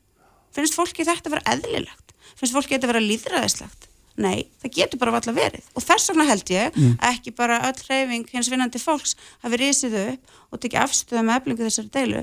Finnst 0.55 0.79
fólki 0.79 1.07
þetta 1.07 1.29
að 1.29 1.37
vera 1.37 1.57
eðlilegt? 1.57 2.15
Finnst 2.39 2.55
fólki 2.55 2.77
þetta 2.77 2.89
að 2.89 2.95
vera 2.95 3.09
líðræðislegt 3.09 3.91
Nei, 4.15 4.47
það 4.63 4.75
getur 4.77 5.01
bara 5.01 5.17
alltaf 5.19 5.35
verið. 5.35 5.65
Og 5.75 5.83
þess 5.83 6.11
vegna 6.13 6.27
held 6.29 6.51
ég 6.55 6.77
mm. 6.79 6.93
ekki 7.11 7.33
bara 7.35 7.59
öll 7.67 7.81
hreyfing 7.83 8.29
hins 8.31 8.51
vinnandi 8.53 8.79
fólks 8.79 9.17
hafi 9.43 9.59
risið 9.59 9.97
upp 10.05 10.37
og 10.55 10.63
tekið 10.63 10.85
afstöða 10.85 11.25
með 11.27 11.41
eflingu 11.41 11.67
þessari 11.67 11.91
deilu 11.97 12.21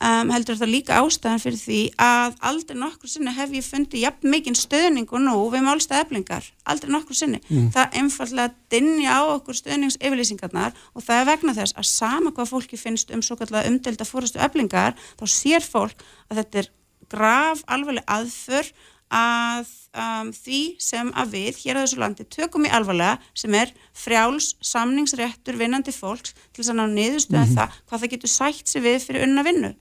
um, 0.00 0.32
heldur 0.34 0.58
það 0.60 0.72
líka 0.74 0.98
ástæðan 1.00 1.42
fyrir 1.42 1.60
því 1.60 1.80
að 2.00 2.36
aldrei 2.50 2.76
nokkur 2.80 3.12
sinni 3.12 3.34
hef 3.36 3.54
ég 3.56 3.66
fundið 3.66 4.04
jafn 4.04 4.32
mikinn 4.32 4.58
stöðning 4.58 5.10
og 5.10 5.24
nú 5.24 5.36
við 5.52 5.66
málstað 5.66 6.04
eflingar, 6.04 6.46
aldrei 6.64 6.92
nokkur 6.94 7.18
sinni 7.18 7.40
mm. 7.46 7.70
það 7.76 7.98
einfallega 8.02 8.54
dinja 8.72 9.18
á 9.18 9.22
okkur 9.36 9.58
stöðningsyfirlýsingarnar 9.60 10.76
og 10.94 11.06
það 11.06 11.22
er 11.22 11.30
vegna 11.32 11.56
þess 11.58 11.76
að 11.76 11.90
sama 11.90 12.34
hvað 12.36 12.52
fólki 12.54 12.80
finnst 12.80 13.12
um 13.14 13.24
svo 13.24 13.38
kallega 13.40 13.70
umdelda 13.70 14.08
fórastu 14.08 14.40
eflingar 14.42 14.96
þá 15.20 15.26
sér 15.28 15.66
fólk 15.66 16.06
að 16.30 16.42
þetta 16.42 16.64
er 16.64 16.72
graf 17.10 17.62
alveg 17.66 18.02
aðför 18.06 18.72
að 19.10 19.66
um, 19.98 20.30
því 20.30 20.60
sem 20.78 21.08
að 21.18 21.34
við 21.34 21.60
hér 21.64 21.80
á 21.80 21.82
þessu 21.82 21.98
landi 21.98 22.26
tökum 22.30 22.66
í 22.68 22.70
alvarlega 22.70 23.18
sem 23.34 23.54
er 23.58 23.72
frjáls 23.96 24.52
samningsréttur 24.62 25.58
vinnandi 25.58 25.94
fólks 25.94 26.36
til 26.54 26.62
þess 26.62 26.72
að 26.72 26.78
ná 26.78 26.84
niðurstuða 26.94 27.42
mm 27.42 27.48
-hmm. 27.48 27.58
það 27.58 27.80
hvað 27.88 28.00
það 28.04 28.12
getur 28.14 28.32
sætt 28.36 28.68
sig 28.68 28.84
við 28.86 28.98
fyrir 29.08 29.26
unna 29.26 29.42
vinnu 29.42 29.72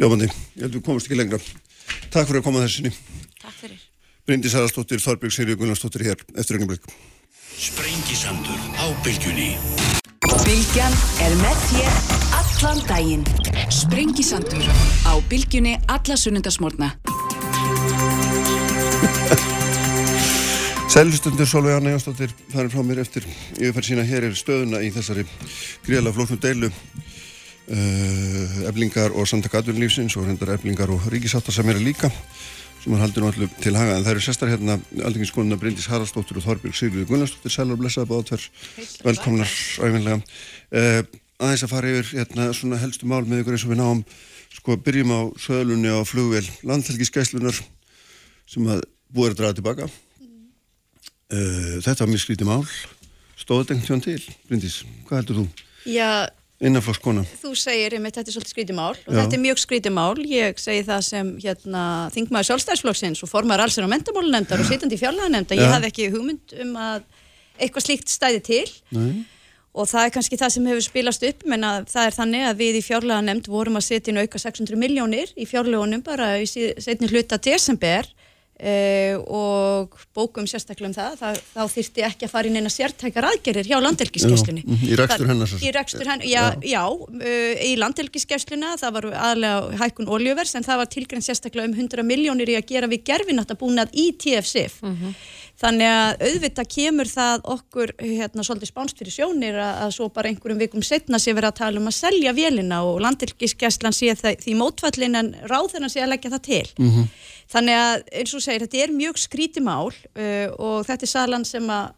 Ljófandi, 0.00 0.28
ég 0.28 0.62
held 0.64 0.70
að 0.70 0.78
við 0.78 0.84
komumst 0.86 1.08
ekki 1.08 1.18
lengra. 1.18 1.40
Takk 2.10 2.28
fyrir 2.28 2.40
að 2.40 2.46
koma 2.46 2.62
þessinni. 2.64 2.92
Takk 3.42 3.58
fyrir. 3.60 3.82
Bryndi 4.24 4.52
Sarastóttir, 4.52 5.02
Þorbjörg 5.04 5.34
Sirju 5.36 5.58
Gunnarsdóttir 5.60 6.06
hér 6.06 6.22
eftir 6.34 6.56
ögnum 6.56 6.72
blik. 6.72 6.86
Sprengisandur 7.54 8.60
á 8.80 8.86
bylgjunni. 9.04 9.50
Bylgjan 10.44 10.94
er 11.24 11.34
með 11.42 11.60
þér 11.68 11.98
allan 12.40 12.80
daginn. 12.88 13.26
Sprengisandur 13.72 14.64
á 15.04 15.12
bylgjunni 15.28 15.76
alla 15.86 16.16
sunnundasmórna. 16.16 16.94
Sælustundur 20.94 21.46
Solveig 21.46 21.76
Anna 21.76 21.90
Jónsdóttir 21.90 22.30
farin 22.52 22.70
frá 22.70 22.82
mér 22.86 23.00
eftir 23.02 23.24
yfirferð 23.58 23.88
sína 23.88 24.04
hér 24.06 24.28
er 24.28 24.36
stöðuna 24.38 24.78
í 24.84 24.92
þessari 24.94 25.24
gríðala 25.82 26.12
flóknum 26.14 26.38
deilu 26.38 26.70
uh, 27.68 28.68
eflingar 28.68 29.14
og 29.14 29.28
samtaka 29.28 29.62
atvinnulífsins 29.62 30.16
og 30.18 30.28
hendar 30.28 30.54
eflingar 30.56 30.90
og 30.92 31.06
ríkisáttar 31.12 31.54
sem 31.54 31.68
er 31.68 31.80
líka 31.80 32.10
sem 32.84 32.92
hann 32.92 33.00
haldir 33.00 33.24
nú 33.24 33.30
allir 33.30 33.48
til 33.64 33.76
haga. 33.78 33.96
En 33.96 34.04
það 34.04 34.12
eru 34.12 34.22
sestar 34.26 34.50
hérna 34.52 34.76
aldinginskonuna 35.08 35.56
Bryndis 35.60 35.88
Haraldsdóttir 35.88 36.36
og 36.36 36.44
Þorbjörg 36.44 36.76
Sigurður 36.76 37.08
Gunnarsdóttir. 37.08 37.54
Sælar 37.54 37.80
blessaða 37.80 38.10
báðtver 38.10 38.44
velkomnar 39.06 39.48
æfinlega 39.48 40.18
uh, 40.20 41.00
aðeins 41.40 41.64
að 41.64 41.72
fara 41.72 41.94
yfir 41.94 42.10
hérna 42.18 42.50
svona 42.56 42.80
helstu 42.82 43.08
mál 43.08 43.24
með 43.24 43.40
ykkur 43.44 43.56
eins 43.56 43.64
og 43.64 43.72
við 43.72 43.80
náum. 43.80 44.04
Sko 44.54 44.76
byrjum 44.84 45.16
á 45.16 45.20
söðlunni 45.40 45.96
á 45.96 46.00
flugvel 46.06 46.44
landhelgiskæslunar 46.68 47.56
sem 48.52 48.68
að 48.68 48.84
búið 49.14 49.32
að 49.32 49.40
draða 49.40 49.58
tilbaka 49.62 49.88
uh, 49.88 51.80
þetta 51.80 52.00
var 52.04 52.12
mjög 52.12 52.26
skrítið 52.26 52.50
mál. 52.52 52.62
Stóðu 53.40 53.70
dengt 53.72 53.88
hjá 53.88 53.96
hann 53.96 54.04
til? 54.04 54.20
Bryndis, 54.48 54.82
hvað 55.08 55.22
heldur 55.22 55.40
þú? 55.40 55.46
Já 55.88 56.28
Innanflokskona. 56.62 57.24
Þú 57.42 57.50
segir 57.58 57.96
einmitt 57.96 58.14
þetta 58.14 58.30
er 58.30 58.36
svolítið 58.36 58.52
skrítimál 58.54 58.92
og 58.94 59.10
Já. 59.10 59.16
þetta 59.18 59.36
er 59.36 59.42
mjög 59.42 59.58
skrítimál. 59.58 60.14
Ég 60.30 60.60
segi 60.62 60.84
það 60.86 61.00
sem 61.08 61.32
hérna, 61.42 61.82
þingmaður 62.14 62.48
sjálfstæðsflokksins 62.50 63.22
og 63.26 63.30
formar 63.32 63.62
allsir 63.64 63.82
á 63.82 63.90
mentamólunemndar 63.90 64.62
og 64.62 64.68
sitandi 64.68 64.94
í 64.94 65.02
fjárlæðanemnd 65.02 65.50
að 65.50 65.62
ég 65.64 65.72
hafði 65.74 65.90
ekki 65.90 66.10
hugmynd 66.14 66.54
um 66.62 66.76
að 66.78 67.06
eitthvað 67.58 67.86
slíkt 67.88 68.12
stæði 68.12 68.42
til 68.46 68.64
Nei. 68.94 69.24
og 69.74 69.90
það 69.90 70.06
er 70.06 70.14
kannski 70.14 70.38
það 70.38 70.54
sem 70.54 70.68
hefur 70.70 70.86
spilast 70.86 71.26
upp 71.26 71.44
menn 71.50 71.66
að 71.66 71.88
það 71.90 72.08
er 72.08 72.16
þannig 72.18 72.46
að 72.48 72.62
við 72.62 72.78
í 72.78 72.84
fjárlæðanemnd 72.86 73.50
vorum 73.50 73.78
að 73.78 73.86
setja 73.88 74.14
inn 74.14 74.22
auka 74.22 74.42
600 74.42 74.78
miljónir 74.78 75.34
í 75.34 75.46
fjárlæðunum 75.50 76.02
bara 76.06 76.36
í 76.42 76.46
setni 76.46 77.10
hluta 77.10 77.38
desember 77.42 78.08
Uh, 78.54 79.18
og 79.34 79.96
bókum 80.14 80.44
sérstaklega 80.46 80.86
um 80.86 80.92
það, 80.94 81.16
það 81.18 81.38
þá 81.42 81.72
þýrti 81.72 82.02
ekki 82.06 82.26
að 82.28 82.30
fara 82.30 82.46
inn 82.46 82.58
eina 82.60 82.70
sértækar 82.70 83.26
aðgerir 83.26 83.66
hjá 83.66 83.80
landelgiskesslunni 83.82 84.62
mhm, 84.62 84.84
í 84.86 84.98
rekstur 85.00 85.26
hennar 85.26 85.54
í 85.58 85.72
rekstur 85.74 86.06
hennar, 86.06 86.22
já, 86.22 86.44
já. 86.62 86.68
já 86.70 86.84
uh, 86.86 87.64
í 87.66 87.72
landelgiskessluna, 87.82 88.76
það 88.78 88.94
var 88.94 89.08
aðlega 89.26 89.80
hækkun 89.82 90.12
oljuvers 90.16 90.54
en 90.54 90.68
það 90.68 90.80
var 90.84 90.92
tilgrænt 90.94 91.26
sérstaklega 91.26 91.66
um 91.66 91.74
100 91.74 92.06
miljónir 92.06 92.54
í 92.54 92.56
að 92.60 92.68
gera 92.70 92.92
við 92.94 93.02
gerfinattabúnað 93.10 93.90
í 93.90 94.06
TFSIF 94.22 94.78
mm 94.86 94.94
-hmm. 94.94 95.18
Þannig 95.64 95.88
að 95.88 96.22
auðvitað 96.28 96.70
kemur 96.74 97.08
það 97.08 97.46
okkur 97.54 97.92
hérna 98.02 98.44
svolítið 98.44 98.68
spánst 98.68 98.98
fyrir 99.00 99.14
sjónir 99.14 99.56
að, 99.56 99.78
að 99.86 99.94
svo 99.96 100.08
bara 100.12 100.28
einhverjum 100.28 100.60
vikum 100.60 100.84
setna 100.84 101.20
sé 101.22 101.32
verið 101.32 101.52
að 101.54 101.60
tala 101.62 101.80
um 101.80 101.88
að 101.88 101.96
selja 101.96 102.34
vélina 102.36 102.82
og 102.84 103.00
landilgiskeslan 103.04 103.96
sé 103.96 104.12
það 104.20 104.44
því 104.44 104.58
mótfallin 104.60 105.20
en 105.22 105.32
ráðurna 105.48 105.88
sé 105.88 106.04
að 106.04 106.12
leggja 106.12 106.34
það 106.34 106.44
til. 106.50 106.66
Mm 106.76 106.90
-hmm. 106.90 107.10
Þannig 107.54 107.80
að 107.80 108.06
eins 108.20 108.34
og 108.34 108.44
segir 108.44 108.66
þetta 108.66 108.82
er 108.84 108.96
mjög 109.00 109.20
skrítimál 109.24 109.88
uh, 109.88 110.48
og 110.58 110.84
þetta 110.84 111.08
er 111.08 111.14
salan 111.16 111.48
sem 111.48 111.70
að 111.70 111.92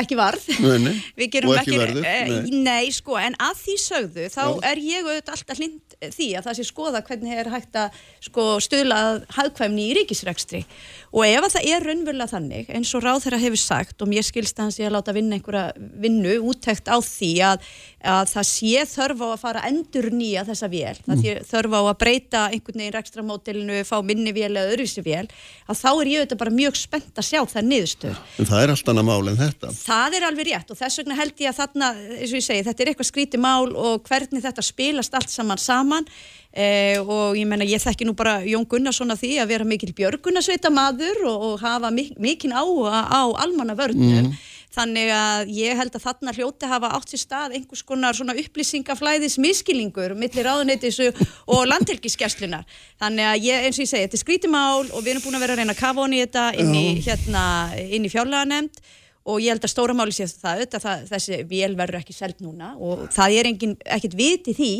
ekki 0.00 0.16
varð 0.18 0.46
nei, 0.60 0.78
nei. 0.84 0.94
og 1.16 1.24
ekki, 1.26 1.52
ekki 1.58 1.78
verður 1.80 2.06
eh, 2.08 2.30
nei. 2.30 2.60
nei, 2.64 2.92
sko, 2.94 3.16
en 3.20 3.36
að 3.42 3.62
því 3.64 3.76
sögðu 3.82 4.26
þá 4.32 4.42
Já. 4.42 4.52
er 4.70 4.82
ég 4.84 5.08
auðvitað 5.08 5.34
alltaf 5.36 5.60
hlind 5.60 5.96
því 6.00 6.28
að 6.38 6.46
það 6.46 6.58
sé 6.58 6.66
skoða 6.68 7.02
hvernig 7.04 7.40
er 7.42 7.50
hægt 7.52 7.76
að 7.76 7.98
sko, 8.24 8.46
stöðla 8.64 9.00
hagkvæmni 9.36 9.88
í 9.90 9.96
ríkisregstri 10.00 10.62
og 11.10 11.24
ef 11.26 11.46
að 11.46 11.54
það 11.56 11.68
er 11.74 11.86
raunverulega 11.88 12.30
þannig 12.30 12.68
eins 12.70 12.92
og 12.94 13.02
ráð 13.04 13.24
þeirra 13.24 13.40
hefur 13.42 13.60
sagt 13.60 14.04
og 14.04 14.10
mér 14.10 14.26
skilst 14.26 14.58
að 14.60 14.68
hans 14.68 14.78
ég 14.78 14.86
að 14.86 14.94
láta 14.94 15.14
vinna 15.16 15.36
einhverja 15.36 15.64
vinnu 16.04 16.36
úttækt 16.50 16.90
á 16.90 16.96
því 17.02 17.30
að, 17.48 17.68
að 18.14 18.30
það 18.30 18.48
sé 18.50 18.84
þörf 18.92 19.24
á 19.24 19.28
að 19.30 19.42
fara 19.42 19.64
endur 19.70 20.10
nýja 20.14 20.44
þessa 20.46 20.70
vél, 20.70 20.94
mm. 21.02 21.24
það 21.24 21.42
þörf 21.50 21.76
á 21.76 21.80
að 21.80 21.98
breyta 22.04 22.44
einhvern 22.50 22.82
veginn 22.84 22.96
rekstramótilinu, 22.96 23.80
fá 23.88 23.96
minni 24.06 24.34
vél 24.36 24.52
eða 24.52 24.70
öðruvísi 24.70 25.04
vél, 25.06 25.26
að 25.66 25.80
þá 25.82 25.90
er 25.90 26.12
ég 26.12 26.22
auðvitað 26.22 26.42
bara 26.44 26.56
mjög 26.60 26.80
spennt 26.80 27.20
að 27.20 27.28
sjá 27.30 27.40
það 27.50 27.70
niðurstöð 27.72 28.20
En 28.40 28.48
það 28.48 28.62
er 28.62 28.74
allt 28.74 28.90
annað 28.92 29.08
mál 29.10 29.30
en 29.30 29.38
þetta. 29.40 29.70
Það 29.76 30.16
er 30.16 30.26
alveg 30.28 30.48
rétt 30.50 30.70
og 30.70 30.78
þess 30.78 31.00
vegna 31.00 31.18
held 31.18 31.42
ég 31.42 31.50
að 31.50 31.58
þarna, 31.60 31.88
eins 32.16 32.30
og 32.30 32.38
ég 32.38 32.46
segi, 32.46 32.66
þetta 32.68 32.84
er 32.84 32.92
eitthvað 32.92 33.10
skríti 33.10 33.40
mál 33.40 33.72
og 33.74 34.06
hvernig 34.06 34.44
þetta 34.44 34.64
spilast 34.64 35.16
allt 35.18 35.32
saman 35.32 35.60
saman 35.60 36.06
Eh, 36.50 36.98
og 36.98 37.36
ég 37.38 37.46
menna 37.46 37.62
ég 37.62 37.78
þekki 37.78 38.08
nú 38.08 38.16
bara 38.18 38.40
Jón 38.42 38.64
Gunnarsson 38.66 39.14
að 39.14 39.20
því 39.22 39.28
að 39.38 39.50
vera 39.52 39.66
mikil 39.70 39.92
björgunarsveita 39.94 40.72
maður 40.74 41.20
og, 41.30 41.44
og 41.46 41.60
hafa 41.62 41.92
mik 41.94 42.16
mikil 42.18 42.50
áhuga 42.50 43.04
á 43.06 43.22
almanna 43.44 43.76
vörnum 43.78 44.24
mm. 44.24 44.32
þannig 44.74 45.12
að 45.14 45.52
ég 45.54 45.78
held 45.78 45.94
að 45.94 46.08
þarna 46.08 46.34
hljóti 46.34 46.72
hafa 46.72 46.90
átt 46.98 47.14
sér 47.14 47.22
stað 47.22 47.54
einhvers 47.54 47.86
konar 47.86 48.18
svona 48.18 48.34
upplýsingaflæðis 48.34 49.38
miskilingur 49.38 50.16
millir 50.18 50.50
ráðuneytis 50.50 50.98
og 51.46 51.62
landhelgiskeslunar 51.70 52.66
þannig 52.98 53.30
að 53.30 53.46
ég 53.46 53.70
eins 53.70 53.78
og 53.78 53.86
ég 53.86 53.92
segi 53.94 54.08
þetta 54.08 54.18
er 54.18 54.26
skrítimál 54.26 54.88
og 54.90 55.04
við 55.04 55.14
erum 55.14 55.28
búin 55.28 55.38
að 55.38 55.46
vera 55.46 55.54
að 55.54 55.62
reyna 55.62 55.78
að 55.78 55.84
kafa 55.84 56.02
honi 56.02 56.24
þetta 56.24 56.48
inn 56.58 56.74
í, 56.74 56.86
hérna, 57.06 57.44
inn 57.78 58.10
í 58.10 58.10
fjárlaganemnd 58.10 58.82
og 59.30 59.38
ég 59.38 59.54
held 59.54 59.64
að 59.66 59.70
stóra 59.76 59.94
máli 59.94 60.14
sé 60.18 60.26
það, 60.26 60.66
það 60.80 61.10
þessi 61.10 61.44
vél 61.46 61.74
verður 61.78 62.02
ekki 62.02 62.16
seld 62.16 62.42
núna 62.42 62.74
og 62.80 63.06
það 63.14 63.36
er 63.38 63.48
engin, 63.50 63.74
ekkert 63.84 64.18
viti 64.18 64.54
því 64.56 64.74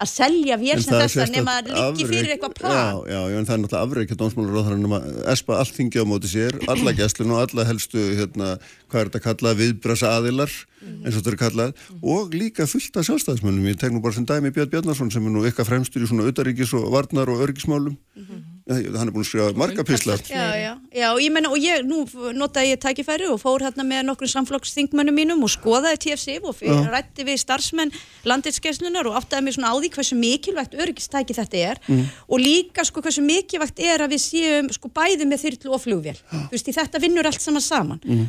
að 0.00 0.10
selja 0.10 0.56
vél 0.60 0.78
sem 0.80 0.96
þess 0.96 1.20
að 1.20 1.32
nema 1.34 1.56
að 1.60 1.70
liggi 1.74 2.06
fyrir 2.08 2.34
eitthvað 2.34 2.54
plan. 2.56 3.00
Já, 3.04 3.18
já, 3.28 3.36
en 3.36 3.48
það 3.48 3.54
er 3.56 3.62
náttúrulega 3.64 3.86
afreikja 3.86 4.18
dómsmálur 4.20 4.56
á 4.56 4.62
það 4.66 4.94
að 4.96 5.18
espa 5.34 5.58
allt 5.60 5.76
þingi 5.76 6.00
á 6.00 6.04
móti 6.08 6.30
sér, 6.32 6.58
alla 6.72 6.94
gæslinu 6.96 7.36
og 7.36 7.42
alla 7.44 7.66
helstu, 7.68 8.04
hérna, 8.18 8.54
hvað 8.90 9.00
er 9.00 9.10
þetta 9.10 9.24
kallað, 9.28 9.58
viðbrasa 9.62 10.12
aðilar, 10.18 10.52
mm 10.80 11.00
eins 11.00 11.16
og 11.16 11.20
þetta 11.20 11.32
er 11.32 11.40
kallað, 11.40 11.74
mm 11.74 12.06
og 12.14 12.34
líka 12.34 12.66
fullt 12.68 12.96
af 12.96 13.06
sjálfstæðismönnum. 13.08 13.68
Ég 13.70 13.80
tek 13.80 13.92
nú 13.94 14.02
bara 14.04 14.16
sem 14.16 14.26
dæmi 14.26 14.52
Björn 14.54 14.72
Bjarnarsson 14.72 15.12
sem 15.12 15.26
er 15.26 15.34
nú 15.34 15.44
ykkar 15.48 15.68
fremstur 15.68 16.04
í 16.04 16.08
svona 16.10 16.26
auðaríkis 16.28 16.72
og 16.78 16.90
varnar 16.92 17.30
og 17.30 17.44
örgismálum. 17.46 17.96
Mm 18.16 18.26
-hmm 18.26 18.60
hann 18.70 19.08
er 19.08 19.12
búin 19.14 19.24
að 19.24 19.28
skrifa 19.28 19.58
marga 19.58 19.84
píslar 19.86 20.20
já, 20.28 20.44
já, 20.58 20.72
já, 20.94 21.06
og 21.10 21.20
ég 21.22 21.32
menna, 21.32 21.50
og 21.50 21.58
ég 21.60 21.82
nú 21.86 22.04
notaði 22.36 22.74
ég 22.74 22.80
tækifæri 22.82 23.26
og 23.30 23.40
fór 23.42 23.64
hérna 23.64 23.84
með 23.86 24.04
nokkur 24.08 24.30
samflokksþingmönnum 24.30 25.16
mínum 25.16 25.42
og 25.46 25.52
skoðaði 25.52 26.00
TFC 26.04 26.36
og 26.38 26.54
fyrir 26.58 26.90
rætti 26.92 27.26
við 27.26 27.40
starfsmenn 27.42 27.94
landinskeslunar 28.28 29.08
og 29.10 29.18
áttaði 29.20 29.46
mig 29.46 29.56
svona 29.56 29.72
á 29.72 29.76
því 29.80 29.90
hversu 29.96 30.18
mikilvægt 30.20 30.76
öryggistæki 30.78 31.36
þetta 31.38 31.62
er 31.70 31.80
mm. 31.86 32.04
og 32.28 32.42
líka 32.42 32.84
sko 32.86 33.02
hversu 33.04 33.24
mikilvægt 33.26 33.82
er 33.82 34.04
að 34.04 34.14
við 34.14 34.24
séum 34.26 34.70
sko 34.74 34.92
bæði 34.94 35.26
með 35.26 35.44
þyrlu 35.46 35.74
og 35.74 35.84
flugvél 35.84 36.18
þú 36.30 36.52
veist, 36.54 36.70
þetta 36.80 37.02
vinnur 37.02 37.30
allt 37.30 37.42
saman 37.42 37.64
saman 37.64 38.02
mm. 38.04 38.26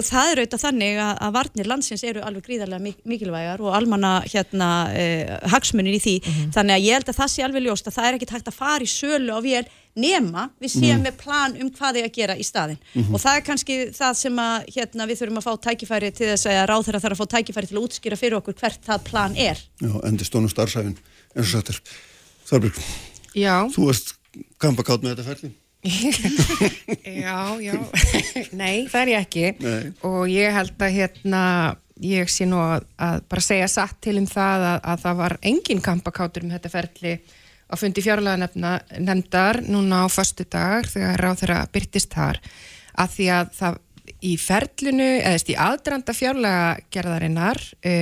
Og 0.00 0.06
það 0.08 0.30
er 0.30 0.40
auðvitað 0.40 0.64
þannig 0.64 1.00
að, 1.04 1.12
að 1.26 1.34
varnir 1.36 1.70
landsins 1.70 2.04
eru 2.08 2.24
alveg 2.24 2.46
gríðarlega 2.48 2.94
mikilvægar 3.10 3.62
og 3.64 3.76
almanna 3.76 4.14
hérna 4.26 4.70
eh, 4.96 5.36
hagsmunir 5.52 5.98
í 5.98 6.00
því, 6.02 6.16
mm. 6.20 6.48
þannig 6.56 6.76
að 6.76 6.86
ég 6.86 6.98
held 6.98 7.12
að 7.12 7.20
það 7.20 7.32
sé 7.34 7.46
alveg 7.46 7.66
ljóst 7.66 7.90
að 7.90 7.96
það 7.98 8.08
er 8.08 8.18
ekkit 8.18 8.34
hægt 8.36 8.50
að 8.50 8.58
fara 8.58 8.86
í 8.86 8.90
sölu 8.90 9.36
á 9.36 9.40
vél 9.44 9.64
nema 10.00 10.46
við 10.62 10.72
séum 10.76 11.00
mm. 11.00 11.06
með 11.08 11.16
plan 11.20 11.56
um 11.58 11.70
hvað 11.74 11.98
þið 11.98 12.06
að 12.06 12.12
gera 12.14 12.36
í 12.38 12.44
staðin 12.46 12.78
mm 12.78 13.02
-hmm. 13.02 13.14
og 13.14 13.22
það 13.24 13.38
er 13.38 13.46
kannski 13.46 13.78
það 13.96 14.12
sem 14.20 14.38
að 14.38 14.68
hérna, 14.76 15.06
við 15.10 15.18
þurfum 15.20 15.40
að 15.40 15.46
fá 15.48 15.54
tækifæri 15.66 16.10
til 16.14 16.28
þess 16.30 16.46
að 16.46 16.66
ráð 16.70 16.84
þeirra 16.86 17.02
þarf 17.04 17.16
að 17.16 17.20
fá 17.20 17.32
tækifæri 17.34 17.70
til 17.70 17.76
að 17.76 17.84
útskýra 17.84 18.20
fyrir 18.20 18.38
okkur 18.38 18.58
hvert 18.60 18.86
það 18.86 19.04
plan 19.10 19.34
er 19.36 19.58
Já, 19.82 19.92
endur 20.06 20.26
stónum 20.26 20.52
starfsæfin 20.52 20.96
eins 21.34 21.54
og 21.54 21.58
þetta 21.58 21.74
er 21.74 21.80
Þarbjörg, 22.50 22.78
þú 23.74 23.86
varst 23.86 24.14
kampakátt 24.62 25.02
með 25.02 25.16
þetta 25.16 25.28
ferli 25.28 25.52
Já, 27.20 27.56
já. 27.62 27.76
Nei, 28.52 28.86
það 28.90 29.00
er 29.00 29.12
ég 29.12 29.20
ekki. 29.20 29.44
Nei. 29.64 29.92
og 30.04 30.24
ég 30.28 30.52
held 30.52 30.74
að 30.76 30.96
hérna 30.98 31.44
ég 32.04 32.30
sé 32.32 32.46
nú 32.48 32.60
að, 32.60 32.86
að 33.00 33.20
bara 33.28 33.44
segja 33.44 33.68
satt 33.68 33.98
til 34.04 34.16
um 34.20 34.28
það 34.28 34.66
að, 34.70 34.80
að 34.92 35.04
það 35.04 35.20
var 35.20 35.36
engin 35.52 35.84
kampakáttur 35.84 36.46
um 36.46 36.52
þetta 36.54 36.72
ferli 36.72 37.14
að 37.70 37.82
fundi 37.84 38.02
fjárlega 38.02 38.48
nefndar 38.98 39.60
núna 39.68 40.04
á 40.04 40.06
förstu 40.10 40.46
dag 40.50 40.88
þegar 40.90 41.22
ráð 41.22 41.42
þeirra 41.44 41.60
byrtist 41.72 42.16
þar. 42.16 42.40
Að 43.00 43.14
því 43.16 43.28
að 43.36 43.52
það 43.58 43.78
í 44.26 44.32
ferlinu, 44.40 45.10
eða 45.22 45.52
í 45.52 45.56
aðdrandar 45.64 46.16
fjárlega 46.16 46.64
gerðarinnar 46.92 47.60
e, 47.80 47.92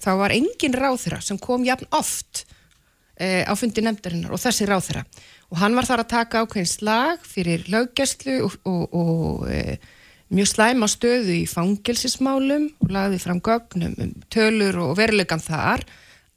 þá 0.00 0.10
var 0.20 0.34
engin 0.34 0.74
ráþyra 0.76 1.20
sem 1.24 1.38
kom 1.40 1.64
jafn 1.64 1.88
oft 1.96 2.44
e, 3.16 3.44
á 3.46 3.52
fundi 3.56 3.84
nefndarinnar 3.84 4.34
og 4.34 4.42
þessi 4.42 4.68
ráþyra 4.68 5.04
og 5.52 5.58
hann 5.60 5.76
var 5.76 5.84
þar 5.88 6.02
að 6.04 6.12
taka 6.14 6.42
ákveðin 6.42 6.70
slag 6.70 7.26
fyrir 7.28 7.66
löggæslu 7.72 8.38
og, 8.46 8.54
og, 8.68 8.94
og 8.96 9.50
e, 9.52 9.76
mjög 10.32 10.48
slæma 10.48 10.88
stöðu 10.88 11.34
í 11.42 11.48
fangelsismálum 11.50 12.70
og 12.80 12.94
lagði 12.94 13.18
fram 13.20 13.42
gögnum 13.44 13.98
um 14.00 14.14
tölur 14.32 14.80
og 14.86 14.94
verulegan 14.96 15.44
þar 15.44 15.84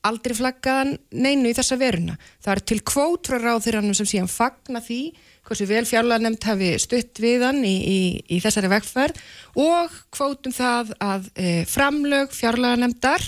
aldrei 0.05 0.35
flaggaðan 0.37 0.97
neinu 1.17 1.49
í 1.49 1.55
þessa 1.57 1.79
veruna. 1.81 2.17
Það 2.43 2.51
er 2.51 2.63
til 2.69 2.81
kvótra 2.85 3.39
ráþyrannum 3.41 3.95
sem 3.97 4.09
síðan 4.09 4.29
fagna 4.29 4.83
því 4.83 4.99
hversu 5.45 5.67
vel 5.69 5.85
fjárlanemnd 5.87 6.45
hafi 6.45 6.73
stutt 6.81 7.21
við 7.21 7.45
hann 7.45 7.63
í, 7.65 7.73
í, 7.73 7.99
í 8.35 8.41
þessari 8.43 8.69
vegferð 8.73 9.23
og 9.61 9.95
kvótum 10.13 10.53
það 10.53 10.93
að 11.01 11.31
e, 11.37 11.55
framlög 11.69 12.35
fjárlanemndar 12.35 13.23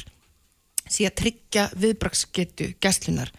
síðan 0.87 1.17
tryggja 1.21 1.67
viðbraksgetu 1.79 2.73
gæslunar 2.83 3.31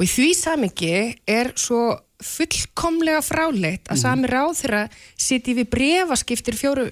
og 0.00 0.06
í 0.06 0.08
því 0.08 0.30
samingi 0.32 0.94
er 1.28 1.52
svo 1.60 1.90
fullkomlega 2.24 3.20
fráleitt 3.24 3.88
að 3.88 3.96
mm. 3.96 4.00
sami 4.00 4.28
ráð 4.28 4.54
þeirra 4.60 4.80
siti 5.20 5.54
við 5.56 5.68
brefaskiptir 5.72 6.56
fjóru, 6.56 6.86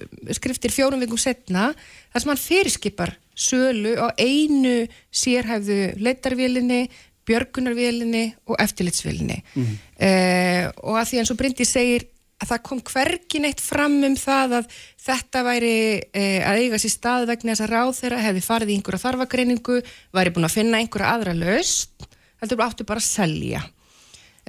fjórum 0.69 1.01
vingum 1.01 1.21
setna 1.21 1.71
þar 2.13 2.23
sem 2.23 2.31
hann 2.33 2.41
fyrirskipar 2.41 3.13
sölu 3.39 3.95
á 3.97 4.13
einu 4.17 4.87
sérhæfðu 5.13 5.79
leitarvélinni, 6.01 6.87
björgunarvélinni 7.29 8.23
og 8.49 8.57
eftirlitsvélinni 8.61 9.41
mm. 9.53 9.75
eh, 10.01 10.65
og 10.81 10.97
að 10.97 11.11
því 11.11 11.21
eins 11.21 11.33
og 11.33 11.39
Bryndi 11.41 11.67
segir 11.69 12.09
að 12.39 12.53
það 12.53 12.61
kom 12.69 12.81
hvergin 12.87 13.47
eitt 13.49 13.61
fram 13.61 13.97
um 14.07 14.15
það 14.17 14.59
að 14.61 14.77
þetta 15.03 15.43
væri 15.45 15.73
eh, 16.15 16.39
að 16.47 16.61
eiga 16.63 16.79
sér 16.81 16.93
stað 16.95 17.27
vegna 17.29 17.53
þess 17.53 17.65
að 17.65 17.73
ráð 17.73 17.91
þeirra 17.99 18.21
hefði 18.25 18.45
farið 18.45 18.71
í 18.71 18.77
einhverja 18.79 19.03
þarfagreiningu, 19.03 19.81
væri 20.15 20.33
búin 20.35 20.47
að 20.47 20.55
finna 20.55 20.79
einhverja 20.79 21.11
aðra 21.17 21.35
löst, 21.37 22.08
heldur 22.41 22.63
áttu 22.65 22.87
bara 22.87 23.03
að 23.03 23.09
selja. 23.09 23.63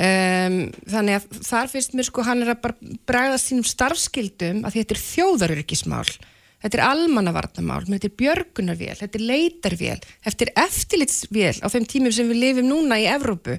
Um, 0.01 0.71
þannig 0.89 1.19
að 1.19 1.41
þar 1.45 1.67
finnst 1.69 1.97
mér 1.99 2.07
sko 2.09 2.23
hann 2.25 2.45
er 2.45 2.55
að 2.55 2.61
bara 2.63 2.93
bregða 3.11 3.41
sínum 3.43 3.67
starfskildum 3.69 4.63
að 4.65 4.79
þetta 4.79 4.97
er 4.97 5.03
þjóðaröryggismál. 5.03 6.07
Þetta 6.61 6.77
er 6.77 6.85
almannavarnamál, 6.87 7.83
þetta 7.89 8.09
er 8.09 8.17
björgunarvél 8.21 8.95
þetta 9.01 9.19
er 9.19 9.27
leitarvél, 9.29 9.99
þetta 10.25 10.47
er 10.47 10.51
eftirlitsvél 10.63 11.61
á 11.65 11.67
þeim 11.73 11.87
tímum 11.89 12.13
sem 12.13 12.29
við 12.29 12.43
lifum 12.45 12.69
núna 12.69 13.01
í 13.01 13.07
Evrópu. 13.13 13.59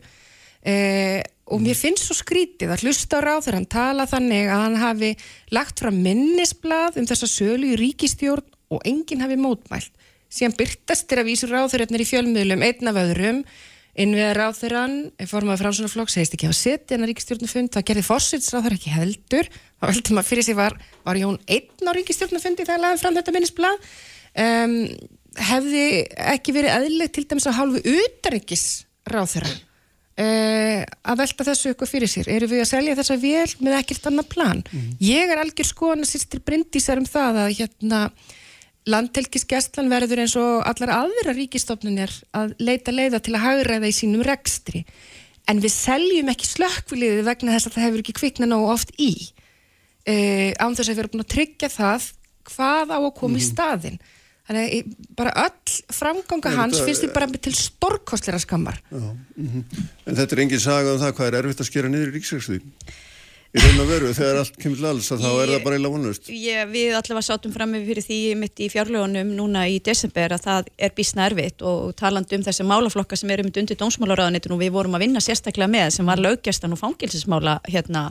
Uh, 0.62 1.22
og 1.52 1.62
mér 1.62 1.78
finnst 1.78 2.08
svo 2.08 2.16
skrítið 2.16 2.72
að 2.72 2.86
hlusta 2.86 3.20
á 3.20 3.26
ráð 3.26 3.46
þegar 3.46 3.58
hann 3.58 3.72
tala 3.74 4.10
þannig 4.10 4.50
að 4.50 4.62
hann 4.64 4.78
hafi 4.82 5.10
lagt 5.52 5.82
fram 5.82 5.98
minnisblad 6.06 6.98
um 7.02 7.10
þessa 7.10 7.28
sölu 7.30 7.74
í 7.74 7.80
ríkistjórn 7.82 8.46
og 8.72 8.86
enginn 8.88 9.22
hafi 9.26 9.38
mótmælt. 9.42 9.92
Síðan 10.32 10.56
byrtast 10.56 11.12
er 11.12 11.22
að 11.22 11.28
vísu 11.28 11.50
ráð 11.50 11.74
þeirra 11.74 12.00
í 12.00 12.08
fjölmiðlum 12.08 12.64
einn 12.64 12.90
af 12.90 13.02
öðrum 13.02 13.42
innviðar 14.00 14.40
á 14.48 14.50
þeirran, 14.56 14.94
formaður 15.28 15.66
framsunarflokk 15.66 16.14
segist 16.14 16.36
ekki 16.38 16.48
að 16.48 16.58
setja 16.60 16.96
en 16.96 17.04
að 17.04 17.12
ríkistjórnufund 17.12 17.74
það 17.76 17.88
gerði 17.90 18.06
fórsitsráður 18.08 18.78
ekki 18.78 18.94
heldur. 18.94 19.50
Þá 19.82 19.88
heldur 19.90 20.16
maður 20.16 20.30
fyrir 20.30 20.48
sig 20.48 20.58
var, 20.58 20.78
var 21.08 21.20
Jón 21.20 21.40
einn 21.52 21.90
á 21.90 21.92
ríkistjórnufundi 21.98 22.68
þegar 22.68 22.86
laðið 22.86 23.04
fram 23.04 23.18
þetta 23.18 23.36
minnisblad 23.36 23.90
um, 24.46 24.78
hefði 25.52 25.84
ekki 26.36 26.56
verið 26.56 26.78
eðlilegt 26.78 27.18
til 27.18 27.28
dæmis 27.28 27.50
að 27.50 27.60
hálfu 27.60 27.84
utaryggis 27.98 28.66
ráð 29.12 29.36
þeirra 29.36 29.54
uh, 30.22 30.84
að 31.12 31.22
velta 31.24 31.48
þessu 31.48 31.74
ykkur 31.74 31.90
fyrir 31.90 32.12
sér? 32.12 32.30
Eru 32.32 32.50
við 32.52 32.64
að 32.64 32.70
selja 32.74 32.98
þessa 33.00 33.18
vél 33.22 33.48
með 33.64 33.78
ekkert 33.80 34.12
annað 34.12 34.30
plan? 34.34 34.62
Mm. 34.72 34.94
ég 35.08 35.34
er 35.34 35.42
algjör 35.42 35.70
skoðan 35.72 36.06
að 36.06 36.14
sýstir 36.14 36.44
brindísar 36.46 37.02
um 37.02 37.08
það 37.10 37.42
að 37.46 37.56
hérna 37.62 38.04
landtelkisgestlan 38.90 39.92
verður 39.92 40.24
eins 40.24 40.36
og 40.40 40.64
allar 40.66 40.94
aðra 41.04 41.36
ríkistofnunir 41.38 42.14
að 42.34 42.56
leita 42.62 42.94
leiða 42.94 43.20
til 43.22 43.36
að 43.38 43.44
hagræða 43.46 43.92
í 43.92 43.94
sínum 43.96 44.24
rekstri 44.26 44.86
en 45.50 45.62
við 45.62 45.74
seljum 45.76 46.32
ekki 46.34 46.50
slökkviliði 46.50 47.26
vegna 47.28 47.54
þess 47.56 47.70
að 47.70 47.76
það 47.76 47.86
hefur 47.88 48.04
ekki 48.04 48.18
kvikna 48.18 48.50
ná 48.50 48.58
oft 48.58 48.94
í 48.98 49.12
uh, 50.08 50.50
án 50.58 50.74
þess 50.74 50.88
að 50.88 50.96
við 50.96 51.04
erum 51.04 51.14
búin 51.14 51.26
að 51.26 51.36
tryggja 51.36 51.70
það 51.74 52.10
hvað 52.50 52.96
á 52.96 52.98
að 52.98 53.14
koma 53.20 53.36
mm 53.36 53.38
-hmm. 53.38 53.38
í 53.38 53.46
mhm. 53.46 53.52
staðin 53.52 54.02
þannig 54.48 54.66
að 54.66 55.14
bara 55.16 55.36
öll 55.46 55.76
framganga 55.94 56.56
hans 56.58 56.76
þetta, 56.76 56.88
finnst 56.88 57.06
því 57.06 57.12
bara 57.14 57.28
til 57.38 57.54
storkostlera 57.56 58.40
skammar 58.42 58.82
já, 58.90 58.98
mm 58.98 59.48
-hmm. 59.48 59.64
En 60.06 60.16
þetta 60.16 60.36
er 60.36 60.42
engin 60.42 60.60
saga 60.60 60.94
um 60.94 61.00
það 61.00 61.16
hvað 61.16 61.28
er 61.28 61.40
erfitt 61.40 61.62
að 61.62 61.70
skera 61.70 61.90
niður 61.90 62.10
í 62.10 62.16
ríksverksvíð 62.18 62.62
í 63.52 63.60
raun 63.60 63.82
og 63.84 63.90
veru 63.90 64.10
þegar 64.16 64.38
allt 64.42 64.58
kemur 64.62 64.80
til 64.80 64.88
alls 64.88 65.10
þá 65.12 65.26
er 65.28 65.50
það 65.52 65.64
bara 65.66 65.78
eila 65.80 65.92
vonlust 65.92 66.30
Við 66.32 66.94
allavega 66.96 67.24
sátum 67.26 67.52
fram 67.52 67.74
með 67.76 67.90
fyrir 67.90 68.06
því 68.06 68.20
mitt 68.40 68.62
í 68.64 68.70
fjárlögunum 68.72 69.34
núna 69.36 69.66
í 69.68 69.82
desember 69.84 70.36
að 70.38 70.46
það 70.46 70.70
er 70.88 70.94
bísna 70.96 71.26
erfitt 71.28 71.66
og 71.68 71.92
taland 72.00 72.32
um 72.32 72.46
þessi 72.46 72.68
málaflokka 72.68 73.20
sem 73.20 73.34
eru 73.36 73.44
myndi 73.48 73.64
undir 73.64 73.80
dómsmálaráðanitun 73.82 74.56
og 74.56 74.64
við 74.64 74.72
vorum 74.78 74.96
að 74.96 75.04
vinna 75.04 75.24
sérstaklega 75.24 75.68
með 75.72 75.92
sem 75.98 76.08
var 76.08 76.24
löggjastan 76.24 76.78
og 76.78 76.80
fangilsismála 76.80 77.58
hérna, 77.68 78.08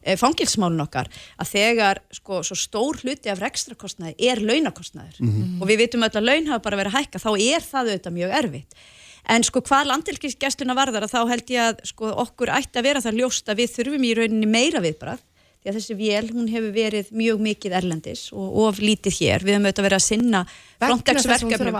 eh, 0.00 0.16
fangilsmálun 0.16 0.86
okkar 0.86 1.12
að 1.36 1.52
þegar 1.52 2.00
sko 2.16 2.40
svo 2.40 2.56
stór 2.56 3.02
hluti 3.02 3.28
af 3.28 3.42
rekstrakostnaði 3.44 4.16
er 4.30 4.40
launakostnaður. 4.40 5.20
Mm 5.20 5.34
-hmm. 5.34 5.60
og 5.60 5.68
við 5.68 5.84
vitum 5.84 6.08
öll 6.08 6.16
að 6.16 6.28
laun 6.30 6.48
hafa 6.48 6.64
bara 6.64 6.80
verið 6.80 6.94
að 6.94 6.98
hækka 7.02 7.24
þá 7.26 7.30
er 7.36 7.60
það 7.60 7.92
auðvitað 7.92 8.16
mjög 8.16 8.38
erfitt 8.40 8.80
En 9.28 9.44
sko 9.44 9.60
hvað 9.60 9.90
landilkisgestuna 9.92 10.76
varðar 10.76 11.04
að 11.04 11.14
þá 11.14 11.20
held 11.32 11.50
ég 11.52 11.64
að 11.70 11.82
sko 11.90 12.12
okkur 12.24 12.52
ætti 12.54 12.80
að 12.80 12.86
vera 12.88 13.02
það 13.04 13.18
ljóst 13.22 13.50
að 13.50 13.60
við 13.62 13.74
þurfum 13.76 14.06
í 14.08 14.14
rauninni 14.16 14.48
meira 14.48 14.80
viðbrað 14.84 15.24
því 15.58 15.70
að 15.72 15.76
þessi 15.78 15.94
vél 15.98 16.28
hún 16.30 16.48
hefur 16.52 16.70
verið 16.74 17.08
mjög 17.18 17.40
mikið 17.42 17.72
erlendis 17.80 18.20
og 18.30 18.58
of 18.62 18.78
lítið 18.78 19.16
hér. 19.18 19.44
Við 19.44 19.56
höfum 19.56 19.66
auðvitað 19.66 19.86
verið 19.88 19.98
að 19.98 20.04
sinna 20.04 20.42
frontex-verkefnum 20.78 21.78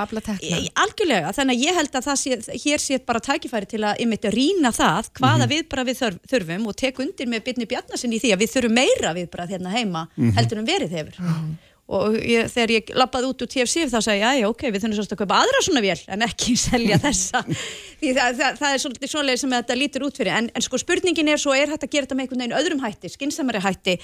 algjörlega, 0.83 1.31
þannig 1.37 1.55
að 1.55 1.63
ég 1.63 1.79
held 1.79 2.01
að 2.01 2.11
sé, 2.19 2.41
hér 2.65 2.83
sé 2.83 2.99
bara 3.07 3.23
tækifæri 3.23 3.71
til 3.71 3.85
að 3.87 4.03
ymmit 4.03 4.27
að 4.27 4.35
rína 4.35 4.75
það 4.75 5.13
hvaða 5.15 5.37
mm 5.37 5.45
-hmm. 5.45 5.55
viðbrað 5.55 5.89
við 5.93 6.03
þurfum 6.35 6.67
og 6.67 6.77
tek 6.83 7.01
undir 7.07 7.31
með 7.31 7.45
byrni 7.47 7.71
Bjarnasin 7.71 8.13
í 8.13 8.21
því 8.21 8.35
að 8.35 8.43
við 8.43 8.53
þurfum 8.57 8.79
meira 8.83 9.15
viðbrað 9.15 9.55
hérna 9.55 9.71
heima 9.71 10.09
mm 10.09 10.25
-hmm. 10.25 10.37
heldur 10.37 10.59
en 10.59 10.71
verið 10.75 10.91
hefur. 10.99 11.17
Mm 11.23 11.33
-hmm 11.33 11.68
og 11.89 12.17
ég, 12.21 12.51
þegar 12.53 12.71
ég 12.75 12.91
lappaði 13.01 13.29
út 13.31 13.43
úr 13.45 13.49
TFC 13.49 13.87
þá 13.89 13.97
sagði 14.05 14.21
ég, 14.21 14.41
já, 14.43 14.47
ok, 14.51 14.63
við 14.69 14.83
þurfum 14.83 14.97
svolítið 14.99 15.15
að 15.17 15.21
kaupa 15.23 15.37
aðra 15.41 15.61
svona 15.65 15.83
vél 15.85 16.01
en 16.13 16.25
ekki 16.27 16.53
selja 16.69 16.99
þessa. 17.01 17.41
Því 17.49 18.11
það, 18.19 18.31
það, 18.41 18.53
það 18.61 18.71
er 18.75 18.83
svolítið 18.83 19.09
svolega 19.15 19.41
sem 19.41 19.55
þetta 19.57 19.75
lítur 19.79 20.05
út 20.05 20.17
fyrir, 20.21 20.33
en, 20.37 20.47
en 20.53 20.63
sko 20.67 20.77
spurningin 20.83 21.31
er 21.33 21.41
svo 21.41 21.53
er 21.57 21.73
hægt 21.73 21.87
að 21.87 21.93
gera 21.95 22.05
þetta 22.05 22.19
með 22.19 22.25
einhvern 22.27 22.43
veginn 22.45 22.59
öðrum 22.59 22.83
hætti 22.85 23.09
skinsamari 23.15 23.63
hætti, 23.65 23.95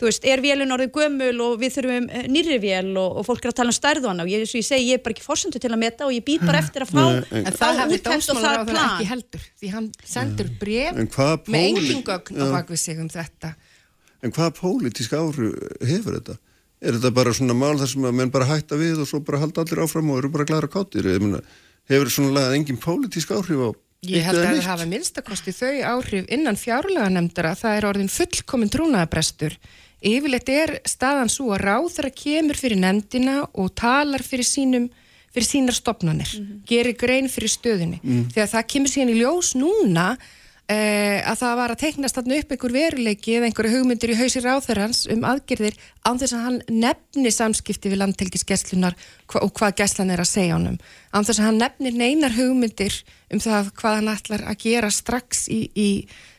þú 0.00 0.08
veist, 0.08 0.24
er 0.24 0.38
vélun 0.44 0.74
orðið 0.78 0.90
gömul 0.96 1.36
og 1.44 1.52
við 1.60 1.70
þurfum 1.76 2.06
eh, 2.08 2.24
nýri 2.32 2.58
vél 2.64 2.90
og, 2.96 3.10
og 3.20 3.28
fólk 3.28 3.44
er 3.44 3.52
að 3.52 3.58
tala 3.60 3.70
um 3.74 3.76
stærðana 3.76 4.24
og 4.24 4.32
ég, 4.32 4.38
ég 4.48 4.64
segi, 4.64 4.88
ég 4.88 4.96
er 4.96 5.04
bara 5.04 5.12
ekki 5.12 5.26
fórsendu 5.26 5.60
til 5.60 5.72
að 5.72 5.82
meta 5.84 6.08
og 6.08 6.12
ég 6.16 6.24
býð 6.24 6.48
bara 6.48 6.64
eftir 6.64 6.80
að 6.86 6.90
fá 6.96 7.04
en 7.04 7.52
það 7.52 7.72
útæmt 7.98 8.32
og 8.32 8.40
það 8.40 8.56
plan. 8.72 8.88
ekki 8.88 9.06
heldur, 9.12 9.44
er 16.84 16.98
þetta 16.98 17.14
bara 17.16 17.32
svona 17.36 17.56
mál 17.56 17.78
þar 17.80 17.90
sem 17.90 18.04
að 18.04 18.18
menn 18.20 18.32
bara 18.34 18.48
hætta 18.50 18.78
við 18.80 19.00
og 19.04 19.08
svo 19.10 19.20
bara 19.24 19.40
halda 19.42 19.64
allir 19.64 19.84
áfram 19.84 20.10
og 20.12 20.20
eru 20.20 20.32
bara 20.34 20.48
glæra 20.48 20.70
káttir 20.70 21.08
hefur 21.88 22.10
svona 22.12 22.34
lagað 22.36 22.58
engin 22.58 22.80
pólitísk 22.80 23.34
áhrif 23.34 23.64
á 23.64 23.70
Ég 24.04 24.20
held 24.20 24.42
að 24.42 24.50
það 24.58 24.66
hafa 24.68 24.86
minnstakosti 24.88 25.52
þau 25.56 25.76
áhrif 25.94 26.26
innan 26.28 26.58
fjárlega 26.60 27.08
nefndara 27.08 27.54
það 27.56 27.78
er 27.78 27.86
orðin 27.88 28.12
fullkominn 28.12 28.72
trúnaðabrestur 28.72 29.56
yfirleitt 30.04 30.50
er 30.52 30.74
staðan 30.84 31.32
svo 31.32 31.54
að 31.56 31.64
ráð 31.64 31.88
þar 31.94 32.08
að 32.10 32.18
kemur 32.20 32.60
fyrir 32.60 32.80
nefndina 32.82 33.38
og 33.52 33.72
talar 33.80 34.24
fyrir 34.24 34.44
sínum 34.44 34.90
fyrir 35.34 35.48
sínar 35.48 35.74
stopnarnir, 35.74 36.30
mm 36.30 36.44
-hmm. 36.44 36.58
gerir 36.68 36.94
grein 36.94 37.28
fyrir 37.28 37.50
stöðunni, 37.50 37.98
mm. 38.02 38.28
þegar 38.34 38.50
það 38.52 38.68
kemur 38.72 38.90
síðan 38.92 39.14
í 39.14 39.18
ljós 39.18 39.54
núna 39.58 40.16
að 40.64 41.36
það 41.42 41.56
var 41.58 41.72
að 41.74 41.80
teiknast 41.82 42.16
þarna 42.16 42.36
upp 42.40 42.52
einhver 42.54 42.72
veruleiki 42.72 43.34
eða 43.36 43.48
einhverju 43.50 43.72
hugmyndir 43.74 44.12
í 44.14 44.16
hausir 44.16 44.46
áþörans 44.48 45.02
um 45.12 45.24
aðgerðir 45.28 45.76
án 46.08 46.20
þess 46.20 46.36
að 46.36 46.44
hann 46.46 46.60
nefni 46.72 47.32
samskipti 47.36 47.92
við 47.92 48.00
landtelkisgesslunar 48.00 48.96
og 49.42 49.50
hvað 49.52 49.76
gesslan 49.82 50.12
er 50.14 50.22
að 50.24 50.30
segja 50.30 50.56
honum. 50.56 50.78
Án 51.12 51.26
þess 51.28 51.42
að 51.42 51.48
hann 51.50 51.60
nefnir 51.60 51.98
neinar 51.98 52.32
hugmyndir 52.32 52.96
um 53.28 53.42
það 53.44 53.74
hvað 53.76 53.98
hann 53.98 54.14
ætlar 54.14 54.46
að 54.48 54.62
gera 54.64 54.90
strax 54.94 55.44
í, 55.52 55.60
í 55.76 55.90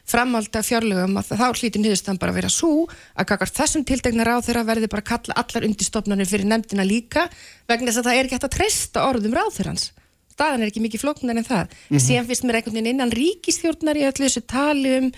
framálda 0.09 0.61
fjárlögum 0.65 1.19
að 1.19 1.33
þá 1.33 1.45
hlíti 1.59 1.81
niðurstan 1.81 2.19
bara 2.21 2.33
að 2.33 2.39
vera 2.39 2.53
svo 2.53 2.87
að 3.13 3.29
kakar 3.29 3.53
þessum 3.53 3.85
tiltegnar 3.85 4.31
áþöra 4.37 4.65
verði 4.65 4.89
bara 4.89 5.05
að 5.05 5.11
kalla 5.11 5.37
allar 5.41 5.65
undirstofnarnir 5.69 6.29
fyrir 6.29 6.49
nefndina 6.49 6.85
líka 6.85 7.25
vegna 7.69 7.89
þess 7.89 8.01
að 8.01 8.09
það 8.09 8.17
er 8.17 8.25
ekki 8.25 8.37
hægt 8.37 8.49
að 8.49 8.57
treysta 8.57 9.05
orðum 9.09 9.37
ráþörans 9.37 9.89
staðan 10.35 10.65
er 10.65 10.71
ekki 10.71 10.83
mikið 10.83 11.03
flóknar 11.05 11.39
en 11.39 11.47
það. 11.47 11.65
Mm 11.65 11.95
-hmm. 11.95 12.05
Síðan 12.05 12.29
finnst 12.29 12.45
mér 12.45 12.59
einhvern 12.59 12.77
veginn 12.77 12.93
innan 12.93 13.15
ríkistjórnar 13.15 13.99
í 13.99 14.07
öllu 14.09 14.27
þessu 14.27 14.43
tali 14.45 14.95
um 14.99 15.11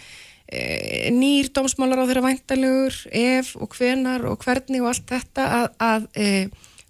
e, 0.48 1.12
nýr 1.12 1.50
dómsmálar 1.52 2.02
á 2.02 2.08
þeirra 2.08 2.28
væntalugur, 2.28 2.96
ef 3.12 3.56
og 3.58 3.70
hvenar 3.76 4.26
og 4.26 4.38
hvernig 4.44 4.82
og 4.82 4.92
allt 4.94 5.08
þetta 5.10 5.44
að, 5.60 5.68
að 5.80 6.04
e, 6.16 6.28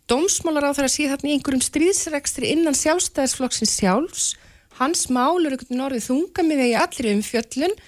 dómsmálar 0.08 0.68
á 0.70 0.76
þeirra 0.76 0.91
síðan 0.91 1.28
í 1.28 1.36
einhverjum 1.36 1.64
stríðsregstri 1.64 2.52
innan 2.54 2.76
sjálfstæðisflokksins 2.76 3.78
sjálfs, 3.80 4.36
hans 4.80 5.08
málur 5.10 5.52
einhvern 5.52 5.72
veginn 5.72 5.88
orðið 5.88 6.10
þunga 6.10 6.44
með 6.44 6.60
því 6.64 6.74
allir 6.84 7.14
um 7.16 7.24
fjöllun 7.26 7.80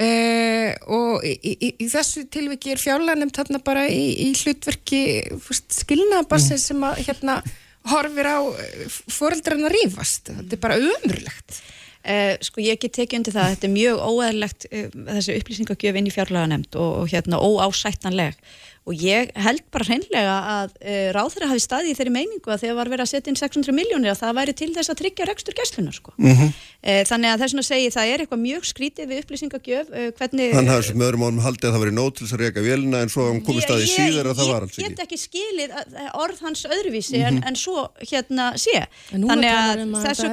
Uh, 0.00 0.70
og 0.88 1.24
í, 1.28 1.34
í, 1.44 1.68
í 1.84 1.86
þessu 1.92 2.22
tilviki 2.32 2.70
er 2.72 2.80
fjárlæðanemt 2.80 3.36
þarna 3.36 3.58
bara 3.60 3.82
í, 3.92 4.14
í 4.24 4.28
hlutverki 4.32 5.00
skilnaðabassir 5.76 6.56
mm. 6.56 6.62
sem 6.62 6.86
að 6.88 7.02
hérna 7.04 7.34
horfir 7.88 8.28
á 8.28 8.38
eh, 8.60 8.88
fóreldrarna 8.88 9.70
rífast? 9.72 10.32
Þetta 10.32 10.56
er 10.56 10.62
bara 10.62 10.80
umrulegt 10.80 11.60
uh, 12.04 12.34
Sko 12.44 12.64
ég 12.64 12.80
get 12.82 12.96
tekið 12.98 13.20
undir 13.20 13.36
það 13.36 13.54
þetta 13.54 13.68
er 13.68 13.74
mjög 13.76 14.02
óæðilegt 14.04 14.68
uh, 14.70 14.88
þessi 15.16 15.38
upplýsingagjöf 15.40 16.00
inn 16.00 16.10
í 16.10 16.14
fjárlæðanemt 16.14 16.80
og, 16.80 16.90
og 17.02 17.14
hérna 17.14 17.40
óásættanleg 17.40 18.36
og 18.90 18.98
ég 18.98 19.30
held 19.38 19.62
bara 19.70 19.86
hreinlega 19.86 20.36
að 20.54 20.72
uh, 20.74 20.90
eh, 20.90 21.08
ráð 21.14 21.34
þeirra 21.34 21.50
hafi 21.52 21.62
staði 21.62 21.92
í 21.92 21.96
þeirri 21.98 22.12
meiningu 22.14 22.50
að 22.50 22.64
þegar 22.64 22.78
var 22.80 22.90
verið 22.90 23.04
að 23.04 23.10
setja 23.12 23.30
inn 23.30 23.38
600 23.38 23.76
miljónir 23.76 24.12
að 24.12 24.20
það 24.24 24.36
væri 24.40 24.54
til 24.60 24.70
þess 24.74 24.90
að 24.90 25.00
tryggja 25.00 25.28
rekstur 25.30 25.56
gæslunar 25.58 25.96
sko. 25.96 26.14
Mm 26.18 26.34
-hmm. 26.34 26.50
uh, 26.50 27.02
þannig 27.10 27.30
að 27.30 27.44
þess 27.44 27.54
að 27.60 27.68
segja 27.70 27.94
það 27.96 28.10
er 28.10 28.24
eitthvað 28.24 28.42
mjög 28.44 28.62
skrítið 28.70 29.10
við 29.10 29.22
upplýsingagjöf 29.22 29.86
uh, 29.90 30.08
hvernig... 30.18 30.54
Þannig 30.56 30.72
að 30.74 30.80
þessum 30.80 31.04
öðrum 31.06 31.26
ánum 31.26 31.42
haldið 31.46 31.68
að 31.68 31.74
það 31.74 31.84
væri 31.84 31.94
nót 32.00 32.14
til 32.16 32.26
þess 32.26 32.34
að 32.34 32.42
reyka 32.44 32.60
vélina 32.66 33.02
en 33.04 33.12
svo 33.14 33.22
komið 33.46 33.62
staði 33.66 33.86
ég, 33.86 33.94
síðar 33.94 34.30
að 34.30 34.36
það 34.40 34.50
var 34.50 34.66
alls 34.66 34.74
ekki. 34.74 34.82
Ég 34.82 34.90
get 34.90 35.04
ekki 35.06 35.18
skilið 35.20 35.70
orð 36.18 36.38
hans 36.46 36.64
öðruvísi 36.66 37.16
mm 37.16 37.22
-hmm. 37.22 37.28
en, 37.28 37.34
mhm. 37.34 37.48
en 37.48 37.56
svo 37.56 37.78
hérna 38.10 38.46
sé. 38.58 38.76
Þannig 39.12 39.52
að 39.54 39.84
um 39.84 39.94
þess 40.00 40.24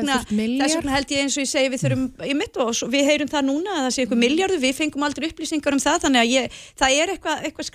vegna 0.77 0.95
held 0.95 1.11
ég 1.11 1.19
eins 1.21 1.37
og 1.37 1.43
ég 1.45 1.51
segi 1.51 1.69
við 1.73 1.83
þurfum 1.83 2.05
í 2.25 2.33
mitt 2.33 2.57
og 2.57 2.71
við 2.89 3.03
heyrum 3.11 3.29
það 3.29 3.43
núna 3.51 3.69
að 3.77 3.83
það 3.85 3.93
sé 3.93 4.01
eitthvað 4.01 4.23
miljardu, 4.25 4.57
við 4.57 4.75
fengum 4.77 5.03
aldrei 5.03 5.27
upplýsingar 5.29 5.73
um 5.75 5.83
það 5.83 5.97
þannig 6.07 6.21
að 6.21 6.29
ég, 6.31 6.57
það 6.79 6.89
er 6.97 7.13
eitthvað, 7.13 7.37
eitthvað 7.43 7.67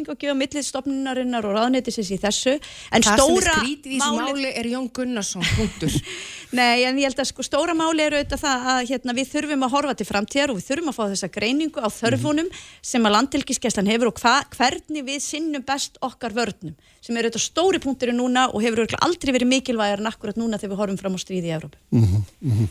þannig 0.00 0.10
að 0.10 0.20
upplýsingagjöf 0.20 0.36
millið 0.38 0.66
stopnunarinnar 0.66 1.46
og 1.46 1.54
ráðnættisins 1.56 2.10
í 2.10 2.18
þessu 2.20 2.54
en 2.92 3.04
það 3.04 3.20
sem 3.20 3.36
er 3.36 3.48
skrítið 3.48 3.92
í 3.92 3.98
þessu 4.00 4.20
máli, 4.20 4.52
er 4.60 4.68
Jón 4.70 4.88
Gunnarsson, 4.92 5.44
punktur 5.56 5.96
Nei, 6.58 6.82
en 6.82 6.98
ég 6.98 7.06
held 7.06 7.20
að 7.20 7.28
sko 7.30 7.44
stóra 7.46 7.76
máli 7.78 8.02
eru 8.02 8.18
auðvitað 8.18 8.42
það 8.42 8.68
að 8.72 8.80
hérna, 8.90 9.14
við 9.14 9.28
þurfum 9.30 9.66
að 9.66 9.74
horfa 9.76 9.94
til 9.94 10.06
framtíðar 10.08 10.50
og 10.50 10.58
við 10.58 10.66
þurfum 10.66 10.90
að 10.90 10.96
fá 10.96 11.02
þessa 11.12 11.30
greiningu 11.30 11.84
á 11.84 11.88
þörfunum 11.94 12.48
mm 12.48 12.50
-hmm. 12.50 12.64
sem 12.90 13.06
að 13.06 13.14
landtilkiskeslan 13.16 13.90
hefur 13.90 14.10
og 14.10 14.18
hva, 14.18 14.34
hvernig 14.56 15.06
við 15.06 15.20
sinnum 15.22 15.62
best 15.62 16.00
okkar 16.02 16.34
vörnum 16.34 16.74
sem 17.00 17.16
eru 17.16 17.30
auðvitað 17.30 17.46
stóri 17.46 17.78
punktur 17.78 18.12
núna 18.12 18.48
og 18.50 18.62
hefur 18.62 18.82
aldrei 18.98 19.32
verið 19.32 19.48
mikilvægar 19.48 20.02
en 20.02 20.10
akkurat 20.10 20.36
núna 20.36 20.58
þegar 20.58 20.74
við 20.74 20.82
horfum 20.82 20.98
fram 20.98 21.14
á 21.14 21.18
stríði 21.22 21.48
í 21.48 21.54
Európa 21.54 21.78
mm 21.90 22.04
-hmm. 22.04 22.68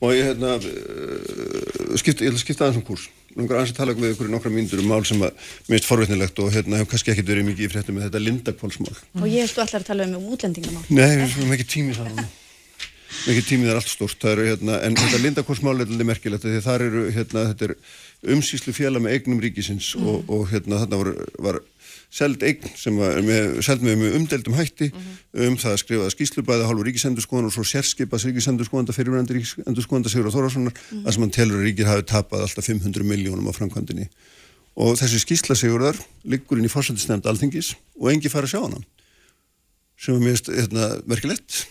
Og 0.00 0.12
ég, 0.14 0.24
hérna, 0.24 0.56
uh, 0.56 1.96
skipt, 1.96 2.20
ég 2.20 2.38
skipta 2.38 2.64
aðeins 2.64 2.80
um 2.80 2.86
kurs 2.86 3.10
langar 3.38 3.60
aðeins 3.60 3.74
að 3.74 3.78
tala 3.78 3.94
með 3.98 4.14
ykkur 4.14 4.28
í 4.28 4.34
nokkra 4.34 4.52
mínútur 4.54 4.82
um 4.82 4.90
mál 4.90 5.04
sem 5.06 5.22
að 5.22 5.46
minnst 5.70 5.88
forveitnilegt 5.88 6.42
og 6.42 6.50
hérna 6.54 6.80
hefur 6.80 6.92
kannski 6.94 7.14
ekkert 7.14 7.30
verið 7.30 7.48
mikið 7.48 7.68
í 7.68 7.70
fréttu 7.72 7.94
með 7.94 8.08
þetta 8.08 8.24
lindakválsmál. 8.24 8.98
Og 9.22 9.30
ég 9.30 9.46
hefstu 9.46 9.62
allar 9.64 9.84
að 9.84 9.88
tala 9.92 10.10
um 10.10 10.28
útlendingamál. 10.34 10.84
Nei, 10.90 11.14
við 11.22 11.38
erum 11.38 11.56
ekki 11.56 11.68
tímið 11.76 12.02
það. 12.02 12.20
Ekki 13.28 13.44
tímið 13.48 13.72
er 13.72 13.78
allt 13.80 13.90
stórt. 13.90 14.24
Er, 14.28 14.42
hérna, 14.50 14.78
en 14.84 14.98
þetta 14.98 15.22
lindakválsmál 15.22 15.78
er 15.78 15.88
alveg 15.88 16.08
merkilegt 16.10 16.44
því 16.44 16.60
þar 16.64 16.84
eru, 16.84 17.04
hérna, 17.14 17.46
þetta 17.52 17.70
er 17.70 18.34
umsýslu 18.34 18.74
fjalla 18.76 19.00
með 19.02 19.16
eignum 19.16 19.40
ríkisins 19.42 19.94
mm. 19.96 20.08
og, 20.10 20.32
og 20.34 20.44
hérna 20.52 20.82
þarna 20.82 21.00
var, 21.02 21.10
var 21.46 21.60
seld 22.08 22.42
eign 22.42 22.64
sem 22.78 22.96
var 22.96 23.18
með, 23.24 23.58
seld 23.64 23.82
með, 23.84 23.98
með 24.00 24.14
umdeldum 24.16 24.56
hætti 24.56 24.88
mm 24.88 25.00
-hmm. 25.00 25.48
um 25.48 25.56
það 25.60 25.74
að 25.74 25.80
skrifa 25.82 26.10
skýslubæða 26.14 26.68
hálfur 26.68 26.88
ríkisendurskoðan 26.88 27.48
og 27.50 27.52
svo 27.52 27.64
sérskipas 27.68 28.24
ríkisendurskoðanda 28.24 28.96
fyrirvændi 28.96 29.36
ríkisendurskoðanda 29.36 30.12
Sigur 30.12 30.30
og 30.30 30.34
Þórarsssonar 30.36 30.72
mm 30.72 30.80
-hmm. 30.88 31.06
að 31.06 31.12
sem 31.12 31.22
hann 31.22 31.36
telur 31.36 31.60
að 31.60 31.66
ríkir 31.68 31.90
hafi 31.90 32.06
tapað 32.08 32.44
alltaf 32.46 32.64
500 32.64 33.04
miljónum 33.04 33.48
á 33.48 33.52
framkvæmdini 33.52 34.08
og 34.76 34.96
þessi 34.96 35.20
skýsla 35.20 35.54
Sigurðar 35.54 36.00
liggur 36.24 36.58
inn 36.58 36.64
í 36.64 36.72
fórsættisnefnd 36.72 37.26
alþingis 37.26 37.74
og 38.00 38.12
engi 38.12 38.32
fara 38.32 38.48
að 38.48 38.52
sjá 38.56 38.60
hana 38.64 38.80
sem 39.98 40.14
er 40.14 40.20
mjög 40.20 40.48
hérna, 40.48 41.02
merkilegt 41.04 41.66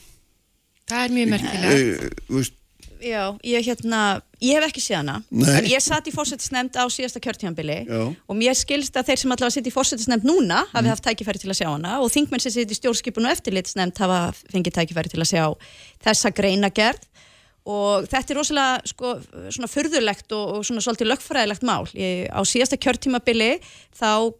Það 0.87 1.03
er 1.03 1.11
mjög 1.17 1.29
merkilegt 1.33 2.29
veist 2.29 2.53
Já, 3.03 3.37
ég, 3.45 3.65
hérna, 3.67 4.21
ég 4.41 4.57
hef 4.57 4.67
ekki 4.69 4.81
séð 4.81 4.99
hana 5.01 5.17
Nei. 5.29 5.49
en 5.59 5.67
ég 5.69 5.83
satt 5.83 6.07
í 6.09 6.13
fórsættisnefnd 6.15 6.77
á 6.77 6.85
síðasta 6.93 7.21
kjörtímanbili 7.23 7.79
og 7.89 8.37
mér 8.37 8.57
skilst 8.57 8.97
að 8.97 9.11
þeir 9.11 9.21
sem 9.23 9.35
allavega 9.35 9.55
sitt 9.57 9.69
í 9.69 9.73
fórsættisnefnd 9.75 10.27
núna 10.27 10.63
hafi 10.71 10.85
mm. 10.85 10.91
haft 10.93 11.05
tækifæri 11.05 11.41
til 11.43 11.51
að 11.53 11.59
sjá 11.61 11.69
hana 11.69 11.99
og 12.01 12.09
þingmenn 12.13 12.43
sem 12.43 12.55
sitt 12.55 12.73
í 12.73 12.79
stjórnskipun 12.79 13.29
og 13.29 13.35
eftirlitsnefnd 13.35 14.01
hafa 14.01 14.21
fengið 14.53 14.79
tækifæri 14.79 15.13
til 15.13 15.21
að 15.21 15.31
sjá 15.33 15.45
þessa 16.07 16.33
greina 16.37 16.71
gerð 16.73 17.05
og 17.67 18.07
þetta 18.07 18.31
er 18.31 18.39
rosalega 18.39 18.91
sko, 18.93 19.13
svona 19.51 19.69
fyrðulegt 19.69 20.33
og, 20.35 20.51
og 20.57 20.67
svona 20.67 20.83
svolítið 20.83 21.09
lögfræðilegt 21.11 21.65
mál. 21.67 21.83
Ég, 21.97 22.27
á 22.31 22.39
síðasta 22.47 22.79
kjörtímabili 22.79 23.57
þá 23.97 24.31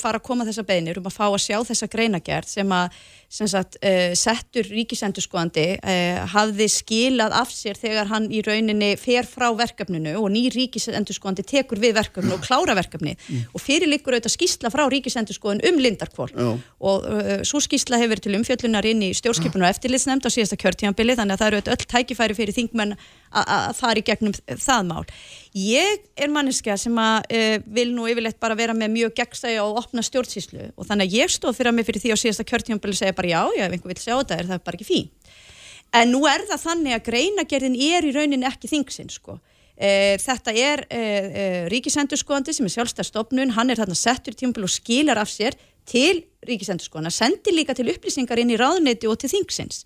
fara 0.00 0.18
að 0.18 0.24
koma 0.26 0.46
þessa 0.48 0.66
beinir 0.66 0.98
um 0.98 1.06
að 1.06 1.14
fá 1.14 1.26
að 1.28 1.44
sjá 1.44 1.60
þessa 1.68 1.90
greinagerð 1.92 2.50
sem 2.56 2.74
að 2.74 2.98
sagt, 3.32 3.78
uh, 3.80 4.12
settur 4.18 4.66
ríkisendurskoðandi 4.68 5.64
uh, 5.78 6.22
hafði 6.34 6.68
skilað 6.72 7.36
af 7.40 7.52
sér 7.54 7.78
þegar 7.80 8.10
hann 8.10 8.28
í 8.32 8.42
rauninni 8.44 8.92
fer 9.00 9.28
frá 9.28 9.48
verkefninu 9.56 10.14
og 10.20 10.28
ný 10.34 10.44
ríkisendurskoðandi 10.52 11.46
tekur 11.48 11.80
við 11.82 11.96
verkefnu 11.96 12.36
og 12.36 12.44
klára 12.44 12.76
verkefni 12.76 13.14
mm. 13.16 13.48
og 13.56 13.64
fyrir 13.64 13.90
líkur 13.90 14.18
auðvitað 14.18 14.36
skísla 14.36 14.72
frá 14.74 14.84
ríkisendurskoðan 14.92 15.64
um 15.70 15.80
lindarkvól 15.80 16.30
oh. 16.36 16.60
og 16.84 17.08
uh, 17.08 17.32
svo 17.48 17.62
skísla 17.64 18.00
hefur 18.02 18.20
til 18.22 18.36
umfjöllunar 18.36 18.88
inn 18.88 19.06
í 19.08 19.12
stjórnskipinu 19.16 19.64
og 19.64 19.72
eftirlitsnefnd 19.72 20.28
á 20.28 20.30
síðasta 20.30 20.60
kjörtímanbili 20.60 21.16
þannig 21.16 21.38
að 21.38 21.44
það 21.44 21.52
eru 21.52 21.76
öll 21.76 21.90
tækifæri 21.96 22.38
fyrir 22.38 22.58
þingmenn 22.60 22.96
að 23.32 23.76
fara 23.78 24.00
í 24.00 24.04
gegnum 24.06 24.34
það 24.46 24.88
mál. 24.88 25.04
Ég 25.56 26.02
er 26.16 26.32
manneska 26.32 26.76
sem 26.80 26.96
að 27.00 27.28
uh, 27.28 27.56
vil 27.76 27.90
nú 27.92 28.06
yfirleitt 28.10 28.40
bara 28.42 28.56
vera 28.58 28.74
með 28.76 28.94
mjög 28.96 29.14
gegnsæja 29.20 29.64
og 29.64 29.80
opna 29.82 30.04
stjórnsýslu 30.04 30.70
og 30.76 30.88
þannig 30.88 31.08
að 31.10 31.16
ég 31.20 31.32
stóð 31.32 31.58
fyrir 31.58 31.72
að 31.72 31.78
mig 31.78 31.88
fyrir 31.88 32.04
því 32.04 32.14
á 32.16 32.22
síðasta 32.22 32.46
kjörtímanbili 32.48 32.96
segja 32.96 33.16
bara 33.16 33.32
já, 33.32 33.40
já, 33.58 33.64
ef 33.66 33.76
einhver 33.76 33.92
vil 33.92 34.00
sjá 34.00 34.14
þetta 34.14 34.38
er 34.38 34.50
það 34.50 34.62
bara 34.68 34.78
ekki 34.78 34.88
fín. 34.88 35.10
En 35.92 36.12
nú 36.14 36.22
er 36.28 36.46
það 36.48 36.62
þannig 36.62 36.96
að 36.96 37.08
greinagerðin 37.10 37.80
er 37.90 38.08
í 38.08 38.14
rauninni 38.16 38.48
ekki 38.48 38.70
þingsinn 38.72 39.12
sko. 39.12 39.36
Uh, 39.82 40.16
þetta 40.22 40.56
er 40.56 40.84
uh, 40.88 41.68
ríkisendurskóðandi 41.72 42.56
sem 42.56 42.68
er 42.68 42.76
sjálfstæðstofnun, 42.76 43.54
hann 43.56 43.72
er 43.72 43.80
þarna 43.80 43.98
settur 43.98 44.36
í 44.36 44.40
tímanbili 44.40 44.68
og 44.68 44.72
skilar 44.72 45.20
af 45.20 45.32
sér 45.32 45.56
til 45.88 46.22
ríkisendurskóðana, 46.48 47.12
sendir 47.12 47.56
líka 47.56 47.74
til 47.76 47.88
upplýsingar 47.90 48.40
inn 48.40 48.52
í 48.54 48.58
ráðneiti 48.60 49.08
og 49.10 49.18
til 49.20 49.32
þingsins. 49.32 49.82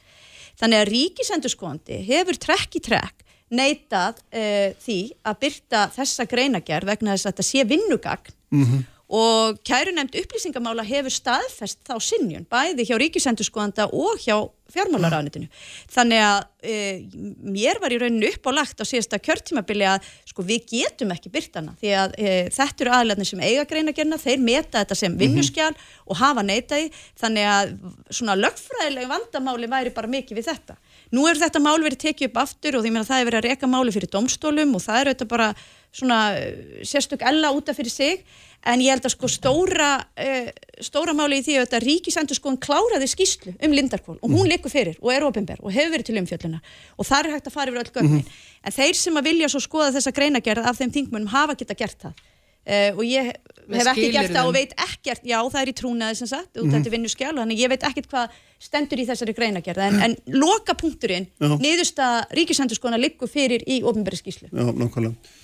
Þannig 0.61 0.83
að 0.83 0.91
ríkisendurskóðandi 0.93 2.03
hefur 2.07 2.39
trekk 2.41 2.79
í 2.79 2.85
trekk 2.85 3.26
neitað 3.55 4.19
uh, 4.35 4.75
því 4.83 4.99
að 5.23 5.41
byrta 5.45 5.87
þessa 5.95 6.27
greinagerð 6.31 6.91
vegna 6.91 7.15
þess 7.15 7.27
að 7.27 7.33
þetta 7.33 7.49
sé 7.51 7.65
vinnugagn 7.71 8.35
mm 8.51 8.65
-hmm. 8.65 8.85
og 9.21 9.61
kærunemt 9.63 10.19
upplýsingamála 10.19 10.83
hefur 10.87 11.15
staðfest 11.15 11.79
þá 11.87 11.95
sinjun 12.03 12.47
bæði 12.51 12.89
hjá 12.89 12.97
ríkisendurskoðanda 12.99 13.91
og 13.93 14.19
hjá 14.19 14.49
fjármálaráðnitinu. 14.67 15.47
Þannig 15.95 16.23
að 16.27 16.41
uh, 16.67 17.19
mér 17.55 17.79
var 17.79 17.95
í 17.95 18.01
rauninu 18.03 18.33
upp 18.33 18.49
á 18.51 18.57
lagt 18.57 18.83
á 18.83 18.85
síðasta 18.85 19.21
kjörtímabili 19.23 19.87
að 19.87 20.09
sko, 20.27 20.43
við 20.43 20.67
getum 20.73 21.15
ekki 21.15 21.31
byrtana 21.31 21.77
því 21.79 21.93
að 21.95 22.17
uh, 22.19 22.51
þetta 22.51 22.85
eru 22.85 22.95
aðlæðnir 22.99 23.31
sem 23.31 23.45
eiga 23.47 23.65
greinagerna, 23.71 24.19
þeir 24.19 24.43
meta 24.43 24.83
þetta 24.83 24.99
sem 24.99 25.13
mhm. 25.13 25.21
vinnuskjál 25.23 25.71
mm 25.71 25.79
-hmm. 25.79 26.03
og 26.11 26.17
hafa 26.17 26.43
neitaði 26.43 26.91
þannig 27.15 27.47
að 27.55 27.77
svona 28.11 28.35
lögfræðileg 28.43 29.09
vandamáli 29.09 29.71
væri 29.71 29.95
bara 29.95 30.11
mikið 30.11 30.37
við 30.37 30.51
þetta. 30.51 30.77
Nú 31.15 31.27
er 31.31 31.39
þetta 31.39 31.63
mál 31.63 31.79
verið 31.83 32.03
tekið 32.03 32.31
upp 32.31 32.41
aftur 32.43 32.79
og 32.79 32.85
því 32.85 32.93
að 32.99 33.09
það 33.11 33.21
er 33.21 33.29
verið 33.29 33.39
að 33.39 33.49
reyka 33.51 33.71
máli 33.71 33.95
fyrir 33.95 34.11
domstólum 34.11 34.75
og 34.75 34.83
það 34.83 35.01
er 35.01 35.11
auðvitað 35.11 35.29
bara 35.31 35.49
svona 35.97 36.19
eh, 36.37 36.83
sérstök 36.83 37.23
ella 37.23 37.53
útaf 37.55 37.79
fyrir 37.79 37.93
sig 37.93 38.25
en 38.67 38.83
ég 38.83 38.91
held 38.91 39.07
að 39.07 39.15
sko 39.15 39.29
stóra, 39.31 39.91
uh, 40.19 40.49
stóra 40.83 41.15
máli 41.15 41.39
í 41.39 41.45
því 41.47 41.59
að 41.63 41.77
ríkisendur 41.85 42.39
sko 42.39 42.51
hann 42.51 42.59
kláraði 42.63 43.07
skýslu 43.13 43.55
um 43.63 43.75
Lindarkvól 43.77 44.17
og 44.19 44.27
hún 44.27 44.43
mm. 44.43 44.53
likur 44.57 44.73
fyrir 44.73 44.97
og 44.99 45.13
er 45.15 45.27
ofinber 45.27 45.61
og 45.63 45.75
hefur 45.75 45.95
verið 45.95 46.09
til 46.09 46.19
umfjölluna 46.19 46.59
og 46.97 47.07
það 47.07 47.29
er 47.29 47.37
hægt 47.37 47.51
að 47.51 47.55
fara 47.55 47.71
yfir 47.71 47.83
öll 47.85 47.93
gögnin. 47.95 48.11
Mm 48.11 48.25
-hmm. 48.25 48.65
En 48.67 48.73
þeir 48.73 48.95
sem 48.99 49.17
að 49.17 49.29
vilja 49.29 49.49
svo 49.49 49.61
skoða 49.61 49.93
þessa 49.95 50.13
greinagerð 50.13 50.67
af 50.67 50.79
þeim 50.81 50.93
þingmunum 50.97 51.31
hafa 51.31 51.55
geta 51.55 51.75
gert 51.75 51.99
það 52.03 52.15
uh, 52.67 52.91
og 52.99 53.05
ég 53.05 53.31
hef 53.71 53.87
ekki 53.93 54.11
gert 54.13 54.35
það 54.35 54.49
og 54.49 54.55
veit 54.55 54.75
ekkert, 54.75 55.23
já 55.23 55.39
það 55.51 55.63
er 55.63 55.69
í 55.69 55.79
trúnaði 55.81 56.15
sem 56.15 56.27
sagt, 56.27 56.51
út 56.57 56.63
mm 56.63 56.71
-hmm. 56.71 56.75
þetta 56.75 56.91
vinnu 56.91 57.09
skjál, 57.09 57.37
þannig 57.37 57.59
ég 57.59 57.71
veit 57.71 57.83
ekkert 57.83 58.11
hvað 58.11 58.29
stendur 58.63 59.01
í 59.03 59.07
þessari 59.09 59.35
greinagerð, 59.37 59.83
en, 59.87 59.99
en 60.05 60.15
loka 60.37 60.77
punkturinn, 60.79 61.29
niðurst 61.41 61.99
að 62.03 62.37
ríkisendurskona 62.39 63.01
liggur 63.01 63.31
fyrir 63.31 63.65
í 63.69 63.83
ofnbæri 63.87 64.21
skíslu. 64.21 64.51
Já, 64.51 64.71
nákvæmlega. 64.71 65.35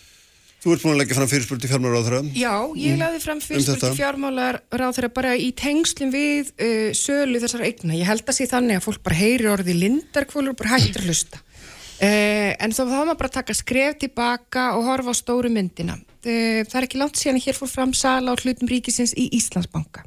Þú 0.62 0.70
ert 0.76 0.84
búin 0.84 0.92
að 0.94 1.00
leggja 1.00 1.16
fram 1.18 1.30
fyrirspurt 1.30 1.62
til 1.64 1.68
fjármálaráðra. 1.72 2.18
Já, 2.38 2.52
ég 2.78 2.98
laði 3.00 3.18
fram 3.24 3.40
mm. 3.40 3.44
fyrirspurt 3.48 3.80
um 3.80 3.82
til 3.82 3.98
fjármálaráðra 3.98 5.08
bara 5.10 5.32
í 5.34 5.48
tengslum 5.58 6.12
við 6.14 6.52
uh, 6.54 6.92
sölu 6.94 7.40
þessar 7.42 7.64
eigna. 7.66 7.96
Ég 7.98 8.06
held 8.06 8.22
að 8.22 8.36
sé 8.36 8.46
þannig 8.46 8.78
að 8.78 8.86
fólk 8.86 9.02
bara 9.02 9.18
heyri 9.18 9.50
orði 9.50 9.74
lindarkvölur 9.80 10.54
og 10.54 10.60
bara 10.60 10.76
hættir 10.76 11.02
að 11.02 11.10
hlusta. 11.10 11.42
Uh, 11.98 12.54
en 12.62 12.74
þá 12.74 12.82
þá 12.84 12.94
maður 12.94 13.18
bara 13.24 13.34
taka 13.40 13.58
skref 13.58 13.98
tilbaka 14.04 14.68
og 14.78 14.86
horfa 14.86 15.10
á 15.10 15.18
stóru 15.18 15.50
myndina. 15.50 15.98
Eh, 16.22 16.62
það 16.70 16.76
er 16.78 16.84
ekki 16.86 16.98
langt 17.00 17.18
síðan 17.18 17.42
hér 17.42 17.56
fór 17.58 17.70
fram 17.70 17.92
sala 17.98 18.30
á 18.30 18.38
hlutum 18.38 18.70
ríkisins 18.70 19.10
í 19.18 19.26
Íslandsbanka. 19.34 20.04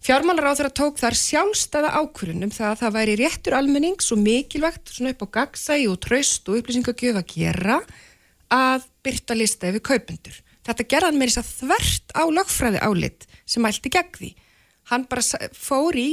Fjármálar 0.00 0.48
á 0.48 0.56
þeirra 0.56 0.72
tók 0.72 0.96
þar 0.96 1.16
sjálfstæða 1.20 1.90
ákvörunum 2.00 2.52
það 2.54 2.70
að 2.70 2.78
það 2.80 2.94
væri 2.94 3.16
réttur 3.20 3.56
almennings 3.58 4.06
og 4.14 4.22
mikilvægt 4.22 4.92
svona 4.94 5.12
upp 5.12 5.26
á 5.28 5.34
gagsægi 5.36 5.90
og 5.92 5.98
tröst 6.00 6.48
og 6.48 6.56
upplýsingagjöf 6.60 7.18
að 7.20 7.34
gera 7.34 7.76
að 8.50 8.86
byrta 9.04 9.36
lista 9.36 9.68
yfir 9.68 9.84
kaupendur. 9.90 10.38
Þetta 10.64 10.88
gerðan 10.94 11.20
með 11.20 11.34
þess 11.34 11.42
að 11.42 11.52
þvert 11.58 12.16
á 12.16 12.22
lagfræði 12.38 12.80
álit 12.80 13.28
semælti 13.44 13.92
gegn 13.92 14.16
því. 14.16 14.32
Hann 14.88 15.06
bara 15.10 15.50
fór 15.52 16.00
í 16.00 16.08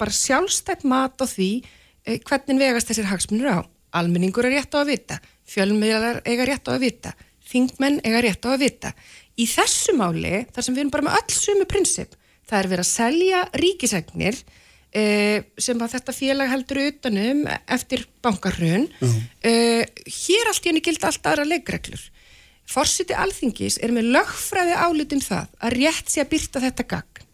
bara 0.00 0.18
sjálfstætt 0.18 0.82
mat 0.82 1.22
á 1.22 1.26
því 1.30 1.50
eh, 1.62 2.18
hvernig 2.18 2.58
vegast 2.58 2.90
þessir 2.90 3.08
hagsmunur 3.12 3.54
á. 3.54 3.60
Almenningur 3.94 4.50
er 4.50 4.58
rétt 4.58 4.74
á 4.74 4.82
að 4.82 4.90
vita, 4.90 5.22
fjölmiðlar 5.48 6.20
eiga 6.26 6.44
rétt 6.50 6.66
á 6.66 6.74
að 6.74 6.84
vita 6.84 7.14
þingmenn 7.48 8.00
eiga 8.04 8.22
rétt 8.24 8.44
á 8.44 8.50
að 8.52 8.64
vita. 8.64 8.92
Í 9.38 9.46
þessu 9.48 9.94
máli, 9.96 10.44
þar 10.52 10.64
sem 10.64 10.74
við 10.74 10.82
erum 10.84 10.94
bara 10.94 11.06
með 11.06 11.18
öll 11.20 11.36
sumu 11.36 11.66
prinsip, 11.70 12.16
það 12.48 12.58
er 12.60 12.70
verið 12.72 12.84
að 12.84 12.90
selja 12.90 13.42
ríkisegnir 13.62 14.38
eh, 14.92 15.44
sem 15.60 15.80
að 15.84 15.94
þetta 15.96 16.16
félag 16.16 16.52
heldur 16.52 16.82
utanum 16.86 17.44
eftir 17.66 18.06
bankarhrun. 18.24 18.88
Eh, 19.42 19.84
hér 19.84 20.50
allt 20.52 20.64
í 20.64 20.72
henni 20.72 20.84
gild 20.84 21.04
allt 21.04 21.28
aðra 21.28 21.46
leikreglur. 21.48 22.00
Forsiti 22.68 23.16
alþingis 23.16 23.78
er 23.80 23.94
með 23.96 24.10
lögfræði 24.16 24.74
álitum 24.76 25.22
það 25.24 25.54
að 25.64 25.78
rétt 25.78 26.10
sé 26.12 26.24
að 26.24 26.32
byrta 26.34 26.64
þetta 26.66 26.88
gagn. 26.90 27.24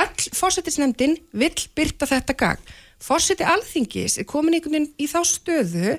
Öll 0.00 0.30
fórsetisnefndin 0.38 1.18
vill 1.34 1.66
byrta 1.74 2.06
þetta 2.08 2.36
gagn. 2.38 2.70
Fórseti 3.00 3.46
alþingis 3.48 4.18
er 4.20 4.28
komin 4.28 4.56
einhvern 4.56 4.76
veginn 4.76 4.90
í 5.00 5.06
þá 5.08 5.20
stöðu 5.24 5.94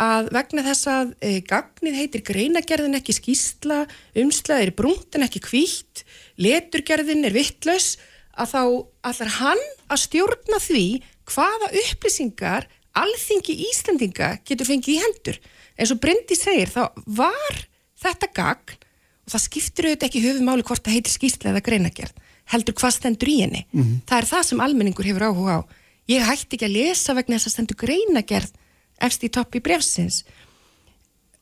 að 0.00 0.30
vegna 0.32 0.64
þess 0.64 0.88
að 0.92 1.10
e, 1.24 1.30
gagnið 1.44 1.98
heitir 2.00 2.22
greinagerðin 2.24 2.98
ekki 2.98 3.14
skýsla, 3.16 3.82
umslaðir 4.16 4.72
brúnt 4.76 5.16
en 5.16 5.24
ekki 5.24 5.42
kvítt, 5.44 6.04
leturgerðin 6.40 7.26
er 7.28 7.36
vittlaus, 7.36 7.96
að 8.36 8.52
þá 8.52 8.62
allar 9.08 9.30
hann 9.40 9.62
að 9.88 10.02
stjórna 10.02 10.58
því 10.60 10.86
hvaða 11.26 11.70
upplýsingar 11.82 12.66
alþingi 12.96 13.54
Íslandinga 13.70 14.36
getur 14.46 14.68
fengið 14.68 14.96
í 14.96 15.00
hendur. 15.02 15.38
En 15.76 15.88
svo 15.88 15.98
Bryndi 16.00 16.36
segir 16.38 16.72
þá 16.72 16.92
var 17.06 17.62
þetta 18.00 18.30
gagn 18.36 18.76
og 19.26 19.34
það 19.34 19.42
skiptir 19.42 19.88
auðvitað 19.88 20.08
ekki 20.08 20.24
höfumáli 20.24 20.64
hvort 20.66 20.84
það 20.86 20.96
heitir 20.96 21.14
skýsla 21.16 21.50
eða 21.50 21.64
greinagerð, 21.66 22.14
heldur 22.52 22.76
hvað 22.78 22.94
stendur 22.94 23.32
í 23.32 23.40
henni. 23.42 23.64
Mm 23.72 23.82
-hmm. 23.82 23.98
Það 24.06 24.18
er 24.18 24.28
það 24.30 24.42
sem 24.48 24.60
almenningur 24.60 25.08
hefur 25.08 25.26
áhuga 25.26 25.56
á. 25.58 25.60
Ég 26.06 26.22
hætti 26.22 26.56
ekki 26.56 26.68
að 26.68 26.76
lesa 26.78 27.14
vegna 27.14 27.36
þess 27.36 27.46
að 27.46 27.54
stendur 27.56 27.80
greinagerð 27.82 28.52
efst 29.02 29.24
í 29.24 29.28
topp 29.28 29.56
í 29.56 29.60
brefsins. 29.60 30.24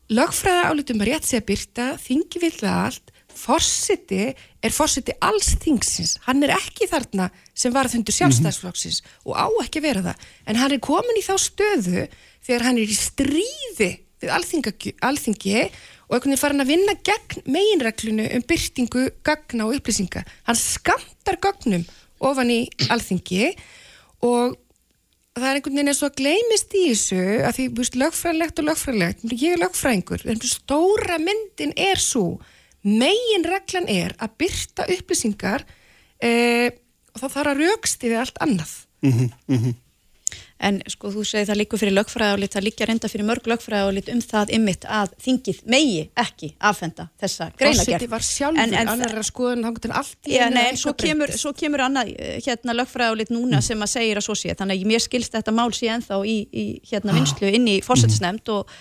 Lögfræða 0.09 0.69
álitum 0.69 1.01
að 1.01 1.07
rétt 1.07 1.33
að 1.33 1.45
byrta, 1.45 1.85
þingi 1.97 2.41
við 2.41 2.53
það 2.61 2.79
allt, 2.85 3.11
fórsiti 3.35 4.29
er 4.33 4.73
fórsiti 4.73 5.13
alls 5.23 5.53
þingsins. 5.61 6.15
Hann 6.25 6.43
er 6.45 6.55
ekki 6.55 6.87
þarna 6.91 7.29
sem 7.53 7.73
var 7.73 7.89
að 7.89 7.97
þundu 7.97 8.15
sjálfstæðsflokksins 8.15 9.01
mm 9.01 9.05
-hmm. 9.05 9.27
og 9.29 9.33
á 9.35 9.47
ekki 9.65 9.83
vera 9.83 10.05
það. 10.07 10.25
En 10.47 10.59
hann 10.61 10.71
er 10.71 10.79
komin 10.79 11.19
í 11.19 11.25
þá 11.25 11.35
stöðu 11.39 12.07
þegar 12.45 12.65
hann 12.69 12.77
er 12.79 12.89
í 12.89 12.97
stríði 12.97 13.91
við 14.21 14.31
alþingi 14.31 15.71
og 16.05 16.13
einhvern 16.13 16.31
veginn 16.31 16.41
farin 16.41 16.61
að 16.61 16.71
vinna 16.71 16.93
gegn 17.03 17.45
meginreglunu 17.49 18.25
um 18.37 18.43
byrtingu, 18.45 19.07
gagna 19.25 19.65
og 19.65 19.79
upplýsinga. 19.79 20.21
Hann 20.45 20.59
skamtar 20.59 21.39
gagnum 21.41 21.85
ofan 22.19 22.51
í 22.53 22.59
alþingi 22.89 23.55
og 24.25 24.55
það 25.35 25.47
er 25.49 25.57
einhvern 25.57 25.79
veginn 25.79 25.91
eins 25.91 26.03
og 26.03 26.11
að 26.11 26.19
gleymist 26.21 26.75
í 26.77 26.83
þessu 26.91 27.23
að 27.43 27.57
því, 27.57 27.65
þú 27.67 27.81
veist, 27.81 27.97
lögfræðilegt 28.01 28.61
og 28.61 28.67
lögfræðilegt 28.69 29.25
ég 29.33 29.55
er 29.55 29.63
lögfræðingur, 29.63 30.27
en 30.31 30.43
stóra 30.47 31.17
myndin 31.21 31.73
er 31.75 32.01
svo 32.01 32.27
megin 32.85 33.47
reglan 33.49 33.89
er 33.91 34.13
að 34.21 34.35
byrta 34.43 34.85
upplýsingar 34.95 35.65
eh, 36.21 36.69
og 37.15 37.23
þá 37.23 37.27
þarf 37.27 37.49
að 37.53 37.63
raukst 37.63 38.05
yfir 38.05 38.21
allt 38.21 38.39
annað. 38.45 38.77
Mm 39.05 39.11
-hmm, 39.11 39.33
mm 39.47 39.57
-hmm 39.63 39.81
en 40.63 40.77
sko 40.87 41.09
þú 41.11 41.23
segir 41.27 41.49
það 41.49 41.59
líkur 41.59 41.81
fyrir 41.81 41.95
lögfræðálit 41.97 42.53
það 42.55 42.65
líkja 42.69 42.87
reynda 42.87 43.09
fyrir 43.11 43.27
mörg 43.27 43.47
lögfræðálit 43.51 44.09
um 44.13 44.21
það 44.23 44.53
ymmit 44.55 44.87
að 44.87 45.11
þingið 45.25 45.59
megi 45.73 46.03
ekki 46.23 46.51
afhenda 46.69 47.07
þessa 47.21 47.49
greinagerð 47.59 47.81
Fossetti 47.81 48.09
var 48.13 48.25
sjálfur, 48.25 48.61
en, 48.63 48.75
en, 48.79 48.91
annar 48.93 49.19
að 49.19 49.27
skoðan 49.27 49.67
hangur 49.67 49.83
til 49.83 49.91
allt 49.91 50.31
í 50.31 50.37
ja, 50.37 50.47
nei, 50.53 50.63
en 50.71 50.79
svo 50.79 50.95
kemur, 50.97 51.33
svo 51.35 51.51
kemur 51.57 51.83
annað 51.85 52.13
eh, 52.15 52.37
hérna 52.45 52.77
lögfræðálit 52.79 53.33
núna 53.35 53.59
mm. 53.59 53.67
sem 53.67 53.83
að 53.83 53.93
segja 53.97 54.17
að 54.21 54.27
svo 54.29 54.37
sé. 54.39 54.55
Þannig 54.55 54.79
að 54.79 54.91
mér 54.93 55.03
skilst 55.03 55.35
þetta 55.35 55.55
mál 55.55 55.67
sé 55.75 55.91
enþá 55.91 56.21
í, 56.23 56.37
í 56.47 56.65
hérna 56.87 57.17
vinslu 57.17 57.51
inn 57.51 57.67
í 57.75 57.77
fórsettisnefnd 57.83 58.53
og 58.55 58.71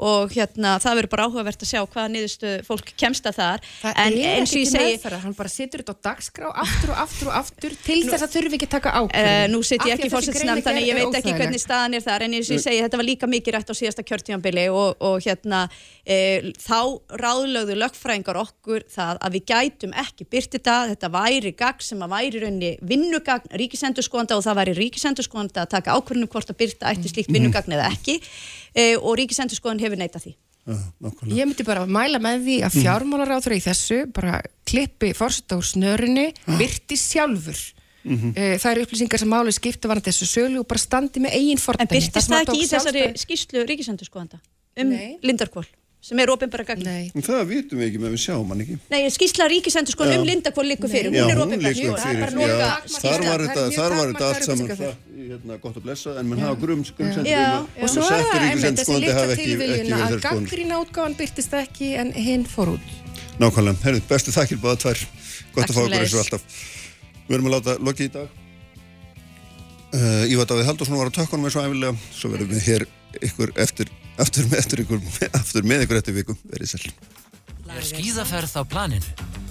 og 0.00 0.34
hérna 0.34 0.76
það 0.82 1.00
verður 1.00 1.12
bara 1.14 1.26
áhugavert 1.28 1.64
að 1.64 1.70
sjá 1.72 1.80
hvaða 1.84 2.08
niðurstu 2.14 2.54
fólk 2.66 2.92
kemst 3.00 3.28
að 3.28 3.40
þar. 3.40 3.66
Það 3.82 4.00
en 4.04 4.18
eins 4.34 4.54
og 4.54 4.60
ég 4.60 4.70
segi 4.70 4.94
meðferðar, 4.94 5.24
hann 5.26 5.36
bara 5.38 5.52
situr 5.52 5.84
þetta 5.84 5.96
á 5.96 6.04
dagskrá 6.08 6.50
aftur 6.64 6.92
og 6.94 7.00
aftur 7.04 7.30
og 7.30 7.36
aftur 7.40 7.76
til 7.84 7.98
nú, 8.00 8.10
þess 8.12 8.26
að 8.26 8.34
þurfi 8.36 8.58
ekki 8.58 8.68
taka 8.70 8.94
ákveð 8.96 9.30
uh, 9.30 9.44
nú 9.52 9.62
sitt 9.66 9.86
ég 9.86 9.96
ekki 9.96 10.10
fórsetsnafn 10.12 10.64
þannig 10.64 10.88
ég 10.88 10.98
veit 10.98 11.18
ekki 11.20 11.34
hvernig 11.36 11.62
staðan 11.62 11.96
er 11.98 12.04
þar 12.04 12.26
en 12.26 12.36
eins 12.38 12.50
og 12.50 12.56
ég 12.56 12.64
segi 12.64 12.82
þetta 12.84 13.00
var 13.00 13.08
líka 13.08 13.30
mikið 13.30 13.56
rætt 13.56 13.72
á 13.72 13.74
síðasta 13.76 14.04
kjörtímanbili 14.06 14.66
og, 14.72 15.00
og 15.04 15.18
hérna 15.24 15.62
e, 16.04 16.18
þá 16.60 16.78
ráðlögðu 17.22 17.78
lögfræðingar 17.80 18.40
okkur 18.40 18.86
það 18.90 19.20
að 19.20 19.36
við 19.36 19.46
gætum 19.52 19.96
ekki 20.04 20.28
byrti 20.30 20.58
þetta, 20.58 20.78
þetta 20.94 21.12
væri 21.14 21.54
gagn 21.58 21.86
sem 21.86 22.04
að 22.04 22.14
væri 22.14 22.44
raunni 22.44 22.72
vinnugagn 22.92 23.52
ríkisendurskóanda 23.60 24.38
og 24.38 24.46
það 24.46 24.62
væri 24.62 24.78
ríkisendurskóanda 24.80 25.64
að 25.64 25.74
taka 25.76 25.96
ákvörnum 25.96 26.30
hvort 26.30 26.52
að 26.52 26.60
byrta 26.64 26.94
eftir 26.94 27.14
slíkt 27.14 27.32
vinnugagn 27.34 27.76
eða 27.76 27.90
ekki 27.92 28.20
e, 28.74 28.94
og 28.96 29.18
ríkisendurskóðan 29.20 29.82
hefur 29.82 30.00
neitað 30.00 30.26
því. 30.26 30.36
Ja, 30.70 30.76
ég 31.32 31.48
myndi 31.48 31.64
bara 31.66 31.82
að 31.86 31.92
mæla 31.96 32.20
með 32.22 32.44
því 32.46 32.56
að 32.66 32.76
fjármálaráður 32.84 33.56
í 33.56 33.62
þessu 33.64 34.00
bara 34.14 34.40
klippi 34.68 35.12
fórsett 35.16 35.54
á 35.56 35.58
snörunni 35.64 36.28
byrti 36.46 36.98
sjálfur. 37.00 37.60
Mm 38.00 38.16
-hmm. 38.16 38.56
það 38.60 38.70
eru 38.70 38.84
upplýsingar 38.86 39.20
sem 39.20 39.28
máli 39.28 39.52
skipta 39.52 39.88
var 39.88 40.00
þessu 40.00 40.24
sölu 40.24 40.60
og 40.62 40.68
bara 40.68 40.80
standi 40.80 41.20
með 41.20 41.36
eigin 41.36 41.60
fordæmi. 41.60 41.84
En 41.84 41.92
byrtist 41.96 42.30
það 42.30 42.40
ekki 42.46 42.62
í 42.62 42.70
þessari 42.70 43.02
skýrslu 43.16 43.66
ríkisendurskóðanda 43.68 44.40
um 44.80 44.94
Lindarkvól? 45.20 45.66
sem 46.00 46.20
er 46.22 46.30
ofinbara 46.32 46.64
gagn 46.64 46.86
það 47.20 47.42
vitum 47.50 47.80
við 47.80 47.90
ekki 47.90 47.98
með 48.00 48.14
við 48.14 48.22
sjáum 48.22 48.52
hann 48.52 48.62
ekki. 48.64 48.76
Nei, 48.92 49.02
skýrsla 49.12 49.48
ríkisendur 49.52 49.92
sko 49.92 50.06
um 50.08 50.24
Lindakvól 50.24 50.64
líku 50.70 50.88
fyrir. 50.88 51.12
Hún 51.12 51.28
er 51.28 51.42
ofinbara 51.44 52.30
þar 52.88 53.26
var 53.28 53.44
þetta 53.44 54.30
allt 54.30 54.46
saman 54.48 54.70
hérna, 55.30 55.56
gott 55.62 55.78
að 55.78 55.86
blessa 55.86 56.16
en 56.20 56.28
mann 56.30 56.42
hafa 56.42 56.58
grum 56.60 56.82
og 56.82 56.88
svo 57.90 58.06
er 58.06 58.26
það 58.26 58.44
einmitt 58.48 58.80
þessi 58.80 58.98
líka 59.04 59.24
tilviljuna 59.38 60.00
að 60.06 60.16
gaggrín 60.24 60.74
átgáðan 60.76 61.16
byrtist 61.18 61.56
ekki 61.60 61.94
en 62.00 62.12
hinn 62.16 62.44
fór 62.48 62.74
út. 62.74 62.92
Nákvæmlega, 63.40 63.80
herrið, 63.86 64.04
bestu 64.10 64.34
þakkir 64.34 64.60
báða 64.60 64.82
tvær. 64.84 65.04
Gott 65.54 65.70
að 65.70 65.76
fá 65.76 65.82
okkur 65.86 65.96
eins 66.00 66.14
og 66.16 66.22
alltaf. 66.24 66.60
Við 67.28 67.36
erum 67.38 67.48
að 67.48 67.56
láta 67.56 67.76
lokið 67.80 68.08
í 68.08 68.12
dag. 68.18 68.36
Uh, 69.90 70.30
Ívar 70.30 70.50
Davíð 70.50 70.68
Haldursson 70.68 70.98
var 71.00 71.10
á 71.10 71.16
tökkunum 71.16 71.48
eins 71.48 71.56
og 71.58 71.66
æfilega, 71.66 71.94
svo 72.14 72.30
verðum 72.34 72.52
við 72.52 72.66
hér 72.68 72.86
ykkur 73.26 73.54
eftir 73.58 73.90
aftur 74.20 74.50
með, 74.50 74.60
aftur 74.62 74.84
ykkur, 74.84 75.00
aftur 75.40 75.66
með 75.66 75.86
ykkur 75.86 76.00
eftir 76.02 76.18
vikum 76.20 76.38
verið 76.52 76.74
sæl. 76.74 76.92
Er 77.70 77.86
skýðaferð 77.86 78.58
á 78.58 78.62
planinu? 78.66 79.48